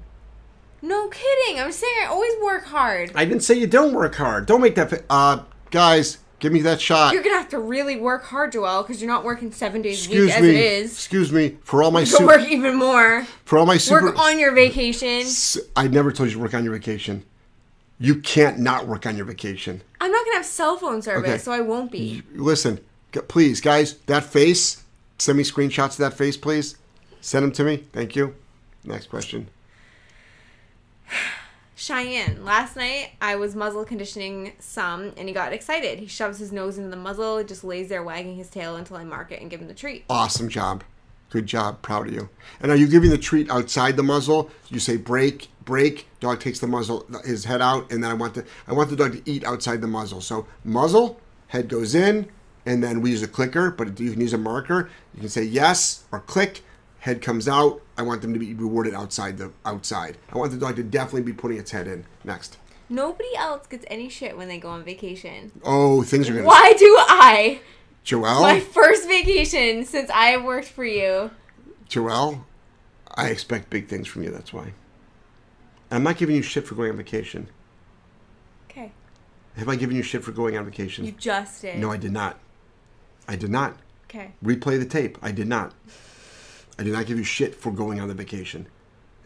No 0.83 1.09
kidding. 1.09 1.61
I'm 1.61 1.73
saying 1.73 1.93
I 2.03 2.07
always 2.07 2.33
work 2.43 2.65
hard. 2.67 3.11
I 3.15 3.25
didn't 3.25 3.43
say 3.43 3.55
you 3.55 3.67
don't 3.67 3.93
work 3.95 4.15
hard. 4.15 4.47
Don't 4.47 4.61
make 4.61 4.75
that. 4.77 4.91
fa- 4.91 5.05
Uh, 5.11 5.43
guys, 5.71 6.19
give 6.39 6.53
me 6.53 6.61
that 6.63 6.81
shot. 6.81 7.13
You're 7.15 7.23
gonna 7.23 7.37
have 7.37 7.49
to 7.51 7.59
really 7.59 7.97
work 7.97 8.25
hard, 8.25 8.53
Joel, 8.53 8.83
because 8.83 9.01
you're 9.03 9.11
not 9.11 9.25
working 9.25 9.51
seven 9.51 9.83
days 9.83 9.97
a 9.99 10.05
Excuse 10.05 10.27
week 10.27 10.35
as 10.37 10.43
me. 10.43 10.49
it 10.51 10.57
is. 10.57 10.93
Excuse 10.93 11.33
me 11.33 11.57
for 11.65 11.83
all 11.83 11.91
my 11.91 12.01
Go 12.01 12.05
super, 12.07 12.27
work 12.27 12.49
even 12.49 12.77
more. 12.77 13.27
for 13.45 13.59
all 13.59 13.67
my 13.67 13.77
super. 13.77 14.03
Work 14.07 14.19
on 14.19 14.39
your 14.39 14.53
vacation. 14.53 15.23
S- 15.23 15.59
I 15.75 15.89
never 15.89 16.13
told 16.13 16.29
you 16.29 16.37
to 16.37 16.41
work 16.41 16.55
on 16.55 16.63
your 16.65 16.75
vacation. 16.75 17.25
You 17.99 18.17
can't 18.21 18.61
not 18.61 18.87
work 18.87 19.05
on 19.07 19.17
your 19.17 19.27
vacation. 19.27 19.83
I'm 20.01 20.13
not 20.13 20.25
gonna 20.25 20.37
have 20.37 20.47
cell 20.47 20.77
phone 20.77 21.03
service, 21.03 21.29
Okay. 21.31 21.39
so 21.39 21.51
I 21.51 21.61
won't 21.61 21.91
be. 21.91 22.23
Listen, 22.37 22.79
g- 23.13 23.19
please, 23.27 23.61
guys, 23.61 23.95
that 24.07 24.23
face. 24.23 24.85
Send 25.19 25.37
me 25.39 25.43
screenshots 25.43 25.93
of 25.93 25.97
that 25.97 26.15
face, 26.17 26.37
please. 26.37 26.77
Send 27.21 27.43
them 27.43 27.51
to 27.53 27.65
me. 27.65 27.83
Thank 27.93 28.15
you. 28.15 28.37
Next 28.85 29.11
question. 29.11 29.49
Cheyenne. 31.75 32.45
Last 32.45 32.77
night 32.77 33.13
I 33.21 33.37
was 33.37 33.55
muzzle 33.55 33.85
conditioning 33.85 34.55
some, 34.59 35.13
and 35.17 35.29
he 35.29 35.33
got 35.33 35.53
excited. 35.53 36.01
He 36.01 36.07
shoves 36.07 36.39
his 36.39 36.53
nose 36.53 36.77
into 36.77 36.91
the 36.91 36.97
muzzle, 36.97 37.43
just 37.45 37.63
lays 37.63 37.89
there 37.89 38.03
wagging 38.03 38.37
his 38.37 38.51
tail 38.51 38.77
until 38.77 38.97
I 38.97 39.05
mark 39.05 39.31
it 39.31 39.41
and 39.41 39.49
give 39.49 39.61
him 39.61 39.69
the 39.69 39.75
treat. 39.75 40.05
Awesome 40.11 40.49
job. 40.49 40.83
Good 41.31 41.47
job. 41.47 41.83
Proud 41.83 42.09
of 42.09 42.15
you. 42.15 42.31
And 42.61 42.73
are 42.73 42.77
you 42.77 42.89
giving 42.89 43.11
the 43.11 43.19
treat 43.19 43.51
outside 43.51 43.97
the 43.97 44.03
muzzle? 44.03 44.51
You 44.69 44.81
say 44.81 44.97
break, 44.97 45.49
break. 45.65 46.09
Dog 46.21 46.41
takes 46.41 46.59
the 46.59 46.67
muzzle, 46.67 47.07
his 47.25 47.45
head 47.45 47.63
out, 47.63 47.93
and 47.93 48.03
then 48.03 48.11
I 48.11 48.15
want 48.15 48.35
the 48.35 48.45
I 48.67 48.73
want 48.73 48.91
the 48.91 48.97
dog 48.97 49.13
to 49.13 49.31
eat 49.31 49.45
outside 49.45 49.81
the 49.81 49.87
muzzle. 49.87 50.21
So 50.21 50.47
muzzle, 50.65 51.21
head 51.49 51.69
goes 51.69 51.95
in, 51.95 52.29
and 52.67 52.83
then 52.83 53.03
we 53.03 53.11
use 53.11 53.23
a 53.23 53.29
clicker, 53.29 53.71
but 53.71 54.01
you 54.01 54.11
can 54.11 54.21
use 54.21 54.33
a 54.33 54.39
marker. 54.39 54.91
You 55.15 55.21
can 55.21 55.29
say 55.29 55.45
yes 55.45 56.05
or 56.11 56.21
click. 56.21 56.63
Head 57.01 57.23
comes 57.23 57.49
out. 57.49 57.81
I 57.97 58.03
want 58.03 58.23
them 58.23 58.33
to 58.33 58.39
be 58.39 58.55
rewarded 58.55 58.95
outside 58.95 59.39
the 59.39 59.53
outside. 59.65 60.19
I 60.33 60.39
want 60.39 60.53
the 60.53 60.59
dog 60.59 60.77
to 60.77 60.83
definitely 60.83 61.23
be 61.23 61.33
putting 61.33 61.59
its 61.59 61.71
head 61.71 61.87
in. 61.87 62.05
Next. 62.25 62.59
Nobody 62.89 63.35
else 63.37 63.67
gets 63.67 63.85
any 63.89 64.09
shit 64.09 64.37
when 64.37 64.49
they 64.49 64.59
go 64.59 64.71
on 64.71 64.83
vacation. 64.83 65.53
Oh, 65.63 66.03
things 66.03 66.29
are 66.29 66.33
gonna. 66.35 66.47
Why 66.47 66.75
do 66.79 66.97
I? 66.99 67.61
Joelle. 68.05 68.41
My 68.41 68.61
first 68.61 69.07
vacation 69.07 69.85
since 69.85 70.11
I 70.11 70.27
have 70.27 70.43
worked 70.45 70.69
for 70.69 70.85
you. 70.85 71.31
Joelle, 71.89 72.45
I 73.15 73.29
expect 73.29 73.71
big 73.71 73.89
things 73.89 74.09
from 74.09 74.23
you. 74.23 74.31
That's 74.31 74.53
why. 74.53 74.73
I'm 75.91 76.03
not 76.03 76.17
giving 76.17 76.37
you 76.37 76.43
shit 76.43 76.67
for 76.67 76.75
going 76.75 76.91
on 76.91 76.97
vacation. 76.97 77.49
Okay. 78.71 78.93
Have 79.57 79.69
I 79.69 79.77
given 79.77 79.97
you 79.97 80.03
shit 80.03 80.25
for 80.25 80.33
going 80.33 80.57
on 80.57 80.65
vacation? 80.65 81.05
You 81.05 81.13
just 81.13 81.63
did. 81.63 81.79
no, 81.79 81.91
I 81.91 81.97
did 81.97 82.13
not. 82.13 82.39
I 83.27 83.37
did 83.37 83.51
not. 83.51 83.77
Okay. 84.09 84.33
Replay 84.43 84.79
the 84.79 84.87
tape. 84.87 85.19
I 85.21 85.33
did 85.33 85.49
not. 85.49 85.75
I 86.79 86.85
did 86.85 86.93
not 86.93 87.07
give 87.07 87.19
you 87.19 87.25
shit 87.25 87.55
for 87.55 87.73
going 87.73 88.01
on 88.01 88.09
the 88.09 88.15
vacation 88.15 88.67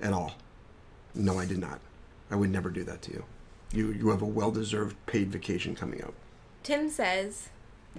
at 0.01 0.13
all. 0.13 0.35
No, 1.15 1.39
I 1.39 1.47
did 1.47 1.59
not. 1.59 1.81
I 2.31 2.37
would 2.37 2.51
never 2.51 2.71
do 2.71 2.83
that 2.85 3.03
to 3.03 3.13
you. 3.13 3.25
You 3.73 3.93
you 3.93 4.09
have 4.11 4.23
a 4.23 4.27
well 4.27 4.51
deserved 4.51 4.97
paid 5.07 5.31
vacation 5.31 5.75
coming 5.75 6.03
up. 6.03 6.15
Tim 6.63 6.89
says, 6.89 7.49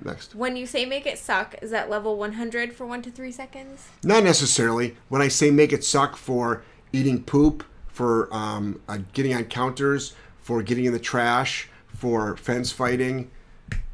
Next. 0.03 0.33
when 0.33 0.55
you 0.55 0.65
say 0.65 0.85
make 0.85 1.05
it 1.05 1.19
suck, 1.19 1.55
is 1.61 1.69
that 1.71 1.89
level 1.89 2.17
100 2.17 2.73
for 2.73 2.85
one 2.85 3.01
to 3.03 3.11
three 3.11 3.31
seconds? 3.31 3.89
Not 4.03 4.23
necessarily. 4.23 4.95
When 5.09 5.21
I 5.21 5.27
say 5.27 5.51
make 5.51 5.73
it 5.73 5.83
suck 5.83 6.15
for 6.15 6.63
eating 6.91 7.23
poop, 7.23 7.63
for 7.87 8.33
um, 8.33 8.81
uh, 8.87 8.99
getting 9.13 9.33
on 9.35 9.45
counters, 9.45 10.13
for 10.41 10.63
getting 10.63 10.85
in 10.85 10.93
the 10.93 10.99
trash, 10.99 11.69
for 11.87 12.35
fence 12.37 12.71
fighting, 12.71 13.29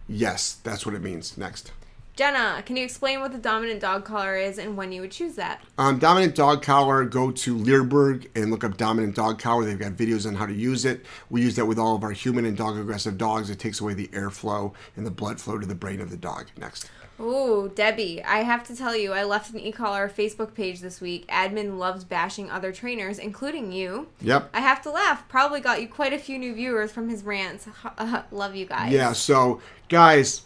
yes, 0.07 0.53
that's 0.63 0.85
what 0.85 0.95
it 0.95 1.01
means. 1.01 1.37
Next. 1.37 1.71
Jenna, 2.19 2.61
can 2.65 2.75
you 2.75 2.83
explain 2.83 3.21
what 3.21 3.31
the 3.31 3.37
dominant 3.37 3.79
dog 3.79 4.03
collar 4.03 4.35
is 4.35 4.57
and 4.57 4.75
when 4.75 4.91
you 4.91 4.99
would 4.99 5.11
choose 5.11 5.35
that? 5.35 5.61
Um, 5.77 5.99
dominant 5.99 6.35
dog 6.35 6.61
collar, 6.61 7.05
go 7.05 7.31
to 7.31 7.55
Leerburg 7.55 8.27
and 8.35 8.51
look 8.51 8.65
up 8.65 8.75
dominant 8.75 9.15
dog 9.15 9.39
collar. 9.39 9.63
They've 9.63 9.79
got 9.79 9.93
videos 9.93 10.27
on 10.27 10.35
how 10.35 10.45
to 10.45 10.53
use 10.53 10.83
it. 10.83 11.05
We 11.29 11.41
use 11.41 11.55
that 11.55 11.65
with 11.65 11.79
all 11.79 11.95
of 11.95 12.03
our 12.03 12.11
human 12.11 12.43
and 12.43 12.57
dog 12.57 12.77
aggressive 12.77 13.17
dogs. 13.17 13.49
It 13.49 13.57
takes 13.57 13.79
away 13.79 13.93
the 13.93 14.09
airflow 14.09 14.73
and 14.97 15.07
the 15.07 15.11
blood 15.11 15.39
flow 15.39 15.59
to 15.59 15.65
the 15.65 15.75
brain 15.75 16.01
of 16.01 16.09
the 16.09 16.17
dog. 16.17 16.47
Next. 16.57 16.91
Ooh, 17.21 17.71
Debbie, 17.73 18.21
I 18.21 18.39
have 18.39 18.67
to 18.67 18.75
tell 18.75 18.97
you, 18.97 19.13
I 19.13 19.23
left 19.23 19.53
an 19.53 19.59
e-collar 19.61 20.09
Facebook 20.09 20.53
page 20.53 20.81
this 20.81 20.99
week. 20.99 21.25
Admin 21.27 21.77
loves 21.77 22.03
bashing 22.03 22.51
other 22.51 22.73
trainers, 22.73 23.17
including 23.17 23.71
you. 23.71 24.09
Yep. 24.19 24.49
I 24.53 24.59
have 24.59 24.81
to 24.81 24.91
laugh. 24.91 25.25
Probably 25.29 25.61
got 25.61 25.81
you 25.81 25.87
quite 25.87 26.11
a 26.11 26.19
few 26.19 26.37
new 26.37 26.53
viewers 26.53 26.91
from 26.91 27.07
his 27.07 27.23
rants. 27.23 27.65
Love 28.31 28.55
you 28.55 28.65
guys. 28.65 28.91
Yeah. 28.91 29.13
So, 29.13 29.61
guys, 29.87 30.43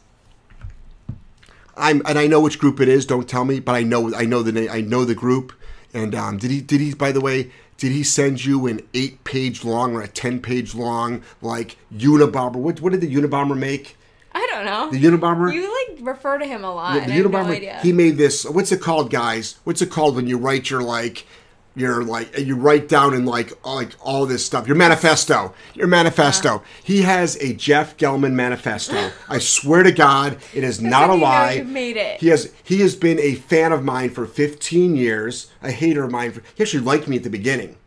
I'm 1.75 2.01
and 2.05 2.19
I 2.19 2.27
know 2.27 2.39
which 2.39 2.59
group 2.59 2.79
it 2.79 2.87
is. 2.87 3.05
Don't 3.05 3.27
tell 3.27 3.45
me, 3.45 3.59
but 3.59 3.73
I 3.75 3.83
know 3.83 4.13
I 4.15 4.25
know 4.25 4.43
the 4.43 4.51
name. 4.51 4.69
I 4.71 4.81
know 4.81 5.05
the 5.05 5.15
group. 5.15 5.53
And 5.93 6.15
um, 6.15 6.37
did 6.37 6.51
he? 6.51 6.61
Did 6.61 6.81
he? 6.81 6.93
By 6.93 7.11
the 7.11 7.21
way, 7.21 7.51
did 7.77 7.91
he 7.91 8.03
send 8.03 8.43
you 8.45 8.65
an 8.67 8.81
eight-page 8.93 9.63
long 9.63 9.95
or 9.95 10.01
a 10.01 10.07
ten-page 10.07 10.73
long 10.73 11.21
like 11.41 11.77
Unabomber? 11.95 12.55
What 12.55 12.81
What 12.81 12.91
did 12.93 13.01
the 13.01 13.13
Unabomber 13.13 13.57
make? 13.57 13.95
I 14.35 14.47
don't 14.51 14.65
know. 14.65 14.89
The 14.91 15.03
Unabomber. 15.03 15.53
you 15.53 15.71
like 15.89 15.99
refer 16.01 16.39
to 16.39 16.45
him 16.45 16.63
a 16.63 16.73
lot. 16.73 17.05
The 17.05 17.21
no 17.21 17.29
Unabomber. 17.29 17.55
idea. 17.55 17.79
he 17.83 17.91
made 17.93 18.17
this. 18.17 18.45
What's 18.45 18.71
it 18.71 18.81
called, 18.81 19.11
guys? 19.11 19.57
What's 19.63 19.81
it 19.81 19.91
called 19.91 20.15
when 20.15 20.25
you 20.27 20.37
write 20.37 20.69
your 20.71 20.81
like, 20.81 21.27
your 21.75 22.03
like, 22.03 22.37
you 22.37 22.55
write 22.55 22.87
down 22.87 23.13
in 23.13 23.25
like, 23.25 23.51
all, 23.63 23.75
like 23.75 23.95
all 24.01 24.25
this 24.25 24.45
stuff. 24.45 24.67
Your 24.67 24.75
manifesto. 24.75 25.53
Your 25.73 25.87
manifesto. 25.87 26.63
He 26.83 27.01
has 27.01 27.35
a 27.37 27.53
Jeff 27.53 27.97
Gellman 27.97 28.33
manifesto. 28.33 29.11
I 29.27 29.39
swear 29.39 29.83
to 29.83 29.91
God, 29.91 30.37
it 30.53 30.63
is 30.63 30.79
not 30.79 31.03
a 31.03 31.07
how 31.07 31.13
you 31.13 31.19
know 31.19 31.25
lie. 31.25 31.61
made 31.63 31.97
it. 31.97 32.19
He 32.19 32.27
has. 32.27 32.53
He 32.63 32.81
has 32.81 32.95
been 32.95 33.19
a 33.19 33.35
fan 33.35 33.71
of 33.71 33.83
mine 33.83 34.11
for 34.11 34.25
15 34.25 34.95
years. 34.95 35.51
A 35.61 35.71
hater 35.71 36.03
of 36.03 36.11
mine. 36.11 36.31
For, 36.31 36.43
he 36.55 36.63
actually 36.63 36.83
liked 36.83 37.07
me 37.07 37.17
at 37.17 37.23
the 37.23 37.29
beginning. 37.29 37.77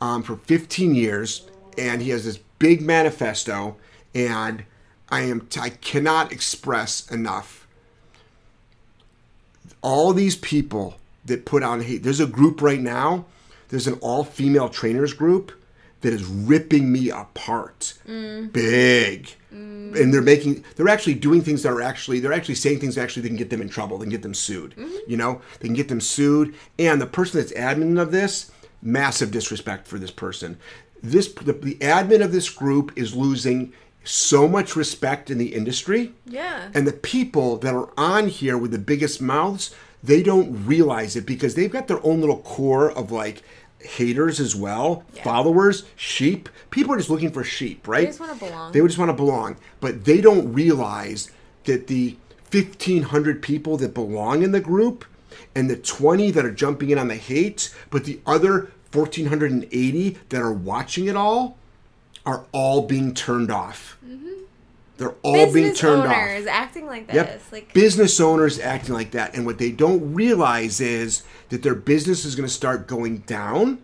Um, 0.00 0.22
for 0.22 0.36
15 0.36 0.94
years, 0.94 1.46
and 1.78 2.02
he 2.02 2.10
has 2.10 2.24
this 2.24 2.38
big 2.58 2.82
manifesto, 2.82 3.76
and 4.14 4.64
I 5.08 5.22
am 5.22 5.48
I 5.60 5.70
cannot 5.70 6.32
express 6.32 7.08
enough 7.10 7.62
all 9.82 10.12
these 10.12 10.36
people 10.36 10.96
that 11.24 11.44
put 11.44 11.62
on 11.62 11.80
hate. 11.80 12.02
There's 12.02 12.20
a 12.20 12.26
group 12.26 12.60
right 12.62 12.80
now. 12.80 13.26
There's 13.68 13.86
an 13.86 13.94
all-female 14.00 14.68
trainers 14.68 15.14
group 15.14 15.52
that 16.02 16.12
is 16.12 16.24
ripping 16.24 16.92
me 16.92 17.10
apart. 17.10 17.94
Mm. 18.06 18.52
Big. 18.52 19.34
Mm. 19.52 19.98
And 19.98 20.12
they're 20.12 20.20
making 20.20 20.64
they're 20.76 20.88
actually 20.88 21.14
doing 21.14 21.42
things 21.42 21.62
that 21.62 21.72
are 21.72 21.80
actually 21.80 22.20
they're 22.20 22.32
actually 22.32 22.56
saying 22.56 22.80
things 22.80 22.96
that 22.96 23.02
actually 23.02 23.22
they 23.22 23.28
can 23.28 23.36
get 23.36 23.50
them 23.50 23.62
in 23.62 23.68
trouble, 23.68 23.98
they 23.98 24.04
can 24.04 24.10
get 24.10 24.22
them 24.22 24.34
sued. 24.34 24.74
Mm-hmm. 24.76 24.96
You 25.10 25.16
know? 25.16 25.40
They 25.60 25.68
can 25.68 25.76
get 25.76 25.88
them 25.88 26.00
sued. 26.00 26.54
And 26.78 27.00
the 27.00 27.06
person 27.06 27.40
that's 27.40 27.52
admin 27.52 28.00
of 28.00 28.10
this, 28.10 28.50
massive 28.82 29.30
disrespect 29.30 29.86
for 29.86 29.98
this 29.98 30.10
person. 30.10 30.58
This 31.02 31.32
the, 31.32 31.52
the 31.52 31.76
admin 31.76 32.22
of 32.22 32.32
this 32.32 32.50
group 32.50 32.92
is 32.96 33.14
losing 33.14 33.72
so 34.04 34.48
much 34.48 34.74
respect 34.74 35.30
in 35.30 35.38
the 35.38 35.54
industry. 35.54 36.12
Yeah. 36.26 36.70
And 36.74 36.86
the 36.86 36.92
people 36.92 37.58
that 37.58 37.74
are 37.74 37.90
on 37.96 38.28
here 38.28 38.58
with 38.58 38.72
the 38.72 38.78
biggest 38.78 39.20
mouths, 39.20 39.74
they 40.02 40.22
don't 40.22 40.66
realize 40.66 41.16
it 41.16 41.26
because 41.26 41.54
they've 41.54 41.70
got 41.70 41.88
their 41.88 42.04
own 42.04 42.20
little 42.20 42.38
core 42.38 42.90
of 42.90 43.10
like 43.12 43.42
haters 43.80 44.38
as 44.40 44.54
well, 44.54 45.04
Yeah. 45.14 45.22
followers, 45.24 45.84
sheep. 45.96 46.48
People 46.70 46.94
are 46.94 46.96
just 46.98 47.10
looking 47.10 47.30
for 47.32 47.42
sheep, 47.44 47.86
right? 47.88 48.00
They 48.02 48.06
just 48.06 48.20
wanna 48.20 48.34
belong. 48.36 48.72
They 48.72 48.80
would 48.80 48.88
just 48.88 48.98
want 48.98 49.08
to 49.10 49.14
belong, 49.16 49.56
but 49.80 50.04
they 50.04 50.20
don't 50.20 50.52
realize 50.52 51.30
that 51.64 51.86
the 51.88 52.16
1500 52.50 53.42
people 53.42 53.76
that 53.78 53.92
belong 53.94 54.42
in 54.42 54.52
the 54.52 54.60
group 54.60 55.04
and 55.54 55.68
the 55.68 55.76
20 55.76 56.30
that 56.30 56.44
are 56.44 56.50
jumping 56.52 56.90
in 56.90 56.98
on 56.98 57.08
the 57.08 57.16
hate, 57.16 57.74
but 57.90 58.04
the 58.04 58.20
other 58.26 58.70
1480 58.92 60.18
that 60.28 60.40
are 60.40 60.52
watching 60.52 61.06
it 61.06 61.16
all 61.16 61.56
are 62.24 62.44
all 62.52 62.82
being 62.82 63.14
turned 63.14 63.50
off. 63.50 63.96
Mm-hmm. 64.06 64.41
They're 65.02 65.14
all 65.22 65.32
being 65.34 65.46
Mm-hmm. 65.48 65.54
Business 65.54 65.80
turned 65.80 66.02
owners 66.02 66.46
off. 66.46 66.52
acting 66.52 66.86
like 66.86 67.06
this. 67.08 67.16
Yep. 67.16 67.42
Like 67.50 67.74
business 67.74 68.20
owners 68.20 68.60
acting 68.60 68.94
like 68.94 69.10
that. 69.10 69.34
And 69.34 69.44
what 69.44 69.58
they 69.58 69.72
don't 69.72 70.14
realize 70.14 70.80
is 70.80 71.24
that 71.48 71.62
their 71.64 71.74
business 71.74 72.24
is 72.24 72.36
going 72.36 72.46
to 72.48 72.54
start 72.54 72.86
going 72.86 73.18
down 73.18 73.82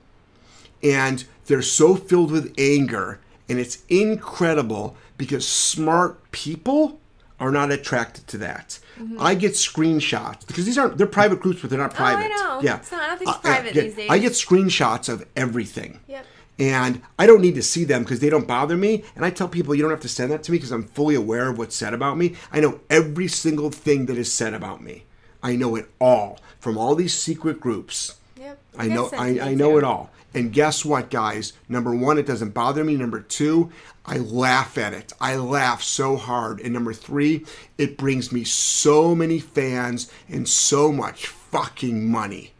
and 0.83 1.25
they're 1.47 1.61
so 1.63 1.97
filled 1.97 2.31
with 2.31 2.55
anger. 2.57 3.19
And 3.49 3.59
it's 3.59 3.83
incredible 3.89 4.97
because 5.17 5.47
smart 5.49 6.31
people 6.31 7.01
are 7.41 7.51
not 7.51 7.71
attracted 7.73 8.27
to 8.29 8.39
that. 8.39 8.79
I 9.19 9.35
get 9.37 9.53
screenshots 9.53 10.45
because 10.47 10.67
these 10.67 10.77
aren't, 10.77 10.99
they're 10.99 11.07
private 11.07 11.41
groups, 11.41 11.61
but 11.61 11.71
they're 11.71 11.79
not 11.79 11.95
private. 11.95 12.31
Oh, 12.33 12.35
I 12.35 12.57
know. 12.57 12.63
Yeah. 12.63 12.77
It's 12.79 12.91
not- 12.93 13.03
I- 13.27 13.31
I 13.31 13.39
private 13.39 13.73
get- 13.75 13.85
these 13.85 13.95
days. 13.95 14.11
I 14.11 14.19
get 14.19 14.33
screenshots 14.33 15.09
of 15.09 15.25
everything. 15.37 16.01
Yep. 16.09 16.27
And 16.59 17.03
I 17.19 17.27
don't 17.27 17.41
need 17.41 17.55
to 17.55 17.63
see 17.63 17.85
them 17.85 18.03
because 18.03 18.21
they 18.21 18.31
don't 18.31 18.47
bother 18.47 18.77
me. 18.77 19.05
And 19.15 19.25
I 19.25 19.31
tell 19.31 19.49
people 19.49 19.75
you 19.75 19.83
don't 19.83 19.93
have 19.93 20.01
to 20.01 20.09
send 20.09 20.33
that 20.33 20.43
to 20.45 20.53
me 20.53 20.59
because 20.59 20.73
I'm 20.73 20.85
fully 20.85 21.15
aware 21.15 21.49
of 21.49 21.59
what's 21.59 21.77
said 21.77 21.95
about 21.95 22.19
me. 22.19 22.35
I 22.51 22.61
know 22.61 22.81
every 22.91 23.29
single 23.29 23.71
thing 23.71 24.07
that 24.07 24.19
is 24.19 24.33
said 24.33 24.55
about 24.55 24.83
me. 24.83 25.05
I 25.43 25.55
know 25.55 25.77
it 25.77 25.89
all 26.01 26.41
from 26.59 26.77
all 26.77 26.95
these 26.97 27.15
secret 27.15 27.61
groups. 27.61 28.17
Yep. 28.37 28.59
I 28.77 28.89
know 28.89 29.11
I, 29.17 29.41
I 29.41 29.55
know 29.55 29.73
too. 29.73 29.79
it 29.79 29.85
all. 29.85 30.11
And 30.35 30.53
guess 30.53 30.85
what, 30.85 31.11
guys? 31.11 31.53
Number 31.69 31.95
one, 31.95 32.19
it 32.19 32.27
doesn't 32.27 32.55
bother 32.55 32.85
me. 32.85 32.97
Number 32.97 33.21
two, 33.21 33.73
I 34.05 34.19
laugh 34.19 34.77
at 34.77 34.93
it. 34.93 35.13
I 35.21 35.37
laugh 35.37 35.83
so 35.83 36.17
hard. 36.17 36.61
And 36.61 36.75
number 36.75 36.93
three, 36.93 37.45
it 37.79 37.97
brings 37.97 38.31
me 38.31 38.45
so 38.45 39.15
many 39.15 39.39
fans 39.39 40.11
and 40.29 40.49
so 40.49 40.93
much 40.93 41.27
fucking 41.27 42.11
money. 42.11 42.53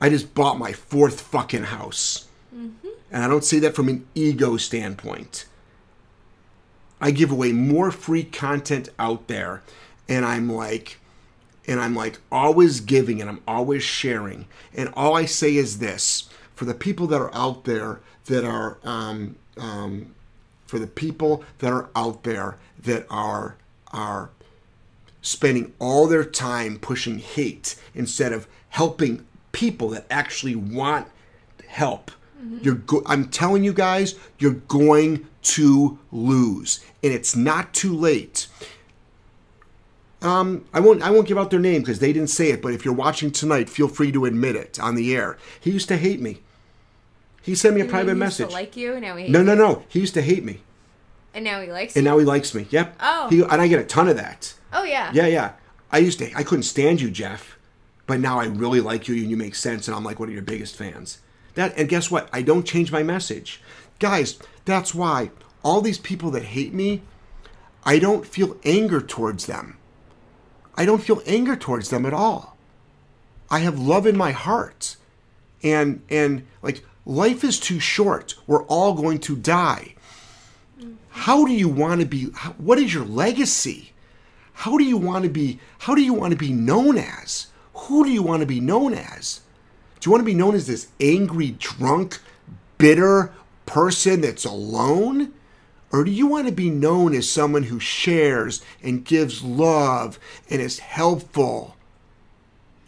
I 0.00 0.10
just 0.10 0.34
bought 0.34 0.58
my 0.58 0.72
fourth 0.72 1.20
fucking 1.20 1.64
house. 1.64 2.28
And 3.12 3.22
I 3.22 3.28
don't 3.28 3.44
say 3.44 3.58
that 3.58 3.76
from 3.76 3.88
an 3.88 4.06
ego 4.14 4.56
standpoint. 4.56 5.44
I 6.98 7.10
give 7.10 7.30
away 7.30 7.52
more 7.52 7.90
free 7.90 8.24
content 8.24 8.88
out 8.98 9.28
there. 9.28 9.62
And 10.08 10.24
I'm 10.24 10.48
like, 10.48 10.98
and 11.68 11.78
I'm 11.78 11.94
like 11.94 12.18
always 12.32 12.80
giving 12.80 13.20
and 13.20 13.28
I'm 13.28 13.42
always 13.46 13.82
sharing. 13.82 14.46
And 14.74 14.92
all 14.96 15.14
I 15.14 15.26
say 15.26 15.56
is 15.56 15.78
this 15.78 16.30
for 16.54 16.64
the 16.64 16.74
people 16.74 17.06
that 17.08 17.20
are 17.20 17.34
out 17.34 17.64
there 17.64 18.00
that 18.26 18.44
are, 18.44 18.78
um, 18.82 19.36
um, 19.58 20.14
for 20.66 20.78
the 20.78 20.86
people 20.86 21.44
that 21.58 21.70
are 21.70 21.90
out 21.94 22.22
there 22.24 22.56
that 22.82 23.06
are, 23.10 23.56
are 23.92 24.30
spending 25.20 25.72
all 25.78 26.06
their 26.06 26.24
time 26.24 26.78
pushing 26.78 27.18
hate 27.18 27.76
instead 27.94 28.32
of 28.32 28.48
helping 28.70 29.26
people 29.52 29.90
that 29.90 30.06
actually 30.10 30.56
want 30.56 31.08
help. 31.66 32.10
You're 32.60 32.74
go- 32.74 33.02
I'm 33.06 33.28
telling 33.28 33.62
you 33.64 33.72
guys, 33.72 34.14
you're 34.38 34.54
going 34.54 35.26
to 35.42 35.98
lose, 36.10 36.80
and 37.02 37.12
it's 37.12 37.36
not 37.36 37.72
too 37.72 37.94
late. 37.96 38.48
Um, 40.20 40.64
I 40.72 40.80
won't. 40.80 41.02
I 41.02 41.10
won't 41.10 41.26
give 41.26 41.36
out 41.38 41.50
their 41.50 41.60
name 41.60 41.82
because 41.82 41.98
they 41.98 42.12
didn't 42.12 42.30
say 42.30 42.50
it. 42.50 42.62
But 42.62 42.74
if 42.74 42.84
you're 42.84 42.94
watching 42.94 43.30
tonight, 43.32 43.68
feel 43.68 43.88
free 43.88 44.12
to 44.12 44.24
admit 44.24 44.54
it 44.56 44.78
on 44.78 44.94
the 44.94 45.14
air. 45.16 45.36
He 45.60 45.70
used 45.70 45.88
to 45.88 45.96
hate 45.96 46.20
me. 46.20 46.40
He 47.42 47.56
sent 47.56 47.74
me 47.74 47.80
a 47.80 47.84
private 47.86 48.14
he 48.16 48.20
used 48.20 48.36
to 48.36 48.42
message. 48.44 48.52
like 48.52 48.76
you, 48.76 49.00
now 49.00 49.16
he 49.16 49.22
hates 49.24 49.32
no, 49.32 49.42
no, 49.42 49.52
you. 49.52 49.58
no. 49.58 49.82
He 49.88 49.98
used 49.98 50.14
to 50.14 50.22
hate 50.22 50.44
me, 50.44 50.60
And 51.34 51.44
now 51.44 51.60
he 51.60 51.72
likes 51.72 51.96
me. 51.96 51.98
and 51.98 52.06
you. 52.06 52.12
now 52.12 52.18
he 52.18 52.24
likes 52.24 52.54
me. 52.54 52.66
Yep. 52.70 52.96
Oh. 53.00 53.28
He, 53.30 53.40
and 53.42 53.60
I 53.60 53.66
get 53.66 53.80
a 53.80 53.84
ton 53.84 54.08
of 54.08 54.16
that. 54.16 54.54
oh 54.72 54.84
yeah. 54.84 55.10
Yeah, 55.12 55.26
yeah. 55.26 55.52
I 55.90 55.98
used 55.98 56.20
to. 56.20 56.32
I 56.36 56.44
couldn't 56.44 56.62
stand 56.62 57.00
you, 57.00 57.10
Jeff, 57.10 57.58
but 58.06 58.20
now 58.20 58.38
I 58.38 58.44
really 58.46 58.80
like 58.80 59.08
you, 59.08 59.16
and 59.16 59.28
you 59.28 59.36
make 59.36 59.56
sense, 59.56 59.88
and 59.88 59.96
I'm 59.96 60.04
like 60.04 60.20
one 60.20 60.28
of 60.28 60.32
your 60.34 60.42
biggest 60.44 60.76
fans. 60.76 61.18
That 61.54 61.76
and 61.76 61.88
guess 61.88 62.10
what? 62.10 62.28
I 62.32 62.42
don't 62.42 62.66
change 62.66 62.92
my 62.92 63.02
message, 63.02 63.60
guys. 63.98 64.38
That's 64.64 64.94
why 64.94 65.30
all 65.62 65.80
these 65.80 65.98
people 65.98 66.30
that 66.32 66.44
hate 66.44 66.72
me, 66.72 67.02
I 67.84 67.98
don't 67.98 68.26
feel 68.26 68.56
anger 68.64 69.00
towards 69.00 69.46
them. 69.46 69.76
I 70.74 70.86
don't 70.86 71.02
feel 71.02 71.22
anger 71.26 71.56
towards 71.56 71.90
them 71.90 72.06
at 72.06 72.14
all. 72.14 72.56
I 73.50 73.60
have 73.60 73.78
love 73.78 74.06
in 74.06 74.16
my 74.16 74.30
heart, 74.32 74.96
and 75.62 76.02
and 76.08 76.46
like 76.62 76.82
life 77.04 77.44
is 77.44 77.60
too 77.60 77.80
short. 77.80 78.34
We're 78.46 78.64
all 78.64 78.94
going 78.94 79.18
to 79.20 79.36
die. 79.36 79.94
How 81.10 81.44
do 81.44 81.52
you 81.52 81.68
want 81.68 82.00
to 82.00 82.06
be? 82.06 82.24
What 82.56 82.78
is 82.78 82.94
your 82.94 83.04
legacy? 83.04 83.92
How 84.54 84.78
do 84.78 84.84
you 84.84 84.96
want 84.96 85.24
to 85.24 85.30
be? 85.30 85.60
How 85.80 85.94
do 85.94 86.02
you 86.02 86.14
want 86.14 86.32
to 86.32 86.38
be 86.38 86.52
known 86.52 86.96
as? 86.96 87.48
Who 87.74 88.04
do 88.04 88.10
you 88.10 88.22
want 88.22 88.40
to 88.40 88.46
be 88.46 88.60
known 88.60 88.94
as? 88.94 89.40
Do 90.02 90.08
you 90.08 90.12
want 90.14 90.22
to 90.22 90.32
be 90.32 90.34
known 90.34 90.56
as 90.56 90.66
this 90.66 90.88
angry, 90.98 91.52
drunk, 91.60 92.18
bitter 92.76 93.32
person 93.66 94.20
that's 94.20 94.44
alone? 94.44 95.32
Or 95.92 96.02
do 96.02 96.10
you 96.10 96.26
want 96.26 96.48
to 96.48 96.52
be 96.52 96.70
known 96.70 97.14
as 97.14 97.30
someone 97.30 97.62
who 97.62 97.78
shares 97.78 98.62
and 98.82 99.04
gives 99.04 99.44
love 99.44 100.18
and 100.50 100.60
is 100.60 100.80
helpful 100.80 101.76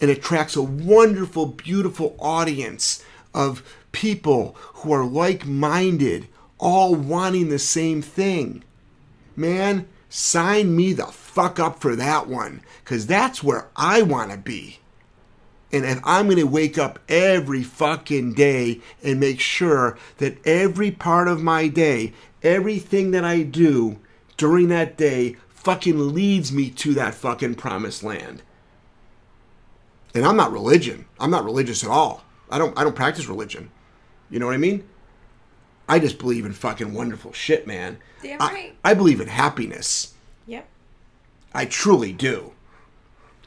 and 0.00 0.10
attracts 0.10 0.56
a 0.56 0.62
wonderful, 0.62 1.46
beautiful 1.46 2.16
audience 2.18 3.04
of 3.32 3.62
people 3.92 4.56
who 4.58 4.92
are 4.92 5.06
like 5.06 5.46
minded, 5.46 6.26
all 6.58 6.96
wanting 6.96 7.48
the 7.48 7.60
same 7.60 8.02
thing? 8.02 8.64
Man, 9.36 9.86
sign 10.08 10.74
me 10.74 10.92
the 10.92 11.06
fuck 11.06 11.60
up 11.60 11.80
for 11.80 11.94
that 11.94 12.26
one 12.26 12.62
because 12.82 13.06
that's 13.06 13.40
where 13.40 13.68
I 13.76 14.02
want 14.02 14.32
to 14.32 14.36
be. 14.36 14.80
And 15.72 15.84
if 15.84 16.00
I'm 16.04 16.26
going 16.26 16.38
to 16.38 16.44
wake 16.44 16.78
up 16.78 16.98
every 17.08 17.62
fucking 17.62 18.34
day 18.34 18.80
and 19.02 19.18
make 19.18 19.40
sure 19.40 19.98
that 20.18 20.38
every 20.46 20.90
part 20.90 21.26
of 21.26 21.42
my 21.42 21.68
day, 21.68 22.12
everything 22.42 23.10
that 23.10 23.24
I 23.24 23.42
do 23.42 23.98
during 24.36 24.68
that 24.68 24.96
day 24.96 25.36
fucking 25.48 26.14
leads 26.14 26.52
me 26.52 26.70
to 26.70 26.94
that 26.94 27.14
fucking 27.14 27.56
promised 27.56 28.02
land. 28.02 28.42
And 30.14 30.24
I'm 30.24 30.36
not 30.36 30.52
religion. 30.52 31.06
I'm 31.18 31.30
not 31.30 31.44
religious 31.44 31.82
at 31.82 31.90
all. 31.90 32.22
I 32.50 32.58
don't 32.58 32.78
I 32.78 32.84
don't 32.84 32.94
practice 32.94 33.26
religion. 33.26 33.70
You 34.30 34.38
know 34.38 34.46
what 34.46 34.54
I 34.54 34.58
mean? 34.58 34.86
I 35.88 35.98
just 35.98 36.18
believe 36.18 36.46
in 36.46 36.52
fucking 36.52 36.94
wonderful 36.94 37.32
shit, 37.32 37.66
man. 37.66 37.98
Damn 38.22 38.40
I, 38.40 38.52
right. 38.52 38.74
I 38.84 38.94
believe 38.94 39.20
in 39.20 39.28
happiness. 39.28 40.14
Yep. 40.46 40.66
I 41.52 41.66
truly 41.66 42.12
do. 42.12 42.52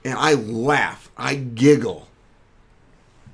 And 0.03 0.15
I 0.15 0.33
laugh. 0.33 1.09
I 1.17 1.35
giggle. 1.35 2.06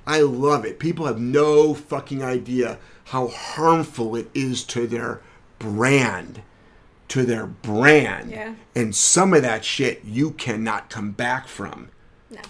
I 0.06 0.20
love 0.20 0.64
it. 0.64 0.78
People 0.78 1.06
have 1.06 1.18
no 1.18 1.74
fucking 1.74 2.22
idea 2.22 2.78
how 3.06 3.28
harmful 3.28 4.16
it 4.16 4.30
is 4.34 4.64
to 4.64 4.86
their 4.86 5.20
brand. 5.58 6.42
To 7.08 7.24
their 7.24 7.46
brand. 7.46 8.30
Yeah. 8.30 8.54
And 8.74 8.94
some 8.94 9.34
of 9.34 9.42
that 9.42 9.64
shit 9.64 10.04
you 10.04 10.32
cannot 10.32 10.90
come 10.90 11.12
back 11.12 11.48
from. 11.48 11.90
No. 12.30 12.40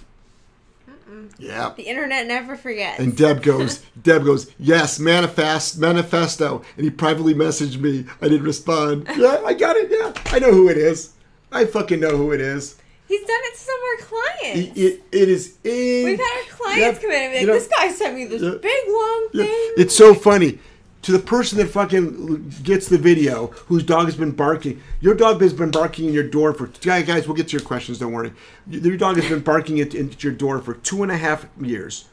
Yeah. 1.38 1.72
The 1.76 1.84
internet 1.84 2.26
never 2.26 2.56
forgets. 2.56 2.98
And 3.00 3.16
Deb 3.16 3.42
goes, 3.42 3.78
Deb 4.02 4.24
goes, 4.24 4.50
yes, 4.58 4.98
manifest, 4.98 5.78
manifesto. 5.78 6.62
And 6.76 6.84
he 6.84 6.90
privately 6.90 7.34
messaged 7.34 7.78
me. 7.78 8.06
I 8.20 8.28
didn't 8.28 8.46
respond. 8.46 9.06
Yeah, 9.16 9.42
I 9.44 9.54
got 9.54 9.76
it. 9.76 9.90
Yeah, 9.90 10.12
I 10.26 10.38
know 10.38 10.52
who 10.52 10.68
it 10.68 10.76
is. 10.76 11.12
I 11.52 11.66
fucking 11.66 12.00
know 12.00 12.16
who 12.16 12.32
it 12.32 12.40
is. 12.40 12.76
He's 13.18 13.26
done 13.26 13.40
it 13.42 13.54
to 13.54 13.60
some 13.60 13.74
of 13.76 14.00
our 14.00 14.06
clients. 14.06 14.78
It, 14.78 14.82
it, 14.82 15.02
it 15.12 15.28
is 15.28 15.56
in. 15.64 16.04
We've 16.04 16.18
had 16.18 16.42
our 16.44 16.56
clients 16.56 16.80
Yep. 16.80 17.00
come 17.02 17.10
in 17.12 17.22
and 17.22 17.30
be 17.32 17.34
like, 17.36 17.40
You 17.42 17.46
know- 17.46 17.52
this 17.54 17.68
guy 17.68 17.88
sent 17.92 18.14
me 18.16 18.24
this 18.24 18.42
Yeah. 18.42 18.54
big 18.60 18.88
long 18.88 19.28
Yeah, 19.32 19.44
thing. 19.44 19.72
It's 19.76 19.96
so 19.96 20.14
funny. 20.14 20.58
To 21.02 21.12
the 21.12 21.18
person 21.18 21.58
that 21.58 21.66
fucking 21.68 22.54
gets 22.62 22.88
the 22.88 22.96
video, 22.96 23.48
whose 23.68 23.82
dog 23.82 24.06
has 24.06 24.16
been 24.16 24.30
barking, 24.30 24.80
your 25.02 25.12
dog 25.14 25.40
has 25.42 25.52
been 25.52 25.70
barking 25.70 26.06
in 26.08 26.14
your 26.14 26.22
door 26.26 26.54
for. 26.54 26.66
Guys, 26.80 27.28
we'll 27.28 27.36
get 27.36 27.48
to 27.48 27.52
your 27.52 27.60
questions. 27.66 27.98
Don't 27.98 28.12
worry. 28.12 28.32
Your 28.66 28.96
dog 28.96 29.16
has 29.16 29.28
been 29.28 29.40
barking 29.40 29.78
at, 29.80 29.94
at 29.94 30.24
your 30.24 30.32
door 30.32 30.60
for 30.60 30.72
two 30.74 31.02
and 31.02 31.12
a 31.12 31.18
half 31.18 31.46
years. 31.60 32.06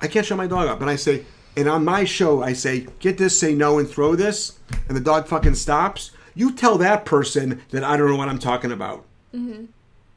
I 0.00 0.06
can't 0.06 0.24
shut 0.24 0.38
my 0.38 0.46
dog 0.46 0.68
up, 0.68 0.80
and 0.80 0.88
I 0.88 0.94
say, 0.96 1.24
and 1.56 1.68
on 1.68 1.84
my 1.84 2.04
show 2.04 2.42
I 2.42 2.52
say, 2.52 2.86
get 3.00 3.18
this, 3.18 3.36
say 3.36 3.52
no, 3.52 3.78
and 3.80 3.88
throw 3.90 4.14
this, 4.14 4.58
and 4.88 4.96
the 4.96 5.00
dog 5.00 5.26
fucking 5.26 5.56
stops, 5.56 6.12
you 6.36 6.52
tell 6.52 6.78
that 6.78 7.04
person 7.04 7.62
that 7.70 7.82
I 7.82 7.96
don't 7.96 8.08
know 8.08 8.16
what 8.16 8.28
I'm 8.28 8.38
talking 8.38 8.70
about. 8.70 9.04
They're 9.32 9.42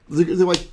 they're 0.10 0.46
like, 0.46 0.68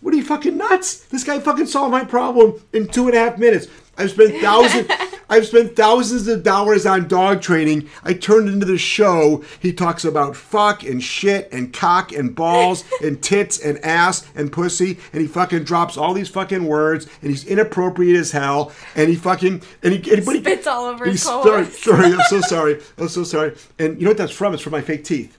what 0.00 0.14
are 0.14 0.16
you 0.16 0.24
fucking 0.24 0.56
nuts? 0.56 1.00
This 1.06 1.24
guy 1.24 1.40
fucking 1.40 1.66
solved 1.66 1.92
my 1.92 2.04
problem 2.04 2.54
in 2.72 2.88
two 2.88 3.06
and 3.08 3.16
a 3.16 3.18
half 3.18 3.38
minutes. 3.38 3.66
I've 3.96 4.10
spent 4.10 4.36
thousands. 4.40 4.90
I've 5.30 5.46
spent 5.46 5.76
thousands 5.76 6.26
of 6.26 6.42
dollars 6.42 6.86
on 6.86 7.06
dog 7.06 7.42
training. 7.42 7.90
I 8.02 8.14
turned 8.14 8.48
into 8.48 8.64
the 8.64 8.78
show. 8.78 9.44
He 9.60 9.74
talks 9.74 10.04
about 10.04 10.36
fuck 10.36 10.84
and 10.84 11.02
shit 11.02 11.52
and 11.52 11.70
cock 11.70 12.12
and 12.12 12.34
balls 12.34 12.84
and 13.02 13.20
tits 13.22 13.58
and 13.58 13.84
ass 13.84 14.26
and 14.34 14.50
pussy, 14.50 14.98
and 15.12 15.20
he 15.20 15.28
fucking 15.28 15.64
drops 15.64 15.98
all 15.98 16.14
these 16.14 16.30
fucking 16.30 16.64
words, 16.64 17.06
and 17.20 17.30
he's 17.30 17.44
inappropriate 17.44 18.16
as 18.16 18.30
hell, 18.30 18.72
and 18.94 19.10
he 19.10 19.16
fucking 19.16 19.60
and 19.82 19.92
he 19.92 20.12
and, 20.12 20.24
he- 20.24 20.40
Spits 20.40 20.66
all 20.66 20.86
over 20.86 21.04
his 21.04 21.22
sorry, 21.22 21.66
sorry. 21.66 22.06
I'm 22.14 22.20
so 22.28 22.40
sorry. 22.40 22.80
I'm 22.96 23.08
so 23.08 23.24
sorry. 23.24 23.54
And 23.78 23.98
you 23.98 24.04
know 24.04 24.10
what 24.10 24.18
that's 24.18 24.32
from? 24.32 24.54
It's 24.54 24.62
from 24.62 24.72
my 24.72 24.80
fake 24.80 25.04
teeth. 25.04 25.36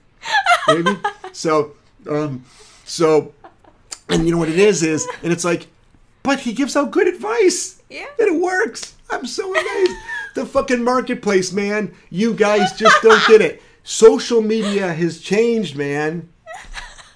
You 0.68 0.74
know 0.74 0.92
what 0.92 1.04
I 1.04 1.10
mean? 1.24 1.32
So, 1.32 1.72
um, 2.08 2.44
so, 2.84 3.32
and 4.10 4.26
you 4.26 4.32
know 4.32 4.38
what 4.38 4.48
it 4.48 4.58
is 4.58 4.82
is, 4.82 5.06
and 5.22 5.32
it's 5.32 5.44
like, 5.44 5.66
but 6.22 6.40
he 6.40 6.52
gives 6.52 6.76
out 6.76 6.90
good 6.90 7.08
advice. 7.08 7.82
Yeah. 7.88 8.06
And 8.18 8.28
it 8.28 8.40
works. 8.40 8.94
I'm 9.10 9.26
so 9.26 9.50
amazed. 9.50 9.92
the 10.34 10.46
fucking 10.46 10.84
marketplace, 10.84 11.52
man. 11.52 11.94
You 12.10 12.34
guys 12.34 12.72
just 12.78 13.02
don't 13.02 13.26
get 13.26 13.40
it. 13.40 13.62
Social 13.82 14.40
media 14.40 14.92
has 14.92 15.20
changed, 15.20 15.76
man. 15.76 16.28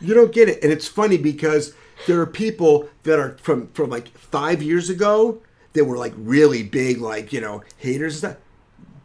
You 0.01 0.14
don't 0.14 0.32
get 0.32 0.49
it. 0.49 0.62
And 0.62 0.72
it's 0.72 0.88
funny 0.88 1.16
because 1.18 1.74
there 2.07 2.20
are 2.20 2.26
people 2.26 2.88
that 3.05 3.18
are 3.18 3.36
from 3.40 3.68
from 3.68 3.90
like 3.90 4.09
five 4.18 4.62
years 4.62 4.90
ago 4.90 5.40
that 5.74 5.84
were 5.84 5.97
like 5.97 6.12
really 6.16 6.62
big, 6.62 7.01
like, 7.01 7.32
you 7.32 7.40
know, 7.40 7.62
haters 7.78 8.14
and 8.24 8.32
stuff. 8.32 8.36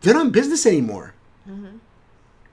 They're 0.02 0.14
not 0.14 0.28
in 0.28 0.32
business 0.32 0.66
anymore. 0.66 1.14
Mm-hmm. 1.48 1.78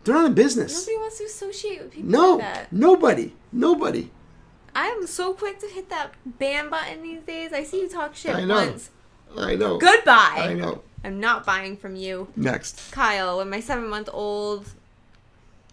They're 0.05 0.15
not 0.15 0.27
in 0.27 0.35
business. 0.35 0.87
Nobody 0.87 0.97
wants 0.99 1.19
to 1.19 1.25
associate 1.25 1.81
with 1.83 1.93
people 1.93 2.11
No, 2.11 2.31
like 2.37 2.41
that. 2.41 2.73
nobody, 2.73 3.33
nobody. 3.53 4.11
I 4.77 4.89
am 4.89 5.07
so 5.07 5.33
quick 5.33 5.59
to 5.61 5.67
hit 5.67 5.89
that 5.89 6.13
ban 6.27 6.69
button 6.69 7.03
these 7.03 7.23
days. 7.23 7.55
I 7.55 7.65
see 7.65 7.81
you 7.81 7.89
talk 7.89 8.15
shit 8.15 8.37
I 8.37 8.45
know. 8.45 8.55
once. 8.57 8.91
I 9.35 9.55
know. 9.55 9.79
Goodbye. 9.79 10.37
I 10.37 10.53
know. 10.53 10.83
I'm 11.03 11.19
not 11.19 11.47
buying 11.47 11.79
from 11.79 11.97
you. 11.97 12.29
Next. 12.37 12.93
Kyle, 12.93 13.39
when 13.39 13.49
my 13.49 13.61
seven 13.61 13.89
month 13.89 14.11
old 14.13 14.67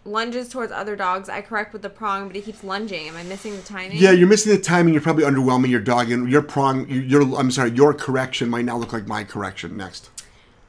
lunges 0.06 0.48
towards 0.48 0.72
other 0.72 0.96
dogs, 0.96 1.28
I 1.28 1.42
correct 1.42 1.74
with 1.74 1.82
the 1.82 1.90
prong, 1.90 2.28
but 2.28 2.36
he 2.36 2.40
keeps 2.40 2.64
lunging. 2.64 3.08
Am 3.08 3.16
I 3.16 3.24
missing 3.24 3.54
the 3.54 3.62
timing? 3.62 3.98
Yeah, 3.98 4.12
you're 4.12 4.28
missing 4.28 4.52
the 4.52 4.58
timing. 4.60 4.94
You're 4.94 5.02
probably 5.02 5.24
underwhelming 5.24 5.68
your 5.68 5.80
dog, 5.80 6.10
and 6.10 6.30
your 6.30 6.42
prong, 6.42 6.88
your 6.88 7.22
I'm 7.38 7.50
sorry, 7.50 7.72
your 7.72 7.92
correction 7.92 8.48
might 8.48 8.64
not 8.64 8.80
look 8.80 8.94
like 8.94 9.06
my 9.06 9.22
correction. 9.22 9.76
Next. 9.76 10.08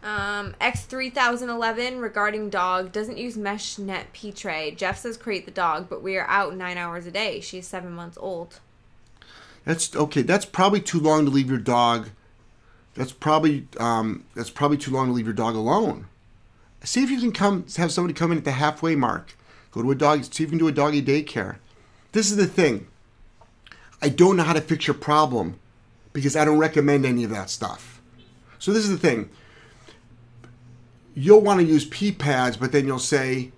Um, 0.05 0.53
X3011 0.61 1.99
regarding 1.99 2.51
dog 2.51 2.91
doesn't 2.91 3.17
use 3.17 3.35
mesh 3.35 3.79
net 3.79 4.13
P 4.13 4.31
tray. 4.31 4.69
Jeff 4.69 4.99
says 4.99 5.17
create 5.17 5.45
the 5.45 5.51
dog, 5.51 5.89
but 5.89 6.03
we 6.03 6.15
are 6.15 6.27
out 6.27 6.55
nine 6.55 6.77
hours 6.77 7.07
a 7.07 7.11
day. 7.11 7.41
She's 7.41 7.65
seven 7.65 7.91
months 7.91 8.15
old. 8.21 8.59
That's 9.65 9.95
okay. 9.95 10.21
That's 10.21 10.45
probably 10.45 10.79
too 10.79 10.99
long 10.99 11.25
to 11.25 11.31
leave 11.31 11.49
your 11.49 11.57
dog. 11.57 12.09
That's 12.93 13.11
probably 13.11 13.67
um, 13.79 14.25
that's 14.35 14.51
probably 14.51 14.77
too 14.77 14.91
long 14.91 15.07
to 15.07 15.11
leave 15.11 15.25
your 15.25 15.33
dog 15.33 15.55
alone. 15.55 16.05
See 16.83 17.03
if 17.03 17.09
you 17.09 17.19
can 17.19 17.31
come 17.31 17.65
have 17.75 17.91
somebody 17.91 18.13
come 18.13 18.31
in 18.31 18.37
at 18.37 18.45
the 18.45 18.51
halfway 18.51 18.95
mark. 18.95 19.35
Go 19.71 19.81
to 19.81 19.89
a 19.89 19.95
dog. 19.95 20.23
See 20.23 20.43
if 20.43 20.51
you 20.51 20.57
can 20.57 20.59
do 20.59 20.67
a 20.67 20.71
doggy 20.71 21.01
daycare. 21.01 21.57
This 22.11 22.29
is 22.29 22.37
the 22.37 22.45
thing. 22.45 22.85
I 24.03 24.09
don't 24.09 24.37
know 24.37 24.43
how 24.43 24.53
to 24.53 24.61
fix 24.61 24.85
your 24.85 24.93
problem 24.93 25.59
because 26.13 26.35
I 26.35 26.45
don't 26.45 26.59
recommend 26.59 27.07
any 27.07 27.23
of 27.23 27.31
that 27.31 27.49
stuff. 27.49 28.03
So 28.59 28.71
this 28.71 28.83
is 28.83 28.91
the 28.91 28.99
thing. 28.99 29.31
You'll 31.15 31.41
want 31.41 31.61
to 31.61 31.65
use 31.65 31.85
pee 31.85 32.11
pads, 32.11 32.57
but 32.57 32.71
then 32.71 32.85
you'll 32.85 32.99
say, 32.99 33.51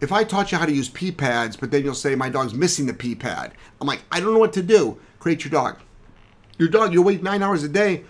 if 0.00 0.12
I 0.12 0.22
taught 0.22 0.52
you 0.52 0.58
how 0.58 0.66
to 0.66 0.72
use 0.72 0.88
pee 0.90 1.10
pads, 1.10 1.56
but 1.56 1.70
then 1.70 1.82
you'll 1.82 1.94
say 1.94 2.14
my 2.14 2.28
dog's 2.28 2.54
missing 2.54 2.86
the 2.86 2.92
pee 2.92 3.14
pad. 3.14 3.52
I'm 3.80 3.86
like, 3.86 4.02
I 4.12 4.20
don't 4.20 4.34
know 4.34 4.38
what 4.38 4.52
to 4.52 4.62
do. 4.62 4.98
Create 5.18 5.44
your 5.44 5.50
dog. 5.50 5.78
Your 6.58 6.68
dog, 6.68 6.92
you'll 6.92 7.04
wait 7.04 7.22
nine 7.22 7.42
hours 7.42 7.62
a 7.64 7.68
day. 7.68 8.04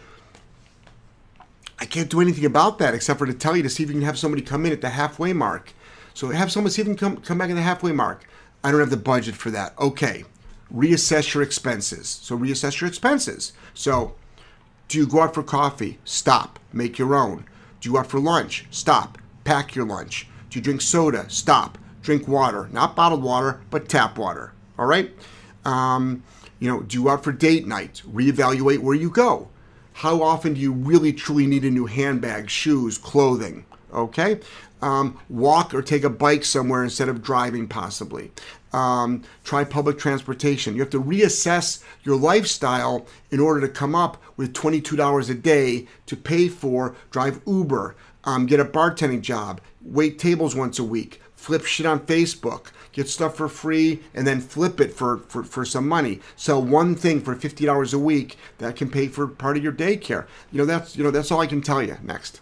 I 1.79 1.87
can't 1.87 2.11
do 2.11 2.21
anything 2.21 2.45
about 2.45 2.79
that 2.79 2.95
except 2.95 3.19
for 3.19 3.27
to 3.27 3.33
tell 3.33 3.57
you 3.57 3.63
to 3.63 3.69
see 3.71 3.83
if 3.85 3.89
you 3.89 3.95
can 3.95 4.05
have 4.05 4.19
somebody 4.19 4.43
come 4.43 4.67
in 4.67 4.73
at 4.73 4.81
the 4.81 4.91
halfway 4.91 5.33
mark. 5.33 5.73
So 6.13 6.29
have 6.29 6.51
someone 6.51 6.71
see 6.71 6.83
if 6.83 6.89
you 6.89 6.95
can 6.95 7.15
come, 7.15 7.23
come 7.23 7.39
back 7.39 7.51
at 7.51 7.57
the 7.57 7.63
halfway 7.63 7.93
mark. 7.93 8.25
I 8.63 8.71
don't 8.71 8.81
have 8.81 8.91
the 8.91 8.97
budget 8.97 9.35
for 9.35 9.51
that. 9.51 9.79
Okay. 9.79 10.25
Reassess 10.73 11.35
your 11.35 11.43
expenses. 11.43 12.09
So 12.09 12.37
reassess 12.37 12.81
your 12.81 12.89
expenses. 12.89 13.53
So 13.75 14.15
do 14.89 14.99
you 14.99 15.07
go 15.07 15.21
out 15.21 15.35
for 15.35 15.43
coffee? 15.43 15.99
Stop. 16.05 16.59
Make 16.73 16.99
your 16.99 17.15
own. 17.15 17.45
Do 17.85 17.91
you 17.91 17.99
out 17.99 18.07
for 18.07 18.19
lunch? 18.19 18.65
Stop. 18.71 19.19
Pack 19.45 19.75
your 19.75 19.85
lunch. 19.85 20.27
Do 20.49 20.59
you 20.59 20.63
drink 20.63 20.81
soda? 20.81 21.29
Stop. 21.29 21.77
Drink 22.01 22.27
water. 22.27 22.71
Not 22.73 22.97
bottled 22.97 23.23
water, 23.23 23.61
but 23.69 23.91
tap 23.91 24.17
water. 24.17 24.55
All 24.79 24.87
right? 24.87 25.15
Um, 25.67 26.23
you 26.61 26.71
know, 26.71 26.81
do 26.81 26.99
you 26.99 27.11
out 27.11 27.23
for 27.23 27.31
date 27.31 27.67
night? 27.67 28.01
Reevaluate 28.11 28.79
where 28.79 28.95
you 28.95 29.11
go. 29.11 29.51
How 29.93 30.23
often 30.23 30.55
do 30.55 30.61
you 30.63 30.73
really 30.73 31.13
truly 31.13 31.47
need 31.47 31.63
a 31.67 31.71
new 31.71 31.85
handbag, 31.85 32.49
shoes, 32.49 32.97
clothing? 32.97 33.67
Okay? 33.93 34.41
Um, 34.81 35.21
walk 35.29 35.75
or 35.75 35.83
take 35.83 36.05
a 36.05 36.11
bike 36.11 36.47
somewhere 36.47 36.85
instead 36.85 37.11
of 37.11 37.23
driving, 37.23 37.69
possibly. 37.69 38.33
Um, 38.75 39.23
try 39.45 39.63
public 39.63 39.99
transportation. 39.99 40.75
You 40.75 40.81
have 40.81 40.91
to 40.91 41.01
reassess 41.01 41.85
your 42.03 42.17
lifestyle 42.17 43.07
in 43.31 43.39
order 43.39 43.61
to 43.61 43.69
come 43.69 43.95
up 43.95 44.21
with 44.37 44.53
$22 44.53 45.31
a 45.31 45.35
day 45.35 45.87
to 46.07 46.17
pay 46.17 46.49
for, 46.49 46.97
drive 47.13 47.41
Uber, 47.47 47.95
um, 48.25 48.47
get 48.47 48.59
a 48.59 48.65
bartending 48.65 49.21
job, 49.21 49.61
wait 49.81 50.19
tables 50.19 50.57
once 50.57 50.81
a 50.81 50.85
week, 50.85 51.21
flip 51.37 51.65
shit 51.65 51.87
on 51.87 52.01
Facebook, 52.01 52.73
get 52.91 53.09
stuff 53.09 53.37
for 53.37 53.49
free, 53.49 54.03
and 54.13 54.27
then 54.27 54.41
flip 54.41 54.81
it 54.81 54.93
for, 54.93 55.19
for, 55.19 55.45
for 55.45 55.65
some 55.65 55.87
money. 55.87 56.21
Sell 56.35 56.61
one 56.61 56.97
thing 56.97 57.21
for 57.21 57.37
fifty 57.37 57.65
dollars 57.65 57.95
a 57.95 57.99
week 57.99 58.37
that 58.59 58.75
can 58.75 58.91
pay 58.91 59.07
for 59.07 59.29
part 59.29 59.57
of 59.57 59.63
your 59.63 59.73
daycare. 59.73 60.27
You 60.51 60.59
know 60.59 60.67
that's 60.67 60.97
you 60.97 61.05
know 61.05 61.13
that's 61.13 61.31
all 61.31 61.41
I 61.41 61.47
can 61.47 61.61
tell 61.61 61.81
you. 61.81 61.97
Next. 62.03 62.41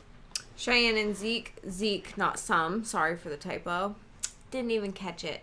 Cheyenne 0.57 0.97
and 0.97 1.15
Zeke, 1.15 1.55
Zeke, 1.69 2.17
not 2.17 2.39
some. 2.39 2.85
Sorry 2.85 3.19
for 3.19 3.29
the 3.29 3.37
typo. 3.37 3.97
Didn't 4.51 4.71
even 4.71 4.93
catch 4.93 5.25
it. 5.25 5.43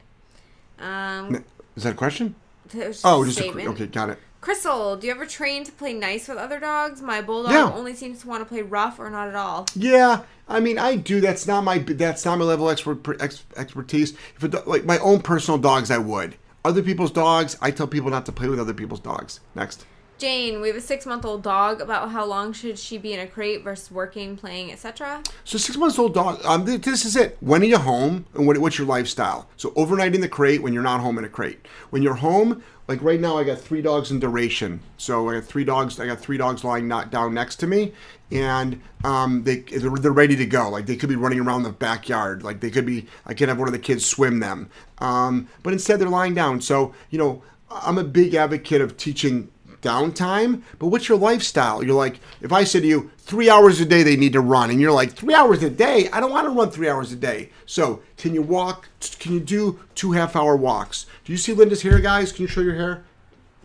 Um, 0.79 1.43
Is 1.75 1.83
that 1.83 1.93
a 1.93 1.95
question? 1.95 2.35
it 2.73 2.87
was 2.87 3.01
Oh, 3.03 3.23
just 3.25 3.39
a, 3.39 3.41
statement. 3.43 3.67
okay, 3.69 3.87
got 3.87 4.09
it. 4.09 4.19
Crystal, 4.41 4.95
do 4.95 5.07
you 5.07 5.11
ever 5.13 5.25
train 5.25 5.65
to 5.65 5.71
play 5.71 5.93
nice 5.93 6.27
with 6.29 6.37
other 6.37 6.59
dogs? 6.59 7.01
My 7.01 7.21
bulldog 7.21 7.51
Yeah. 7.51 7.71
only 7.73 7.93
seems 7.93 8.21
to 8.21 8.27
want 8.27 8.41
to 8.41 8.45
play 8.45 8.61
rough 8.61 8.97
or 8.99 9.09
not 9.09 9.27
at 9.27 9.35
all. 9.35 9.65
Yeah, 9.75 10.21
I 10.47 10.59
mean, 10.61 10.77
I 10.79 10.95
do. 10.95 11.19
That's 11.19 11.45
not 11.45 11.63
my 11.65 11.79
that's 11.79 12.23
not 12.23 12.37
my 12.39 12.45
level 12.45 12.69
of 12.69 12.71
expert, 12.71 13.21
ex, 13.21 13.43
expertise. 13.57 14.13
If 14.37 14.49
do- 14.49 14.61
like 14.65 14.85
my 14.85 14.97
own 14.99 15.21
personal 15.21 15.57
dogs, 15.57 15.91
I 15.91 15.97
would. 15.97 16.35
Other 16.63 16.81
people's 16.81 17.11
dogs, 17.11 17.57
I 17.61 17.71
tell 17.71 17.87
people 17.87 18.09
not 18.11 18.25
to 18.27 18.31
play 18.31 18.47
with 18.47 18.59
other 18.59 18.73
people's 18.73 18.99
dogs. 19.01 19.39
Next. 19.55 19.85
Jane, 20.19 20.59
we 20.59 20.67
have 20.67 20.75
a 20.75 20.81
six 20.81 21.05
month 21.05 21.23
old 21.23 21.43
dog. 21.43 21.79
About 21.79 22.11
how 22.11 22.25
long 22.25 22.51
should 22.51 22.77
she 22.77 22.97
be 22.97 23.13
in 23.13 23.21
a 23.21 23.27
crate 23.27 23.63
versus 23.63 23.89
working, 23.89 24.35
playing, 24.35 24.69
etc.? 24.69 25.23
So 25.45 25.57
six 25.57 25.77
months 25.77 25.97
old 25.97 26.13
dog. 26.13 26.43
Um, 26.43 26.65
this 26.65 27.05
is 27.05 27.15
it. 27.15 27.37
When 27.39 27.61
are 27.61 27.65
you 27.65 27.77
home, 27.77 28.25
and 28.33 28.45
what, 28.45 28.57
what's 28.57 28.77
your 28.77 28.85
lifestyle? 28.85 29.47
So 29.55 29.71
overnight 29.77 30.13
in 30.13 30.19
the 30.19 30.27
crate 30.27 30.61
when 30.61 30.73
you're 30.73 30.83
not 30.83 30.99
home 30.99 31.17
in 31.17 31.23
a 31.23 31.29
crate. 31.29 31.65
When 31.89 32.03
you're 32.03 32.15
home, 32.15 32.61
like 32.89 33.01
right 33.01 33.19
now, 33.19 33.37
I 33.37 33.45
got 33.45 33.59
three 33.59 33.81
dogs 33.81 34.11
in 34.11 34.19
duration. 34.19 34.81
So 34.97 35.29
I 35.29 35.35
got 35.35 35.45
three 35.45 35.63
dogs. 35.63 35.97
I 36.01 36.05
got 36.05 36.19
three 36.19 36.37
dogs 36.37 36.65
lying 36.65 36.89
not 36.89 37.11
down 37.11 37.33
next 37.33 37.55
to 37.57 37.67
me, 37.67 37.93
and 38.29 38.81
um, 39.05 39.43
they 39.43 39.59
they're, 39.61 39.89
they're 39.91 40.11
ready 40.11 40.35
to 40.35 40.45
go. 40.45 40.69
Like 40.69 40.85
they 40.85 40.97
could 40.97 41.09
be 41.09 41.15
running 41.15 41.39
around 41.39 41.63
the 41.63 41.71
backyard. 41.71 42.43
Like 42.43 42.59
they 42.59 42.71
could 42.71 42.85
be. 42.85 43.07
I 43.25 43.33
could 43.33 43.47
have 43.47 43.57
one 43.57 43.69
of 43.69 43.73
the 43.73 43.79
kids 43.79 44.05
swim 44.05 44.41
them. 44.41 44.69
Um, 44.97 45.47
but 45.63 45.71
instead 45.71 46.01
they're 46.01 46.09
lying 46.09 46.33
down. 46.33 46.59
So 46.59 46.93
you 47.09 47.17
know, 47.17 47.41
I'm 47.71 47.97
a 47.97 48.03
big 48.03 48.35
advocate 48.35 48.81
of 48.81 48.97
teaching 48.97 49.49
downtime, 49.81 50.63
but 50.77 50.87
what's 50.87 51.09
your 51.09 51.17
lifestyle? 51.17 51.83
You're 51.83 51.95
like, 51.95 52.19
if 52.41 52.51
I 52.51 52.63
said 52.63 52.81
to 52.81 52.87
you, 52.87 53.11
three 53.17 53.49
hours 53.49 53.79
a 53.79 53.85
day 53.85 54.03
they 54.03 54.15
need 54.15 54.33
to 54.33 54.41
run, 54.41 54.69
and 54.69 54.79
you're 54.79 54.91
like, 54.91 55.13
three 55.13 55.33
hours 55.33 55.63
a 55.63 55.69
day? 55.69 56.09
I 56.11 56.19
don't 56.19 56.31
want 56.31 56.45
to 56.45 56.51
run 56.51 56.71
three 56.71 56.89
hours 56.89 57.11
a 57.11 57.15
day. 57.15 57.49
So, 57.65 58.01
can 58.17 58.33
you 58.33 58.41
walk? 58.41 58.89
Can 59.19 59.33
you 59.33 59.39
do 59.39 59.79
two 59.95 60.11
half 60.13 60.35
hour 60.35 60.55
walks? 60.55 61.05
Do 61.25 61.31
you 61.31 61.37
see 61.37 61.53
Linda's 61.53 61.81
hair, 61.81 61.99
guys? 61.99 62.31
Can 62.31 62.43
you 62.43 62.47
show 62.47 62.61
your 62.61 62.75
hair? 62.75 63.03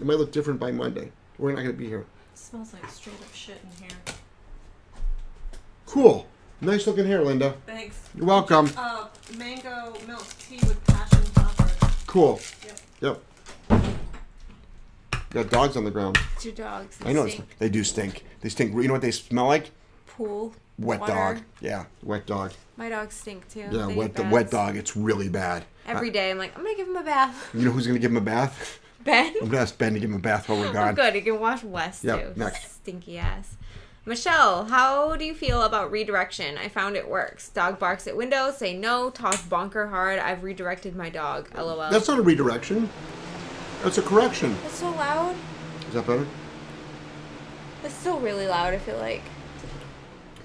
It 0.00 0.06
might 0.06 0.18
look 0.18 0.32
different 0.32 0.60
by 0.60 0.72
Monday. 0.72 1.12
We're 1.38 1.50
not 1.50 1.62
going 1.62 1.72
to 1.72 1.78
be 1.78 1.86
here. 1.86 2.06
smells 2.34 2.72
like 2.72 2.88
straight 2.90 3.20
up 3.20 3.34
shit 3.34 3.60
in 3.62 3.84
here. 3.86 3.96
Cool. 5.86 6.26
Nice 6.60 6.86
looking 6.86 7.06
hair, 7.06 7.22
Linda. 7.22 7.54
Thanks. 7.66 8.08
You're 8.14 8.26
welcome. 8.26 8.70
Uh, 8.76 9.06
mango 9.36 9.94
milk 10.06 10.26
tea 10.38 10.56
with 10.56 10.84
passion 10.86 11.22
topper. 11.34 11.70
Cool. 12.06 12.40
Yep. 13.00 13.20
Yep. 13.70 14.00
Got 15.34 15.50
dogs 15.50 15.76
on 15.76 15.84
the 15.84 15.90
ground. 15.90 16.16
Two 16.40 16.52
dogs. 16.52 16.96
I 17.04 17.12
know 17.12 17.26
stink. 17.26 17.56
they 17.58 17.68
do 17.68 17.82
stink. 17.84 18.24
They 18.40 18.48
stink. 18.48 18.72
You 18.74 18.86
know 18.86 18.92
what 18.94 19.02
they 19.02 19.10
smell 19.10 19.46
like? 19.46 19.70
Pool. 20.06 20.54
Wet 20.78 21.00
water. 21.00 21.12
dog. 21.12 21.38
Yeah, 21.60 21.84
wet 22.02 22.26
dog. 22.26 22.52
My 22.76 22.88
dogs 22.88 23.14
stink 23.16 23.48
too. 23.48 23.68
Yeah, 23.70 23.86
They 23.86 23.94
wet 23.94 24.14
the 24.14 24.24
wet 24.24 24.50
dog. 24.50 24.76
It's 24.76 24.96
really 24.96 25.28
bad. 25.28 25.64
Every 25.86 26.16
Uh, 26.16 26.22
I'm 26.22 26.38
like, 26.38 26.56
I'm 26.56 26.64
gonna 26.64 26.76
give 26.76 26.88
him 26.88 26.96
a 26.96 27.02
bath. 27.02 27.50
You 27.54 27.66
know 27.66 27.70
who's 27.72 27.86
gonna 27.86 27.98
give 27.98 28.10
him 28.10 28.16
a 28.16 28.20
bath? 28.20 28.80
Ben. 29.04 29.34
I'm 29.42 29.48
gonna 29.48 29.60
ask 29.62 29.76
Ben 29.76 29.92
to 29.94 30.00
give 30.00 30.08
him 30.08 30.16
a 30.16 30.20
bath 30.20 30.48
while 30.48 30.58
we're 30.60 30.68
Oh, 30.68 30.72
gone. 30.72 30.94
good. 30.94 31.14
You 31.14 31.20
can 31.22 31.38
wash 31.38 31.62
West 31.62 32.04
Yeah, 32.04 32.16
too. 32.16 32.32
next. 32.36 32.76
Stinky 32.76 33.18
ass. 33.18 33.56
Michelle, 34.06 34.64
how 34.66 35.16
do 35.16 35.24
you 35.24 35.34
feel 35.34 35.62
about 35.62 35.90
redirection? 35.90 36.56
I 36.58 36.68
found 36.68 36.94
it 36.96 37.08
works. 37.08 37.48
Dog 37.50 37.78
barks 37.78 38.06
at 38.06 38.16
window, 38.16 38.50
say 38.50 38.74
no, 38.76 39.10
toss 39.10 39.42
bonker 39.42 39.88
hard. 39.88 40.18
I've 40.18 40.42
redirected 40.42 40.94
my 40.96 41.08
dog. 41.10 41.50
LOL. 41.56 41.90
That's 41.90 42.08
not 42.08 42.18
a 42.18 42.22
redirection. 42.22 42.88
That's 43.84 43.98
a 43.98 44.02
correction. 44.02 44.56
That's 44.62 44.74
so 44.78 44.90
loud. 44.90 45.36
Is 45.88 45.94
that 45.94 46.06
better? 46.06 46.26
It's 47.84 47.94
still 47.94 48.18
really 48.18 48.46
loud, 48.48 48.72
I 48.74 48.78
feel 48.78 48.96
like. 48.96 49.22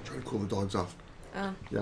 Try 0.03 0.17
to 0.17 0.21
cool 0.23 0.39
the 0.39 0.47
dogs 0.47 0.75
off. 0.75 0.95
Oh. 1.35 1.53
Yeah. 1.71 1.79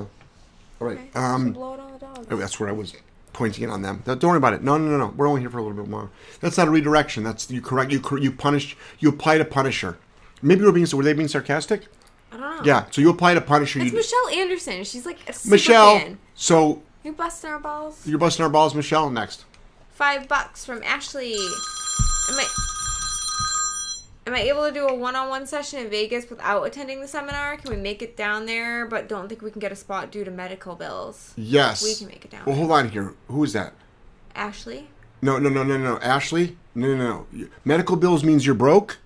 All 0.80 0.88
right. 0.88 0.98
Okay. 1.00 1.10
Um, 1.16 1.54
blow 1.54 1.74
it 1.74 1.80
on 1.80 1.92
the 1.94 2.00
dog. 2.00 2.28
oh, 2.30 2.36
that's 2.38 2.60
where 2.60 2.70
I 2.70 2.74
was 2.74 2.94
pointing 3.34 3.64
it 3.64 3.72
on 3.72 3.82
them. 3.82 4.04
Don't 4.06 4.24
worry 4.24 4.38
about 4.38 4.54
it. 4.54 4.62
No, 4.62 4.78
no, 4.78 4.86
no, 4.90 4.98
no. 4.98 5.14
We're 5.18 5.28
only 5.28 5.42
here 5.42 5.50
for 5.50 5.58
a 5.58 5.64
little 5.64 5.78
bit 5.78 5.90
more. 5.90 6.12
That's 6.42 6.58
not 6.58 6.68
a 6.68 6.72
redirection. 6.72 7.24
That's 7.24 7.50
you 7.50 7.62
correct. 7.62 7.92
You 7.92 8.02
you 8.20 8.32
punish. 8.32 8.78
You 9.00 9.10
apply 9.10 9.40
to 9.40 9.46
punisher. 9.46 9.98
Maybe 10.44 10.62
we're 10.64 10.72
being. 10.72 10.86
Were 10.94 11.04
they 11.04 11.14
being 11.14 11.28
sarcastic? 11.28 11.88
I 12.32 12.38
don't 12.38 12.58
know. 12.58 12.64
Yeah. 12.64 12.86
So 12.92 13.02
you 13.02 13.10
apply 13.10 13.34
to 13.34 13.42
punisher. 13.42 13.80
It's 13.80 13.94
Michelle 13.94 14.30
Anderson. 14.30 14.84
She's 14.84 15.06
like 15.08 15.18
a 15.28 15.34
Michelle. 15.50 15.98
fan. 16.00 16.20
So 16.36 16.84
You're 17.04 17.14
busting 17.14 17.50
our 17.50 17.60
balls? 17.60 18.06
you're 18.06 18.20
busting 18.20 18.44
our 18.44 18.50
balls, 18.52 18.76
Michelle. 18.76 19.10
Next. 19.10 19.46
Five 19.98 20.28
bucks 20.28 20.64
from 20.64 20.84
Ashley. 20.84 21.34
Am 21.34 22.38
I 22.38 22.48
Am 24.28 24.36
I 24.36 24.42
able 24.42 24.68
to 24.68 24.72
do 24.72 24.86
a 24.86 24.94
one-on-one 24.94 25.48
session 25.48 25.80
in 25.80 25.90
Vegas 25.90 26.30
without 26.30 26.62
attending 26.62 27.02
the 27.02 27.08
seminar? 27.08 27.58
Can 27.58 27.72
we 27.72 27.78
make 27.78 28.04
it 28.04 28.16
down 28.16 28.46
there, 28.46 28.86
but 28.86 29.10
don't 29.10 29.28
think 29.28 29.42
we 29.42 29.50
can 29.50 29.60
get 29.60 29.72
a 29.72 29.76
spot 29.76 30.12
due 30.12 30.24
to 30.24 30.30
medical 30.30 30.76
bills? 30.76 31.34
Yes. 31.36 31.84
We 31.84 31.96
can 31.96 32.06
make 32.10 32.24
it 32.24 32.30
down. 32.30 32.44
Well, 32.46 32.56
hold 32.56 32.72
on 32.74 32.90
here. 32.90 33.16
Who 33.28 33.44
is 33.44 33.54
that? 33.54 33.74
Ashley? 34.36 34.88
No, 35.24 35.40
no, 35.40 35.50
no, 35.50 35.64
no, 35.64 35.80
no. 35.80 35.98
Ashley? 35.98 36.58
No, 36.76 36.96
no, 36.96 37.26
no. 37.34 37.48
Medical 37.66 37.96
bills 37.96 38.24
means 38.24 38.46
you're 38.46 38.54
broke, 38.54 39.00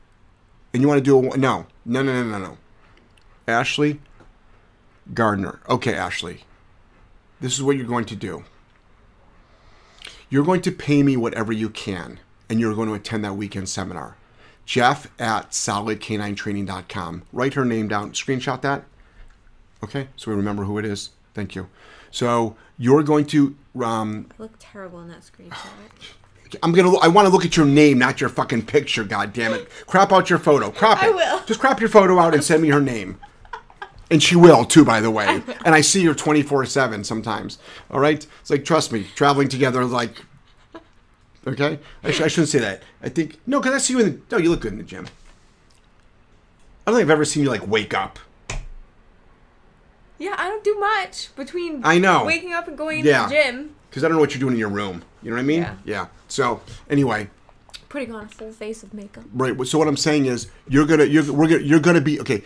and 0.73 0.81
you 0.81 0.89
want 0.89 0.97
to 0.97 1.03
do 1.05 1.17
a 1.17 1.37
no, 1.37 1.67
no, 1.85 2.03
no, 2.03 2.21
no, 2.21 2.23
no, 2.23 2.37
no. 2.37 2.57
Ashley 3.47 4.01
Gardner. 5.13 5.61
Okay, 5.69 5.95
Ashley. 5.95 6.43
This 7.39 7.53
is 7.53 7.63
what 7.63 7.77
you're 7.77 7.85
going 7.85 8.03
to 8.05 8.15
do. 8.17 8.43
You're 10.31 10.45
going 10.45 10.61
to 10.61 10.71
pay 10.71 11.03
me 11.03 11.17
whatever 11.17 11.51
you 11.51 11.69
can, 11.69 12.19
and 12.49 12.57
you're 12.59 12.73
going 12.73 12.87
to 12.87 12.95
attend 12.95 13.23
that 13.25 13.35
weekend 13.35 13.67
seminar. 13.67 14.15
Jeff 14.65 15.07
at 15.19 15.51
solidk9training.com. 15.51 17.23
Write 17.33 17.53
her 17.55 17.65
name 17.65 17.89
down. 17.89 18.13
Screenshot 18.13 18.61
that. 18.61 18.85
Okay, 19.83 20.07
so 20.15 20.31
we 20.31 20.37
remember 20.37 20.63
who 20.63 20.77
it 20.77 20.85
is. 20.85 21.09
Thank 21.33 21.53
you. 21.53 21.67
So 22.11 22.55
you're 22.77 23.03
going 23.03 23.25
to 23.27 23.57
um, 23.83 24.27
I 24.39 24.43
look 24.43 24.53
terrible 24.57 25.01
in 25.01 25.09
that 25.09 25.21
screenshot. 25.21 25.67
I'm 26.63 26.71
gonna. 26.73 26.97
I 26.97 27.07
want 27.07 27.27
to 27.27 27.31
look 27.31 27.45
at 27.45 27.55
your 27.55 27.65
name, 27.65 27.97
not 27.97 28.19
your 28.19 28.29
fucking 28.29 28.65
picture. 28.65 29.05
God 29.05 29.31
damn 29.31 29.53
it! 29.53 29.69
Crop 29.85 30.11
out 30.11 30.29
your 30.29 30.39
photo. 30.39 30.69
Crop 30.69 30.97
it. 31.03 31.07
I 31.07 31.09
will. 31.09 31.45
Just 31.45 31.61
crop 31.61 31.79
your 31.79 31.87
photo 31.89 32.19
out 32.19 32.33
and 32.33 32.43
send 32.43 32.61
me 32.61 32.69
her 32.69 32.81
name. 32.81 33.19
And 34.11 34.21
she 34.21 34.35
will 34.35 34.65
too, 34.65 34.83
by 34.85 34.99
the 34.99 35.09
way. 35.09 35.41
And 35.65 35.73
I 35.73 35.81
see 35.81 36.03
her 36.05 36.13
24 36.13 36.65
seven 36.65 37.03
sometimes. 37.03 37.57
All 37.89 37.99
right. 37.99 38.25
It's 38.41 38.49
like 38.49 38.65
trust 38.65 38.91
me, 38.91 39.05
traveling 39.15 39.47
together. 39.47 39.85
Like, 39.85 40.21
okay. 41.47 41.79
I, 42.03 42.11
sh- 42.11 42.21
I 42.21 42.27
shouldn't 42.27 42.49
say 42.49 42.59
that. 42.59 42.83
I 43.01 43.07
think 43.09 43.39
no, 43.47 43.59
because 43.61 43.73
I 43.73 43.77
see 43.79 43.93
you 43.93 43.99
in 44.01 44.05
the. 44.05 44.19
No, 44.31 44.37
you 44.37 44.49
look 44.51 44.59
good 44.61 44.73
in 44.73 44.77
the 44.77 44.83
gym. 44.83 45.07
I 46.85 46.91
don't 46.91 46.95
think 46.99 47.05
I've 47.07 47.11
ever 47.11 47.25
seen 47.25 47.43
you 47.43 47.49
like 47.49 47.65
wake 47.67 47.93
up. 47.93 48.19
Yeah, 50.19 50.35
I 50.37 50.49
don't 50.49 50.63
do 50.63 50.77
much 50.79 51.33
between 51.35 51.81
I 51.83 51.97
know. 51.97 52.25
waking 52.25 52.53
up 52.53 52.67
and 52.67 52.77
going 52.77 53.03
Yeah. 53.05 53.27
the 53.27 53.33
gym, 53.33 53.75
Because 53.89 54.03
I 54.03 54.07
don't 54.07 54.17
know 54.17 54.21
what 54.21 54.33
you're 54.35 54.39
doing 54.39 54.53
in 54.53 54.59
your 54.59 54.69
room. 54.69 55.03
You 55.23 55.31
know 55.31 55.37
what 55.37 55.41
I 55.41 55.45
mean? 55.45 55.67
Yeah. 55.85 56.07
So 56.27 56.61
anyway, 56.89 57.29
putting 57.89 58.13
on 58.13 58.25
a 58.25 58.27
full 58.27 58.51
face 58.51 58.83
of 58.83 58.93
makeup. 58.93 59.23
Right. 59.33 59.55
So 59.65 59.79
what 59.79 59.87
I'm 59.87 59.97
saying 59.97 60.25
is, 60.25 60.47
you're 60.67 60.85
gonna 60.85 61.05
you're 61.05 61.31
we're 61.31 61.47
gonna, 61.47 61.61
you're 61.63 61.79
gonna 61.79 62.01
be 62.01 62.19
okay. 62.21 62.43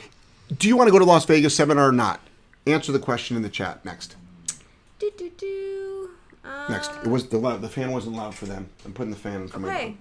Do 0.53 0.67
you 0.67 0.77
want 0.77 0.87
to 0.87 0.91
go 0.91 0.99
to 0.99 1.05
Las 1.05 1.25
Vegas 1.25 1.55
seminar 1.55 1.89
or 1.89 1.91
not? 1.91 2.19
Answer 2.67 2.91
the 2.91 2.99
question 2.99 3.35
in 3.35 3.43
the 3.43 3.49
chat 3.49 3.83
next. 3.83 4.15
Do 4.99 5.11
do 5.17 5.29
do. 5.37 6.09
Um, 6.43 6.71
Next. 6.71 6.91
It 7.03 7.07
was 7.07 7.27
the 7.27 7.37
loud, 7.37 7.61
the 7.61 7.69
fan 7.69 7.91
wasn't 7.91 8.15
loud 8.15 8.35
for 8.35 8.45
them. 8.45 8.69
I'm 8.85 8.93
putting 8.93 9.11
the 9.11 9.17
fan 9.17 9.41
in 9.41 9.47
for. 9.47 9.65
Okay. 9.65 9.97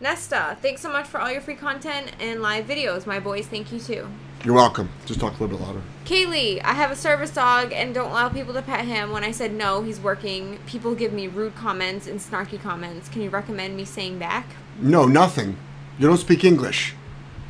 Nesta, 0.00 0.56
thanks 0.60 0.82
so 0.82 0.92
much 0.92 1.06
for 1.06 1.20
all 1.20 1.30
your 1.30 1.40
free 1.40 1.54
content 1.54 2.12
and 2.20 2.42
live 2.42 2.66
videos. 2.66 3.06
My 3.06 3.18
boys, 3.18 3.46
thank 3.46 3.72
you 3.72 3.80
too. 3.80 4.06
You're 4.44 4.54
welcome. 4.54 4.90
Just 5.06 5.18
talk 5.18 5.38
a 5.38 5.42
little 5.42 5.58
bit 5.58 5.66
louder. 5.66 5.80
Kaylee, 6.04 6.62
I 6.62 6.74
have 6.74 6.90
a 6.90 6.96
service 6.96 7.30
dog 7.30 7.72
and 7.72 7.94
don't 7.94 8.10
allow 8.10 8.28
people 8.28 8.52
to 8.54 8.62
pet 8.62 8.84
him. 8.84 9.10
When 9.10 9.24
I 9.24 9.30
said 9.32 9.52
no, 9.52 9.82
he's 9.82 9.98
working. 9.98 10.58
People 10.66 10.94
give 10.94 11.12
me 11.12 11.26
rude 11.26 11.54
comments 11.56 12.06
and 12.06 12.20
snarky 12.20 12.60
comments. 12.60 13.08
Can 13.08 13.22
you 13.22 13.30
recommend 13.30 13.76
me 13.76 13.84
saying 13.84 14.18
back? 14.18 14.46
No, 14.78 15.06
nothing. 15.06 15.56
You 15.98 16.06
don't 16.06 16.18
speak 16.18 16.44
English. 16.44 16.94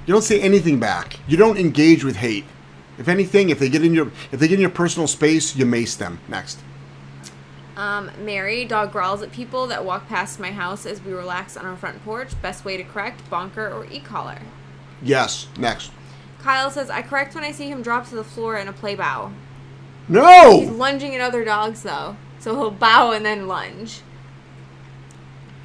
You 0.07 0.13
don't 0.13 0.23
say 0.23 0.41
anything 0.41 0.79
back. 0.79 1.19
You 1.27 1.37
don't 1.37 1.59
engage 1.59 2.05
with 2.05 2.17
hate. 2.17 2.45
If 2.99 3.09
anything, 3.09 3.51
if 3.51 3.59
they 3.59 3.69
get 3.69 3.85
in 3.85 3.93
your 3.93 4.11
if 4.33 4.41
they 4.41 4.49
get 4.49 4.55
in 4.55 4.61
your 4.61 4.71
personal 4.71 5.07
space, 5.09 5.57
you 5.57 5.67
mace 5.67 5.97
them. 5.97 6.21
Next. 6.29 6.61
Um, 7.77 8.11
Mary, 8.25 8.65
dog 8.65 8.91
growls 8.91 9.21
at 9.21 9.33
people 9.33 9.67
that 9.67 9.85
walk 9.85 10.09
past 10.09 10.41
my 10.41 10.51
house 10.51 10.87
as 10.87 11.03
we 11.03 11.13
relax 11.13 11.59
on 11.59 11.67
our 11.67 11.77
front 11.77 12.03
porch. 12.05 12.31
Best 12.41 12.65
way 12.65 12.79
to 12.79 12.85
correct, 12.85 13.29
bonker 13.29 13.69
or 13.69 13.85
e-collar. 13.91 14.39
Yes. 15.03 15.49
Next. 15.59 15.93
Kyle 16.39 16.71
says, 16.71 16.89
I 16.89 17.03
correct 17.03 17.35
when 17.35 17.45
I 17.45 17.53
see 17.53 17.69
him 17.69 17.83
drop 17.83 18.09
to 18.09 18.15
the 18.15 18.25
floor 18.25 18.57
in 18.57 18.69
a 18.69 18.73
play 18.73 18.95
bow. 18.95 19.31
No! 20.09 20.61
He's 20.61 20.71
lunging 20.71 21.15
at 21.15 21.21
other 21.21 21.45
dogs 21.45 21.83
though. 21.83 22.17
So 22.39 22.55
he'll 22.55 22.71
bow 22.71 23.11
and 23.11 23.27
then 23.27 23.47
lunge. 23.47 24.01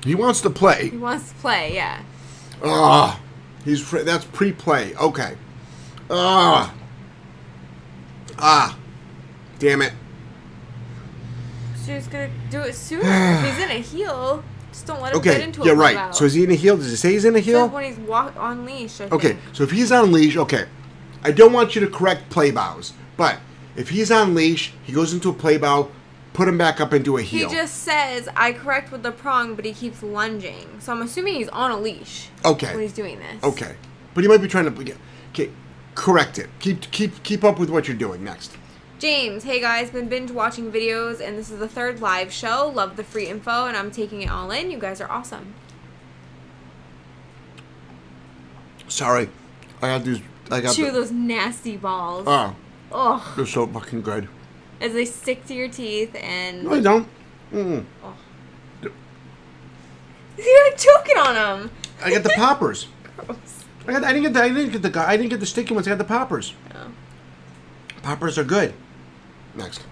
He 0.03 0.15
wants 0.15 0.41
to 0.41 0.49
play. 0.49 0.89
He 0.89 0.97
wants 0.97 1.29
to 1.29 1.35
play, 1.35 1.75
yeah. 1.75 2.01
Ah, 2.63 3.21
he's 3.65 3.81
pre- 3.83 4.03
that's 4.03 4.25
pre-play. 4.25 4.95
Okay. 4.95 5.35
Ah. 6.09 6.73
Ah. 8.37 8.77
Damn 9.59 9.81
it. 9.81 9.93
She's 11.85 12.07
gonna 12.07 12.29
do 12.49 12.61
it 12.61 12.73
sooner. 12.75 13.03
he's 13.45 13.57
in 13.63 13.69
a 13.71 13.79
heel, 13.81 14.43
just 14.71 14.85
don't 14.85 15.01
let 15.01 15.13
him 15.13 15.21
get 15.21 15.35
Okay. 15.35 15.43
into 15.43 15.63
a 15.63 15.65
Yeah, 15.65 15.71
right. 15.73 15.95
bow. 15.95 16.11
So 16.11 16.25
is 16.25 16.33
he 16.33 16.43
in 16.43 16.51
a 16.51 16.55
heel? 16.55 16.77
Does 16.77 16.87
it 16.91 16.97
say 16.97 17.11
he's 17.13 17.25
in 17.25 17.35
a 17.35 17.39
heel? 17.39 17.67
when 17.69 17.83
he's 17.85 17.97
walk 17.97 18.35
on 18.37 18.65
leash. 18.65 19.01
I 19.01 19.05
Okay. 19.05 19.29
think. 19.29 19.39
So 19.53 19.63
if 19.63 19.71
he's 19.71 19.91
on 19.91 20.11
leash, 20.11 20.37
okay. 20.37 20.65
I 21.23 21.31
don't 21.31 21.53
want 21.53 21.75
you 21.75 21.81
to 21.81 21.87
correct 21.87 22.29
play 22.29 22.49
bows, 22.51 22.93
but 23.17 23.37
if 23.75 23.89
he's 23.89 24.11
on 24.11 24.33
leash, 24.33 24.73
he 24.83 24.91
goes 24.91 25.13
into 25.13 25.29
a 25.29 25.33
play 25.33 25.57
bow, 25.57 25.89
put 26.33 26.47
him 26.47 26.57
back 26.57 26.79
up 26.79 26.93
into 26.93 27.17
a 27.17 27.21
heel. 27.21 27.49
He 27.49 27.55
just 27.55 27.83
says 27.83 28.27
I 28.35 28.53
correct 28.53 28.91
with 28.91 29.03
the 29.03 29.11
prong, 29.11 29.55
but 29.55 29.65
he 29.65 29.73
keeps 29.73 30.01
lunging. 30.03 30.79
So 30.79 30.91
I'm 30.91 31.01
assuming 31.01 31.35
he's 31.35 31.49
on 31.49 31.71
a 31.71 31.77
leash 31.77 32.29
Okay. 32.45 32.71
when 32.71 32.81
he's 32.81 32.93
doing 32.93 33.19
this. 33.19 33.43
Okay. 33.43 33.75
But 34.13 34.23
he 34.23 34.27
might 34.27 34.41
be 34.41 34.47
trying 34.47 34.73
to 34.73 34.95
okay, 35.31 35.49
correct 35.95 36.37
it. 36.37 36.49
Keep 36.59 36.91
keep 36.91 37.23
keep 37.23 37.43
up 37.43 37.59
with 37.59 37.69
what 37.69 37.87
you're 37.87 37.97
doing 37.97 38.23
next. 38.23 38.57
James, 38.99 39.43
hey 39.43 39.59
guys, 39.59 39.89
been 39.89 40.09
binge 40.09 40.29
watching 40.29 40.71
videos, 40.71 41.19
and 41.19 41.35
this 41.37 41.49
is 41.49 41.57
the 41.57 41.67
third 41.67 42.01
live 42.01 42.31
show. 42.31 42.71
Love 42.73 42.97
the 42.97 43.03
free 43.03 43.27
info, 43.27 43.65
and 43.65 43.75
I'm 43.75 43.89
taking 43.89 44.21
it 44.21 44.29
all 44.29 44.51
in. 44.51 44.69
You 44.69 44.77
guys 44.77 45.01
are 45.01 45.09
awesome. 45.09 45.55
Sorry. 48.87 49.29
I 49.81 49.87
got 49.87 50.03
these 50.03 50.21
I 50.51 50.59
got 50.59 50.75
Chew 50.75 50.87
the, 50.87 50.91
those 50.91 51.11
nasty 51.11 51.77
balls. 51.77 52.25
Oh, 52.27 52.55
oh, 52.91 53.33
they're 53.35 53.45
so 53.45 53.65
fucking 53.65 54.01
good. 54.01 54.27
As 54.81 54.93
they 54.93 55.05
stick 55.05 55.45
to 55.45 55.53
your 55.53 55.69
teeth, 55.69 56.15
and 56.15 56.63
No, 56.63 56.73
I 56.73 56.81
don't. 56.81 57.07
Mm. 57.53 57.85
you're 60.37 60.69
like 60.69 60.77
choking 60.77 61.17
on 61.17 61.35
them. 61.35 61.71
I 62.03 62.11
got 62.11 62.23
the 62.23 62.33
poppers. 62.35 62.87
Gross. 63.17 63.65
I, 63.87 63.93
got, 63.93 64.03
I 64.03 64.13
didn't 64.13 64.23
get 64.23 64.33
the 64.33 64.41
I 64.43 64.49
didn't 64.49 64.71
get 64.71 64.81
the 64.81 64.99
I 64.99 65.17
didn't 65.17 65.29
get 65.29 65.39
the 65.39 65.45
sticky 65.45 65.73
ones. 65.73 65.87
I 65.87 65.91
got 65.91 65.97
the 65.97 66.03
poppers. 66.03 66.53
Oh. 66.73 66.91
Poppers 68.01 68.37
are 68.37 68.43
good. 68.43 68.73
Next. 69.55 69.85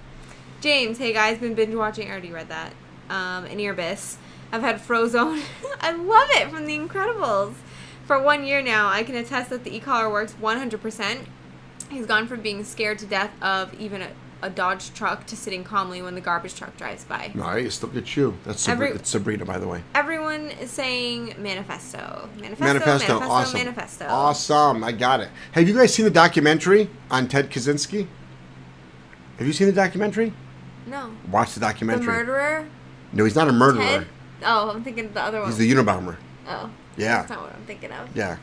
James, 0.61 0.97
hey 0.97 1.13
guys, 1.13 1.37
been 1.37 1.53
binge 1.53 1.75
watching. 1.75 2.07
I 2.07 2.11
already 2.11 2.31
read 2.31 2.49
that. 2.49 2.73
Um, 3.09 3.45
in 3.45 3.59
Earbis. 3.59 4.17
I've 4.51 4.61
had 4.61 4.77
Frozone. 4.77 5.43
I 5.81 5.91
love 5.91 6.27
it 6.31 6.49
from 6.49 6.65
The 6.65 6.77
Incredibles. 6.77 7.53
For 8.05 8.19
one 8.21 8.43
year 8.43 8.61
now, 8.61 8.89
I 8.89 9.03
can 9.03 9.15
attest 9.15 9.51
that 9.51 9.63
the 9.63 9.75
e-collar 9.75 10.09
works 10.09 10.33
100%. 10.33 11.25
He's 11.89 12.05
gone 12.07 12.27
from 12.27 12.41
being 12.41 12.63
scared 12.63 12.97
to 12.99 13.05
death 13.05 13.31
of 13.41 13.73
even 13.75 14.01
a, 14.01 14.09
a 14.41 14.49
Dodge 14.49 14.93
truck 14.93 15.25
to 15.27 15.35
sitting 15.35 15.63
calmly 15.63 16.01
when 16.01 16.15
the 16.15 16.21
garbage 16.21 16.55
truck 16.55 16.75
drives 16.77 17.03
by. 17.03 17.31
No, 17.33 17.43
I 17.43 17.67
still 17.69 17.89
get 17.89 18.15
you. 18.15 18.37
That's 18.45 18.65
Sabri- 18.65 18.71
Every- 18.71 18.89
it's 18.91 19.09
Sabrina, 19.09 19.45
by 19.45 19.57
the 19.59 19.67
way. 19.67 19.83
Everyone 19.95 20.49
is 20.51 20.71
saying 20.71 21.35
manifesto. 21.37 22.29
Manifesto, 22.39 22.63
Manifesto, 22.65 23.07
manifesto, 23.19 23.19
awesome. 23.29 23.57
manifesto. 23.59 24.05
Awesome, 24.07 24.83
I 24.83 24.91
got 24.93 25.19
it. 25.19 25.29
Have 25.51 25.67
you 25.67 25.75
guys 25.75 25.93
seen 25.93 26.05
the 26.05 26.11
documentary 26.11 26.89
on 27.11 27.27
Ted 27.27 27.49
Kaczynski? 27.51 28.07
Have 29.37 29.47
you 29.47 29.53
seen 29.53 29.67
the 29.67 29.73
documentary? 29.73 30.33
No. 30.85 31.11
Watch 31.31 31.53
the 31.53 31.59
The 31.59 31.65
documentary. 31.65 32.05
murderer? 32.07 32.67
No, 33.13 33.23
he's 33.25 33.35
not 33.35 33.47
a 33.47 33.53
murderer. 33.53 33.83
Ted? 33.83 34.07
Oh, 34.45 34.69
I'm 34.69 34.83
thinking 34.83 35.05
of 35.05 35.13
the 35.13 35.21
other 35.21 35.39
one. 35.41 35.49
He's 35.49 35.57
the 35.57 35.71
Unabomber. 35.71 36.15
oh. 36.47 36.69
Yeah. 36.97 37.17
That's 37.19 37.29
not 37.29 37.41
what 37.41 37.53
I'm 37.55 37.65
thinking 37.65 37.91
of. 37.91 38.09
Yeah. 38.15 38.37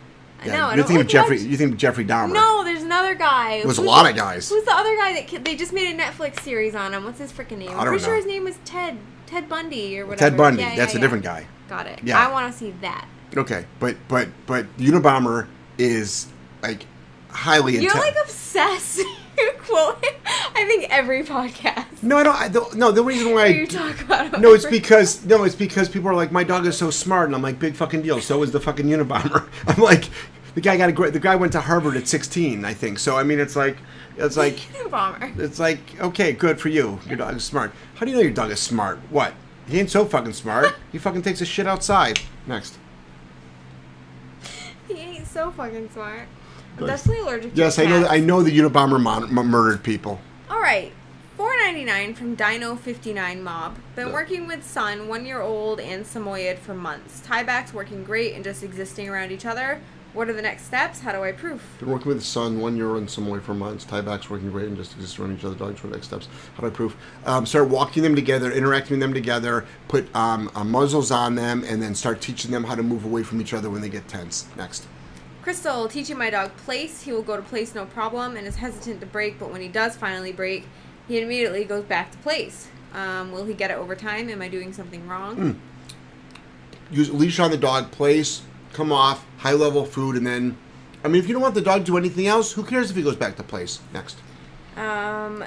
I 0.48 0.52
yeah. 0.54 0.66
I 0.66 0.68
You're 0.70 0.76
don't 0.78 0.86
thinking 0.86 1.00
of 1.02 1.08
Jeffrey. 1.08 1.40
You 1.40 1.56
think 1.56 1.72
of 1.72 1.78
Jeffrey 1.78 2.04
Dahmer. 2.04 2.32
No, 2.32 2.64
there's 2.64 2.82
another 2.82 3.14
guy. 3.14 3.62
There's 3.62 3.78
a 3.78 3.82
lot 3.82 4.08
of 4.08 4.16
guys. 4.16 4.48
Who's 4.48 4.64
the 4.64 4.72
other 4.74 4.96
guy 4.96 5.12
that 5.14 5.26
ki- 5.26 5.38
they 5.38 5.56
just 5.56 5.72
made 5.72 5.94
a 5.94 5.98
Netflix 5.98 6.40
series 6.40 6.74
on 6.74 6.94
him? 6.94 7.04
What's 7.04 7.18
his 7.18 7.32
freaking 7.32 7.58
name? 7.58 7.70
I 7.70 7.72
I'm 7.72 7.78
don't 7.78 7.86
pretty 7.88 8.04
sure 8.04 8.12
know. 8.14 8.16
his 8.16 8.26
name 8.26 8.46
is 8.46 8.58
Ted 8.64 8.98
Ted 9.26 9.48
Bundy 9.48 9.98
or 9.98 10.06
whatever. 10.06 10.30
Ted 10.30 10.36
Bundy. 10.36 10.62
Yeah, 10.62 10.70
yeah, 10.70 10.76
That's 10.76 10.92
a 10.94 10.96
yeah. 10.96 11.00
different 11.02 11.24
guy. 11.24 11.46
Got 11.68 11.86
it. 11.86 12.00
Yeah. 12.02 12.18
I 12.18 12.30
want 12.30 12.52
to 12.52 12.58
see 12.58 12.70
that. 12.80 13.06
Okay, 13.36 13.66
but 13.80 13.96
but 14.08 14.28
but 14.46 14.66
Unabomber 14.78 15.48
is 15.78 16.28
like 16.62 16.86
highly 17.30 17.78
You're 17.78 17.92
like 17.94 18.16
obsessed. 18.22 18.98
you 19.38 19.52
quote 19.58 19.98
it, 20.02 20.16
I 20.54 20.64
think 20.64 20.86
every 20.90 21.22
podcast. 21.24 22.02
no, 22.02 22.16
I 22.16 22.22
don't. 22.22 22.36
I 22.36 22.48
don't. 22.48 22.74
No, 22.76 22.90
the 22.92 23.02
reason 23.04 23.34
why. 23.34 23.46
You 23.46 23.66
talk 23.66 24.00
about 24.00 24.32
it. 24.32 24.40
no, 24.40 24.54
it's 24.54 24.64
because 24.64 25.24
no, 25.26 25.44
it's 25.44 25.54
because 25.54 25.88
people 25.88 26.08
are 26.08 26.14
like, 26.14 26.32
my 26.32 26.44
dog 26.44 26.66
is 26.66 26.76
so 26.78 26.90
smart, 26.90 27.26
and 27.26 27.34
I'm 27.34 27.42
like, 27.42 27.58
big 27.58 27.74
fucking 27.74 28.02
deal. 28.02 28.20
So 28.20 28.42
is 28.42 28.52
the 28.52 28.60
fucking 28.60 28.86
Unabomber. 28.86 29.48
I'm 29.66 29.82
like, 29.82 30.08
the 30.56 30.60
guy 30.62 30.76
got 30.76 30.88
a 30.88 30.92
great. 30.92 31.12
The 31.12 31.20
guy 31.20 31.36
went 31.36 31.52
to 31.52 31.60
Harvard 31.60 31.96
at 31.96 32.08
16, 32.08 32.64
I 32.64 32.74
think. 32.74 32.98
So 32.98 33.16
I 33.16 33.22
mean, 33.22 33.38
it's 33.38 33.54
like, 33.54 33.76
it's 34.16 34.36
like, 34.36 34.58
bomber. 34.90 35.30
it's 35.38 35.60
like, 35.60 35.78
okay, 36.00 36.32
good 36.32 36.58
for 36.58 36.70
you. 36.70 36.98
Your 37.06 37.16
dog 37.18 37.36
is 37.36 37.44
smart. 37.44 37.72
How 37.94 38.06
do 38.06 38.10
you 38.10 38.16
know 38.16 38.22
your 38.22 38.32
dog 38.32 38.50
is 38.50 38.58
smart? 38.58 38.98
What? 39.10 39.34
He 39.68 39.78
ain't 39.78 39.90
so 39.90 40.04
fucking 40.04 40.32
smart. 40.32 40.74
He 40.92 40.98
fucking 40.98 41.22
takes 41.22 41.40
his 41.40 41.48
shit 41.48 41.66
outside. 41.66 42.20
Next. 42.46 42.78
He 44.88 44.94
ain't 44.94 45.26
so 45.26 45.50
fucking 45.50 45.90
smart. 45.90 46.26
I'm 46.78 46.86
definitely 46.86 47.22
allergic 47.22 47.52
to 47.52 47.56
Yes, 47.58 47.78
I 47.78 47.84
know. 47.84 48.00
cats. 48.00 48.12
I 48.12 48.20
know 48.20 48.42
the 48.42 48.56
Unabomber 48.58 49.00
mon- 49.00 49.24
m- 49.24 49.46
murdered 49.46 49.82
people. 49.82 50.20
All 50.50 50.60
right. 50.60 50.92
Four 51.36 51.54
ninety 51.58 51.84
nine 51.84 52.14
from 52.14 52.34
Dino 52.34 52.76
fifty 52.76 53.12
nine 53.12 53.42
Mob. 53.42 53.76
Been 53.94 54.10
working 54.12 54.46
with 54.46 54.64
Sun, 54.64 55.06
one 55.08 55.26
year 55.26 55.42
old, 55.42 55.80
and 55.80 56.06
Samoyed 56.06 56.58
for 56.58 56.72
months. 56.72 57.20
Tiebacks 57.26 57.74
working 57.74 58.04
great 58.04 58.34
and 58.34 58.42
just 58.42 58.62
existing 58.62 59.08
around 59.10 59.32
each 59.32 59.44
other. 59.44 59.82
What 60.16 60.30
are 60.30 60.32
the 60.32 60.40
next 60.40 60.64
steps? 60.64 61.00
How 61.00 61.12
do 61.12 61.22
I 61.22 61.32
proof? 61.32 61.62
Been 61.78 61.90
working 61.90 62.08
with 62.08 62.20
the 62.20 62.24
Sun, 62.24 62.58
one 62.58 62.74
year 62.74 62.96
and 62.96 63.08
some 63.08 63.28
way 63.28 63.38
for 63.38 63.52
months. 63.52 63.84
Tiebacks 63.84 64.30
working 64.30 64.50
great 64.50 64.66
and 64.66 64.74
just 64.74 64.94
exist 64.94 65.18
around 65.18 65.36
each 65.36 65.44
other. 65.44 65.54
Dogs 65.54 65.78
for 65.78 65.88
next 65.88 66.06
steps. 66.06 66.26
How 66.54 66.62
do 66.62 66.68
I 66.68 66.70
prove? 66.70 66.96
Um, 67.26 67.44
start 67.44 67.68
walking 67.68 68.02
them 68.02 68.16
together, 68.16 68.50
interacting 68.50 68.92
with 68.92 69.00
them 69.00 69.12
together. 69.12 69.66
Put 69.88 70.14
um, 70.16 70.50
uh, 70.54 70.64
muzzles 70.64 71.10
on 71.10 71.34
them, 71.34 71.64
and 71.68 71.82
then 71.82 71.94
start 71.94 72.22
teaching 72.22 72.50
them 72.50 72.64
how 72.64 72.74
to 72.74 72.82
move 72.82 73.04
away 73.04 73.24
from 73.24 73.42
each 73.42 73.52
other 73.52 73.68
when 73.68 73.82
they 73.82 73.90
get 73.90 74.08
tense. 74.08 74.46
Next. 74.56 74.86
Crystal, 75.42 75.86
teaching 75.86 76.16
my 76.16 76.30
dog 76.30 76.56
place. 76.56 77.02
He 77.02 77.12
will 77.12 77.20
go 77.20 77.36
to 77.36 77.42
place 77.42 77.74
no 77.74 77.84
problem 77.84 78.38
and 78.38 78.46
is 78.46 78.56
hesitant 78.56 79.00
to 79.00 79.06
break, 79.06 79.38
but 79.38 79.52
when 79.52 79.60
he 79.60 79.68
does 79.68 79.96
finally 79.96 80.32
break, 80.32 80.66
he 81.06 81.20
immediately 81.20 81.64
goes 81.64 81.84
back 81.84 82.10
to 82.12 82.18
place. 82.18 82.68
Um, 82.94 83.32
will 83.32 83.44
he 83.44 83.52
get 83.52 83.70
it 83.70 83.76
over 83.76 83.94
time? 83.94 84.30
Am 84.30 84.40
I 84.40 84.48
doing 84.48 84.72
something 84.72 85.06
wrong? 85.06 85.36
Hmm. 85.36 85.52
Use 86.90 87.10
leash 87.10 87.38
on 87.38 87.50
the 87.50 87.58
dog. 87.58 87.90
Place. 87.90 88.40
Come 88.76 88.92
off. 88.92 89.24
High 89.38 89.54
level 89.54 89.86
food, 89.86 90.16
and 90.16 90.26
then. 90.26 90.58
I 91.02 91.08
mean, 91.08 91.22
if 91.22 91.28
you 91.28 91.32
don't 91.32 91.40
want 91.40 91.54
the 91.54 91.62
dog 91.62 91.80
to 91.80 91.86
do 91.86 91.96
anything 91.96 92.26
else, 92.26 92.52
who 92.52 92.62
cares 92.62 92.90
if 92.90 92.96
he 92.96 93.02
goes 93.02 93.16
back 93.16 93.36
to 93.36 93.42
place? 93.42 93.80
Next. 93.94 94.18
Um, 94.76 95.44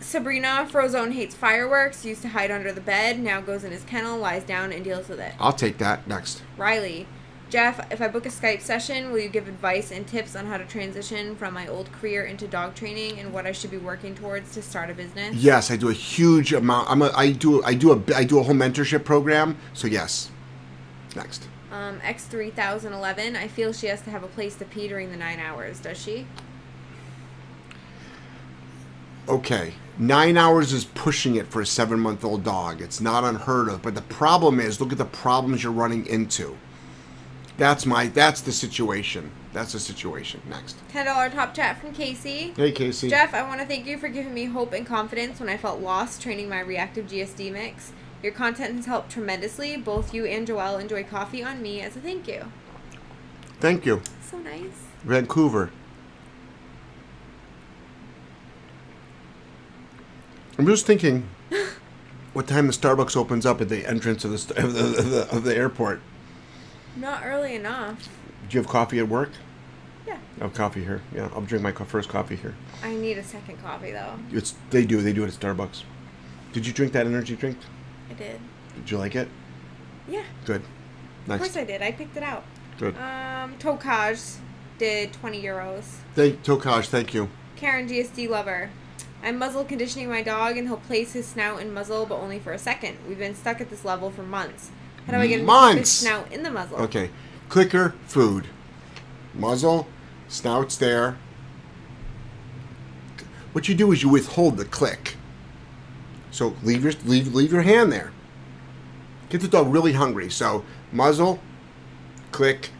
Sabrina, 0.00 0.66
Frozone 0.70 1.12
hates 1.12 1.34
fireworks, 1.34 2.06
used 2.06 2.22
to 2.22 2.28
hide 2.28 2.50
under 2.50 2.72
the 2.72 2.80
bed, 2.80 3.20
now 3.20 3.42
goes 3.42 3.64
in 3.64 3.70
his 3.70 3.84
kennel, 3.84 4.16
lies 4.16 4.44
down, 4.44 4.72
and 4.72 4.82
deals 4.82 5.08
with 5.08 5.20
it. 5.20 5.34
I'll 5.38 5.52
take 5.52 5.76
that. 5.76 6.08
Next. 6.08 6.42
Riley, 6.56 7.06
Jeff, 7.50 7.92
if 7.92 8.00
I 8.00 8.08
book 8.08 8.24
a 8.24 8.30
Skype 8.30 8.62
session, 8.62 9.12
will 9.12 9.18
you 9.18 9.28
give 9.28 9.46
advice 9.46 9.90
and 9.90 10.06
tips 10.06 10.34
on 10.34 10.46
how 10.46 10.56
to 10.56 10.64
transition 10.64 11.36
from 11.36 11.52
my 11.52 11.68
old 11.68 11.92
career 11.92 12.24
into 12.24 12.46
dog 12.48 12.74
training 12.74 13.18
and 13.18 13.30
what 13.30 13.44
I 13.44 13.52
should 13.52 13.70
be 13.70 13.76
working 13.76 14.14
towards 14.14 14.54
to 14.54 14.62
start 14.62 14.88
a 14.88 14.94
business? 14.94 15.36
Yes, 15.36 15.70
I 15.70 15.76
do 15.76 15.90
a 15.90 15.92
huge 15.92 16.54
amount. 16.54 16.90
I'm 16.90 17.02
a. 17.02 17.12
I 17.14 17.32
do. 17.32 17.62
I 17.62 17.74
do 17.74 17.92
a. 17.92 18.16
I 18.16 18.24
do 18.24 18.38
a 18.38 18.42
whole 18.42 18.54
mentorship 18.54 19.04
program. 19.04 19.58
So 19.74 19.86
yes. 19.86 20.30
Next. 21.14 21.46
Um, 21.70 22.00
X3011, 22.00 23.36
I 23.36 23.46
feel 23.48 23.72
she 23.72 23.86
has 23.86 24.02
to 24.02 24.10
have 24.10 24.24
a 24.24 24.28
place 24.28 24.56
to 24.56 24.64
pee 24.64 24.88
during 24.88 25.10
the 25.10 25.16
nine 25.16 25.38
hours, 25.38 25.80
does 25.80 26.00
she? 26.00 26.26
okay, 29.30 29.74
nine 29.98 30.36
hours 30.36 30.72
is 30.72 30.84
pushing 30.84 31.36
it 31.36 31.46
for 31.46 31.62
a 31.62 31.66
seven 31.66 32.00
month 32.00 32.24
old 32.24 32.44
dog. 32.44 32.82
It's 32.82 33.00
not 33.00 33.24
unheard 33.24 33.68
of. 33.68 33.82
But 33.82 33.94
the 33.94 34.02
problem 34.02 34.60
is, 34.60 34.80
look 34.80 34.92
at 34.92 34.98
the 34.98 35.04
problems 35.04 35.62
you're 35.62 35.72
running 35.72 36.06
into. 36.06 36.56
That's 37.56 37.86
my. 37.86 38.08
That's 38.08 38.40
the 38.40 38.52
situation. 38.52 39.30
That's 39.52 39.72
the 39.72 39.80
situation. 39.80 40.40
Next. 40.48 40.76
$10 40.92 41.32
top 41.32 41.54
chat 41.54 41.80
from 41.80 41.92
Casey. 41.92 42.52
Hey, 42.56 42.70
Casey. 42.70 43.10
Jeff, 43.10 43.34
I 43.34 43.42
want 43.42 43.60
to 43.60 43.66
thank 43.66 43.84
you 43.84 43.98
for 43.98 44.08
giving 44.08 44.32
me 44.32 44.44
hope 44.44 44.72
and 44.72 44.86
confidence 44.86 45.40
when 45.40 45.48
I 45.48 45.56
felt 45.56 45.80
lost 45.80 46.22
training 46.22 46.48
my 46.48 46.60
reactive 46.60 47.06
GSD 47.06 47.52
mix. 47.52 47.92
Your 48.22 48.32
content 48.32 48.76
has 48.76 48.86
helped 48.86 49.10
tremendously. 49.10 49.76
Both 49.76 50.12
you 50.12 50.24
and 50.26 50.46
Joelle 50.46 50.80
enjoy 50.80 51.04
coffee 51.04 51.42
on 51.42 51.62
me 51.62 51.80
as 51.80 51.96
a 51.96 52.00
thank 52.00 52.28
you. 52.28 52.52
Thank 53.60 53.84
you, 53.86 54.02
So 54.22 54.38
nice. 54.38 54.86
Vancouver. 55.04 55.70
I'm 60.58 60.66
just 60.66 60.86
thinking, 60.86 61.28
what 62.32 62.46
time 62.46 62.66
the 62.66 62.72
Starbucks 62.72 63.16
opens 63.16 63.46
up 63.46 63.60
at 63.60 63.68
the 63.68 63.86
entrance 63.86 64.24
of 64.24 64.30
the 64.30 64.38
st- 64.38 64.58
of 64.58 64.74
the, 64.74 64.84
of 64.98 65.10
the, 65.10 65.36
of 65.36 65.44
the 65.44 65.56
airport. 65.56 66.00
Not 66.96 67.22
early 67.24 67.54
enough. 67.54 68.08
Do 68.48 68.56
you 68.56 68.62
have 68.62 68.70
coffee 68.70 68.98
at 68.98 69.08
work? 69.08 69.30
Yeah. 70.06 70.18
Oh, 70.40 70.48
coffee 70.48 70.84
here. 70.84 71.00
Yeah, 71.14 71.30
I'll 71.34 71.42
drink 71.42 71.62
my 71.62 71.72
co- 71.72 71.84
first 71.84 72.08
coffee 72.08 72.36
here. 72.36 72.54
I 72.82 72.94
need 72.94 73.16
a 73.16 73.24
second 73.24 73.62
coffee 73.62 73.92
though. 73.92 74.18
It's 74.32 74.54
they 74.70 74.84
do 74.84 75.00
they 75.00 75.12
do 75.12 75.24
it 75.24 75.28
at 75.28 75.34
Starbucks. 75.40 75.82
Did 76.52 76.66
you 76.66 76.72
drink 76.72 76.92
that 76.92 77.06
energy 77.06 77.36
drink? 77.36 77.56
I 78.10 78.14
did. 78.14 78.40
Did 78.76 78.90
you 78.90 78.98
like 78.98 79.14
it? 79.14 79.28
Yeah, 80.08 80.24
Good. 80.44 80.62
of 81.28 81.38
course 81.38 81.56
I 81.56 81.64
did. 81.64 81.82
I 81.82 81.92
picked 81.92 82.16
it 82.16 82.22
out. 82.22 82.44
Good. 82.78 82.96
Um, 82.96 83.54
Tokaj 83.58 84.36
did 84.78 85.12
20 85.12 85.42
euros. 85.42 85.84
Thank 86.14 86.42
Tokaj. 86.42 86.86
Thank 86.86 87.14
you. 87.14 87.28
Karen 87.56 87.88
GSD 87.88 88.28
lover. 88.28 88.70
I'm 89.22 89.38
muzzle 89.38 89.64
conditioning 89.64 90.08
my 90.08 90.22
dog 90.22 90.56
and 90.56 90.66
he'll 90.66 90.78
place 90.78 91.12
his 91.12 91.26
snout 91.26 91.60
in 91.60 91.72
muzzle 91.74 92.06
but 92.06 92.16
only 92.16 92.38
for 92.38 92.52
a 92.52 92.58
second. 92.58 92.96
We've 93.06 93.18
been 93.18 93.34
stuck 93.34 93.60
at 93.60 93.68
this 93.70 93.84
level 93.84 94.10
for 94.10 94.22
months. 94.22 94.70
How 95.06 95.12
do 95.12 95.18
I 95.18 95.26
get 95.26 95.40
him 95.40 95.46
to 95.46 95.52
keep 95.52 95.60
Months? 95.60 95.78
his 95.80 96.08
snout 96.08 96.32
in 96.32 96.42
the 96.42 96.50
muzzle? 96.50 96.78
Okay. 96.78 97.10
Clicker 97.50 97.94
food. 98.06 98.46
Muzzle. 99.34 99.86
Snout's 100.28 100.76
there. 100.76 101.18
What 103.52 103.68
you 103.68 103.74
do 103.74 103.92
is 103.92 104.02
you 104.02 104.08
withhold 104.08 104.56
the 104.56 104.64
click. 104.64 105.16
So 106.30 106.54
leave 106.62 106.84
your 106.84 106.92
leave 107.04 107.34
leave 107.34 107.52
your 107.52 107.62
hand 107.62 107.92
there. 107.92 108.12
Get 109.28 109.40
the 109.40 109.48
dog 109.48 109.72
really 109.72 109.92
hungry. 109.92 110.30
So 110.30 110.64
muzzle, 110.92 111.40
click, 112.32 112.70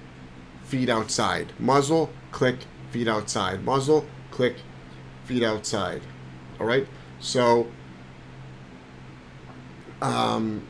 feet 0.64 0.89
outside. 0.89 1.52
Muzzle, 1.59 2.10
click, 2.31 2.59
feet 2.90 3.09
outside. 3.09 3.64
Muzzle, 3.64 4.06
click, 4.31 4.56
feet 5.24 5.43
outside. 5.43 6.02
All 6.59 6.66
right. 6.66 6.86
So, 7.20 7.68
um, 10.02 10.66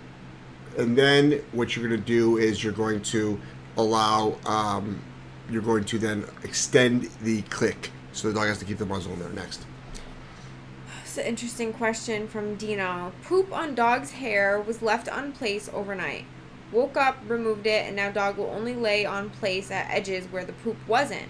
and 0.77 0.97
then 0.97 1.43
what 1.53 1.75
you're 1.75 1.87
going 1.87 2.01
to 2.01 2.07
do 2.07 2.39
is 2.39 2.63
you're 2.63 2.73
going 2.73 3.03
to 3.03 3.41
allow, 3.77 4.37
um, 4.47 5.03
you're 5.51 5.63
going 5.63 5.85
to 5.85 5.99
then 5.99 6.25
extend 6.45 7.05
the 7.23 7.43
click. 7.43 7.91
So 8.13 8.29
the 8.29 8.35
dog 8.35 8.49
has 8.49 8.59
to 8.59 8.65
keep 8.65 8.79
the 8.79 8.87
muzzle 8.87 9.13
in 9.13 9.21
there 9.21 9.31
next. 9.31 9.65
An 11.19 11.27
interesting 11.27 11.73
question 11.73 12.29
from 12.29 12.55
Dino. 12.57 13.13
Poop 13.25 13.53
on 13.53 13.75
dog's 13.75 14.13
hair 14.13 14.61
was 14.61 14.81
left 14.81 15.09
on 15.09 15.33
place 15.33 15.69
overnight. 15.73 16.25
Woke 16.73 16.97
up, 16.97 17.19
removed 17.27 17.67
it, 17.67 17.87
and 17.87 17.97
now 17.97 18.11
dog 18.11 18.37
will 18.37 18.47
only 18.51 18.75
lay 18.75 19.05
on 19.05 19.31
place 19.31 19.71
at 19.71 19.91
edges 19.91 20.27
where 20.27 20.45
the 20.45 20.53
poop 20.53 20.77
wasn't. 20.87 21.29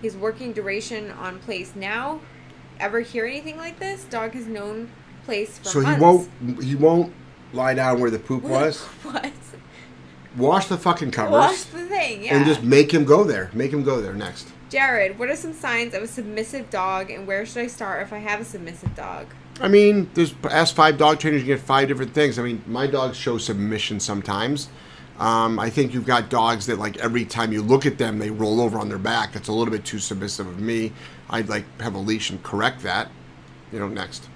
He's 0.00 0.16
working 0.16 0.52
duration 0.52 1.10
on 1.10 1.40
place 1.40 1.74
now. 1.74 2.20
Ever 2.78 3.00
hear 3.00 3.26
anything 3.26 3.56
like 3.56 3.78
this? 3.78 4.04
Dog 4.04 4.32
has 4.32 4.46
known 4.46 4.90
place 5.24 5.58
for 5.58 5.64
So 5.64 5.80
he 5.80 5.94
won't, 5.98 6.30
he 6.62 6.76
won't 6.76 7.12
lie 7.52 7.74
down 7.74 8.00
where 8.00 8.10
the 8.10 8.18
poop 8.18 8.44
Where 8.44 8.60
the 8.60 8.66
was. 8.66 8.88
poop 9.02 9.14
was. 9.14 9.32
Wash 10.36 10.66
the 10.66 10.76
fucking 10.76 11.10
covers. 11.10 11.32
Wash 11.32 11.64
the 11.64 11.84
thing, 11.86 12.24
yeah. 12.24 12.36
And 12.36 12.44
just 12.46 12.62
make 12.62 12.92
him 12.92 13.04
go 13.04 13.24
there. 13.24 13.50
Make 13.54 13.72
him 13.72 13.82
go 13.82 14.00
there 14.00 14.12
next. 14.12 14.52
Jared, 14.68 15.18
what 15.18 15.28
are 15.28 15.36
some 15.36 15.52
signs 15.52 15.94
of 15.94 16.02
a 16.02 16.06
submissive 16.06 16.70
dog, 16.70 17.10
and 17.10 17.26
where 17.26 17.46
should 17.46 17.62
I 17.62 17.66
start 17.68 18.02
if 18.02 18.12
I 18.12 18.18
have 18.18 18.40
a 18.40 18.44
submissive 18.44 18.94
dog? 18.96 19.26
I 19.60 19.68
mean, 19.68 20.10
there's 20.14 20.34
ask 20.50 20.74
five 20.74 20.98
dog 20.98 21.18
trainers, 21.18 21.42
you 21.42 21.46
get 21.46 21.60
five 21.60 21.88
different 21.88 22.12
things. 22.12 22.38
I 22.38 22.42
mean, 22.42 22.62
my 22.66 22.86
dogs 22.86 23.16
show 23.16 23.38
submission 23.38 24.00
sometimes. 24.00 24.68
Um, 25.18 25.58
I 25.58 25.70
think 25.70 25.94
you've 25.94 26.04
got 26.04 26.28
dogs 26.28 26.66
that 26.66 26.78
like 26.78 26.98
every 26.98 27.24
time 27.24 27.52
you 27.52 27.62
look 27.62 27.86
at 27.86 27.96
them, 27.96 28.18
they 28.18 28.30
roll 28.30 28.60
over 28.60 28.78
on 28.78 28.88
their 28.88 28.98
back. 28.98 29.32
That's 29.32 29.48
a 29.48 29.52
little 29.52 29.72
bit 29.72 29.84
too 29.84 29.98
submissive 29.98 30.46
of 30.46 30.60
me. 30.60 30.92
I'd 31.30 31.48
like 31.48 31.64
have 31.80 31.94
a 31.94 31.98
leash 31.98 32.30
and 32.30 32.42
correct 32.42 32.82
that. 32.82 33.08
You 33.72 33.78
know, 33.78 33.88
next. 33.88 34.28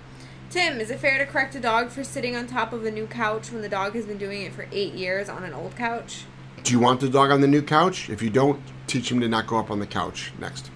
Tim, 0.49 0.81
is 0.81 0.91
it 0.91 0.99
fair 0.99 1.19
to 1.19 1.27
correct 1.27 1.55
a 1.55 1.61
dog 1.61 1.91
for 1.91 2.03
sitting 2.03 2.35
on 2.35 2.47
top 2.47 2.73
of 2.73 2.85
a 2.85 2.91
new 2.91 3.07
couch 3.07 3.53
when 3.53 3.63
the 3.63 3.69
dog 3.69 3.95
has 3.95 4.07
been 4.07 4.19
doing 4.19 4.43
it 4.43 4.53
for 4.53 4.67
eight 4.73 4.95
years 4.95 5.29
on 5.29 5.45
an 5.45 5.53
old 5.53 5.77
couch? 5.77 6.25
Do 6.63 6.73
you 6.73 6.81
want 6.81 7.01
the 7.01 7.09
dog 7.09 7.31
on 7.31 7.41
the 7.41 7.49
new 7.49 7.63
couch? 7.63 8.11
If 8.11 8.23
you 8.23 8.31
don't, 8.31 8.61
teach 8.87 9.11
him 9.11 9.21
to 9.21 9.29
not 9.29 9.47
go 9.47 9.59
up 9.59 9.71
on 9.71 9.79
the 9.81 9.87
couch. 9.87 10.33
Next. 10.39 10.71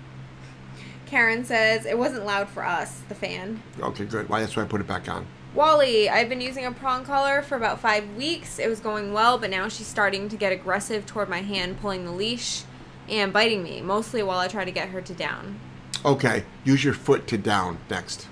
Karen 1.07 1.45
says 1.45 1.87
it 1.87 1.97
wasn't 1.97 2.27
loud 2.27 2.49
for 2.49 2.65
us, 2.65 3.03
the 3.09 3.15
fan. 3.15 3.63
Okay, 3.81 4.05
good. 4.05 4.29
Why? 4.29 4.41
That's 4.41 4.57
why 4.57 4.63
I 4.63 4.67
put 4.67 4.81
it 4.81 4.87
back 4.87 5.09
on. 5.09 5.27
Wally, 5.55 6.09
I've 6.09 6.29
been 6.29 6.41
using 6.41 6.65
a 6.65 6.73
prong 6.73 7.05
collar 7.05 7.41
for 7.43 7.57
about 7.57 7.79
five 7.79 8.17
weeks. 8.17 8.59
It 8.59 8.69
was 8.69 8.81
going 8.81 9.13
well, 9.13 9.39
but 9.39 9.51
now 9.51 9.69
she's 9.69 9.87
starting 9.87 10.29
to 10.29 10.37
get 10.37 10.53
aggressive 10.53 11.07
toward 11.07 11.29
my 11.29 11.43
hand, 11.43 11.81
pulling 11.81 12.05
the 12.05 12.11
leash 12.11 12.65
and 13.09 13.33
biting 13.33 13.63
me, 13.63 13.81
mostly 13.81 14.23
while 14.23 14.39
I 14.39 14.49
try 14.49 14.65
to 14.65 14.73
get 14.73 14.89
her 14.89 15.01
to 15.03 15.15
down. 15.15 15.61
Okay, 16.05 16.45
use 16.65 16.83
your 16.83 16.95
foot 16.95 17.29
to 17.29 17.39
down. 17.39 17.79
Next. 17.89 18.27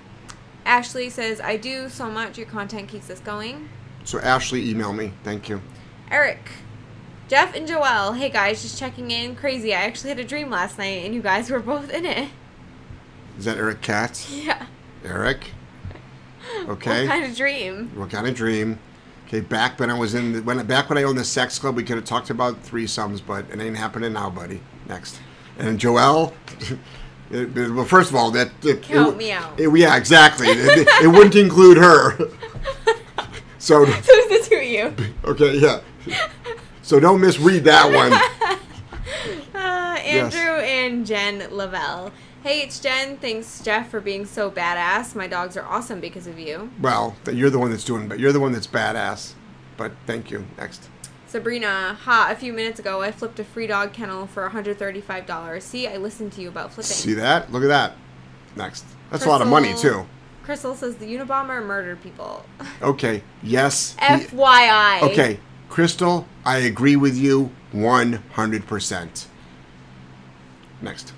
Ashley 0.65 1.09
says, 1.09 1.39
I 1.39 1.55
do 1.55 1.87
so 1.87 2.09
much. 2.09 2.37
Your 2.37 2.47
content 2.47 2.89
keeps 2.89 3.09
us 3.09 3.19
going. 3.19 3.69
So 4.03 4.19
Ashley, 4.19 4.69
email 4.69 4.91
me. 4.91 5.13
Thank 5.23 5.47
you. 5.47 5.61
Eric. 6.11 6.49
Jeff 7.27 7.55
and 7.55 7.67
Joelle. 7.67 8.17
Hey 8.17 8.29
guys, 8.29 8.61
just 8.61 8.77
checking 8.77 9.11
in. 9.11 9.35
Crazy. 9.35 9.73
I 9.73 9.81
actually 9.83 10.09
had 10.09 10.19
a 10.19 10.23
dream 10.23 10.49
last 10.49 10.77
night 10.77 11.05
and 11.05 11.13
you 11.15 11.21
guys 11.21 11.49
were 11.49 11.59
both 11.59 11.89
in 11.89 12.05
it. 12.05 12.29
Is 13.37 13.45
that 13.45 13.57
Eric 13.57 13.81
Katz? 13.81 14.29
Yeah. 14.31 14.65
Eric. 15.03 15.51
Okay. 16.67 17.07
What 17.07 17.11
kind 17.13 17.25
of 17.25 17.35
dream? 17.35 17.89
What 17.95 18.09
kind 18.11 18.27
of 18.27 18.35
dream? 18.35 18.77
Okay, 19.27 19.39
back 19.39 19.79
when 19.79 19.89
I 19.89 19.97
was 19.97 20.13
in 20.13 20.33
the, 20.33 20.41
when 20.43 20.63
back 20.67 20.89
when 20.89 20.97
I 20.97 21.03
owned 21.03 21.17
the 21.17 21.23
sex 21.23 21.57
club, 21.57 21.75
we 21.75 21.83
could 21.83 21.95
have 21.95 22.05
talked 22.05 22.29
about 22.29 22.61
threesomes, 22.63 23.21
but 23.25 23.45
it 23.49 23.59
ain't 23.61 23.77
happening 23.77 24.11
now, 24.13 24.29
buddy. 24.29 24.61
Next, 24.87 25.19
and 25.57 25.79
Joelle. 25.79 26.33
it- 27.31 27.71
well, 27.73 27.85
first 27.85 28.09
of 28.09 28.15
all, 28.17 28.29
that 28.31 28.51
it, 28.63 28.83
Count 28.83 29.13
it- 29.13 29.17
me 29.17 29.31
out. 29.31 29.57
yeah, 29.57 29.95
exactly. 29.95 30.47
it, 30.49 31.07
wouldn't 31.07 31.35
include 31.35 31.77
her. 31.77 32.17
so 33.57 33.85
So 33.85 33.91
it's 34.05 34.49
the 34.49 34.49
two 34.55 34.61
of 34.61 34.63
you. 34.99 35.13
okay, 35.23 35.57
yeah. 35.57 35.79
So 36.83 36.99
don't 36.99 37.19
misread 37.19 37.63
that 37.63 37.91
one. 37.91 38.13
Uh, 39.55 39.97
Andrew 39.97 40.57
and 40.59 41.05
Jen 41.05 41.47
Lavelle. 41.51 42.11
Hey, 42.43 42.61
it's 42.61 42.79
Jen. 42.79 43.17
Thanks, 43.17 43.61
Jeff, 43.61 43.89
for 43.89 44.01
being 44.01 44.25
so 44.25 44.51
badass. 44.51 45.15
My 45.15 45.27
dogs 45.27 45.55
are 45.55 45.63
awesome 45.63 45.99
because 46.01 46.27
of 46.27 46.37
you. 46.37 46.71
Well, 46.81 47.15
you're 47.31 47.49
the 47.49 47.59
one 47.59 47.69
that's 47.69 47.83
doing, 47.85 48.07
but 48.09 48.19
you're 48.19 48.33
the 48.33 48.39
one 48.39 48.51
that's 48.51 48.67
badass. 48.67 49.33
But 49.77 49.93
thank 50.05 50.29
you. 50.31 50.45
Next. 50.57 50.89
Sabrina, 51.27 51.97
ha, 52.01 52.29
a 52.31 52.35
few 52.35 52.51
minutes 52.53 52.79
ago 52.79 53.01
I 53.01 53.11
flipped 53.11 53.39
a 53.39 53.43
free 53.43 53.67
dog 53.67 53.93
kennel 53.93 54.27
for 54.27 54.47
$135. 54.49 55.61
See, 55.61 55.87
I 55.87 55.97
listened 55.97 56.33
to 56.33 56.41
you 56.41 56.49
about 56.49 56.73
flipping. 56.73 56.91
See 56.91 57.13
that? 57.13 57.51
Look 57.51 57.63
at 57.63 57.67
that. 57.67 57.93
Next. 58.55 58.85
That's 59.09 59.25
a 59.25 59.29
lot 59.29 59.41
of 59.41 59.47
money 59.47 59.73
too. 59.73 60.05
Crystal 60.43 60.75
says 60.75 60.95
the 60.97 61.05
Unabomber 61.05 61.65
murdered 61.65 62.01
people. 62.03 62.45
Okay. 62.81 63.23
Yes. 63.41 63.95
he- 63.99 64.05
FYI. 64.05 65.01
Okay, 65.03 65.39
Crystal, 65.73 66.27
I 66.45 66.57
agree 66.57 66.95
with 66.95 67.17
you 67.17 67.49
100%. 67.73 69.25
Next. 70.83 71.13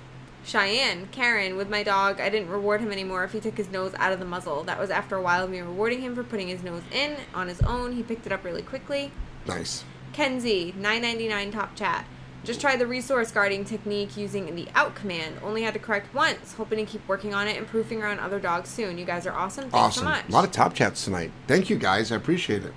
Cheyenne, 0.46 1.08
Karen, 1.12 1.58
with 1.58 1.68
my 1.68 1.82
dog, 1.82 2.22
I 2.22 2.30
didn't 2.30 2.48
reward 2.48 2.80
him 2.80 2.90
anymore 2.90 3.22
if 3.24 3.32
he 3.32 3.40
took 3.40 3.58
his 3.58 3.70
nose 3.70 3.92
out 3.98 4.14
of 4.14 4.18
the 4.18 4.24
muzzle. 4.24 4.62
That 4.64 4.78
was 4.78 4.88
after 4.88 5.14
a 5.14 5.20
while 5.20 5.44
of 5.44 5.50
me 5.50 5.60
rewarding 5.60 6.00
him 6.00 6.14
for 6.14 6.24
putting 6.24 6.48
his 6.48 6.62
nose 6.62 6.80
in 6.90 7.18
on 7.34 7.48
his 7.48 7.60
own. 7.60 7.92
He 7.92 8.02
picked 8.02 8.24
it 8.24 8.32
up 8.32 8.44
really 8.44 8.62
quickly. 8.62 9.12
Nice. 9.46 9.84
Kenzie, 10.14 10.72
999 10.78 11.50
top 11.50 11.76
chat. 11.76 12.06
Just 12.42 12.58
tried 12.58 12.78
the 12.78 12.86
resource 12.86 13.30
guarding 13.30 13.62
technique 13.62 14.16
using 14.16 14.56
the 14.56 14.68
out 14.74 14.94
command. 14.94 15.36
Only 15.42 15.64
had 15.64 15.74
to 15.74 15.80
correct 15.80 16.14
once. 16.14 16.54
Hoping 16.54 16.78
to 16.78 16.90
keep 16.90 17.06
working 17.06 17.34
on 17.34 17.46
it 17.46 17.58
and 17.58 17.66
proofing 17.66 18.02
around 18.02 18.20
other 18.20 18.40
dogs 18.40 18.70
soon. 18.70 18.96
You 18.96 19.04
guys 19.04 19.26
are 19.26 19.34
awesome. 19.34 19.64
Thanks 19.64 19.74
awesome. 19.74 20.04
so 20.04 20.08
much. 20.08 20.26
A 20.26 20.32
lot 20.32 20.46
of 20.46 20.52
top 20.52 20.72
chats 20.72 21.04
tonight. 21.04 21.30
Thank 21.46 21.68
you 21.68 21.76
guys. 21.76 22.10
I 22.10 22.16
appreciate 22.16 22.64
it. 22.64 22.72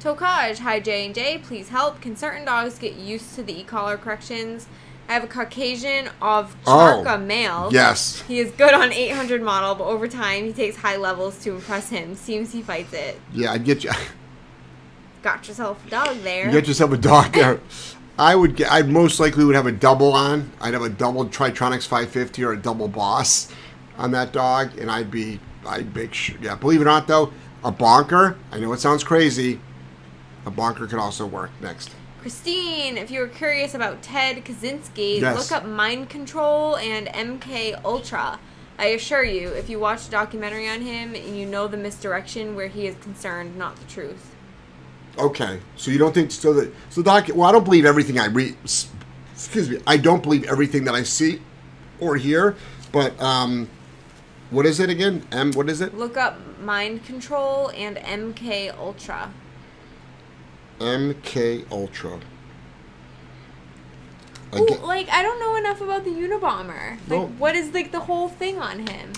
Tokaj, 0.00 0.58
hi 0.60 0.80
J 0.80 1.04
and 1.06 1.14
J, 1.14 1.38
please 1.38 1.68
help. 1.68 2.00
Can 2.00 2.16
certain 2.16 2.46
dogs 2.46 2.78
get 2.78 2.94
used 2.94 3.34
to 3.34 3.42
the 3.42 3.60
e-collar 3.60 3.98
corrections? 3.98 4.66
I 5.08 5.12
have 5.12 5.24
a 5.24 5.26
Caucasian 5.26 6.08
of 6.22 6.56
Oh, 6.66 7.02
Charka 7.04 7.22
male. 7.22 7.68
Yes. 7.70 8.22
He 8.22 8.38
is 8.38 8.50
good 8.52 8.72
on 8.72 8.92
800 8.92 9.42
model, 9.42 9.74
but 9.74 9.84
over 9.84 10.08
time 10.08 10.44
he 10.44 10.52
takes 10.54 10.76
high 10.76 10.96
levels 10.96 11.36
to 11.44 11.50
impress 11.54 11.90
him. 11.90 12.14
Seems 12.14 12.52
he 12.52 12.62
fights 12.62 12.94
it. 12.94 13.20
Yeah, 13.32 13.52
I'd 13.52 13.64
get 13.64 13.84
you. 13.84 13.90
Got 15.22 15.46
yourself 15.48 15.84
a 15.86 15.90
dog 15.90 16.16
there. 16.22 16.46
You 16.46 16.52
get 16.52 16.66
yourself 16.66 16.92
a 16.92 16.96
dog 16.96 17.32
there. 17.34 17.60
I 18.18 18.34
would 18.36 18.56
get. 18.56 18.72
I 18.72 18.80
most 18.82 19.20
likely 19.20 19.44
would 19.44 19.54
have 19.54 19.66
a 19.66 19.72
double 19.72 20.12
on. 20.14 20.50
I'd 20.62 20.72
have 20.72 20.82
a 20.82 20.88
double 20.88 21.26
Tritronics 21.26 21.86
550 21.86 22.42
or 22.44 22.52
a 22.52 22.56
double 22.56 22.88
Boss 22.88 23.52
on 23.98 24.12
that 24.12 24.32
dog, 24.32 24.78
and 24.78 24.90
I'd 24.90 25.10
be. 25.10 25.40
I'd 25.66 25.94
make 25.94 26.14
sure. 26.14 26.36
Yeah, 26.40 26.54
believe 26.54 26.80
it 26.80 26.84
or 26.84 26.86
not, 26.86 27.06
though, 27.06 27.32
a 27.64 27.70
bonker. 27.70 28.38
I 28.50 28.60
know 28.60 28.72
it 28.72 28.80
sounds 28.80 29.04
crazy. 29.04 29.60
A 30.46 30.50
bonker 30.50 30.86
could 30.86 30.98
also 30.98 31.26
work. 31.26 31.50
Next. 31.60 31.90
Christine, 32.20 32.98
if 32.98 33.10
you 33.10 33.20
were 33.20 33.28
curious 33.28 33.74
about 33.74 34.02
Ted 34.02 34.44
Kaczynski, 34.44 35.20
Yes. 35.20 35.36
look 35.36 35.52
up 35.52 35.66
Mind 35.66 36.10
Control 36.10 36.76
and 36.76 37.08
MK 37.08 37.74
Ultra. 37.84 38.38
I 38.78 38.86
assure 38.86 39.24
you, 39.24 39.48
if 39.48 39.68
you 39.70 39.78
watch 39.78 40.06
a 40.08 40.10
documentary 40.10 40.68
on 40.68 40.80
him, 40.82 41.14
you 41.14 41.46
know 41.46 41.66
the 41.68 41.76
misdirection 41.76 42.54
where 42.54 42.68
he 42.68 42.86
is 42.86 42.96
concerned, 43.02 43.56
not 43.56 43.76
the 43.76 43.84
truth. 43.86 44.34
Okay, 45.18 45.60
so 45.76 45.90
you 45.90 45.98
don't 45.98 46.14
think 46.14 46.30
so 46.30 46.52
that 46.54 46.72
so 46.88 47.02
doc? 47.02 47.28
Well, 47.34 47.48
I 47.48 47.52
don't 47.52 47.64
believe 47.64 47.84
everything 47.84 48.18
I 48.18 48.26
read. 48.26 48.56
Excuse 49.34 49.68
me, 49.68 49.80
I 49.86 49.96
don't 49.96 50.22
believe 50.22 50.44
everything 50.44 50.84
that 50.84 50.94
I 50.94 51.02
see 51.02 51.40
or 52.00 52.16
hear. 52.16 52.54
But 52.92 53.20
um, 53.20 53.68
what 54.50 54.66
is 54.66 54.80
it 54.80 54.88
again? 54.90 55.26
M. 55.32 55.52
What 55.52 55.68
is 55.68 55.80
it? 55.80 55.96
Look 55.96 56.16
up 56.16 56.38
Mind 56.60 57.04
Control 57.04 57.70
and 57.70 57.96
MK 57.98 58.76
Ultra. 58.78 59.30
MK 60.80 61.66
Ultra. 61.70 62.18
Ooh, 64.56 64.66
like 64.82 65.08
I 65.10 65.22
don't 65.22 65.38
know 65.38 65.56
enough 65.56 65.80
about 65.80 66.04
the 66.04 66.10
Unabomber. 66.10 66.92
Like, 66.92 67.08
No. 67.08 67.26
what 67.38 67.54
is 67.54 67.72
like 67.72 67.92
the 67.92 68.00
whole 68.00 68.28
thing 68.28 68.58
on 68.58 68.86
him? 68.86 69.12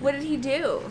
What 0.00 0.12
did 0.12 0.24
he 0.24 0.36
do? 0.36 0.90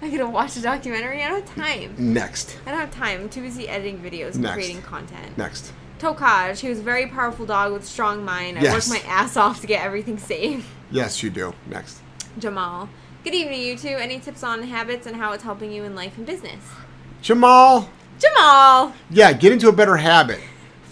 I 0.00 0.10
gotta 0.10 0.26
watch 0.28 0.56
a 0.56 0.60
documentary. 0.60 1.22
I 1.22 1.28
don't 1.28 1.48
have 1.48 1.54
time. 1.56 1.94
next, 1.98 2.58
I 2.66 2.70
don't 2.70 2.80
have 2.80 2.90
time. 2.90 3.22
I'm 3.22 3.28
too 3.28 3.40
busy 3.42 3.68
editing 3.68 3.98
videos 4.00 4.34
and 4.34 4.42
Next. 4.42 4.54
creating 4.54 4.82
content. 4.82 5.36
next. 5.38 5.72
Tokaj, 5.98 6.58
he 6.58 6.68
was 6.68 6.80
a 6.80 6.82
very 6.82 7.06
powerful 7.06 7.46
dog 7.46 7.72
with 7.72 7.84
strong 7.86 8.24
mind. 8.24 8.58
I 8.58 8.62
Yes. 8.62 8.74
worked 8.90 9.04
my 9.04 9.08
ass 9.10 9.36
off 9.36 9.60
to 9.60 9.66
get 9.68 9.84
everything 9.84 10.18
safe. 10.18 10.68
Yes, 10.90 11.22
you 11.22 11.30
do. 11.30 11.54
Next. 11.66 11.98
Jamal. 12.38 12.88
Good 13.24 13.34
evening, 13.34 13.62
you 13.62 13.76
two. 13.76 13.88
Any 13.88 14.18
tips 14.18 14.42
on 14.42 14.62
habits 14.64 15.06
and 15.06 15.16
how 15.16 15.32
it's 15.32 15.44
helping 15.44 15.70
you 15.72 15.84
in 15.84 15.94
life 15.94 16.16
and 16.16 16.26
business? 16.26 16.64
Jamal. 17.22 17.88
Jamal! 18.18 18.92
Yeah, 19.10 19.32
get 19.32 19.52
into 19.52 19.68
a 19.68 19.72
better 19.72 19.96
habit. 19.96 20.40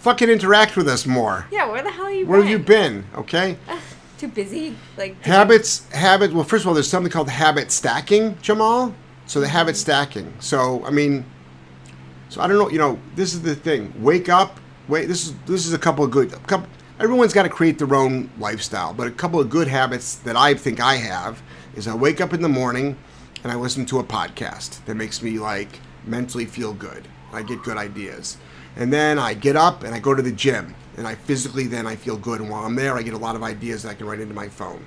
Fucking 0.00 0.30
interact 0.30 0.76
with 0.76 0.88
us 0.88 1.04
more. 1.04 1.46
Yeah, 1.50 1.68
where 1.70 1.82
the 1.82 1.90
hell 1.90 2.10
you 2.10 2.26
Where 2.26 2.40
been? 2.40 2.48
have 2.48 2.60
you 2.60 2.64
been? 2.64 3.04
Okay. 3.14 3.56
Too 4.16 4.28
busy? 4.28 4.76
Like, 4.96 5.22
Habits, 5.24 5.88
Habits. 5.90 6.32
Well, 6.32 6.44
first 6.44 6.64
of 6.64 6.68
all, 6.68 6.74
there's 6.74 6.88
something 6.88 7.10
called 7.10 7.28
habit 7.28 7.70
stacking, 7.70 8.38
Jamal. 8.42 8.94
So 9.26 9.40
the 9.40 9.48
habit 9.48 9.74
mm-hmm. 9.74 9.80
stacking. 9.80 10.32
So 10.40 10.84
I 10.84 10.90
mean, 10.90 11.24
so 12.28 12.40
I 12.40 12.46
don't 12.46 12.58
know. 12.58 12.70
You 12.70 12.78
know, 12.78 12.98
this 13.16 13.34
is 13.34 13.42
the 13.42 13.54
thing. 13.54 13.92
Wake 14.00 14.28
up. 14.28 14.60
Wait. 14.88 15.06
This 15.06 15.26
is 15.26 15.34
this 15.46 15.66
is 15.66 15.72
a 15.72 15.78
couple 15.78 16.04
of 16.04 16.10
good. 16.10 16.32
A 16.32 16.38
couple, 16.38 16.68
everyone's 16.98 17.32
got 17.32 17.42
to 17.44 17.48
create 17.48 17.78
their 17.78 17.94
own 17.94 18.30
lifestyle, 18.38 18.92
but 18.94 19.06
a 19.06 19.10
couple 19.10 19.40
of 19.40 19.50
good 19.50 19.68
habits 19.68 20.16
that 20.16 20.36
I 20.36 20.54
think 20.54 20.80
I 20.80 20.96
have 20.96 21.42
is 21.74 21.88
I 21.88 21.94
wake 21.94 22.20
up 22.20 22.32
in 22.32 22.42
the 22.42 22.48
morning 22.48 22.96
and 23.42 23.50
I 23.50 23.56
listen 23.56 23.86
to 23.86 23.98
a 23.98 24.04
podcast 24.04 24.84
that 24.84 24.94
makes 24.94 25.22
me 25.22 25.38
like 25.38 25.80
mentally 26.06 26.46
feel 26.46 26.72
good. 26.72 27.06
I 27.32 27.42
get 27.42 27.62
good 27.62 27.76
ideas, 27.76 28.36
and 28.76 28.92
then 28.92 29.18
I 29.18 29.34
get 29.34 29.56
up 29.56 29.82
and 29.84 29.94
I 29.94 29.98
go 30.00 30.14
to 30.14 30.22
the 30.22 30.32
gym 30.32 30.74
and 30.96 31.06
I 31.06 31.14
physically 31.14 31.66
then 31.66 31.86
I 31.86 31.96
feel 31.96 32.16
good. 32.16 32.40
And 32.40 32.50
while 32.50 32.64
I'm 32.64 32.74
there, 32.74 32.94
I 32.94 33.02
get 33.02 33.14
a 33.14 33.18
lot 33.18 33.36
of 33.36 33.42
ideas 33.42 33.82
that 33.82 33.90
I 33.90 33.94
can 33.94 34.06
write 34.06 34.20
into 34.20 34.34
my 34.34 34.48
phone. 34.48 34.84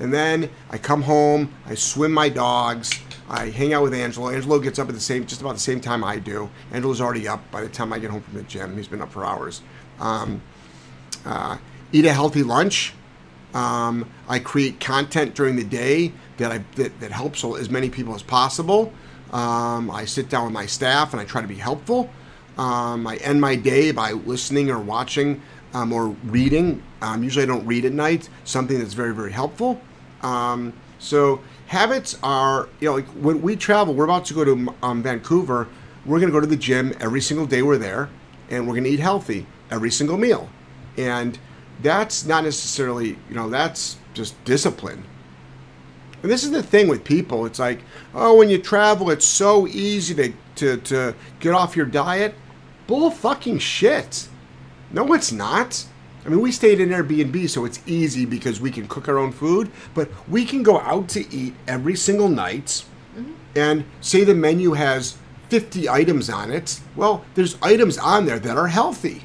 And 0.00 0.12
then 0.12 0.50
I 0.70 0.78
come 0.78 1.02
home, 1.02 1.54
I 1.66 1.76
swim 1.76 2.12
my 2.12 2.28
dogs, 2.28 2.90
I 3.28 3.50
hang 3.50 3.72
out 3.72 3.84
with 3.84 3.94
Angelo. 3.94 4.30
Angelo 4.30 4.58
gets 4.58 4.78
up 4.78 4.88
at 4.88 4.94
the 4.94 5.00
same, 5.00 5.24
just 5.26 5.40
about 5.40 5.54
the 5.54 5.60
same 5.60 5.80
time 5.80 6.02
I 6.02 6.18
do. 6.18 6.50
Angelo's 6.72 7.00
already 7.00 7.28
up 7.28 7.48
by 7.52 7.60
the 7.60 7.68
time 7.68 7.92
I 7.92 7.98
get 8.00 8.10
home 8.10 8.22
from 8.22 8.34
the 8.34 8.42
gym. 8.42 8.76
He's 8.76 8.88
been 8.88 9.00
up 9.00 9.12
for 9.12 9.24
hours. 9.24 9.62
Um, 10.00 10.42
uh, 11.24 11.58
eat 11.92 12.04
a 12.04 12.12
healthy 12.12 12.42
lunch. 12.42 12.92
Um, 13.54 14.10
I 14.28 14.40
create 14.40 14.80
content 14.80 15.36
during 15.36 15.54
the 15.54 15.64
day 15.64 16.12
that 16.38 16.50
I 16.50 16.58
that, 16.74 16.98
that 16.98 17.12
helps 17.12 17.44
as 17.44 17.70
many 17.70 17.88
people 17.88 18.14
as 18.16 18.22
possible. 18.22 18.92
Um, 19.34 19.90
I 19.90 20.04
sit 20.04 20.28
down 20.30 20.44
with 20.44 20.52
my 20.52 20.64
staff 20.64 21.12
and 21.12 21.20
I 21.20 21.24
try 21.24 21.42
to 21.42 21.48
be 21.48 21.56
helpful. 21.56 22.08
Um, 22.56 23.06
I 23.06 23.16
end 23.16 23.40
my 23.40 23.56
day 23.56 23.90
by 23.90 24.12
listening 24.12 24.70
or 24.70 24.78
watching 24.78 25.42
um, 25.74 25.92
or 25.92 26.08
reading. 26.24 26.82
Um, 27.02 27.24
usually 27.24 27.42
I 27.42 27.46
don't 27.46 27.66
read 27.66 27.84
at 27.84 27.92
night. 27.92 28.28
Something 28.44 28.78
that's 28.78 28.94
very 28.94 29.12
very 29.12 29.32
helpful. 29.32 29.80
Um, 30.22 30.72
so 31.00 31.40
habits 31.66 32.16
are 32.22 32.68
you 32.80 32.88
know 32.88 32.94
like 32.94 33.06
when 33.08 33.42
we 33.42 33.56
travel, 33.56 33.92
we're 33.92 34.04
about 34.04 34.24
to 34.26 34.34
go 34.34 34.44
to 34.44 34.74
um, 34.82 35.02
Vancouver. 35.02 35.68
We're 36.06 36.20
going 36.20 36.30
to 36.30 36.36
go 36.36 36.40
to 36.40 36.46
the 36.46 36.56
gym 36.56 36.94
every 37.00 37.20
single 37.20 37.46
day 37.46 37.62
we're 37.62 37.78
there, 37.78 38.10
and 38.50 38.66
we're 38.66 38.74
going 38.74 38.84
to 38.84 38.90
eat 38.90 39.00
healthy 39.00 39.46
every 39.70 39.90
single 39.90 40.16
meal. 40.16 40.48
And 40.96 41.38
that's 41.82 42.24
not 42.24 42.44
necessarily, 42.44 43.18
you 43.28 43.34
know, 43.34 43.48
that's 43.48 43.96
just 44.12 44.42
discipline. 44.44 45.04
And 46.24 46.32
this 46.32 46.42
is 46.42 46.52
the 46.52 46.62
thing 46.62 46.88
with 46.88 47.04
people. 47.04 47.44
It's 47.44 47.58
like, 47.58 47.80
oh, 48.14 48.38
when 48.38 48.48
you 48.48 48.56
travel, 48.56 49.10
it's 49.10 49.26
so 49.26 49.66
easy 49.66 50.14
to, 50.14 50.32
to, 50.54 50.76
to 50.78 51.14
get 51.38 51.52
off 51.52 51.76
your 51.76 51.84
diet. 51.84 52.34
Bull 52.86 53.10
fucking 53.10 53.58
shit. 53.58 54.26
No, 54.90 55.12
it's 55.12 55.32
not. 55.32 55.84
I 56.24 56.30
mean, 56.30 56.40
we 56.40 56.50
stayed 56.50 56.80
in 56.80 56.88
Airbnb, 56.88 57.50
so 57.50 57.66
it's 57.66 57.78
easy 57.86 58.24
because 58.24 58.58
we 58.58 58.70
can 58.70 58.88
cook 58.88 59.06
our 59.06 59.18
own 59.18 59.32
food, 59.32 59.70
but 59.92 60.08
we 60.26 60.46
can 60.46 60.62
go 60.62 60.80
out 60.80 61.10
to 61.10 61.30
eat 61.30 61.52
every 61.68 61.94
single 61.94 62.30
night 62.30 62.86
mm-hmm. 63.14 63.34
and 63.54 63.84
say 64.00 64.24
the 64.24 64.34
menu 64.34 64.72
has 64.72 65.18
50 65.50 65.90
items 65.90 66.30
on 66.30 66.50
it. 66.50 66.80
Well, 66.96 67.22
there's 67.34 67.58
items 67.60 67.98
on 67.98 68.24
there 68.24 68.38
that 68.38 68.56
are 68.56 68.68
healthy. 68.68 69.23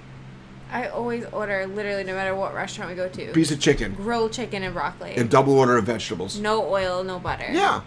I 0.71 0.87
always 0.89 1.25
order, 1.31 1.65
literally, 1.67 2.03
no 2.03 2.13
matter 2.13 2.35
what 2.35 2.53
restaurant 2.53 2.91
we 2.91 2.95
go 2.95 3.07
to, 3.09 3.31
Piece 3.31 3.51
of 3.51 3.59
chicken 3.59 3.93
grilled 3.95 4.33
chicken 4.33 4.63
and 4.63 4.73
broccoli. 4.73 5.15
and 5.15 5.29
double 5.29 5.57
order 5.57 5.77
of 5.77 5.85
vegetables. 5.85 6.39
no 6.39 6.67
oil, 6.69 7.03
no 7.03 7.19
butter. 7.19 7.47
Yeah. 7.51 7.81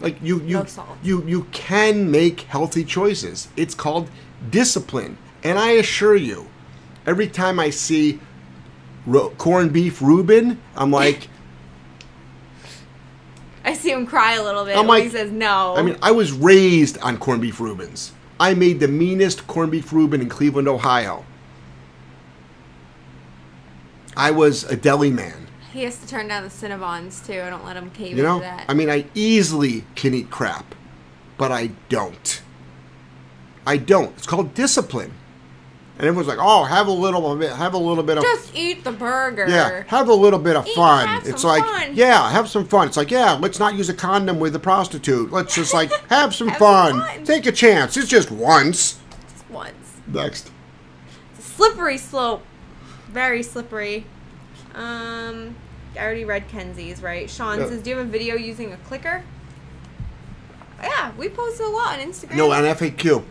Like 0.00 0.16
you 0.22 0.40
you 0.42 0.58
No 0.58 0.64
salt. 0.64 0.96
you 1.02 1.24
you 1.26 1.44
can 1.52 2.10
make 2.10 2.42
healthy 2.42 2.84
choices. 2.84 3.48
It's 3.56 3.74
called 3.74 4.10
discipline. 4.50 5.16
And 5.42 5.58
I 5.58 5.72
assure 5.72 6.14
you, 6.16 6.48
every 7.06 7.28
time 7.28 7.58
I 7.58 7.70
see 7.70 8.20
ro- 9.06 9.30
corned 9.38 9.72
beef 9.72 10.00
Reuben. 10.02 10.60
I'm 10.76 10.90
like, 10.92 11.28
I 13.64 13.74
see 13.74 13.90
him 13.90 14.06
cry 14.06 14.34
a 14.34 14.42
little 14.42 14.64
bit 14.64 14.76
I'm 14.76 14.86
when 14.86 15.02
he 15.02 15.08
says 15.08 15.30
no. 15.32 15.74
I 15.76 15.82
mean, 15.82 15.96
I 16.02 16.12
was 16.12 16.32
raised 16.32 16.98
on 16.98 17.18
corned 17.18 17.42
beef 17.42 17.60
Reubens. 17.60 18.12
I 18.40 18.54
made 18.54 18.80
the 18.80 18.88
meanest 18.88 19.46
corned 19.46 19.72
beef 19.72 19.92
Reuben 19.92 20.20
in 20.20 20.28
Cleveland, 20.28 20.68
Ohio. 20.68 21.24
I 24.18 24.30
was 24.32 24.64
a 24.64 24.76
deli 24.76 25.10
man. 25.10 25.46
he 25.72 25.84
has 25.84 25.98
to 26.00 26.06
turn 26.08 26.28
down 26.28 26.42
the 26.42 26.48
Cinnabons 26.50 27.24
too. 27.24 27.40
I 27.40 27.48
don't 27.50 27.64
let 27.64 27.76
him 27.76 27.90
cave 27.90 28.16
You 28.16 28.22
know, 28.24 28.36
into 28.36 28.46
that. 28.48 28.64
I 28.68 28.74
mean, 28.74 28.90
I 28.90 29.06
easily 29.14 29.84
can 29.94 30.12
eat 30.12 30.28
crap, 30.30 30.74
but 31.38 31.52
I 31.52 31.68
don't. 31.88 32.42
I 33.66 33.76
don't. 33.76 34.10
It's 34.16 34.26
called 34.26 34.54
discipline. 34.54 35.12
And 35.98 36.06
everyone's 36.06 36.28
like, 36.28 36.38
"Oh, 36.40 36.62
have 36.64 36.86
a 36.86 36.92
little 36.92 37.34
bit, 37.36 37.50
have 37.52 37.74
a 37.74 37.78
little 37.78 38.04
bit 38.04 38.18
of 38.18 38.22
just 38.24 38.54
eat 38.54 38.84
the 38.84 38.92
burger. 38.92 39.46
yeah, 39.48 39.82
have 39.88 40.08
a 40.08 40.14
little 40.14 40.38
bit 40.38 40.54
of 40.54 40.64
Eat, 40.66 40.74
fun." 40.76 41.22
It's 41.26 41.42
like, 41.42 41.64
fun. 41.64 41.90
yeah, 41.94 42.30
have 42.30 42.48
some 42.48 42.64
fun. 42.66 42.86
It's 42.86 42.96
like, 42.96 43.10
yeah, 43.10 43.32
let's 43.32 43.58
not 43.58 43.74
use 43.74 43.88
a 43.88 43.94
condom 43.94 44.38
with 44.38 44.54
a 44.54 44.60
prostitute. 44.60 45.32
Let's 45.32 45.56
just 45.56 45.74
like 45.74 45.90
have 46.08 46.34
some 46.34 46.48
Have 46.48 46.58
fun. 46.58 47.00
fun. 47.00 47.24
Take 47.24 47.46
a 47.46 47.52
chance. 47.52 47.96
It's 47.96 48.08
just 48.08 48.30
once. 48.30 49.00
Just 49.32 49.50
once. 49.50 49.96
Next. 50.06 50.50
It's 51.36 51.44
a 51.46 51.50
slippery 51.50 51.98
slope. 51.98 52.44
Very 53.12 53.42
slippery. 53.42 54.04
Um, 54.74 55.54
I 55.96 56.00
already 56.00 56.24
read 56.24 56.48
Kenzie's, 56.48 57.02
right? 57.02 57.28
Sean 57.28 57.58
Yep. 57.58 57.68
says, 57.68 57.82
"Do 57.82 57.90
you 57.90 57.96
have 57.96 58.06
a 58.06 58.10
video 58.10 58.36
using 58.36 58.72
a 58.72 58.76
clicker?" 58.76 59.22
Yeah, 60.82 61.10
we 61.16 61.28
posted 61.28 61.66
a 61.66 61.70
lot 61.70 61.98
on 61.98 62.06
Instagram. 62.06 62.36
No, 62.36 62.52
on 62.52 62.64
FAQ. 62.64 63.24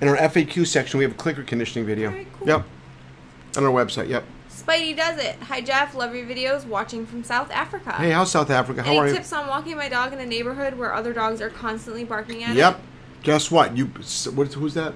In 0.00 0.08
our 0.08 0.16
FAQ 0.16 0.64
section, 0.66 0.98
we 0.98 1.04
have 1.04 1.12
a 1.12 1.16
clicker 1.16 1.42
conditioning 1.42 1.86
video. 1.86 2.10
Very 2.10 2.26
cool. 2.38 2.48
Yep. 2.48 2.64
On 3.56 3.64
our 3.64 3.70
website. 3.72 4.08
Yep. 4.08 4.24
Spidey 4.50 4.96
does 4.96 5.18
it. 5.18 5.36
Hi 5.48 5.60
Jeff, 5.60 5.94
love 5.94 6.14
your 6.14 6.24
videos. 6.26 6.64
Watching 6.64 7.06
from 7.06 7.22
South 7.24 7.50
Africa. 7.50 7.92
Hey, 7.92 8.10
how's 8.10 8.30
South 8.30 8.50
Africa? 8.50 8.82
How 8.82 8.90
Any 8.90 8.98
are 9.00 9.08
you? 9.08 9.14
tips 9.14 9.32
on 9.32 9.46
walking 9.48 9.76
my 9.76 9.88
dog 9.88 10.12
in 10.12 10.18
a 10.20 10.26
neighborhood 10.26 10.74
where 10.78 10.92
other 10.94 11.12
dogs 11.12 11.40
are 11.42 11.50
constantly 11.50 12.04
barking 12.04 12.42
at 12.42 12.50
it? 12.52 12.56
Yep. 12.56 12.80
Guess 13.22 13.50
what? 13.50 13.76
You 13.76 13.86
what? 14.34 14.52
Who's 14.54 14.74
that? 14.74 14.94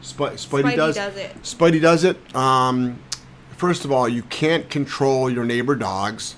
Sp- 0.00 0.38
Spidey, 0.38 0.62
Spidey 0.62 0.76
does. 0.76 0.94
does 0.94 1.16
it. 1.16 1.42
Spidey 1.42 1.80
does 1.80 2.04
it. 2.04 2.36
Um, 2.36 2.98
first 3.56 3.84
of 3.84 3.92
all, 3.92 4.08
you 4.08 4.22
can't 4.22 4.68
control 4.70 5.30
your 5.30 5.44
neighbor 5.44 5.74
dogs, 5.74 6.36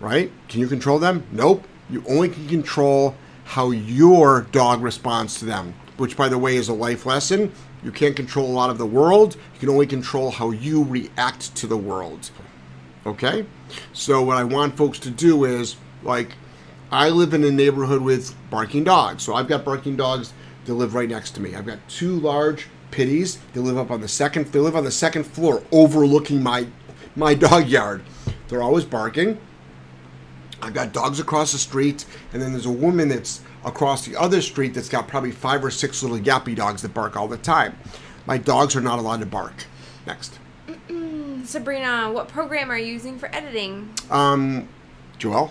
right? 0.00 0.30
Can 0.48 0.60
you 0.60 0.68
control 0.68 0.98
them? 0.98 1.26
Nope. 1.32 1.66
You 1.90 2.04
only 2.08 2.28
can 2.28 2.48
control 2.48 3.14
how 3.44 3.70
your 3.70 4.42
dog 4.52 4.82
responds 4.82 5.38
to 5.38 5.44
them. 5.44 5.74
Which, 5.96 6.16
by 6.16 6.28
the 6.28 6.38
way, 6.38 6.56
is 6.56 6.68
a 6.68 6.74
life 6.74 7.06
lesson. 7.06 7.52
You 7.84 7.92
can't 7.92 8.16
control 8.16 8.46
a 8.46 8.52
lot 8.52 8.70
of 8.70 8.78
the 8.78 8.86
world. 8.86 9.36
You 9.54 9.60
can 9.60 9.68
only 9.68 9.86
control 9.86 10.30
how 10.30 10.50
you 10.50 10.82
react 10.82 11.54
to 11.56 11.66
the 11.66 11.76
world. 11.76 12.30
Okay? 13.06 13.46
So, 13.92 14.22
what 14.22 14.36
I 14.36 14.44
want 14.44 14.76
folks 14.76 14.98
to 15.00 15.10
do 15.10 15.44
is, 15.44 15.76
like, 16.02 16.32
I 16.90 17.10
live 17.10 17.34
in 17.34 17.44
a 17.44 17.50
neighborhood 17.50 18.02
with 18.02 18.34
barking 18.50 18.84
dogs. 18.84 19.22
So, 19.22 19.34
I've 19.34 19.46
got 19.46 19.64
barking 19.64 19.96
dogs 19.96 20.32
that 20.64 20.74
live 20.74 20.94
right 20.94 21.08
next 21.08 21.32
to 21.32 21.40
me. 21.40 21.54
I've 21.54 21.66
got 21.66 21.78
two 21.88 22.18
large 22.18 22.68
pitties. 22.90 23.38
They 23.52 23.60
live 23.60 23.76
up 23.76 23.90
on 23.90 24.00
the 24.00 24.08
second. 24.08 24.46
They 24.46 24.58
live 24.58 24.76
on 24.76 24.84
the 24.84 24.90
second 24.90 25.24
floor, 25.24 25.62
overlooking 25.72 26.42
my 26.42 26.66
my 27.16 27.34
dog 27.46 27.68
yard. 27.68 28.02
They're 28.48 28.62
always 28.62 28.84
barking. 28.84 29.38
I've 30.62 30.74
got 30.74 30.92
dogs 30.92 31.20
across 31.20 31.52
the 31.52 31.58
street, 31.58 32.06
and 32.32 32.40
then 32.40 32.52
there's 32.52 32.66
a 32.66 32.72
woman 32.72 33.08
that's 33.08 33.42
across 33.64 34.06
the 34.06 34.16
other 34.16 34.40
street 34.40 34.72
that's 34.74 34.88
got 34.88 35.08
probably 35.08 35.30
five 35.30 35.64
or 35.64 35.70
six 35.70 36.02
little 36.02 36.18
yappy 36.18 36.54
dogs 36.54 36.82
that 36.82 36.94
bark 36.94 37.16
all 37.16 37.28
the 37.28 37.36
time. 37.36 37.76
My 38.26 38.38
dogs 38.38 38.74
are 38.74 38.80
not 38.80 38.98
allowed 38.98 39.20
to 39.20 39.26
bark. 39.26 39.66
Next. 40.06 40.38
Sabrina, 41.44 42.10
what 42.10 42.28
program 42.28 42.70
are 42.70 42.78
you 42.78 42.92
using 42.94 43.18
for 43.18 43.34
editing? 43.34 43.90
Um, 44.10 44.68
Joelle? 45.18 45.50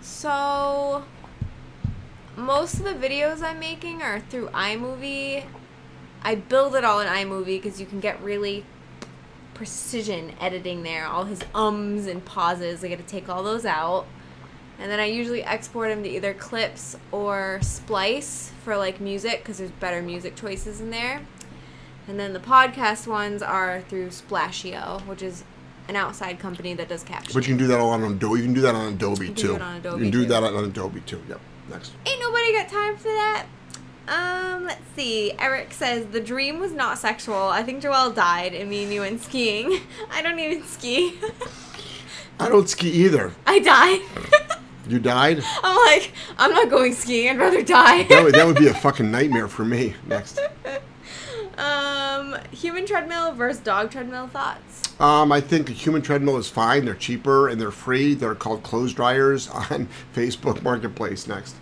So, 0.00 1.04
most 2.36 2.74
of 2.74 2.84
the 2.84 2.94
videos 2.94 3.42
I'm 3.42 3.58
making 3.58 4.02
are 4.02 4.20
through 4.20 4.48
iMovie. 4.48 5.44
I 6.22 6.34
build 6.36 6.74
it 6.74 6.84
all 6.84 7.00
in 7.00 7.08
iMovie 7.08 7.60
because 7.60 7.80
you 7.80 7.86
can 7.86 8.00
get 8.00 8.20
really 8.22 8.64
precision 9.54 10.32
editing 10.40 10.82
there. 10.82 11.06
All 11.06 11.24
his 11.24 11.40
ums 11.54 12.06
and 12.06 12.24
pauses, 12.24 12.82
I 12.84 12.88
got 12.88 12.98
to 12.98 13.04
take 13.04 13.28
all 13.28 13.42
those 13.42 13.64
out. 13.64 14.06
And 14.78 14.90
then 14.90 14.98
I 14.98 15.06
usually 15.06 15.44
export 15.44 15.90
them 15.90 16.02
to 16.02 16.08
either 16.08 16.34
clips 16.34 16.96
or 17.12 17.60
splice 17.62 18.50
for 18.64 18.76
like 18.76 19.00
music 19.00 19.40
because 19.40 19.58
there's 19.58 19.70
better 19.70 20.02
music 20.02 20.34
choices 20.34 20.80
in 20.80 20.90
there. 20.90 21.20
And 22.08 22.18
then 22.18 22.32
the 22.32 22.40
podcast 22.40 23.06
ones 23.06 23.42
are 23.42 23.82
through 23.82 24.08
Splasheo, 24.08 25.06
which 25.06 25.22
is 25.22 25.44
an 25.88 25.94
outside 25.94 26.38
company 26.38 26.74
that 26.74 26.88
does 26.88 27.04
captions. 27.04 27.34
But 27.34 27.46
you 27.46 27.54
can 27.54 27.58
do 27.58 27.66
that 27.68 27.78
all 27.78 27.90
on 27.90 28.02
Adobe. 28.02 28.38
You 28.40 28.44
can 28.46 28.54
do 28.54 28.60
that 28.62 28.74
on 28.74 28.92
Adobe 28.94 29.26
can 29.26 29.34
too. 29.34 29.56
do 29.58 29.62
on 29.62 29.76
Adobe, 29.76 29.98
you 29.98 30.10
can 30.10 30.20
do 30.20 30.22
too. 30.24 30.28
that 30.30 30.42
on 30.42 30.64
Adobe 30.64 31.00
too. 31.02 31.22
Yep. 31.28 31.40
Next. 31.68 31.92
Ain't 32.06 32.20
nobody 32.20 32.52
got 32.52 32.68
time 32.68 32.96
for 32.96 33.04
that. 33.04 33.46
Um, 34.08 34.64
let's 34.64 34.82
see. 34.96 35.32
Eric 35.38 35.72
says 35.72 36.06
the 36.06 36.20
dream 36.20 36.58
was 36.58 36.72
not 36.72 36.98
sexual. 36.98 37.36
I 37.36 37.62
think 37.62 37.82
Joelle 37.82 38.14
died 38.14 38.54
and 38.54 38.68
me 38.68 38.84
and 38.84 38.92
you 38.92 39.00
went 39.00 39.22
skiing. 39.22 39.80
I 40.10 40.22
don't 40.22 40.38
even 40.38 40.64
ski. 40.64 41.18
I 42.40 42.48
don't 42.48 42.68
ski 42.68 42.90
either. 42.90 43.32
I 43.46 43.58
died. 43.60 44.00
You 44.88 44.98
died? 44.98 45.42
I'm 45.62 45.76
like, 45.86 46.12
I'm 46.38 46.50
not 46.50 46.68
going 46.68 46.92
skiing. 46.94 47.28
I'd 47.28 47.38
rather 47.38 47.62
die. 47.62 48.02
That 48.04 48.24
would, 48.24 48.34
that 48.34 48.46
would 48.46 48.56
be 48.56 48.66
a 48.66 48.74
fucking 48.74 49.10
nightmare 49.10 49.48
for 49.48 49.64
me. 49.64 49.94
Next. 50.06 50.40
Um, 51.58 52.36
human 52.50 52.86
treadmill 52.86 53.32
versus 53.32 53.60
dog 53.62 53.90
treadmill 53.90 54.28
thoughts. 54.28 54.98
Um, 55.00 55.32
I 55.32 55.40
think 55.40 55.68
a 55.70 55.72
human 55.72 56.02
treadmill 56.02 56.36
is 56.36 56.48
fine. 56.48 56.84
They're 56.84 56.94
cheaper 56.94 57.48
and 57.48 57.60
they're 57.60 57.70
free. 57.70 58.14
They're 58.14 58.34
called 58.34 58.62
clothes 58.62 58.92
dryers 58.92 59.48
on 59.70 59.88
Facebook 60.14 60.62
Marketplace. 60.62 61.26
Next. 61.26 61.56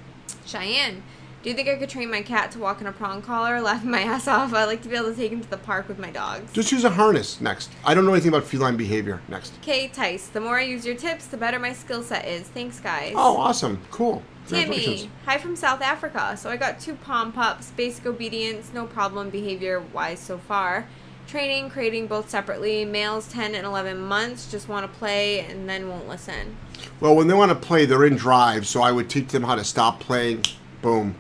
Cheyenne, 0.45 1.03
do 1.43 1.49
you 1.49 1.57
think 1.57 1.69
I 1.69 1.77
could 1.77 1.89
train 1.89 2.11
my 2.11 2.21
cat 2.21 2.51
to 2.53 2.59
walk 2.59 2.83
in 2.83 2.87
a 2.87 2.93
prong 2.93 3.23
collar, 3.23 3.63
laughing 3.63 3.91
my 3.91 4.03
ass 4.03 4.29
off? 4.29 4.53
I 4.53 4.65
like 4.65 4.83
to 4.83 4.89
be 4.89 4.97
able 4.97 5.11
to 5.11 5.17
take 5.17 5.33
him 5.33 5.41
to 5.41 5.49
the 5.49 5.57
park 5.57 5.89
with 5.89 5.99
my 5.99 6.11
dogs. 6.11 6.53
Just 6.53 6.71
use 6.71 6.85
a 6.85 6.91
harness. 6.91 7.41
Next. 7.41 7.71
I 7.85 7.95
don't 7.95 8.05
know 8.05 8.13
anything 8.13 8.29
about 8.29 8.45
feline 8.45 8.77
behavior. 8.77 9.23
Next. 9.29 9.55
Okay, 9.63 9.89
Tice, 9.89 10.27
the 10.27 10.41
more 10.41 10.59
I 10.59 10.65
use 10.65 10.85
your 10.85 10.97
tips, 10.97 11.29
the 11.29 11.39
better 11.39 11.59
my 11.59 11.73
skill 11.73 12.03
set 12.03 12.27
is. 12.27 12.43
Thanks, 12.49 12.79
guys. 12.81 13.15
Oh, 13.17 13.39
awesome. 13.39 13.81
Cool. 13.91 14.23
Tammy, 14.51 15.11
hi 15.27 15.39
from 15.39 15.55
South 15.55 15.81
Africa. 15.81 16.37
So 16.37 16.51
I 16.51 16.57
got 16.57 16.81
two 16.81 16.95
pom 16.97 17.33
pups, 17.33 17.71
basic 17.71 18.05
obedience, 18.07 18.73
no 18.75 18.87
problem 18.87 19.31
behavior 19.31 19.81
wise 19.81 20.19
so 20.19 20.39
far. 20.39 20.89
Training, 21.29 21.71
creating 21.71 22.09
both 22.09 22.29
separately. 22.29 22.85
Males 22.85 23.29
10 23.29 23.55
and 23.55 23.65
11 23.65 24.01
months 24.01 24.51
just 24.51 24.69
want 24.69 24.91
to 24.91 24.99
play 24.99 25.41
and 25.41 25.69
then 25.69 25.89
won't 25.89 26.09
listen. 26.09 26.57
Well, 26.99 27.15
when 27.15 27.29
they 27.29 27.35
want 27.35 27.51
to 27.51 27.55
play, 27.55 27.87
they're 27.87 28.05
in 28.05 28.17
drive, 28.17 28.67
so 28.67 28.83
I 28.83 28.91
would 28.91 29.09
teach 29.09 29.29
them 29.29 29.45
how 29.45 29.55
to 29.55 29.63
stop 29.63 30.01
playing, 30.01 30.45
boom, 30.83 31.15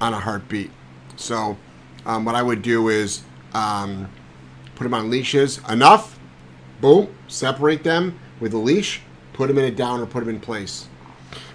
on 0.00 0.14
a 0.14 0.20
heartbeat. 0.20 0.70
So, 1.16 1.56
um, 2.06 2.24
what 2.24 2.36
I 2.36 2.42
would 2.42 2.62
do 2.62 2.88
is 2.88 3.22
um, 3.52 4.08
put 4.76 4.84
them 4.84 4.94
on 4.94 5.10
leashes. 5.10 5.60
Enough, 5.68 6.18
boom, 6.80 7.12
separate 7.26 7.82
them 7.82 8.20
with 8.38 8.52
a 8.52 8.58
leash, 8.58 9.00
put 9.32 9.48
them 9.48 9.58
in 9.58 9.64
it 9.64 9.74
down, 9.74 10.00
or 10.00 10.06
put 10.06 10.20
them 10.20 10.28
in 10.28 10.40
place. 10.40 10.86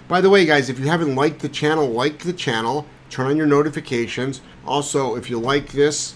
By 0.07 0.21
the 0.21 0.29
way, 0.29 0.45
guys, 0.45 0.69
if 0.69 0.79
you 0.79 0.85
haven't 0.87 1.15
liked 1.15 1.39
the 1.39 1.49
channel, 1.49 1.87
like 1.87 2.19
the 2.19 2.33
channel, 2.33 2.85
turn 3.09 3.27
on 3.27 3.37
your 3.37 3.45
notifications. 3.45 4.41
Also, 4.65 5.15
if 5.15 5.29
you 5.29 5.39
like 5.39 5.71
this, 5.71 6.15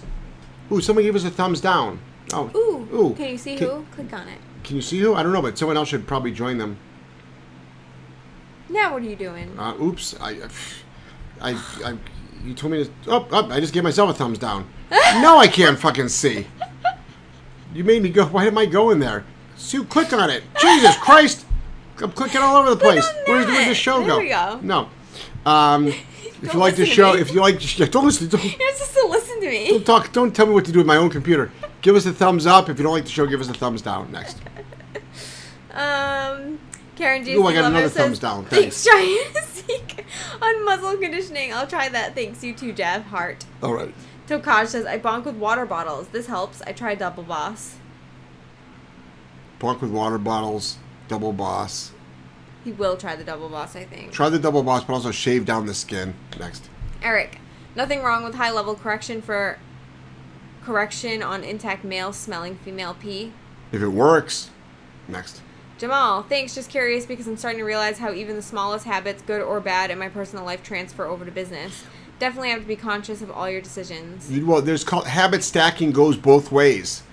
ooh, 0.71 0.81
someone 0.81 1.03
gave 1.03 1.15
us 1.15 1.25
a 1.25 1.29
thumbs 1.29 1.59
down. 1.59 1.99
Oh, 2.33 2.49
Ooh, 2.55 2.95
ooh. 2.95 3.13
can 3.15 3.29
you 3.29 3.37
see 3.37 3.57
who? 3.57 3.85
Click 3.91 4.13
on 4.13 4.27
it. 4.29 4.39
Can 4.63 4.77
you 4.77 4.81
see 4.81 4.99
who? 4.99 5.13
I 5.15 5.23
don't 5.23 5.33
know, 5.33 5.41
but 5.41 5.57
someone 5.57 5.75
else 5.75 5.89
should 5.89 6.07
probably 6.07 6.31
join 6.31 6.57
them. 6.57 6.77
Now 8.69 8.93
what 8.93 9.01
are 9.01 9.05
you 9.05 9.17
doing? 9.17 9.57
Uh, 9.59 9.75
oops, 9.81 10.15
I, 10.21 10.37
I, 11.41 11.61
I, 11.83 11.97
you 12.45 12.53
told 12.53 12.71
me 12.71 12.85
to. 12.85 12.91
Oh, 13.07 13.27
oh, 13.31 13.49
I 13.51 13.59
just 13.59 13.73
gave 13.73 13.83
myself 13.83 14.09
a 14.09 14.13
thumbs 14.13 14.37
down. 14.37 14.69
no, 14.89 15.37
I 15.37 15.47
can't 15.47 15.77
fucking 15.77 16.07
see. 16.07 16.47
You 17.73 17.83
made 17.83 18.01
me 18.01 18.09
go. 18.09 18.25
Why 18.27 18.45
am 18.45 18.57
I 18.57 18.65
going 18.65 18.99
there? 18.99 19.25
Sue, 19.57 19.83
click 19.83 20.13
on 20.13 20.29
it. 20.29 20.43
Jesus 20.61 20.95
Christ! 20.97 21.45
I'm 22.01 22.11
clicking 22.11 22.41
all 22.41 22.57
over 22.57 22.71
the 22.71 22.75
place. 22.77 23.07
Where's, 23.27 23.45
where's 23.45 23.67
the 23.67 23.75
show 23.75 23.99
There 23.99 24.07
go? 24.07 24.27
go. 24.27 24.59
No. 24.61 24.89
Um, 25.45 25.87
if 26.41 26.53
you 26.53 26.59
like 26.59 26.75
the 26.75 26.85
show, 26.85 27.15
if 27.15 27.31
you 27.33 27.41
like, 27.41 27.59
don't 27.91 28.05
listen. 28.05 28.27
Don't, 28.27 28.43
You're 28.59 28.73
supposed 28.73 28.93
to 28.93 29.07
listen 29.07 29.41
to 29.41 29.49
me. 29.49 29.69
don't 29.69 29.85
talk. 29.85 30.11
Don't 30.11 30.35
tell 30.35 30.45
me 30.45 30.53
what 30.53 30.65
to 30.65 30.71
do 30.71 30.79
with 30.79 30.87
my 30.87 30.97
own 30.97 31.09
computer. 31.09 31.51
Give 31.81 31.95
us 31.95 32.05
a 32.05 32.13
thumbs 32.13 32.45
up. 32.45 32.69
If 32.69 32.77
you 32.77 32.83
don't 32.83 32.93
like 32.93 33.05
the 33.05 33.09
show, 33.09 33.25
give 33.25 33.41
us 33.41 33.49
a 33.49 33.53
thumbs 33.53 33.81
down. 33.81 34.11
Next. 34.11 34.39
Um, 35.73 36.59
Karen 36.97 37.23
J. 37.23 37.35
Ooh, 37.35 37.45
I 37.45 37.53
got 37.53 37.63
another 37.63 37.87
says, 37.87 37.93
thumbs 37.93 38.19
down. 38.19 38.43
Thanks, 38.43 38.83
Giant 38.83 39.37
Seek 39.37 40.05
on 40.41 40.65
muzzle 40.65 40.97
conditioning. 40.97 41.53
I'll 41.53 41.65
try 41.65 41.87
that. 41.87 42.13
Thanks, 42.13 42.43
you 42.43 42.53
too, 42.53 42.73
Jeff. 42.73 43.05
Heart. 43.05 43.45
All 43.63 43.73
right. 43.73 43.93
Tokaj 44.27 44.67
says, 44.67 44.85
I 44.85 44.99
bonk 44.99 45.25
with 45.25 45.35
water 45.35 45.65
bottles. 45.65 46.09
This 46.09 46.27
helps. 46.27 46.61
I 46.63 46.73
try 46.73 46.95
double 46.95 47.23
boss. 47.23 47.77
Bonk 49.59 49.81
with 49.81 49.91
water 49.91 50.17
bottles. 50.17 50.77
Double 51.11 51.33
boss. 51.33 51.91
He 52.63 52.71
will 52.71 52.95
try 52.95 53.17
the 53.17 53.25
double 53.25 53.49
boss, 53.49 53.75
I 53.75 53.83
think. 53.83 54.13
Try 54.13 54.29
the 54.29 54.39
double 54.39 54.63
boss, 54.63 54.85
but 54.85 54.93
also 54.93 55.11
shave 55.11 55.43
down 55.43 55.65
the 55.65 55.73
skin. 55.73 56.13
Next. 56.39 56.69
Eric, 57.03 57.39
nothing 57.75 58.01
wrong 58.01 58.23
with 58.23 58.35
high 58.35 58.49
level 58.49 58.75
correction 58.75 59.21
for 59.21 59.59
correction 60.63 61.21
on 61.21 61.43
intact 61.43 61.83
male 61.83 62.13
smelling 62.13 62.55
female 62.55 62.93
pee. 62.93 63.33
If 63.73 63.81
it 63.81 63.89
works, 63.89 64.51
next. 65.09 65.41
Jamal, 65.77 66.23
thanks. 66.23 66.55
Just 66.55 66.69
curious 66.69 67.05
because 67.05 67.27
I'm 67.27 67.35
starting 67.35 67.59
to 67.59 67.65
realize 67.65 67.97
how 67.97 68.13
even 68.13 68.37
the 68.37 68.41
smallest 68.41 68.85
habits, 68.85 69.21
good 69.21 69.41
or 69.41 69.59
bad, 69.59 69.91
in 69.91 69.99
my 69.99 70.07
personal 70.07 70.45
life 70.45 70.63
transfer 70.63 71.03
over 71.03 71.25
to 71.25 71.31
business. 71.31 71.83
Definitely 72.19 72.51
have 72.51 72.61
to 72.61 72.67
be 72.67 72.77
conscious 72.77 73.21
of 73.21 73.29
all 73.29 73.49
your 73.49 73.59
decisions. 73.59 74.31
Well, 74.45 74.61
there's 74.61 74.85
called 74.85 75.07
habit 75.07 75.43
stacking 75.43 75.91
goes 75.91 76.15
both 76.15 76.53
ways. 76.53 77.03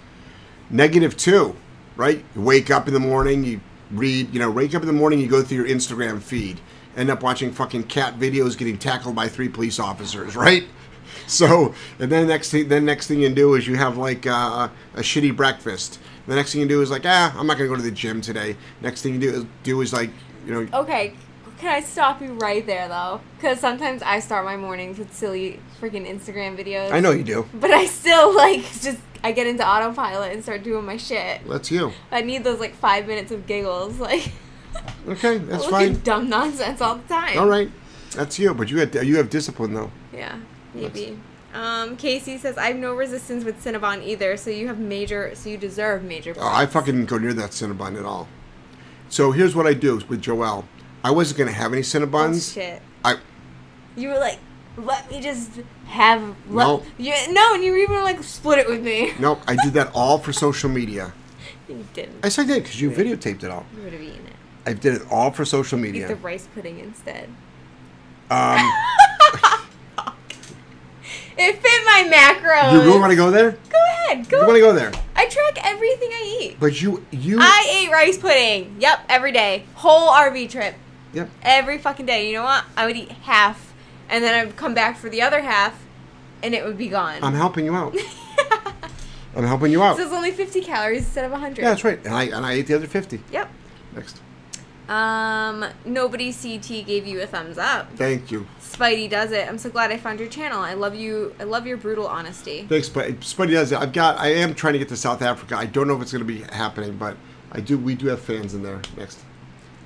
Negative 0.70 1.16
too, 1.16 1.56
right? 1.96 2.24
You 2.36 2.42
wake 2.42 2.70
up 2.70 2.86
in 2.86 2.94
the 2.94 3.00
morning, 3.00 3.42
you 3.42 3.60
read, 3.90 4.32
you 4.32 4.40
know, 4.40 4.50
wake 4.50 4.74
up 4.74 4.82
in 4.82 4.86
the 4.86 4.92
morning, 4.92 5.18
you 5.18 5.28
go 5.28 5.42
through 5.42 5.58
your 5.58 5.68
Instagram 5.68 6.20
feed, 6.20 6.60
end 6.96 7.10
up 7.10 7.22
watching 7.22 7.52
fucking 7.52 7.84
cat 7.84 8.18
videos 8.18 8.56
getting 8.56 8.78
tackled 8.78 9.14
by 9.14 9.28
three 9.28 9.48
police 9.48 9.78
officers, 9.78 10.36
right? 10.46 10.64
So, 11.26 11.74
and 11.98 12.10
then 12.10 12.28
next 12.28 12.50
thing, 12.50 12.68
then 12.68 12.84
next 12.84 13.06
thing 13.06 13.20
you 13.20 13.28
do 13.28 13.54
is 13.54 13.66
you 13.66 13.76
have 13.76 13.96
like 13.96 14.26
uh, 14.26 14.68
a 14.94 15.00
shitty 15.00 15.36
breakfast. 15.36 15.98
The 16.26 16.34
next 16.34 16.52
thing 16.52 16.60
you 16.60 16.68
do 16.68 16.82
is 16.82 16.90
like, 16.90 17.06
ah, 17.06 17.34
I'm 17.38 17.46
not 17.46 17.56
gonna 17.56 17.68
go 17.68 17.76
to 17.76 17.82
the 17.82 17.90
gym 17.90 18.20
today. 18.20 18.56
Next 18.80 19.02
thing 19.02 19.14
you 19.14 19.20
do 19.20 19.30
is, 19.30 19.46
do 19.62 19.80
is 19.80 19.92
like, 19.92 20.10
you 20.46 20.52
know, 20.52 20.80
Okay, 20.80 21.14
can 21.58 21.74
I 21.74 21.80
stop 21.80 22.22
you 22.22 22.34
right 22.34 22.64
there 22.64 22.88
though? 22.88 23.20
Because 23.36 23.58
sometimes 23.58 24.02
I 24.02 24.20
start 24.20 24.44
my 24.44 24.56
mornings 24.56 24.98
with 24.98 25.12
silly 25.12 25.60
freaking 25.80 26.08
Instagram 26.08 26.56
videos. 26.56 26.92
I 26.92 27.00
know 27.00 27.10
you 27.10 27.24
do. 27.24 27.48
But 27.52 27.72
I 27.72 27.86
still 27.86 28.34
like 28.34 28.62
just 28.80 29.00
I 29.24 29.32
get 29.32 29.46
into 29.46 29.66
autopilot 29.66 30.32
and 30.32 30.42
start 30.42 30.62
doing 30.62 30.84
my 30.84 30.96
shit. 30.96 31.46
That's 31.48 31.70
you. 31.70 31.92
I 32.10 32.20
need 32.22 32.44
those 32.44 32.60
like 32.60 32.74
five 32.74 33.06
minutes 33.06 33.32
of 33.32 33.46
giggles, 33.46 33.98
like 34.00 34.32
Okay, 35.08 35.38
that's 35.38 35.66
fine. 35.66 36.00
dumb 36.00 36.28
nonsense 36.28 36.80
all 36.80 36.96
the 36.96 37.08
time. 37.08 37.38
All 37.38 37.48
right, 37.48 37.70
that's 38.12 38.38
you. 38.38 38.54
But 38.54 38.70
you 38.70 38.78
had 38.78 38.94
you 38.94 39.16
have 39.16 39.30
discipline 39.30 39.74
though. 39.74 39.90
Yeah, 40.12 40.38
maybe. 40.74 41.18
Um, 41.54 41.96
Casey 41.96 42.36
says 42.36 42.58
I 42.58 42.66
have 42.68 42.76
no 42.76 42.94
resistance 42.94 43.42
with 43.42 43.64
Cinnabon 43.64 44.04
either, 44.04 44.36
so 44.36 44.50
you 44.50 44.68
have 44.68 44.78
major, 44.78 45.34
so 45.34 45.48
you 45.48 45.56
deserve 45.56 46.04
major. 46.04 46.34
Oh, 46.36 46.46
I 46.46 46.66
fucking 46.66 46.94
didn't 46.94 47.08
go 47.08 47.16
near 47.18 47.32
that 47.32 47.50
Cinnabon 47.50 47.98
at 47.98 48.04
all. 48.04 48.28
So 49.08 49.32
here's 49.32 49.56
what 49.56 49.66
I 49.66 49.72
do 49.72 49.96
with 50.08 50.22
Joelle. 50.22 50.64
I 51.02 51.10
wasn't 51.10 51.38
gonna 51.38 51.52
have 51.52 51.72
any 51.72 51.80
Cinnabons. 51.82 52.36
Oh, 52.56 52.60
shit. 52.60 52.82
I 53.04 53.16
You 53.96 54.08
were 54.08 54.18
like, 54.18 54.38
let 54.84 55.10
me 55.10 55.20
just 55.20 55.60
have. 55.86 56.22
Let, 56.48 56.66
No. 56.66 56.82
You, 56.96 57.14
no, 57.30 57.54
and 57.54 57.62
you 57.64 57.76
even 57.76 58.02
like 58.02 58.22
split 58.22 58.58
it 58.58 58.68
with 58.68 58.82
me. 58.82 59.12
no, 59.18 59.40
I 59.46 59.56
did 59.56 59.72
that 59.74 59.90
all 59.94 60.18
for 60.18 60.32
social 60.32 60.70
media. 60.70 61.12
You 61.68 61.84
didn't. 61.92 62.24
I 62.24 62.28
said 62.28 62.44
I 62.46 62.54
did 62.54 62.62
because 62.62 62.80
you 62.80 62.90
videotaped 62.90 63.42
it 63.42 63.50
all. 63.50 63.66
You 63.76 63.82
would 63.82 63.92
have 63.92 64.02
eaten 64.02 64.26
it. 64.26 64.32
I 64.66 64.72
did 64.72 64.94
it 64.94 65.02
all 65.10 65.30
for 65.30 65.44
social 65.44 65.78
media. 65.78 66.06
Eat 66.06 66.08
the 66.08 66.16
rice 66.16 66.48
pudding 66.54 66.78
instead. 66.78 67.28
Um, 68.30 68.58
It 71.40 71.52
fit 71.62 71.84
my 71.84 72.10
macros. 72.12 72.72
you 72.72 72.80
really 72.80 72.98
want 72.98 73.10
to 73.10 73.16
go 73.16 73.30
there? 73.30 73.52
Go 73.52 73.78
ahead. 73.86 74.28
Go. 74.28 74.40
You 74.40 74.46
want 74.46 74.56
to 74.56 74.60
go 74.60 74.72
there? 74.72 74.90
I 75.14 75.26
track 75.28 75.64
everything 75.64 76.10
I 76.10 76.38
eat. 76.40 76.56
But 76.58 76.82
you 76.82 77.06
you 77.12 77.38
I 77.40 77.84
ate 77.84 77.92
rice 77.92 78.18
pudding. 78.18 78.74
Yep, 78.80 79.04
every 79.08 79.30
day. 79.30 79.64
Whole 79.74 80.08
RV 80.10 80.50
trip. 80.50 80.74
yep. 81.12 81.30
Every 81.42 81.78
fucking 81.78 82.06
day. 82.06 82.26
You 82.28 82.38
know 82.38 82.42
what? 82.42 82.64
I 82.76 82.86
would 82.86 82.96
eat 82.96 83.12
half, 83.12 83.67
and 84.08 84.22
then 84.24 84.34
I'd 84.46 84.56
come 84.56 84.74
back 84.74 84.96
for 84.96 85.08
the 85.08 85.22
other 85.22 85.40
half, 85.40 85.80
and 86.42 86.54
it 86.54 86.64
would 86.64 86.78
be 86.78 86.88
gone. 86.88 87.22
I'm 87.22 87.34
helping 87.34 87.64
you 87.64 87.74
out. 87.74 87.96
I'm 89.36 89.44
helping 89.44 89.70
you 89.70 89.82
out. 89.82 89.96
so 89.96 90.02
it's 90.02 90.12
only 90.12 90.32
50 90.32 90.62
calories 90.62 91.04
instead 91.04 91.24
of 91.24 91.30
100. 91.32 91.58
Yeah, 91.58 91.68
that's 91.70 91.84
right. 91.84 91.98
And 92.04 92.14
I 92.14 92.24
and 92.24 92.44
I 92.46 92.52
ate 92.54 92.66
the 92.66 92.74
other 92.74 92.86
fifty. 92.86 93.20
Yep. 93.30 93.48
Next. 93.94 94.20
Um, 94.88 95.66
nobody 95.84 96.32
CT 96.32 96.86
gave 96.86 97.06
you 97.06 97.20
a 97.20 97.26
thumbs 97.26 97.58
up. 97.58 97.92
Thank 97.96 98.30
you. 98.30 98.46
Spidey 98.60 99.08
does 99.08 99.32
it. 99.32 99.46
I'm 99.46 99.58
so 99.58 99.68
glad 99.68 99.92
I 99.92 99.98
found 99.98 100.18
your 100.18 100.30
channel. 100.30 100.60
I 100.60 100.72
love 100.74 100.94
you. 100.94 101.34
I 101.38 101.44
love 101.44 101.66
your 101.66 101.76
brutal 101.76 102.06
honesty. 102.06 102.64
Thanks, 102.68 102.88
but 102.88 103.20
Spuddy 103.20 103.52
does 103.52 103.70
it. 103.70 103.78
I've 103.78 103.92
got. 103.92 104.18
I 104.18 104.28
am 104.28 104.54
trying 104.54 104.72
to 104.72 104.78
get 104.78 104.88
to 104.88 104.96
South 104.96 105.20
Africa. 105.20 105.56
I 105.56 105.66
don't 105.66 105.88
know 105.88 105.94
if 105.96 106.02
it's 106.02 106.12
going 106.12 106.26
to 106.26 106.32
be 106.32 106.40
happening, 106.54 106.96
but 106.96 107.16
I 107.52 107.60
do. 107.60 107.76
We 107.76 107.94
do 107.94 108.06
have 108.08 108.20
fans 108.20 108.54
in 108.54 108.62
there. 108.62 108.80
Next. 108.96 109.22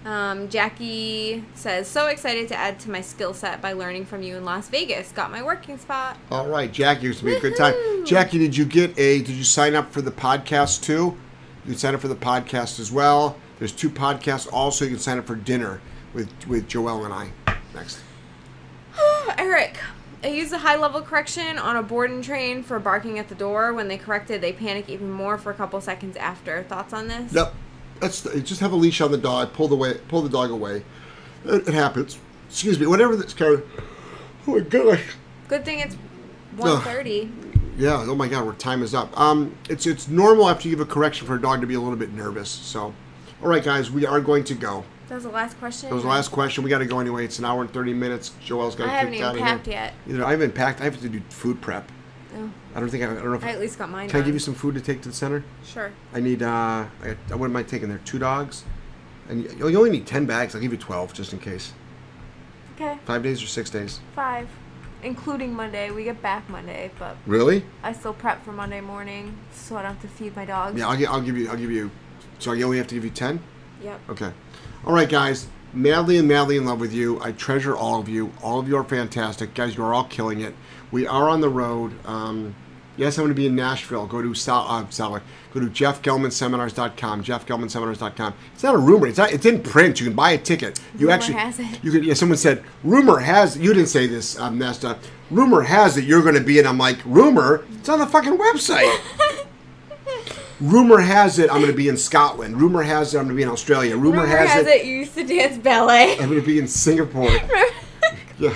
Um, 0.04 0.48
Jackie 0.48 1.44
says, 1.54 1.86
so 1.86 2.06
excited 2.06 2.48
to 2.48 2.56
add 2.56 2.80
to 2.80 2.90
my 2.90 3.00
skill 3.00 3.34
set 3.34 3.62
by 3.62 3.72
learning 3.72 4.04
from 4.06 4.22
you 4.22 4.36
in 4.36 4.44
Las 4.44 4.68
Vegas. 4.68 5.12
Got 5.12 5.30
my 5.30 5.42
working 5.42 5.78
spot. 5.78 6.16
All 6.30 6.48
right, 6.48 6.72
Jackie, 6.72 7.08
it's 7.08 7.20
gonna 7.20 7.32
be 7.32 7.38
a 7.38 7.40
good 7.40 7.56
time. 7.56 7.74
Jackie, 8.04 8.38
did 8.38 8.56
you 8.56 8.64
get 8.64 8.98
a? 8.98 9.18
Did 9.18 9.30
you 9.30 9.44
sign 9.44 9.74
up 9.74 9.92
for 9.92 10.02
the 10.02 10.10
podcast 10.10 10.82
too? 10.82 11.16
You 11.64 11.72
can 11.72 11.76
sign 11.76 11.94
up 11.94 12.00
for 12.00 12.08
the 12.08 12.16
podcast 12.16 12.80
as 12.80 12.90
well. 12.90 13.36
There's 13.58 13.72
two 13.72 13.90
podcasts. 13.90 14.48
Also, 14.52 14.84
you 14.84 14.90
can 14.92 14.98
sign 14.98 15.18
up 15.18 15.26
for 15.26 15.36
dinner 15.36 15.80
with 16.14 16.28
with 16.48 16.68
Joelle 16.68 17.04
and 17.04 17.14
I. 17.14 17.30
Next. 17.74 18.00
Eric, 19.38 19.78
I 20.24 20.28
used 20.28 20.52
a 20.52 20.58
high 20.58 20.76
level 20.76 21.00
correction 21.00 21.58
on 21.58 21.76
a 21.76 21.82
board 21.82 22.10
and 22.10 22.24
train 22.24 22.64
for 22.64 22.80
barking 22.80 23.20
at 23.20 23.28
the 23.28 23.36
door. 23.36 23.72
When 23.72 23.86
they 23.86 23.98
corrected, 23.98 24.40
they 24.40 24.52
panic 24.52 24.88
even 24.88 25.12
more 25.12 25.38
for 25.38 25.52
a 25.52 25.54
couple 25.54 25.80
seconds 25.80 26.16
after. 26.16 26.64
Thoughts 26.64 26.92
on 26.92 27.06
this? 27.06 27.32
Yep. 27.32 27.54
That's 28.02 28.22
just 28.42 28.60
have 28.60 28.72
a 28.72 28.76
leash 28.76 29.00
on 29.00 29.12
the 29.12 29.16
dog. 29.16 29.52
Pull 29.52 29.68
the 29.68 29.76
way. 29.76 29.94
Pull 30.08 30.22
the 30.22 30.28
dog 30.28 30.50
away. 30.50 30.82
It, 31.44 31.68
it 31.68 31.74
happens. 31.74 32.18
Excuse 32.50 32.78
me. 32.78 32.86
Whatever 32.86 33.16
that's 33.16 33.32
kind 33.32 33.54
of. 33.54 33.64
Oh 34.46 34.54
my 34.56 34.60
gosh. 34.60 35.00
Good 35.48 35.64
thing 35.64 35.78
it's 35.78 35.96
1.30. 36.56 37.30
Yeah. 37.78 38.04
Oh 38.06 38.14
my 38.16 38.26
God. 38.26 38.44
Our 38.44 38.54
time 38.54 38.82
is 38.82 38.92
up. 38.94 39.18
Um. 39.18 39.56
It's 39.70 39.86
it's 39.86 40.08
normal 40.08 40.50
after 40.50 40.68
you 40.68 40.76
give 40.76 40.86
a 40.86 40.90
correction 40.90 41.26
for 41.26 41.36
a 41.36 41.40
dog 41.40 41.60
to 41.60 41.66
be 41.66 41.74
a 41.74 41.80
little 41.80 41.96
bit 41.96 42.12
nervous. 42.12 42.50
So, 42.50 42.92
all 43.40 43.48
right, 43.48 43.62
guys, 43.62 43.90
we 43.90 44.04
are 44.04 44.20
going 44.20 44.44
to 44.44 44.54
go. 44.54 44.84
That 45.08 45.14
was 45.16 45.24
the 45.24 45.30
last 45.30 45.58
question. 45.58 45.88
That 45.88 45.94
was 45.94 46.04
the 46.04 46.10
last 46.10 46.32
question. 46.32 46.64
We 46.64 46.70
got 46.70 46.78
to 46.78 46.86
go 46.86 46.98
anyway. 46.98 47.24
It's 47.24 47.38
an 47.38 47.44
hour 47.44 47.60
and 47.60 47.72
thirty 47.72 47.94
minutes. 47.94 48.32
Joelle's 48.44 48.74
got 48.74 48.88
I 48.88 48.92
to 48.92 48.96
haven't 48.98 49.12
kick 49.14 49.22
out 49.22 49.36
even 49.36 49.46
of 49.46 49.46
here. 49.46 49.56
packed 49.56 49.68
yet. 49.68 49.94
Either 50.08 50.24
I 50.24 50.30
haven't 50.32 50.54
packed. 50.54 50.80
I 50.80 50.84
have 50.84 51.00
to 51.00 51.08
do 51.08 51.20
food 51.28 51.60
prep. 51.60 51.90
I 52.74 52.80
don't 52.80 52.88
think 52.88 53.02
I, 53.04 53.10
I 53.10 53.14
don't 53.14 53.24
know 53.26 53.34
if 53.34 53.44
I 53.44 53.50
at 53.50 53.60
least 53.60 53.78
got 53.78 53.90
mine 53.90 54.08
can 54.08 54.20
I 54.20 54.24
give 54.24 54.34
you 54.34 54.40
some 54.40 54.54
food 54.54 54.74
to 54.74 54.80
take 54.80 55.02
to 55.02 55.08
the 55.08 55.14
center. 55.14 55.44
Sure. 55.64 55.92
I 56.14 56.20
need. 56.20 56.42
uh 56.42 56.46
I, 57.02 57.16
I 57.30 57.34
what 57.34 57.46
am 57.46 57.56
I 57.56 57.62
taking 57.62 57.88
there? 57.88 58.00
Two 58.04 58.18
dogs, 58.18 58.64
and 59.28 59.44
you, 59.44 59.68
you 59.68 59.76
only 59.78 59.90
need 59.90 60.06
ten 60.06 60.24
bags. 60.26 60.54
I'll 60.54 60.60
give 60.60 60.72
you 60.72 60.78
twelve 60.78 61.12
just 61.12 61.32
in 61.32 61.38
case. 61.38 61.72
Okay. 62.76 62.98
Five 63.04 63.22
days 63.22 63.42
or 63.42 63.46
six 63.46 63.70
days. 63.70 64.00
Five. 64.14 64.48
Including 65.02 65.52
Monday. 65.52 65.90
We 65.90 66.04
get 66.04 66.22
back 66.22 66.48
Monday, 66.48 66.90
but 66.98 67.16
Really? 67.26 67.64
I 67.82 67.92
still 67.92 68.14
prep 68.14 68.44
for 68.44 68.52
Monday 68.52 68.80
morning 68.80 69.36
so 69.52 69.76
I 69.76 69.82
don't 69.82 69.92
have 69.94 70.02
to 70.02 70.08
feed 70.08 70.34
my 70.36 70.44
dogs. 70.44 70.78
Yeah. 70.78 70.88
I'll, 70.88 70.96
gi- 70.96 71.06
I'll 71.06 71.20
give 71.20 71.36
you. 71.36 71.50
I'll 71.50 71.56
give 71.56 71.70
you. 71.72 71.90
So 72.38 72.52
I 72.52 72.62
only 72.62 72.78
have 72.78 72.86
to 72.88 72.94
give 72.94 73.04
you 73.04 73.10
ten. 73.10 73.40
Yep. 73.82 74.00
Okay. 74.10 74.32
All 74.86 74.92
right, 74.94 75.08
guys. 75.08 75.48
Madly 75.74 76.18
and 76.18 76.28
madly 76.28 76.56
in 76.56 76.64
love 76.66 76.80
with 76.80 76.92
you. 76.92 77.20
I 77.22 77.32
treasure 77.32 77.74
all 77.76 77.98
of 77.98 78.08
you. 78.08 78.32
All 78.42 78.60
of 78.60 78.68
you 78.68 78.76
are 78.76 78.84
fantastic, 78.84 79.54
guys. 79.54 79.76
You 79.76 79.84
are 79.84 79.94
all 79.94 80.04
killing 80.04 80.40
it. 80.40 80.54
We 80.92 81.06
are 81.06 81.28
on 81.28 81.40
the 81.40 81.48
road. 81.48 81.92
Um, 82.06 82.54
yes, 82.96 83.18
I'm 83.18 83.24
going 83.24 83.34
to 83.34 83.40
be 83.40 83.46
in 83.46 83.56
Nashville. 83.56 84.06
Go 84.06 84.22
to 84.22 84.34
Sal- 84.34 84.66
uh, 84.68 84.86
Sal- 84.90 85.20
Go 85.54 85.60
to 85.60 85.66
jeffgellmanseminars.com. 85.66 87.24
Jeffgellmanseminars.com. 87.24 88.34
It's 88.54 88.62
not 88.62 88.74
a 88.74 88.78
rumor. 88.78 89.06
It's 89.06 89.18
not. 89.18 89.32
It's 89.32 89.44
in 89.44 89.62
print. 89.62 90.00
You 90.00 90.06
can 90.06 90.14
buy 90.14 90.30
a 90.32 90.38
ticket. 90.38 90.80
You 90.94 91.06
Rumor 91.06 91.12
actually. 91.12 91.34
has 91.34 91.58
it. 91.58 91.82
You 91.82 91.90
could. 91.90 92.04
Yeah. 92.04 92.14
Someone 92.14 92.38
said 92.38 92.62
rumor 92.84 93.18
has. 93.18 93.56
You 93.58 93.74
didn't 93.74 93.88
say 93.88 94.06
this, 94.06 94.38
um, 94.38 94.58
Nesta. 94.58 94.98
Rumor 95.30 95.62
has 95.62 95.96
it 95.96 96.04
you're 96.04 96.22
going 96.22 96.34
to 96.34 96.40
be, 96.42 96.58
and 96.58 96.68
I'm 96.68 96.78
like 96.78 96.98
rumor. 97.04 97.64
It's 97.72 97.88
on 97.88 97.98
the 97.98 98.06
fucking 98.06 98.38
website. 98.38 98.98
Rumor 100.60 101.00
has 101.00 101.40
it 101.40 101.50
I'm 101.50 101.56
going 101.60 101.72
to 101.72 101.76
be 101.76 101.88
in 101.88 101.96
Scotland. 101.96 102.60
Rumor 102.60 102.82
has 102.82 103.14
it 103.14 103.18
I'm 103.18 103.24
going 103.24 103.34
to 103.34 103.36
be 103.36 103.42
in 103.42 103.48
Australia. 103.48 103.96
Rumor, 103.96 104.22
Rumor 104.22 104.26
has, 104.26 104.48
has 104.50 104.66
it, 104.68 104.82
it 104.82 104.86
you 104.86 104.98
used 104.98 105.14
to 105.14 105.24
dance 105.24 105.58
ballet. 105.58 106.12
I'm 106.20 106.28
going 106.28 106.40
to 106.40 106.46
be 106.46 106.60
in 106.60 106.68
Singapore. 106.68 107.28
yeah. 108.38 108.54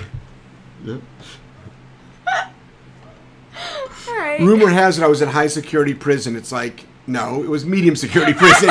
All 4.06 4.06
right. 4.19 4.41
Rumor 4.41 4.69
has 4.69 4.99
it 4.99 5.05
I 5.05 5.07
was 5.07 5.23
in 5.23 5.29
high 5.29 5.47
security 5.47 5.95
prison. 5.95 6.37
It's 6.37 6.53
like, 6.53 6.85
no, 7.07 7.43
it 7.43 7.49
was 7.49 7.65
medium 7.65 7.97
security 7.97 8.33
prison. 8.37 8.71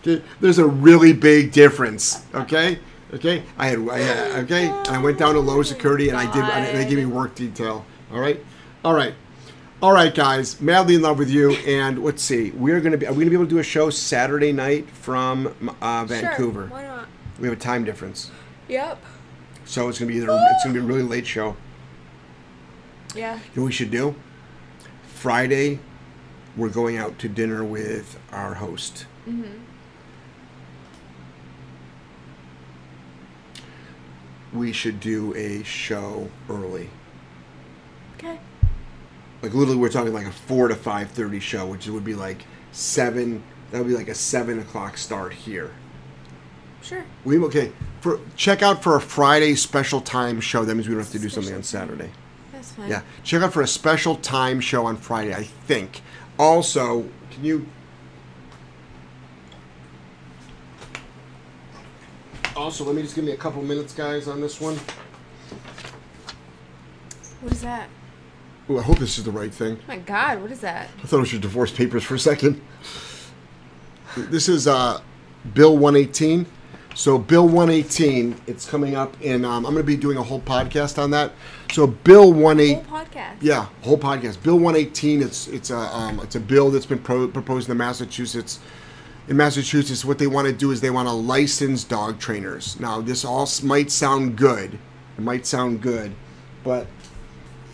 okay? 0.00 0.22
There's 0.40 0.58
a 0.58 0.66
really 0.66 1.12
big 1.12 1.52
difference. 1.52 2.24
Okay? 2.34 2.78
Okay? 3.14 3.42
I 3.58 3.68
had, 3.68 3.88
I 3.88 3.98
had 3.98 4.44
okay? 4.44 4.68
And 4.68 4.88
I 4.88 4.98
went 4.98 5.18
down 5.18 5.34
to 5.34 5.40
low 5.40 5.62
security 5.62 6.08
and 6.08 6.16
I 6.18 6.30
did, 6.32 6.42
and 6.42 6.78
they 6.78 6.88
gave 6.88 6.98
me 6.98 7.06
work 7.06 7.34
detail. 7.34 7.84
All 8.12 8.20
right? 8.20 8.44
All 8.84 8.94
right. 8.94 9.14
All 9.82 9.92
right, 9.92 10.14
guys. 10.14 10.60
Madly 10.60 10.94
in 10.94 11.02
love 11.02 11.18
with 11.18 11.28
you. 11.28 11.52
And 11.66 12.04
let's 12.04 12.22
see. 12.22 12.52
We're 12.52 12.80
going 12.80 12.92
to 12.92 12.98
be, 12.98 13.06
are 13.06 13.12
we 13.12 13.24
going 13.24 13.26
to 13.26 13.30
be 13.30 13.36
able 13.36 13.46
to 13.46 13.50
do 13.50 13.58
a 13.58 13.64
show 13.64 13.90
Saturday 13.90 14.52
night 14.52 14.88
from 14.90 15.76
uh, 15.82 16.04
Vancouver? 16.04 16.68
Sure. 16.68 16.68
Why 16.68 16.84
not? 16.84 17.08
We 17.40 17.48
have 17.48 17.56
a 17.56 17.60
time 17.60 17.82
difference. 17.84 18.30
Yep. 18.68 19.02
So 19.64 19.88
it's 19.88 19.98
to 19.98 20.06
be 20.06 20.14
either, 20.14 20.28
it's 20.30 20.64
going 20.64 20.74
to 20.74 20.80
be 20.80 20.84
a 20.84 20.88
really 20.88 21.02
late 21.02 21.26
show. 21.26 21.56
Yeah. 23.14 23.34
You 23.34 23.40
know 23.56 23.62
what 23.62 23.66
we 23.66 23.72
should 23.72 23.90
do? 23.90 24.14
Friday, 25.04 25.80
we're 26.56 26.68
going 26.68 26.96
out 26.96 27.18
to 27.20 27.28
dinner 27.28 27.64
with 27.64 28.18
our 28.32 28.54
host. 28.54 29.06
Mm-hmm. 29.28 29.58
We 34.52 34.72
should 34.72 35.00
do 35.00 35.34
a 35.34 35.62
show 35.62 36.28
early. 36.50 36.90
Okay. 38.16 38.38
Like 39.42 39.54
literally, 39.54 39.76
we're 39.76 39.88
talking 39.88 40.12
like 40.12 40.26
a 40.26 40.32
four 40.32 40.68
to 40.68 40.74
five 40.74 41.10
thirty 41.10 41.40
show, 41.40 41.66
which 41.66 41.86
would 41.86 42.04
be 42.04 42.14
like 42.14 42.44
seven. 42.70 43.42
That 43.70 43.78
would 43.78 43.88
be 43.88 43.96
like 43.96 44.08
a 44.08 44.14
seven 44.14 44.58
o'clock 44.58 44.98
start 44.98 45.32
here. 45.32 45.70
Sure. 46.82 47.04
We 47.24 47.38
okay 47.38 47.72
for 48.00 48.20
check 48.36 48.62
out 48.62 48.82
for 48.82 48.96
a 48.96 49.00
Friday 49.00 49.54
special 49.54 50.00
time 50.00 50.40
show. 50.40 50.64
That 50.64 50.74
means 50.74 50.88
we 50.88 50.94
don't 50.94 51.02
have 51.02 51.12
to 51.12 51.18
do 51.18 51.28
something 51.28 51.54
on 51.54 51.62
Saturday. 51.62 52.10
That's 52.62 52.74
fine. 52.74 52.90
Yeah, 52.90 53.02
check 53.24 53.42
out 53.42 53.52
for 53.52 53.62
a 53.62 53.66
special 53.66 54.14
time 54.14 54.60
show 54.60 54.86
on 54.86 54.96
Friday, 54.96 55.34
I 55.34 55.42
think. 55.42 56.00
Also, 56.38 57.08
can 57.32 57.44
you? 57.44 57.66
Also, 62.54 62.84
let 62.84 62.94
me 62.94 63.02
just 63.02 63.16
give 63.16 63.24
me 63.24 63.32
a 63.32 63.36
couple 63.36 63.62
minutes, 63.62 63.92
guys, 63.92 64.28
on 64.28 64.40
this 64.40 64.60
one. 64.60 64.78
What 67.40 67.52
is 67.52 67.62
that? 67.62 67.88
I 68.70 68.80
hope 68.80 69.00
this 69.00 69.18
is 69.18 69.24
the 69.24 69.32
right 69.32 69.52
thing. 69.52 69.76
Oh 69.82 69.88
my 69.88 69.98
God, 69.98 70.40
what 70.40 70.52
is 70.52 70.60
that? 70.60 70.88
I 71.02 71.06
thought 71.06 71.16
it 71.16 71.20
was 71.20 71.32
your 71.32 71.40
divorce 71.40 71.72
papers 71.72 72.04
for 72.04 72.14
a 72.14 72.18
second. 72.18 72.60
This 74.16 74.48
is 74.48 74.68
uh, 74.68 75.00
Bill 75.52 75.76
118. 75.76 76.46
So 76.94 77.16
Bill 77.18 77.46
118, 77.48 78.36
it's 78.46 78.68
coming 78.68 78.94
up 78.96 79.20
in. 79.22 79.44
Um, 79.44 79.64
I'm 79.64 79.72
going 79.72 79.76
to 79.76 79.82
be 79.82 79.96
doing 79.96 80.18
a 80.18 80.22
whole 80.22 80.40
podcast 80.40 81.02
on 81.02 81.10
that. 81.12 81.32
So 81.72 81.86
Bill 81.86 82.32
18, 82.50 82.84
Whole 82.84 83.00
podcast. 83.00 83.36
yeah, 83.40 83.66
whole 83.82 83.96
podcast. 83.98 84.42
Bill 84.42 84.58
118. 84.58 85.22
It's 85.22 85.48
it's 85.48 85.70
a 85.70 85.78
um, 85.78 86.20
it's 86.20 86.36
a 86.36 86.40
bill 86.40 86.70
that's 86.70 86.84
been 86.86 86.98
pro- 86.98 87.28
proposed 87.28 87.70
in 87.70 87.76
Massachusetts. 87.78 88.60
In 89.28 89.36
Massachusetts, 89.36 90.04
what 90.04 90.18
they 90.18 90.26
want 90.26 90.48
to 90.48 90.52
do 90.52 90.70
is 90.72 90.80
they 90.80 90.90
want 90.90 91.08
to 91.08 91.12
license 91.14 91.84
dog 91.84 92.18
trainers. 92.18 92.78
Now, 92.78 93.00
this 93.00 93.24
all 93.24 93.48
might 93.62 93.90
sound 93.90 94.36
good. 94.36 94.74
It 95.16 95.20
might 95.22 95.46
sound 95.46 95.80
good, 95.80 96.12
but 96.64 96.86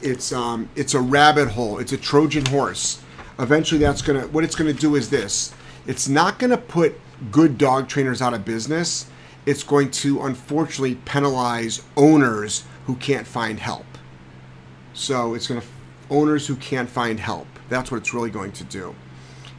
it's 0.01 0.32
um 0.32 0.69
it's 0.77 0.95
a 0.95 1.01
rabbit 1.01 1.49
hole. 1.49 1.78
It's 1.78 1.93
a 1.93 1.97
Trojan 1.97 2.47
horse. 2.47 3.03
Eventually, 3.40 3.81
that's 3.81 4.03
gonna 4.03 4.28
what 4.28 4.45
it's 4.45 4.55
gonna 4.55 4.73
do 4.73 4.95
is 4.95 5.11
this. 5.11 5.53
It's 5.89 6.09
not 6.09 6.39
gonna 6.39 6.59
put 6.59 7.01
good 7.31 7.59
dog 7.59 7.89
trainers 7.89 8.23
out 8.23 8.35
of 8.35 8.45
business. 8.45 9.11
It's 9.47 9.62
going 9.62 9.90
to 9.93 10.23
unfortunately 10.23 10.97
penalize 10.97 11.82
owners 11.97 12.65
who 12.86 12.97
can't 12.97 13.27
find 13.27 13.59
help. 13.59 13.86
So 14.93 15.35
it's 15.35 15.47
going 15.47 15.61
to 15.61 15.66
owners 16.11 16.47
who 16.47 16.57
can't 16.57 16.89
find 16.89 17.20
help. 17.20 17.47
That's 17.69 17.90
what 17.90 17.99
it's 17.99 18.15
really 18.15 18.31
going 18.31 18.53
to 18.53 18.65
do, 18.65 18.95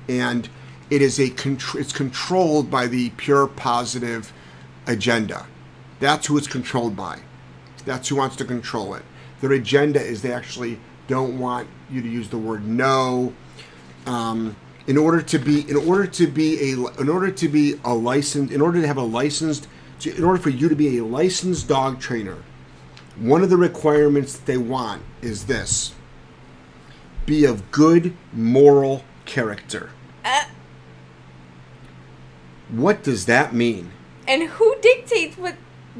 and 0.08 0.50
it 0.90 1.02
is 1.02 1.20
a 1.20 1.32
it's 1.76 1.94
controlled 1.94 2.72
by 2.72 2.88
the 2.88 3.12
pure 3.12 3.48
positive 3.48 4.34
agenda. 4.88 5.46
That's 6.00 6.28
who 6.28 6.38
it's 6.38 6.48
controlled 6.48 6.96
by. 6.96 7.20
That's 7.86 8.10
who 8.10 8.16
wants 8.16 8.36
to 8.38 8.46
control 8.46 8.96
it. 8.96 9.04
Their 9.42 9.52
agenda 9.54 10.02
is 10.02 10.22
they 10.22 10.34
actually 10.34 10.80
don't 11.08 11.40
want 11.40 11.68
you 11.90 12.02
to 12.02 12.10
use 12.10 12.30
the 12.30 12.38
word 12.38 12.68
no. 12.68 13.34
Um, 14.06 14.56
in 14.90 14.98
order 14.98 15.22
to 15.22 15.38
be, 15.38 15.70
in 15.70 15.76
order 15.76 16.08
to 16.08 16.26
be 16.26 16.72
a, 16.72 16.88
in 17.00 17.10
order 17.10 17.30
to 17.30 17.48
be 17.48 17.76
a 17.86 17.94
licensed, 17.94 18.52
in 18.52 18.60
order 18.60 18.82
to 18.82 18.88
have 18.88 18.98
a 18.98 19.04
licensed, 19.04 19.68
to, 20.00 20.14
in 20.18 20.24
order 20.24 20.42
for 20.42 20.50
you 20.50 20.68
to 20.68 20.76
be 20.76 20.98
a 20.98 21.06
licensed 21.06 21.68
dog 21.68 22.00
trainer, 22.00 22.38
one 23.16 23.44
of 23.44 23.52
the 23.52 23.56
requirements 23.58 24.34
that 24.36 24.48
they 24.48 24.58
want 24.58 25.04
is 25.22 25.46
this: 25.46 25.94
be 27.28 27.46
of 27.46 27.70
good 27.70 28.16
moral 28.34 29.04
character. 29.26 29.92
Uh, 30.26 30.46
What 32.70 33.04
does 33.04 33.26
that 33.28 33.54
mean? 33.54 33.92
and 34.28 34.44
who 34.44 34.76
dictates 34.82 35.38
what 35.38 35.56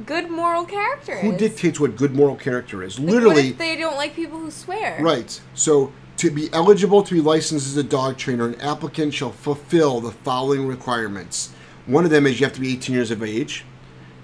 good 0.06 0.30
moral 0.30 0.64
character 0.64 1.18
Who 1.18 1.32
is? 1.32 1.40
dictates 1.40 1.80
what 1.80 1.96
good 1.96 2.16
moral 2.16 2.36
character 2.36 2.84
is? 2.84 3.00
Like, 3.00 3.14
Literally, 3.14 3.52
they 3.52 3.76
don't 3.76 3.96
like 3.98 4.16
people 4.16 4.40
who 4.40 4.52
swear. 4.52 4.98
Right. 5.02 5.40
So, 5.56 5.92
to 6.20 6.30
be 6.30 6.50
eligible 6.52 7.02
to 7.02 7.14
be 7.14 7.22
licensed 7.22 7.66
as 7.66 7.78
a 7.78 7.84
dog 7.84 8.18
trainer, 8.18 8.46
an 8.46 8.60
applicant 8.60 9.14
shall 9.14 9.32
fulfill 9.32 10.02
the 10.02 10.12
following 10.12 10.68
requirements. 10.68 11.54
One 11.86 12.04
of 12.04 12.12
them 12.12 12.28
is 12.28 12.40
you 12.40 12.46
have 12.46 12.54
to 12.56 12.62
be 12.62 12.74
18 12.74 12.94
years 12.94 13.10
of 13.10 13.24
age. 13.24 13.64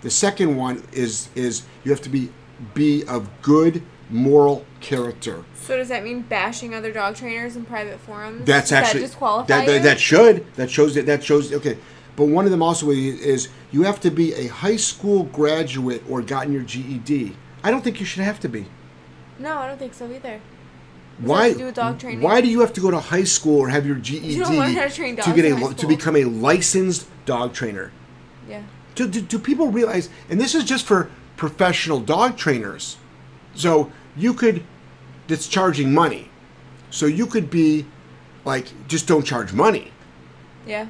The 0.01 0.11
second 0.11 0.57
one 0.57 0.83
is 0.91 1.29
is 1.35 1.63
you 1.83 1.91
have 1.91 2.01
to 2.01 2.09
be 2.09 2.29
be 2.73 3.05
of 3.05 3.29
good 3.41 3.81
moral 4.09 4.65
character. 4.81 5.45
So 5.55 5.77
does 5.77 5.87
that 5.87 6.03
mean 6.03 6.21
bashing 6.21 6.75
other 6.75 6.91
dog 6.91 7.15
trainers 7.15 7.55
in 7.55 7.65
private 7.65 7.99
forums? 8.01 8.45
That's 8.45 8.69
Does 8.69 8.77
actually 8.77 8.99
that 9.01 9.07
disqualify 9.07 9.47
that, 9.47 9.65
that, 9.65 9.83
that 9.83 9.99
should 9.99 10.53
that 10.55 10.69
shows 10.69 10.95
that 10.95 11.05
that 11.05 11.23
shows 11.23 11.53
okay. 11.53 11.77
But 12.17 12.25
one 12.25 12.45
of 12.45 12.51
them 12.51 12.61
also 12.61 12.91
is 12.91 13.49
you 13.71 13.83
have 13.83 14.01
to 14.01 14.11
be 14.11 14.33
a 14.33 14.47
high 14.47 14.77
school 14.77 15.23
graduate 15.23 16.03
or 16.09 16.21
gotten 16.21 16.51
your 16.51 16.63
GED. 16.63 17.35
I 17.63 17.71
don't 17.71 17.83
think 17.83 17.99
you 17.99 18.05
should 18.05 18.23
have 18.23 18.39
to 18.41 18.49
be. 18.49 18.65
no, 19.39 19.57
I 19.57 19.67
don't 19.67 19.79
think 19.79 19.93
so 19.93 20.11
either. 20.11 20.39
Why? 21.19 21.53
to 21.53 21.57
do 21.57 21.71
dog 21.71 21.99
training? 21.99 22.21
Why 22.21 22.41
do 22.41 22.47
you 22.47 22.59
have 22.59 22.73
to 22.73 22.81
go 22.81 22.91
to 22.91 22.99
high 22.99 23.23
school 23.23 23.59
or 23.59 23.69
have 23.69 23.85
your 23.85 23.95
GED 23.95 24.25
You 24.25 24.43
don't 24.43 24.57
learn 24.57 24.73
how 24.73 24.87
to 24.87 25.15
dogs 25.15 25.33
get 25.33 25.45
a 25.45 25.73
to 25.75 25.87
become 25.87 26.15
a 26.15 26.25
licensed 26.25 27.07
dog 27.25 27.53
trainer? 27.53 27.91
Yeah. 28.49 28.63
Do, 28.95 29.07
do, 29.07 29.21
do 29.21 29.39
people 29.39 29.67
realize? 29.67 30.09
And 30.29 30.39
this 30.39 30.55
is 30.55 30.63
just 30.63 30.85
for 30.85 31.09
professional 31.37 31.99
dog 31.99 32.37
trainers. 32.37 32.97
So 33.53 33.91
you 34.15 34.33
could, 34.33 34.63
that's 35.27 35.47
charging 35.47 35.93
money. 35.93 36.29
So 36.89 37.05
you 37.05 37.25
could 37.25 37.49
be, 37.49 37.85
like, 38.45 38.87
just 38.87 39.07
don't 39.07 39.25
charge 39.25 39.53
money. 39.53 39.91
Yeah. 40.65 40.87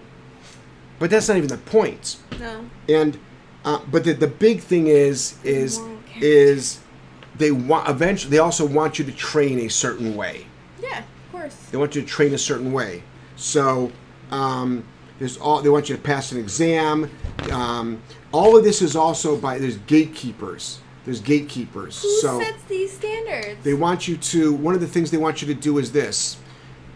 But 1.00 1.10
that's 1.10 1.28
not 1.28 1.38
even 1.38 1.50
the 1.50 1.58
point. 1.58 2.18
No. 2.40 2.66
And 2.88 3.18
uh, 3.66 3.80
but 3.92 4.04
the, 4.04 4.14
the 4.14 4.28
big 4.28 4.62
thing 4.62 4.88
is 4.88 5.38
is 5.44 5.82
is 6.18 6.80
they 7.38 7.52
want 7.52 7.90
eventually 7.90 8.32
they 8.32 8.40
also 8.40 8.66
want 8.66 9.00
you 9.00 9.06
to 9.06 9.12
train 9.12 9.60
a 9.60 9.70
certain 9.70 10.16
way. 10.16 10.46
Yeah, 10.82 11.00
of 11.00 11.32
course. 11.32 11.56
They 11.72 11.78
want 11.78 11.96
you 11.96 12.02
to 12.02 12.08
train 12.08 12.34
a 12.34 12.38
certain 12.38 12.72
way. 12.72 13.04
So 13.36 13.92
um, 14.32 14.84
there's 15.20 15.38
all 15.38 15.62
they 15.62 15.70
want 15.70 15.90
you 15.90 15.96
to 15.96 16.02
pass 16.02 16.32
an 16.32 16.40
exam. 16.40 17.10
Um, 17.52 18.02
all 18.32 18.58
of 18.58 18.64
this 18.64 18.82
is 18.82 18.96
also 18.96 19.38
by 19.38 19.60
there's 19.60 19.78
gatekeepers. 19.78 20.80
There's 21.06 21.22
gatekeepers. 21.22 22.02
Who 22.02 22.20
so 22.20 22.40
sets 22.40 22.64
these 22.64 22.92
standards? 22.92 23.64
they 23.64 23.74
want 23.74 24.08
you 24.08 24.18
to. 24.18 24.54
One 24.54 24.74
of 24.74 24.82
the 24.82 24.88
things 24.88 25.12
they 25.12 25.18
want 25.18 25.42
you 25.42 25.48
to 25.48 25.54
do 25.54 25.78
is 25.78 25.92
this. 25.92 26.38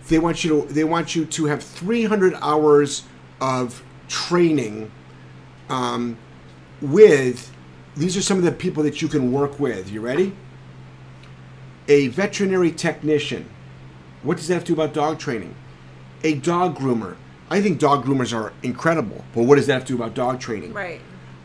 They 0.07 0.19
want 0.19 0.43
you 0.43 0.61
to. 0.61 0.73
They 0.73 0.83
want 0.83 1.15
you 1.15 1.25
to 1.25 1.45
have 1.45 1.63
300 1.63 2.33
hours 2.41 3.03
of 3.39 3.83
training. 4.07 4.91
Um, 5.69 6.17
with 6.81 7.51
these 7.99 8.15
are 8.15 8.21
some 8.21 8.37
of 8.37 8.43
the 8.45 8.51
people 8.51 8.81
that 8.83 9.01
you 9.01 9.07
can 9.07 9.31
work 9.31 9.59
with. 9.59 9.91
You 9.91 9.99
ready? 10.01 10.33
A 11.87 12.07
veterinary 12.07 12.71
technician. 12.71 13.49
What 14.23 14.37
does 14.37 14.47
that 14.47 14.53
have 14.55 14.63
to 14.65 14.73
do 14.75 14.81
about 14.81 14.93
dog 14.93 15.19
training? 15.19 15.53
A 16.23 16.35
dog 16.35 16.77
groomer. 16.77 17.15
I 17.49 17.61
think 17.61 17.79
dog 17.79 18.05
groomers 18.05 18.33
are 18.35 18.53
incredible, 18.63 19.23
but 19.33 19.43
what 19.43 19.55
does 19.55 19.67
that 19.67 19.73
have 19.73 19.85
to 19.85 19.93
do 19.97 20.01
about 20.01 20.13
dog 20.13 20.39
training? 20.39 20.73
right. 20.73 21.01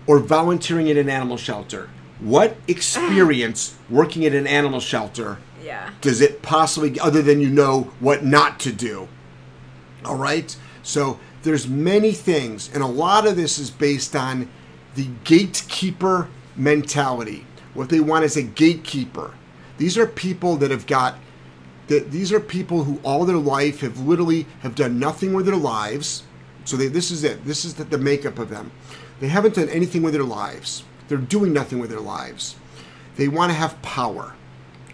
or 0.07 0.19
volunteering 0.19 0.91
at 0.91 0.97
an 0.99 1.09
animal 1.09 1.37
shelter. 1.39 1.89
What 2.21 2.57
experience 2.69 3.75
working 3.91 4.25
at 4.27 4.35
an 4.35 4.47
animal 4.47 4.79
shelter 4.81 5.39
Yeah. 5.65 5.91
does 6.03 6.21
it 6.21 6.43
possibly 6.43 7.01
other 7.01 7.23
than 7.23 7.41
you 7.41 7.49
know 7.49 7.91
what 8.01 8.23
not 8.25 8.61
to 8.61 8.73
do? 8.73 9.09
All 10.05 10.17
right? 10.17 10.55
So 10.83 11.19
there's 11.43 11.67
many 11.67 12.13
things 12.13 12.71
and 12.75 12.83
a 12.83 12.87
lot 12.87 13.27
of 13.27 13.35
this 13.37 13.59
is 13.59 13.71
based 13.71 14.15
on 14.15 14.49
the 14.95 15.09
gatekeeper 15.25 16.29
mentality. 16.57 17.47
What 17.75 17.89
they 17.89 18.01
want 18.01 18.25
is 18.25 18.37
a 18.37 18.43
gatekeeper. 18.43 19.35
These 19.79 19.99
are 19.99 20.07
people 20.07 20.57
that 20.57 20.71
have 20.71 20.87
got 20.87 21.17
that 21.87 22.11
these 22.11 22.33
are 22.33 22.41
people 22.41 22.85
who 22.85 22.99
all 23.05 23.27
their 23.27 23.37
life 23.37 23.81
have 23.81 24.01
literally 24.01 24.47
have 24.61 24.75
done 24.75 24.99
nothing 24.99 25.35
with 25.35 25.45
their 25.45 25.57
lives. 25.57 26.23
So 26.65 26.77
they, 26.77 26.87
this 26.87 27.11
is 27.11 27.25
it. 27.25 27.45
This 27.45 27.65
is 27.65 27.75
the, 27.75 27.85
the 27.85 27.99
makeup 27.99 28.39
of 28.39 28.49
them. 28.49 28.73
They 29.21 29.29
haven't 29.29 29.57
done 29.57 29.69
anything 29.69 30.03
with 30.03 30.15
their 30.15 30.25
lives. 30.25 30.85
They're 31.09 31.19
doing 31.19 31.53
nothing 31.53 31.79
with 31.79 31.91
their 31.91 32.01
lives. 32.01 32.57
They 33.17 33.29
want 33.29 33.51
to 33.51 33.55
have 33.55 33.81
power. 33.83 34.35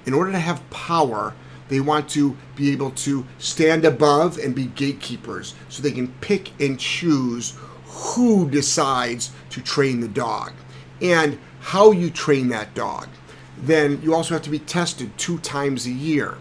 In 0.05 0.15
order 0.15 0.32
to 0.32 0.39
have 0.41 0.69
power, 0.70 1.35
they 1.69 1.81
want 1.81 2.09
to 2.11 2.37
be 2.57 2.73
able 2.73 2.91
to 2.93 3.24
stand 3.39 3.85
above 3.85 4.39
and 4.39 4.55
be 4.55 4.66
gatekeepers 4.66 5.55
so 5.69 5.82
they 5.82 5.93
can 5.93 6.09
pick 6.20 6.61
and 6.61 6.81
choose 6.81 7.57
who 7.85 8.51
decides 8.51 9.31
to 9.51 9.62
train 9.62 10.01
the 10.01 10.09
dog 10.09 10.53
and 11.01 11.39
how 11.61 11.93
you 11.93 12.11
train 12.11 12.49
that 12.49 12.74
dog. 12.74 13.09
Then 13.59 14.01
you 14.03 14.15
also 14.15 14.35
have 14.35 14.43
to 14.43 14.51
be 14.51 14.59
tested 14.59 15.16
two 15.19 15.39
times 15.39 15.87
a 15.87 15.91
year. 15.91 16.39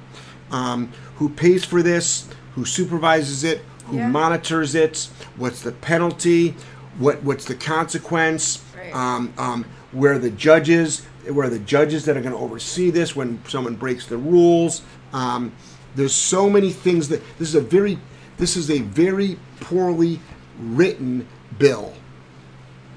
Um, 0.51 0.91
who 1.17 1.29
pays 1.29 1.65
for 1.65 1.81
this? 1.83 2.27
Who 2.55 2.65
supervises 2.65 3.43
it? 3.43 3.61
Who 3.87 3.97
Yeah. 3.97 4.07
monitors 4.09 4.75
it? 4.75 5.09
What's 5.35 5.61
the 5.61 5.71
penalty? 5.71 6.55
What 6.97 7.23
what's 7.23 7.45
the 7.45 7.55
consequence? 7.55 8.59
Right. 8.77 8.95
Um, 8.95 9.33
um, 9.37 9.65
where 9.91 10.13
are 10.13 10.19
the 10.19 10.29
judges? 10.31 11.03
Where 11.27 11.47
are 11.47 11.49
the 11.49 11.59
judges 11.59 12.05
that 12.05 12.15
are 12.17 12.21
going 12.21 12.33
to 12.33 12.39
oversee 12.39 12.89
this 12.89 13.15
when 13.15 13.39
someone 13.47 13.75
breaks 13.75 14.05
the 14.05 14.17
rules? 14.17 14.81
Um, 15.13 15.51
there's 15.95 16.13
so 16.13 16.49
many 16.49 16.71
things 16.71 17.09
that 17.09 17.21
this 17.37 17.49
is 17.49 17.55
a 17.55 17.61
very 17.61 17.99
this 18.37 18.55
is 18.55 18.69
a 18.71 18.79
very 18.79 19.37
poorly 19.59 20.19
written 20.59 21.27
bill. 21.57 21.93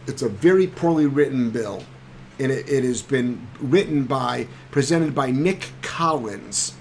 It's 0.06 0.22
a 0.22 0.28
very 0.28 0.66
poorly 0.66 1.06
written 1.06 1.50
bill, 1.50 1.82
and 2.42 2.50
it, 2.50 2.68
it 2.68 2.82
has 2.82 3.02
been 3.02 3.46
written 3.60 4.04
by 4.04 4.48
presented 4.70 5.14
by 5.14 5.30
Nick 5.30 5.70
Collins. 5.80 6.74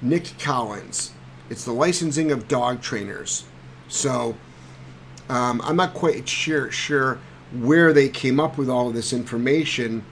Nick 0.00 0.38
Collins. 0.38 1.12
It's 1.50 1.64
the 1.64 1.72
licensing 1.72 2.30
of 2.30 2.46
dog 2.46 2.80
trainers. 2.80 3.44
So 3.88 4.36
um, 5.28 5.60
I'm 5.64 5.76
not 5.76 5.94
quite 5.94 6.28
sure 6.28 6.70
sure 6.70 7.18
where 7.52 7.92
they 7.92 8.08
came 8.08 8.38
up 8.38 8.58
with 8.58 8.68
all 8.68 8.88
of 8.88 8.94
this 8.94 9.12
information, 9.12 10.04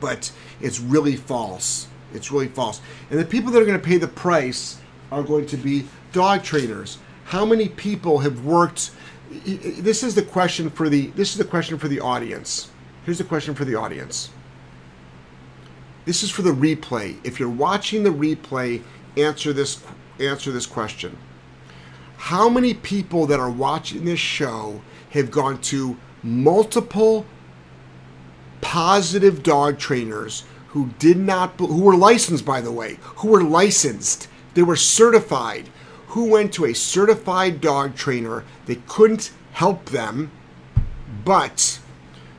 but 0.00 0.30
it's 0.60 0.78
really 0.78 1.16
false. 1.16 1.88
It's 2.14 2.30
really 2.30 2.48
false. 2.48 2.80
And 3.10 3.18
the 3.18 3.24
people 3.24 3.50
that 3.52 3.62
are 3.62 3.64
going 3.64 3.80
to 3.80 3.84
pay 3.84 3.96
the 3.96 4.08
price 4.08 4.78
are 5.10 5.22
going 5.22 5.46
to 5.46 5.56
be 5.56 5.86
dog 6.12 6.42
trainers. 6.42 6.98
How 7.24 7.44
many 7.44 7.68
people 7.68 8.18
have 8.18 8.44
worked? 8.44 8.90
This 9.30 10.02
is 10.02 10.14
the 10.14 10.22
question 10.22 10.70
for 10.70 10.88
the 10.88 11.06
this 11.08 11.32
is 11.32 11.38
the 11.38 11.44
question 11.44 11.78
for 11.78 11.88
the 11.88 12.00
audience. 12.00 12.68
Here's 13.04 13.20
a 13.20 13.24
question 13.24 13.54
for 13.54 13.64
the 13.64 13.74
audience. 13.74 14.30
This 16.04 16.22
is 16.22 16.30
for 16.30 16.42
the 16.42 16.52
replay. 16.52 17.16
If 17.24 17.40
you're 17.40 17.48
watching 17.48 18.02
the 18.02 18.10
replay, 18.10 18.82
answer 19.16 19.52
this 19.52 19.82
answer 20.20 20.52
this 20.52 20.66
question. 20.66 21.16
How 22.16 22.48
many 22.48 22.74
people 22.74 23.26
that 23.26 23.40
are 23.40 23.50
watching 23.50 24.04
this 24.04 24.20
show 24.20 24.80
have 25.10 25.30
gone 25.30 25.60
to 25.62 25.96
multiple 26.22 27.26
positive 28.60 29.42
dog 29.42 29.78
trainers 29.78 30.44
who 30.68 30.90
did 30.98 31.16
not 31.16 31.58
who 31.58 31.82
were 31.82 31.96
licensed 31.96 32.44
by 32.44 32.60
the 32.60 32.72
way, 32.72 32.98
who 33.16 33.28
were 33.28 33.42
licensed, 33.42 34.28
they 34.54 34.62
were 34.62 34.76
certified, 34.76 35.68
who 36.08 36.26
went 36.26 36.52
to 36.54 36.66
a 36.66 36.74
certified 36.74 37.60
dog 37.60 37.96
trainer 37.96 38.44
that 38.66 38.86
couldn't 38.86 39.32
help 39.52 39.86
them, 39.86 40.30
but 41.24 41.80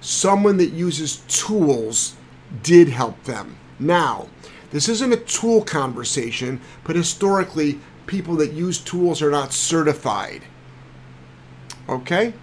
someone 0.04 0.58
that 0.58 0.72
uses 0.72 1.18
tools 1.28 2.16
did 2.62 2.90
help 2.90 3.24
them. 3.24 3.58
Now, 3.80 4.28
this 4.72 4.90
isn't 4.90 5.14
a 5.14 5.18
tool 5.18 5.64
conversation, 5.64 6.62
but 6.84 6.96
historically, 6.96 7.80
people 8.06 8.36
that 8.38 8.54
use 8.54 8.80
tools 8.80 9.22
are 9.22 9.32
not 9.32 9.54
certified. 9.54 10.44
Okay? 11.88 12.34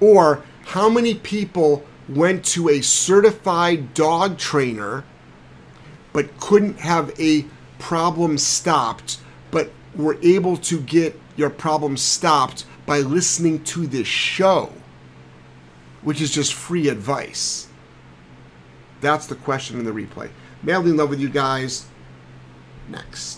Or 0.00 0.42
how 0.64 0.88
many 0.88 1.14
people 1.14 1.84
went 2.08 2.44
to 2.44 2.68
a 2.68 2.80
certified 2.80 3.94
dog 3.94 4.38
trainer 4.38 5.04
but 6.12 6.38
couldn't 6.40 6.78
have 6.78 7.18
a 7.20 7.44
problem 7.78 8.38
stopped, 8.38 9.18
but 9.50 9.70
were 9.94 10.18
able 10.22 10.56
to 10.56 10.80
get 10.80 11.18
your 11.36 11.50
problem 11.50 11.96
stopped 11.96 12.64
by 12.86 13.00
listening 13.00 13.62
to 13.64 13.86
this 13.86 14.06
show, 14.06 14.72
which 16.06 16.20
is 16.20 16.30
just 16.30 16.54
free 16.54 16.88
advice? 16.88 17.66
That's 19.00 19.26
the 19.26 19.34
question 19.34 19.80
in 19.80 19.84
the 19.84 19.90
replay. 19.90 20.30
Madly 20.62 20.92
in 20.92 20.96
love 20.96 21.10
with 21.10 21.18
you 21.18 21.28
guys. 21.28 21.86
Next. 22.88 23.35